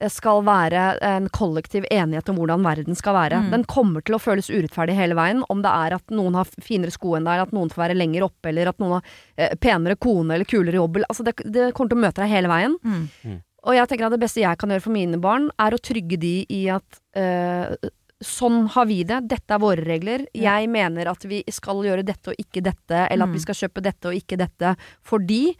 eh, 0.00 0.10
skal 0.10 0.42
være 0.46 0.86
en 1.06 1.28
kollektiv 1.32 1.86
enighet 1.94 2.32
om 2.32 2.40
hvordan 2.40 2.66
verden 2.66 2.98
skal 2.98 3.16
være. 3.20 3.44
Mm. 3.44 3.52
Den 3.54 3.66
kommer 3.70 4.02
til 4.02 4.18
å 4.18 4.22
føles 4.22 4.50
urettferdig 4.50 4.98
hele 4.98 5.16
veien, 5.18 5.44
om 5.52 5.62
det 5.62 5.70
er 5.70 5.96
at 6.00 6.14
noen 6.14 6.40
har 6.40 6.50
finere 6.58 6.94
sko 6.94 7.14
enn 7.18 7.30
deg, 7.30 7.46
at 7.46 7.54
noen 7.54 7.70
får 7.72 7.86
være 7.86 7.98
lenger 8.00 8.26
oppe, 8.26 8.50
eller 8.50 8.72
at 8.72 8.82
noen 8.82 8.98
har 8.98 9.16
eh, 9.38 9.54
penere 9.62 9.96
kone 10.00 10.36
eller 10.36 10.48
kulere 10.50 10.82
jobb. 10.82 11.04
Altså 11.06 11.28
det, 11.28 11.38
det 11.46 11.70
kommer 11.70 11.94
til 11.94 12.02
å 12.02 12.06
møte 12.08 12.24
deg 12.24 12.34
hele 12.34 12.50
veien. 12.50 12.78
Mm. 12.82 13.40
Og 13.62 13.76
jeg 13.78 13.88
tenker 13.88 14.08
at 14.08 14.14
det 14.16 14.22
beste 14.24 14.42
jeg 14.42 14.58
kan 14.58 14.74
gjøre 14.74 14.82
for 14.82 14.94
mine 14.94 15.18
barn, 15.22 15.46
er 15.62 15.74
å 15.74 15.78
trygge 15.78 16.18
de 16.18 16.36
i 16.50 16.64
at 16.74 17.02
eh, 17.14 17.76
sånn 18.22 18.68
har 18.74 18.86
vi 18.86 19.02
det, 19.04 19.20
dette 19.28 19.54
er 19.54 19.58
våre 19.62 19.84
regler. 19.84 20.26
Ja. 20.34 20.58
Jeg 20.60 20.70
mener 20.72 21.10
at 21.10 21.22
vi 21.28 21.42
skal 21.50 21.82
gjøre 21.84 22.04
dette 22.06 22.32
og 22.32 22.38
ikke 22.40 22.62
dette, 22.62 23.06
eller 23.10 23.24
at 23.26 23.30
Mm. 23.30 23.36
vi 23.36 23.44
skal 23.44 23.54
kjøpe 23.54 23.82
dette 23.82 24.08
og 24.08 24.14
ikke 24.14 24.38
dette, 24.38 24.76
fordi 25.02 25.56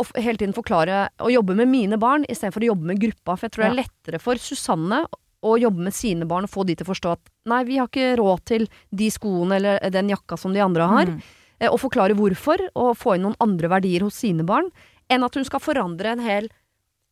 og 0.00 0.06
hele 0.16 0.38
tiden 0.38 0.54
forklare 0.56 1.10
og 1.20 1.30
jobbe 1.30 1.54
med 1.54 1.68
mine 1.68 1.98
barn 2.00 2.24
istedenfor 2.24 2.62
å 2.64 2.70
jobbe 2.72 2.86
med 2.88 3.00
gruppa. 3.02 3.36
For 3.36 3.46
jeg 3.48 3.52
tror 3.52 3.64
det 3.64 3.70
er 3.72 3.82
lettere 3.84 4.20
for 4.20 4.34
Susanne 4.40 5.02
å 5.44 5.58
jobbe 5.60 5.80
med 5.84 5.92
sine 5.92 6.24
barn 6.28 6.44
og 6.44 6.50
få 6.50 6.64
de 6.66 6.74
til 6.74 6.86
å 6.86 6.90
forstå 6.94 7.12
at 7.12 7.20
nei, 7.46 7.64
vi 7.64 7.76
har 7.76 7.86
ikke 7.88 8.16
råd 8.16 8.44
til 8.48 8.68
de 8.92 9.10
skoene 9.10 9.56
eller 9.56 9.90
den 9.90 10.08
jakka 10.08 10.38
som 10.38 10.52
de 10.54 10.60
andre 10.60 10.86
har. 10.88 11.06
Mm. 11.06 11.20
Eh, 11.60 11.68
Og 11.68 11.78
forklare 11.80 12.16
hvorfor, 12.16 12.56
og 12.74 12.96
få 12.96 13.14
inn 13.16 13.22
noen 13.28 13.36
andre 13.40 13.68
verdier 13.68 14.00
hos 14.00 14.14
sine 14.16 14.42
barn, 14.42 14.70
enn 15.10 15.22
at 15.22 15.34
hun 15.34 15.44
skal 15.44 15.60
forandre 15.60 16.06
en 16.12 16.20
hel 16.24 16.48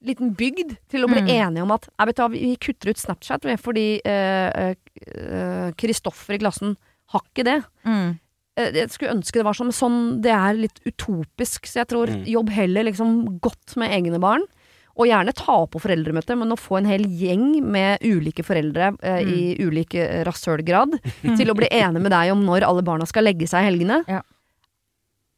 liten 0.04 0.34
bygd 0.38 0.76
til 0.88 1.04
å 1.04 1.08
bli 1.10 1.20
Mm. 1.22 1.28
enige 1.28 1.62
om 1.62 1.72
at 1.74 1.88
jeg 1.98 2.06
vet 2.06 2.16
hva, 2.16 2.30
vi 2.30 2.56
kutter 2.56 2.90
ut 2.90 2.96
Snapchat 2.98 3.42
fordi 3.58 4.00
Kristoffer 5.78 6.34
i 6.36 6.40
klassen 6.42 6.76
har 7.12 7.22
ikke 7.24 7.44
det. 7.46 7.58
Mm. 7.86 8.18
Eh, 8.58 8.70
Jeg 8.74 8.90
skulle 8.90 9.14
ønske 9.16 9.38
det 9.40 9.44
var 9.46 9.54
sånn, 9.56 9.70
men 9.70 9.78
sånn, 9.78 9.98
det 10.22 10.32
er 10.34 10.54
litt 10.58 10.80
utopisk. 10.86 11.66
Så 11.66 11.80
jeg 11.82 11.88
tror 11.88 12.06
Mm. 12.08 12.24
jobb 12.26 12.48
heller 12.50 12.84
liksom 12.84 13.40
godt 13.40 13.76
med 13.76 13.90
egne 13.90 14.18
barn. 14.20 14.42
Og 14.98 15.06
gjerne 15.06 15.32
ta 15.32 15.52
opp 15.62 15.70
på 15.72 15.80
foreldremøte, 15.80 16.36
men 16.36 16.50
å 16.50 16.58
få 16.58 16.78
en 16.78 16.84
hel 16.86 17.04
gjeng 17.04 17.62
med 17.62 18.00
ulike 18.02 18.42
foreldre 18.42 18.96
eh, 19.00 19.20
i 19.22 19.56
ulik 19.62 19.94
eh, 19.94 20.24
rasshølgrad 20.24 20.98
til 21.38 21.46
å 21.50 21.54
bli 21.54 21.68
enige 21.70 22.02
med 22.02 22.10
deg 22.10 22.32
om 22.32 22.42
når 22.44 22.66
alle 22.66 22.82
barna 22.82 23.06
skal 23.06 23.22
legge 23.24 23.46
seg 23.46 23.62
i 23.62 23.70
helgene. 23.70 24.04
Ja. 24.08 24.22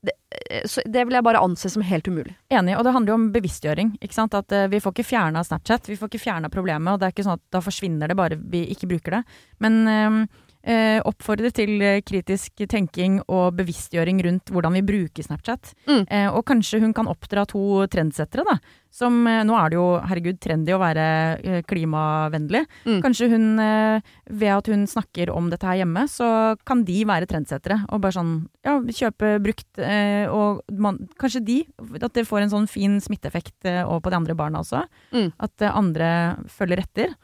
Det, 0.07 0.14
eh, 0.51 0.82
det 0.86 1.05
vil 1.05 1.18
jeg 1.18 1.26
bare 1.26 1.42
anse 1.44 1.70
som 1.72 1.84
helt 1.84 2.09
umulig. 2.09 2.34
Enig, 2.53 2.76
og 2.78 2.84
det 2.86 2.94
handler 2.96 3.12
jo 3.12 3.18
om 3.18 3.30
bevisstgjøring. 3.34 3.94
ikke 4.01 4.16
sant? 4.16 4.36
At 4.36 4.53
uh, 4.53 4.68
Vi 4.72 4.80
får 4.80 4.94
ikke 4.94 5.11
fjerna 5.11 5.44
Snapchat, 5.44 5.90
vi 5.90 5.98
får 6.01 6.12
ikke 6.12 6.24
fjerna 6.24 6.48
problemet. 6.53 6.92
og 6.92 7.01
det 7.01 7.09
er 7.09 7.16
ikke 7.16 7.26
sånn 7.26 7.40
at 7.40 7.46
Da 7.53 7.61
forsvinner 7.64 8.09
det 8.09 8.16
bare 8.16 8.38
vi 8.40 8.64
ikke 8.72 8.88
bruker 8.88 9.18
det. 9.18 9.22
Men 9.61 9.80
eh, 9.88 10.20
eh, 10.62 10.98
oppfordre 11.06 11.50
til 11.54 11.80
eh, 11.84 12.00
kritisk 12.06 12.64
tenking 12.70 13.20
og 13.28 13.56
bevisstgjøring 13.58 14.20
rundt 14.26 14.52
hvordan 14.52 14.76
vi 14.78 14.84
bruker 14.86 15.24
Snapchat. 15.24 15.72
Mm. 15.88 16.04
Eh, 16.04 16.28
og 16.28 16.44
kanskje 16.48 16.82
hun 16.84 16.94
kan 16.96 17.11
oppdra 17.11 17.46
to 17.48 17.86
trendsettere, 17.90 18.44
da. 18.48 18.58
Som 18.90 19.22
eh, 19.30 19.42
Nå 19.46 19.54
er 19.56 19.70
det 19.70 19.78
jo 19.78 19.86
herregud 20.11 20.40
trendy 20.42 20.74
å 20.74 20.80
være 20.82 21.06
eh, 21.38 21.62
klimavennlig. 21.68 22.64
Mm. 22.84 23.00
Kanskje 23.04 23.30
hun, 23.32 23.46
ved 23.61 24.52
at 24.54 24.70
hun 24.70 24.86
snakker 24.90 25.32
om 25.32 25.50
dette 25.52 25.68
her 25.68 25.80
hjemme, 25.82 26.04
så 26.11 26.56
kan 26.68 26.84
de 26.88 27.00
være 27.08 27.28
trendsettere. 27.30 27.80
Og 27.90 28.02
bare 28.02 28.18
sånn, 28.18 28.34
ja, 28.66 28.76
kjøpe 28.80 29.36
brukt, 29.42 29.68
og 29.80 30.61
man, 30.82 30.98
kanskje 31.20 31.42
de, 31.46 31.58
at 32.00 32.12
det 32.16 32.26
får 32.28 32.44
en 32.44 32.52
sånn 32.52 32.68
fin 32.70 32.98
smitteeffekt 33.02 33.68
over 33.86 34.02
på 34.04 34.12
de 34.12 34.18
andre 34.18 34.36
barna 34.38 34.62
også. 34.64 34.82
Mm. 35.14 35.30
At 35.40 35.66
andre 35.70 36.11
følger 36.52 36.82
etter. 36.84 37.14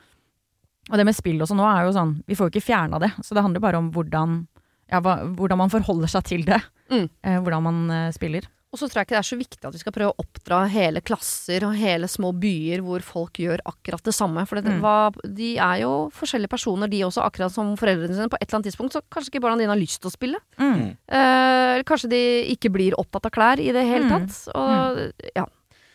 Og 0.90 0.96
det 1.00 1.04
med 1.08 1.16
spill 1.18 1.40
også 1.42 1.56
nå 1.58 1.64
er 1.66 1.84
jo 1.88 1.94
sånn, 1.96 2.12
vi 2.26 2.34
får 2.38 2.46
jo 2.50 2.54
ikke 2.56 2.66
fjerna 2.68 3.00
det, 3.02 3.12
så 3.26 3.34
det 3.34 3.42
handler 3.42 3.60
bare 3.64 3.78
om 3.80 3.88
hvordan, 3.90 4.46
ja, 4.92 5.00
hva, 5.02 5.16
hvordan 5.34 5.58
man 5.58 5.72
forholder 5.72 6.08
seg 6.12 6.24
til 6.28 6.44
det. 6.46 6.60
Mm. 6.92 7.08
Eh, 7.26 7.40
hvordan 7.42 7.62
man 7.66 7.90
eh, 7.90 8.12
spiller. 8.14 8.46
Og 8.74 8.78
så 8.78 8.86
tror 8.90 9.00
jeg 9.00 9.06
ikke 9.06 9.14
det 9.16 9.18
er 9.22 9.26
så 9.30 9.36
viktig 9.40 9.64
at 9.64 9.72
vi 9.74 9.78
skal 9.80 9.92
prøve 9.94 10.12
å 10.12 10.20
oppdra 10.20 10.58
hele 10.68 11.00
klasser 11.00 11.64
og 11.64 11.74
hele 11.78 12.06
små 12.10 12.32
byer 12.36 12.82
hvor 12.84 13.00
folk 13.06 13.38
gjør 13.40 13.62
akkurat 13.64 14.02
det 14.04 14.12
samme. 14.14 14.42
For 14.46 14.58
det, 14.60 14.66
Mm. 14.68 14.80
hva, 14.82 15.10
de 15.24 15.56
er 15.56 15.80
jo 15.80 16.10
forskjellige 16.12 16.50
personer, 16.52 16.90
de 16.92 17.00
også, 17.06 17.22
akkurat 17.24 17.50
som 17.54 17.74
foreldrene 17.78 18.12
sine. 18.14 18.28
På 18.28 18.36
et 18.36 18.46
eller 18.46 18.58
annet 18.60 18.68
tidspunkt 18.68 18.92
så 18.92 19.00
kanskje 19.10 19.32
ikke 19.32 19.42
barna 19.46 19.56
dine 19.62 19.72
har 19.72 19.80
lyst 19.80 20.02
til 20.02 20.10
å 20.10 20.14
spille. 20.14 20.38
Mm. 20.60 20.96
Eh, 21.08 21.82
kanskje 21.88 22.10
de 22.12 22.22
ikke 22.54 22.70
blir 22.74 22.98
opptatt 23.00 23.26
av 23.30 23.32
klær 23.32 23.58
i 23.62 23.72
det 23.72 23.86
hele 23.86 24.04
Mm. 24.06 24.12
tatt. 24.28 24.54
Og 24.54 25.30
ja. 25.34 25.46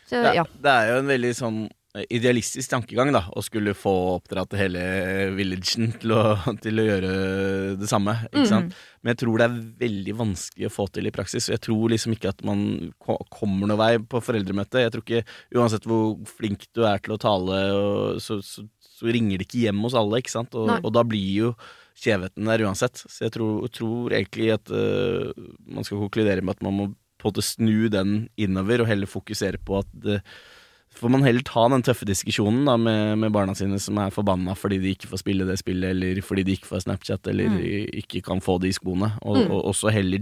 Så, 0.08 0.16
Ja, 0.24 0.32
ja. 0.42 0.44
Det 0.60 0.68
er 0.72 0.88
jo 0.92 0.98
en 0.98 1.06
veldig 1.08 1.32
sånn 1.38 1.70
idealistisk 2.08 2.70
tankegang, 2.72 3.10
da, 3.12 3.20
å 3.36 3.42
skulle 3.44 3.74
få 3.76 3.90
oppdratt 4.14 4.54
hele 4.56 4.80
villagen 5.36 5.90
til 6.00 6.14
å, 6.16 6.22
til 6.64 6.80
å 6.80 6.86
gjøre 6.86 7.10
det 7.80 7.88
samme. 7.90 8.14
Ikke 8.30 8.46
Mm. 8.46 8.48
sant? 8.48 8.78
Men 9.02 9.12
jeg 9.12 9.18
tror 9.24 9.38
det 9.42 9.44
er 9.48 9.58
veldig 9.82 10.14
vanskelig 10.16 10.68
å 10.68 10.72
få 10.72 10.86
til 10.94 11.06
i 11.10 11.12
praksis. 11.12 11.50
Jeg 11.52 11.60
tror 11.60 11.90
liksom 11.92 12.14
ikke 12.16 12.30
at 12.32 12.40
man 12.48 12.62
kommer 13.02 13.68
noen 13.68 13.80
vei 13.80 13.90
på 13.98 14.22
foreldremøte. 14.24 14.84
Jeg 14.86 14.94
tror 14.94 15.04
ikke, 15.04 15.24
Uansett 15.58 15.84
hvor 15.90 16.16
flink 16.38 16.64
du 16.72 16.84
er 16.88 17.02
til 17.02 17.16
å 17.16 17.20
tale, 17.20 17.60
så, 18.24 18.38
så, 18.40 18.64
så 18.80 19.12
ringer 19.12 19.42
det 19.42 19.48
ikke 19.50 19.66
hjem 19.66 19.82
hos 19.84 19.96
alle, 19.98 20.22
ikke 20.22 20.32
sant? 20.32 20.54
Og, 20.56 20.70
og 20.80 20.92
da 20.96 21.02
blir 21.04 21.28
jo 21.48 21.52
kjevheten 21.98 22.48
der 22.48 22.64
uansett. 22.64 23.02
Så 23.04 23.26
jeg 23.26 23.34
tror, 23.36 23.66
tror 23.74 24.14
egentlig 24.16 24.48
at 24.54 24.70
uh, 24.72 25.28
man 25.68 25.84
skal 25.84 26.00
konkludere 26.06 26.40
med 26.40 26.56
at 26.56 26.64
man 26.64 26.78
må 26.78 26.88
på 27.20 27.28
en 27.28 27.34
måte 27.34 27.44
snu 27.46 27.86
den 27.92 28.14
innover, 28.40 28.80
og 28.82 28.88
heller 28.90 29.06
fokusere 29.06 29.60
på 29.62 29.76
at 29.82 29.90
det, 29.92 30.16
får 30.94 31.08
man 31.10 31.22
heller 31.24 31.42
ta 31.42 31.68
den 31.68 31.82
tøffe 31.82 32.04
diskusjonen 32.06 32.64
da, 32.68 32.76
med, 32.76 33.18
med 33.18 33.32
barna 33.32 33.54
sine 33.54 33.78
som 33.80 33.98
er 33.98 34.10
forbanna 34.14 34.54
fordi 34.54 34.78
de 34.82 34.92
ikke 34.94 35.08
får 35.10 35.18
spille 35.24 35.46
det 35.48 35.58
spillet, 35.58 35.90
eller 35.90 36.20
fordi 36.22 36.44
de 36.44 36.52
ikke 36.56 36.66
får 36.70 36.84
Snapchat, 36.86 37.26
eller 37.26 37.48
Mm. 37.48 37.88
ikke 38.02 38.22
kan 38.22 38.40
få 38.40 38.58
de 38.60 38.72
skoene. 38.72 39.12
Og, 39.22 39.36
Mm. 39.36 39.50
og 39.50 39.64
også 39.72 39.90
heller 39.92 40.20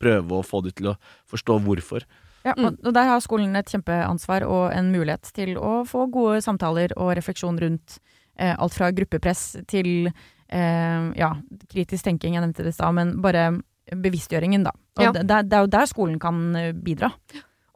prøve 0.00 0.28
å 0.40 0.44
få 0.44 0.62
de 0.64 0.70
til 0.72 0.86
å 0.92 0.96
forstå 1.30 1.60
hvorfor. 1.64 2.02
Ja, 2.44 2.52
og, 2.58 2.76
og 2.84 2.92
der 2.94 3.04
har 3.08 3.18
skolen 3.20 3.56
et 3.56 3.66
kjempeansvar 3.66 4.44
og 4.46 4.72
en 4.72 4.92
mulighet 4.92 5.32
til 5.34 5.56
å 5.56 5.84
få 5.86 6.06
gode 6.12 6.42
samtaler 6.42 6.92
og 6.96 7.16
refleksjon 7.16 7.58
rundt 7.58 7.98
eh, 8.38 8.54
alt 8.58 8.74
fra 8.74 8.90
gruppepress 8.92 9.56
til 9.66 10.12
eh, 10.48 11.12
ja, 11.16 11.32
kritisk 11.72 12.04
tenking, 12.04 12.34
jeg 12.34 12.42
nevnte 12.44 12.62
det 12.62 12.68
i 12.74 12.76
stad, 12.76 12.92
men 12.94 13.20
bare 13.20 13.48
bevisstgjøringen, 13.90 14.62
da. 14.64 14.70
Og 14.98 15.02
Ja. 15.02 15.12
det, 15.12 15.26
det 15.26 15.34
er- 15.36 15.56
er 15.56 15.60
jo 15.64 15.66
der 15.66 15.86
skolen 15.86 16.18
kan 16.20 16.54
eh, 16.56 16.72
bidra. 16.72 17.10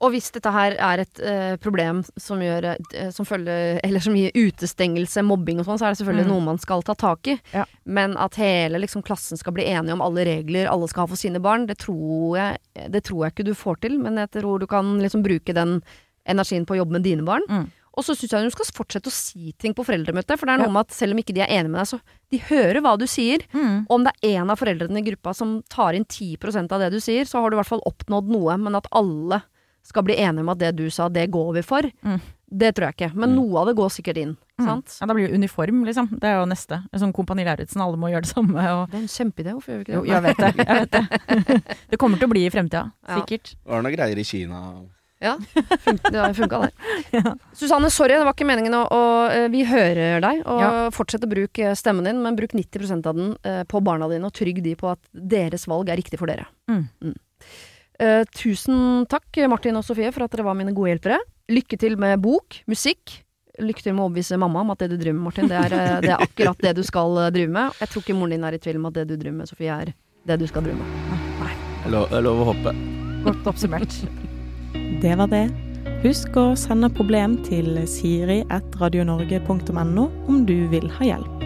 Og 0.01 0.15
hvis 0.15 0.31
dette 0.33 0.49
her 0.53 0.73
er 0.81 1.03
et 1.03 1.21
uh, 1.21 1.57
problem 1.61 2.03
som 2.17 2.41
gjør 2.41 2.71
uh, 2.73 3.11
som 3.13 3.27
følger 3.29 3.81
Eller 3.85 4.01
som 4.01 4.15
gir 4.17 4.31
utestengelse, 4.33 5.23
mobbing 5.27 5.61
og 5.61 5.67
sånn, 5.69 5.79
så 5.81 5.87
er 5.89 5.93
det 5.95 6.01
selvfølgelig 6.01 6.27
Mm. 6.27 6.33
noe 6.33 6.47
man 6.47 6.59
skal 6.63 6.83
ta 6.87 6.95
tak 6.95 7.27
i. 7.29 7.39
Ja. 7.53 7.65
Men 7.85 8.17
at 8.17 8.35
hele 8.41 8.81
liksom, 8.81 9.03
klassen 9.05 9.37
skal 9.41 9.53
bli 9.57 9.65
enige 9.69 9.93
om 9.93 10.01
alle 10.05 10.25
regler 10.25 10.71
alle 10.73 10.89
skal 10.89 11.05
ha 11.05 11.11
for 11.13 11.21
sine 11.21 11.41
barn, 11.43 11.67
det 11.69 11.79
tror 11.85 12.37
jeg, 12.39 12.59
det 12.93 13.05
tror 13.05 13.27
jeg 13.27 13.35
ikke 13.35 13.49
du 13.51 13.55
får 13.55 13.81
til. 13.85 13.99
Men 14.01 14.17
jeg 14.17 14.31
tror 14.41 14.59
du 14.61 14.67
kan 14.71 14.97
liksom 15.03 15.23
bruke 15.27 15.53
den 15.57 15.83
energien 16.29 16.65
på 16.69 16.75
å 16.77 16.81
jobbe 16.83 16.97
med 16.99 17.05
dine 17.05 17.25
barn. 17.27 17.45
Mm. 17.51 17.69
Og 17.99 18.05
så 18.07 18.15
syns 18.15 18.31
jeg 18.33 18.47
du 18.47 18.55
skal 18.55 18.69
fortsette 18.73 19.11
å 19.11 19.13
si 19.13 19.51
ting 19.59 19.75
på 19.77 19.83
foreldremøtet. 19.85 20.39
For 20.39 20.47
det 20.47 20.53
er 20.55 20.61
noe 20.63 20.69
Ja. 20.71 20.75
med 20.79 20.87
at 20.87 20.95
selv 20.95 21.13
om 21.13 21.19
ikke 21.21 21.35
de 21.35 21.43
er 21.43 21.51
enige 21.51 21.73
med 21.75 21.81
deg, 21.83 21.89
så 21.91 22.01
de 22.31 22.39
hører 22.49 22.81
hva 22.81 22.97
du 22.97 23.05
sier. 23.11 23.43
Mm. 23.53 23.87
Om 23.91 24.05
det 24.07 24.13
er 24.23 24.39
en 24.41 24.51
av 24.55 24.61
foreldrene 24.61 24.97
i 25.03 25.07
gruppa 25.11 25.35
som 25.35 25.59
tar 25.69 25.93
inn 25.99 26.05
10% 26.07 26.71
av 26.73 26.79
det 26.81 26.93
du 26.95 27.01
sier, 27.03 27.25
så 27.27 27.41
har 27.43 27.51
du 27.51 27.57
i 27.57 27.61
hvert 27.61 27.67
fall 27.73 27.83
oppnådd 27.85 28.31
noe. 28.31 28.57
Men 28.57 28.77
at 28.79 28.87
alle 28.93 29.43
skal 29.83 30.05
bli 30.07 30.16
enige 30.20 30.41
om 30.45 30.49
at 30.53 30.59
det 30.61 30.74
du 30.76 30.87
sa, 30.91 31.09
det 31.09 31.31
går 31.31 31.53
vi 31.59 31.62
for, 31.66 31.83
Mm. 32.05 32.20
det 32.51 32.74
tror 32.74 32.89
jeg 32.91 32.95
ikke. 32.97 33.14
Men 33.16 33.35
noe 33.37 33.61
av 33.61 33.66
det 33.70 33.76
går 33.78 33.89
sikkert 33.91 34.16
inn. 34.18 34.37
Mm. 34.61 34.66
Sant? 34.66 34.97
Ja, 35.01 35.07
da 35.07 35.14
blir 35.14 35.28
det 35.28 35.35
uniform, 35.39 35.85
liksom. 35.87 36.09
Det 36.20 36.28
er 36.28 36.37
jo 36.41 36.47
neste. 36.51 36.83
Sånn 36.93 37.12
Kompani 37.16 37.45
Lauritzen, 37.47 37.81
alle 37.81 37.97
må 37.97 38.11
gjøre 38.12 38.26
det 38.26 38.33
samme. 38.35 38.61
Og... 38.76 38.91
Det 38.91 38.99
er 38.99 39.03
en 39.03 39.09
kjempeidé, 39.16 39.55
hvorfor 39.57 39.72
gjør 39.72 39.78
vi 39.78 39.85
ikke 39.89 39.97
Jo, 39.97 40.03
det? 40.03 40.11
jeg 40.11 40.22
vet 40.22 40.37
det. 40.37 40.55
Jeg 40.66 40.81
vet 40.81 40.91
det. 40.93 41.76
det 41.91 41.99
kommer 41.99 42.18
til 42.20 42.28
å 42.28 42.33
bli 42.35 42.45
i 42.47 42.51
fremtida. 42.53 42.91
Ja. 43.09 43.20
Sikkert. 43.22 43.55
Det 43.57 43.70
var 43.72 43.83
noe 43.87 43.95
greier 43.95 44.18
i 44.20 44.24
Kina. 44.24 44.62
Ja, 45.20 45.35
det 45.37 46.16
har 46.16 46.33
funka 46.33 46.62
det. 46.64 46.70
Susanne, 47.53 47.91
sorry, 47.93 48.14
det 48.16 48.24
var 48.24 48.33
ikke 48.33 48.47
meningen 48.49 48.72
å, 48.72 48.87
å 48.89 49.01
eh, 49.28 49.49
Vi 49.53 49.66
hører 49.68 50.20
deg, 50.24 50.39
og 50.49 50.61
Ja. 50.64 50.70
fortsett 50.97 51.24
å 51.26 51.28
bruke 51.28 51.74
stemmen 51.76 52.09
din, 52.09 52.22
men 52.24 52.37
bruk 52.39 52.55
90% 52.57 53.05
av 53.11 53.18
den 53.18 53.35
eh, 53.45 53.62
på 53.68 53.83
barna 53.85 54.09
dine, 54.09 54.24
og 54.24 54.33
trygg 54.33 54.62
de 54.64 54.72
på 54.81 54.89
at 54.95 55.01
deres 55.12 55.66
valg 55.68 55.89
er 55.93 56.01
riktig 56.01 56.16
for 56.22 56.26
dere. 56.33 56.47
Mm. 56.72 56.87
Eh, 58.01 58.25
tusen 58.33 59.05
takk, 59.13 59.29
Martin 59.53 59.77
og 59.77 59.85
Sofie, 59.85 60.09
for 60.15 60.23
at 60.25 60.33
dere 60.33 60.47
var 60.47 60.57
mine 60.57 60.73
gode 60.77 60.89
hjelpere. 60.95 61.19
Lykke 61.53 61.77
til 61.81 61.95
med 62.01 62.17
bok, 62.25 62.49
musikk. 62.71 63.05
Lykke 63.61 63.83
til 63.85 63.93
med 63.93 64.01
å 64.01 64.07
overbevise 64.09 64.39
mamma 64.41 64.59
om 64.65 64.73
at 64.73 64.81
det 64.81 64.89
du 64.95 64.97
driver 64.97 65.19
med, 65.19 65.27
Martin, 65.29 65.49
det 65.51 65.59
er, 65.59 65.71
eh, 65.77 66.01
det 66.07 66.13
er 66.15 66.21
akkurat 66.25 66.59
det 66.65 66.73
du 66.79 66.83
skal 66.87 67.11
eh, 67.27 67.33
drive 67.35 67.51
med. 67.53 67.67
Jeg 67.83 67.89
tror 67.93 68.01
ikke 68.07 68.17
moren 68.17 68.33
din 68.37 68.47
er 68.49 68.55
i 68.57 68.63
tvil 68.63 68.79
om 68.81 68.89
at 68.89 68.97
det 68.97 69.05
du 69.11 69.15
driver 69.17 69.37
med, 69.43 69.49
Sofie, 69.51 69.69
er 69.69 69.93
det 70.25 70.37
du 70.41 70.47
skal 70.49 70.65
drive 70.65 70.79
med. 70.81 70.89
Jeg 71.85 71.91
lover 71.93 72.09
jeg 72.17 72.25
lov 72.25 72.37
å 72.41 72.49
hoppe. 72.55 72.71
Godt 73.29 73.45
oppsummert. 73.53 73.93
Det 75.01 75.15
var 75.19 75.27
det. 75.33 75.49
Husk 76.05 76.37
å 76.39 76.55
sende 76.59 76.89
problem 76.93 77.45
til 77.45 77.87
siri.radionorge.no 77.89 80.05
om 80.29 80.47
du 80.47 80.69
vil 80.73 80.89
ha 80.99 81.05
hjelp. 81.13 81.37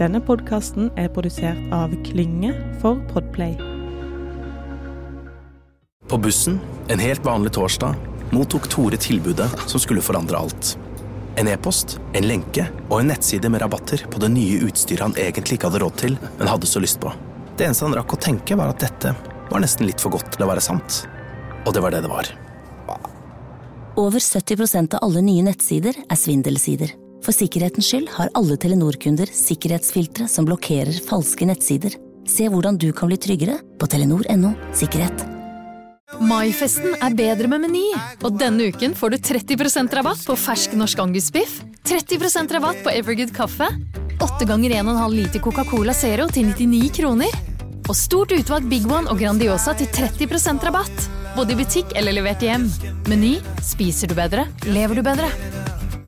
Denne 0.00 0.20
podkasten 0.22 0.90
er 0.98 1.08
produsert 1.14 1.62
av 1.74 1.90
Klynge 2.06 2.52
for 2.82 2.94
Podplay. 3.12 3.73
På 6.08 6.18
bussen, 6.18 6.60
en 6.88 6.98
helt 6.98 7.24
vanlig 7.24 7.52
torsdag, 7.52 7.94
mottok 8.30 8.68
Tore 8.68 8.96
tilbudet 8.96 9.50
som 9.66 9.80
skulle 9.80 10.02
forandre 10.04 10.36
alt. 10.36 10.78
En 11.36 11.48
e-post, 11.48 11.98
en 12.12 12.26
lenke 12.28 12.66
og 12.90 13.00
en 13.00 13.08
nettside 13.08 13.48
med 13.50 13.62
rabatter 13.64 14.04
på 14.10 14.20
det 14.22 14.28
nye 14.34 14.60
utstyret 14.68 15.02
han 15.02 15.16
egentlig 15.18 15.58
ikke 15.58 15.70
hadde 15.70 15.80
råd 15.82 15.96
til, 16.02 16.18
men 16.38 16.50
hadde 16.50 16.68
så 16.68 16.82
lyst 16.82 17.00
på. 17.00 17.12
Det 17.56 17.66
eneste 17.66 17.88
han 17.88 17.96
rakk 17.96 18.14
å 18.14 18.20
tenke, 18.20 18.56
var 18.58 18.74
at 18.74 18.84
dette 18.84 19.14
var 19.50 19.64
nesten 19.64 19.88
litt 19.88 20.02
for 20.02 20.12
godt 20.14 20.34
til 20.36 20.44
å 20.44 20.50
være 20.52 20.62
sant. 20.62 21.02
Og 21.64 21.72
det 21.74 21.82
var 21.82 21.94
det 21.94 22.04
det 22.04 22.12
var. 22.12 22.30
Over 23.96 24.20
70% 24.20 24.98
av 24.98 25.06
alle 25.06 25.22
nye 25.24 25.48
nettsider 25.48 25.96
er 26.04 26.18
svindelsider. 26.18 26.92
For 27.24 27.32
sikkerhetens 27.32 27.88
skyld 27.88 28.10
har 28.18 28.32
alle 28.36 28.58
Telenor-kunder 28.60 29.30
sikkerhetsfiltre 29.32 30.28
som 30.28 30.44
blokkerer 30.48 30.98
falske 31.08 31.48
nettsider. 31.48 31.96
Se 32.28 32.50
hvordan 32.50 32.76
du 32.80 32.90
kan 32.92 33.08
bli 33.08 33.20
tryggere 33.20 33.60
på 33.80 33.88
telenor.no 33.88 34.52
sikkerhet. 34.76 35.33
Maifesten 36.22 36.94
er 37.02 37.14
bedre 37.16 37.48
med 37.50 37.64
Meny, 37.64 37.86
og 38.22 38.36
denne 38.38 38.68
uken 38.70 38.94
får 38.98 39.14
du 39.14 39.16
30% 39.30 39.94
rabatt 39.98 40.22
på 40.28 40.36
fersk 40.38 40.76
norsk 40.78 41.00
angusbiff, 41.02 41.56
30% 41.88 42.54
rabatt 42.54 42.82
på 42.84 42.92
Evergood 42.94 43.32
kaffe, 43.34 43.66
8 44.22 44.46
ganger 44.48 44.76
1,5 44.78 45.16
liter 45.16 45.42
Coca-Cola 45.42 45.94
Zero 45.96 46.28
til 46.30 46.52
99 46.52 46.92
kroner, 47.00 47.34
og 47.88 47.98
stort 47.98 48.32
utvalg 48.36 48.68
Big 48.70 48.86
One 48.88 49.10
og 49.10 49.20
Grandiosa 49.20 49.74
til 49.76 49.90
30% 49.92 50.64
rabatt. 50.64 51.08
Både 51.34 51.52
i 51.52 51.58
butikk 51.58 51.92
eller 51.98 52.14
levert 52.14 52.44
hjem. 52.46 52.68
Meny 53.10 53.34
spiser 53.66 54.08
du 54.08 54.14
bedre, 54.16 54.46
lever 54.70 55.00
du 55.00 55.02
bedre. 55.04 55.28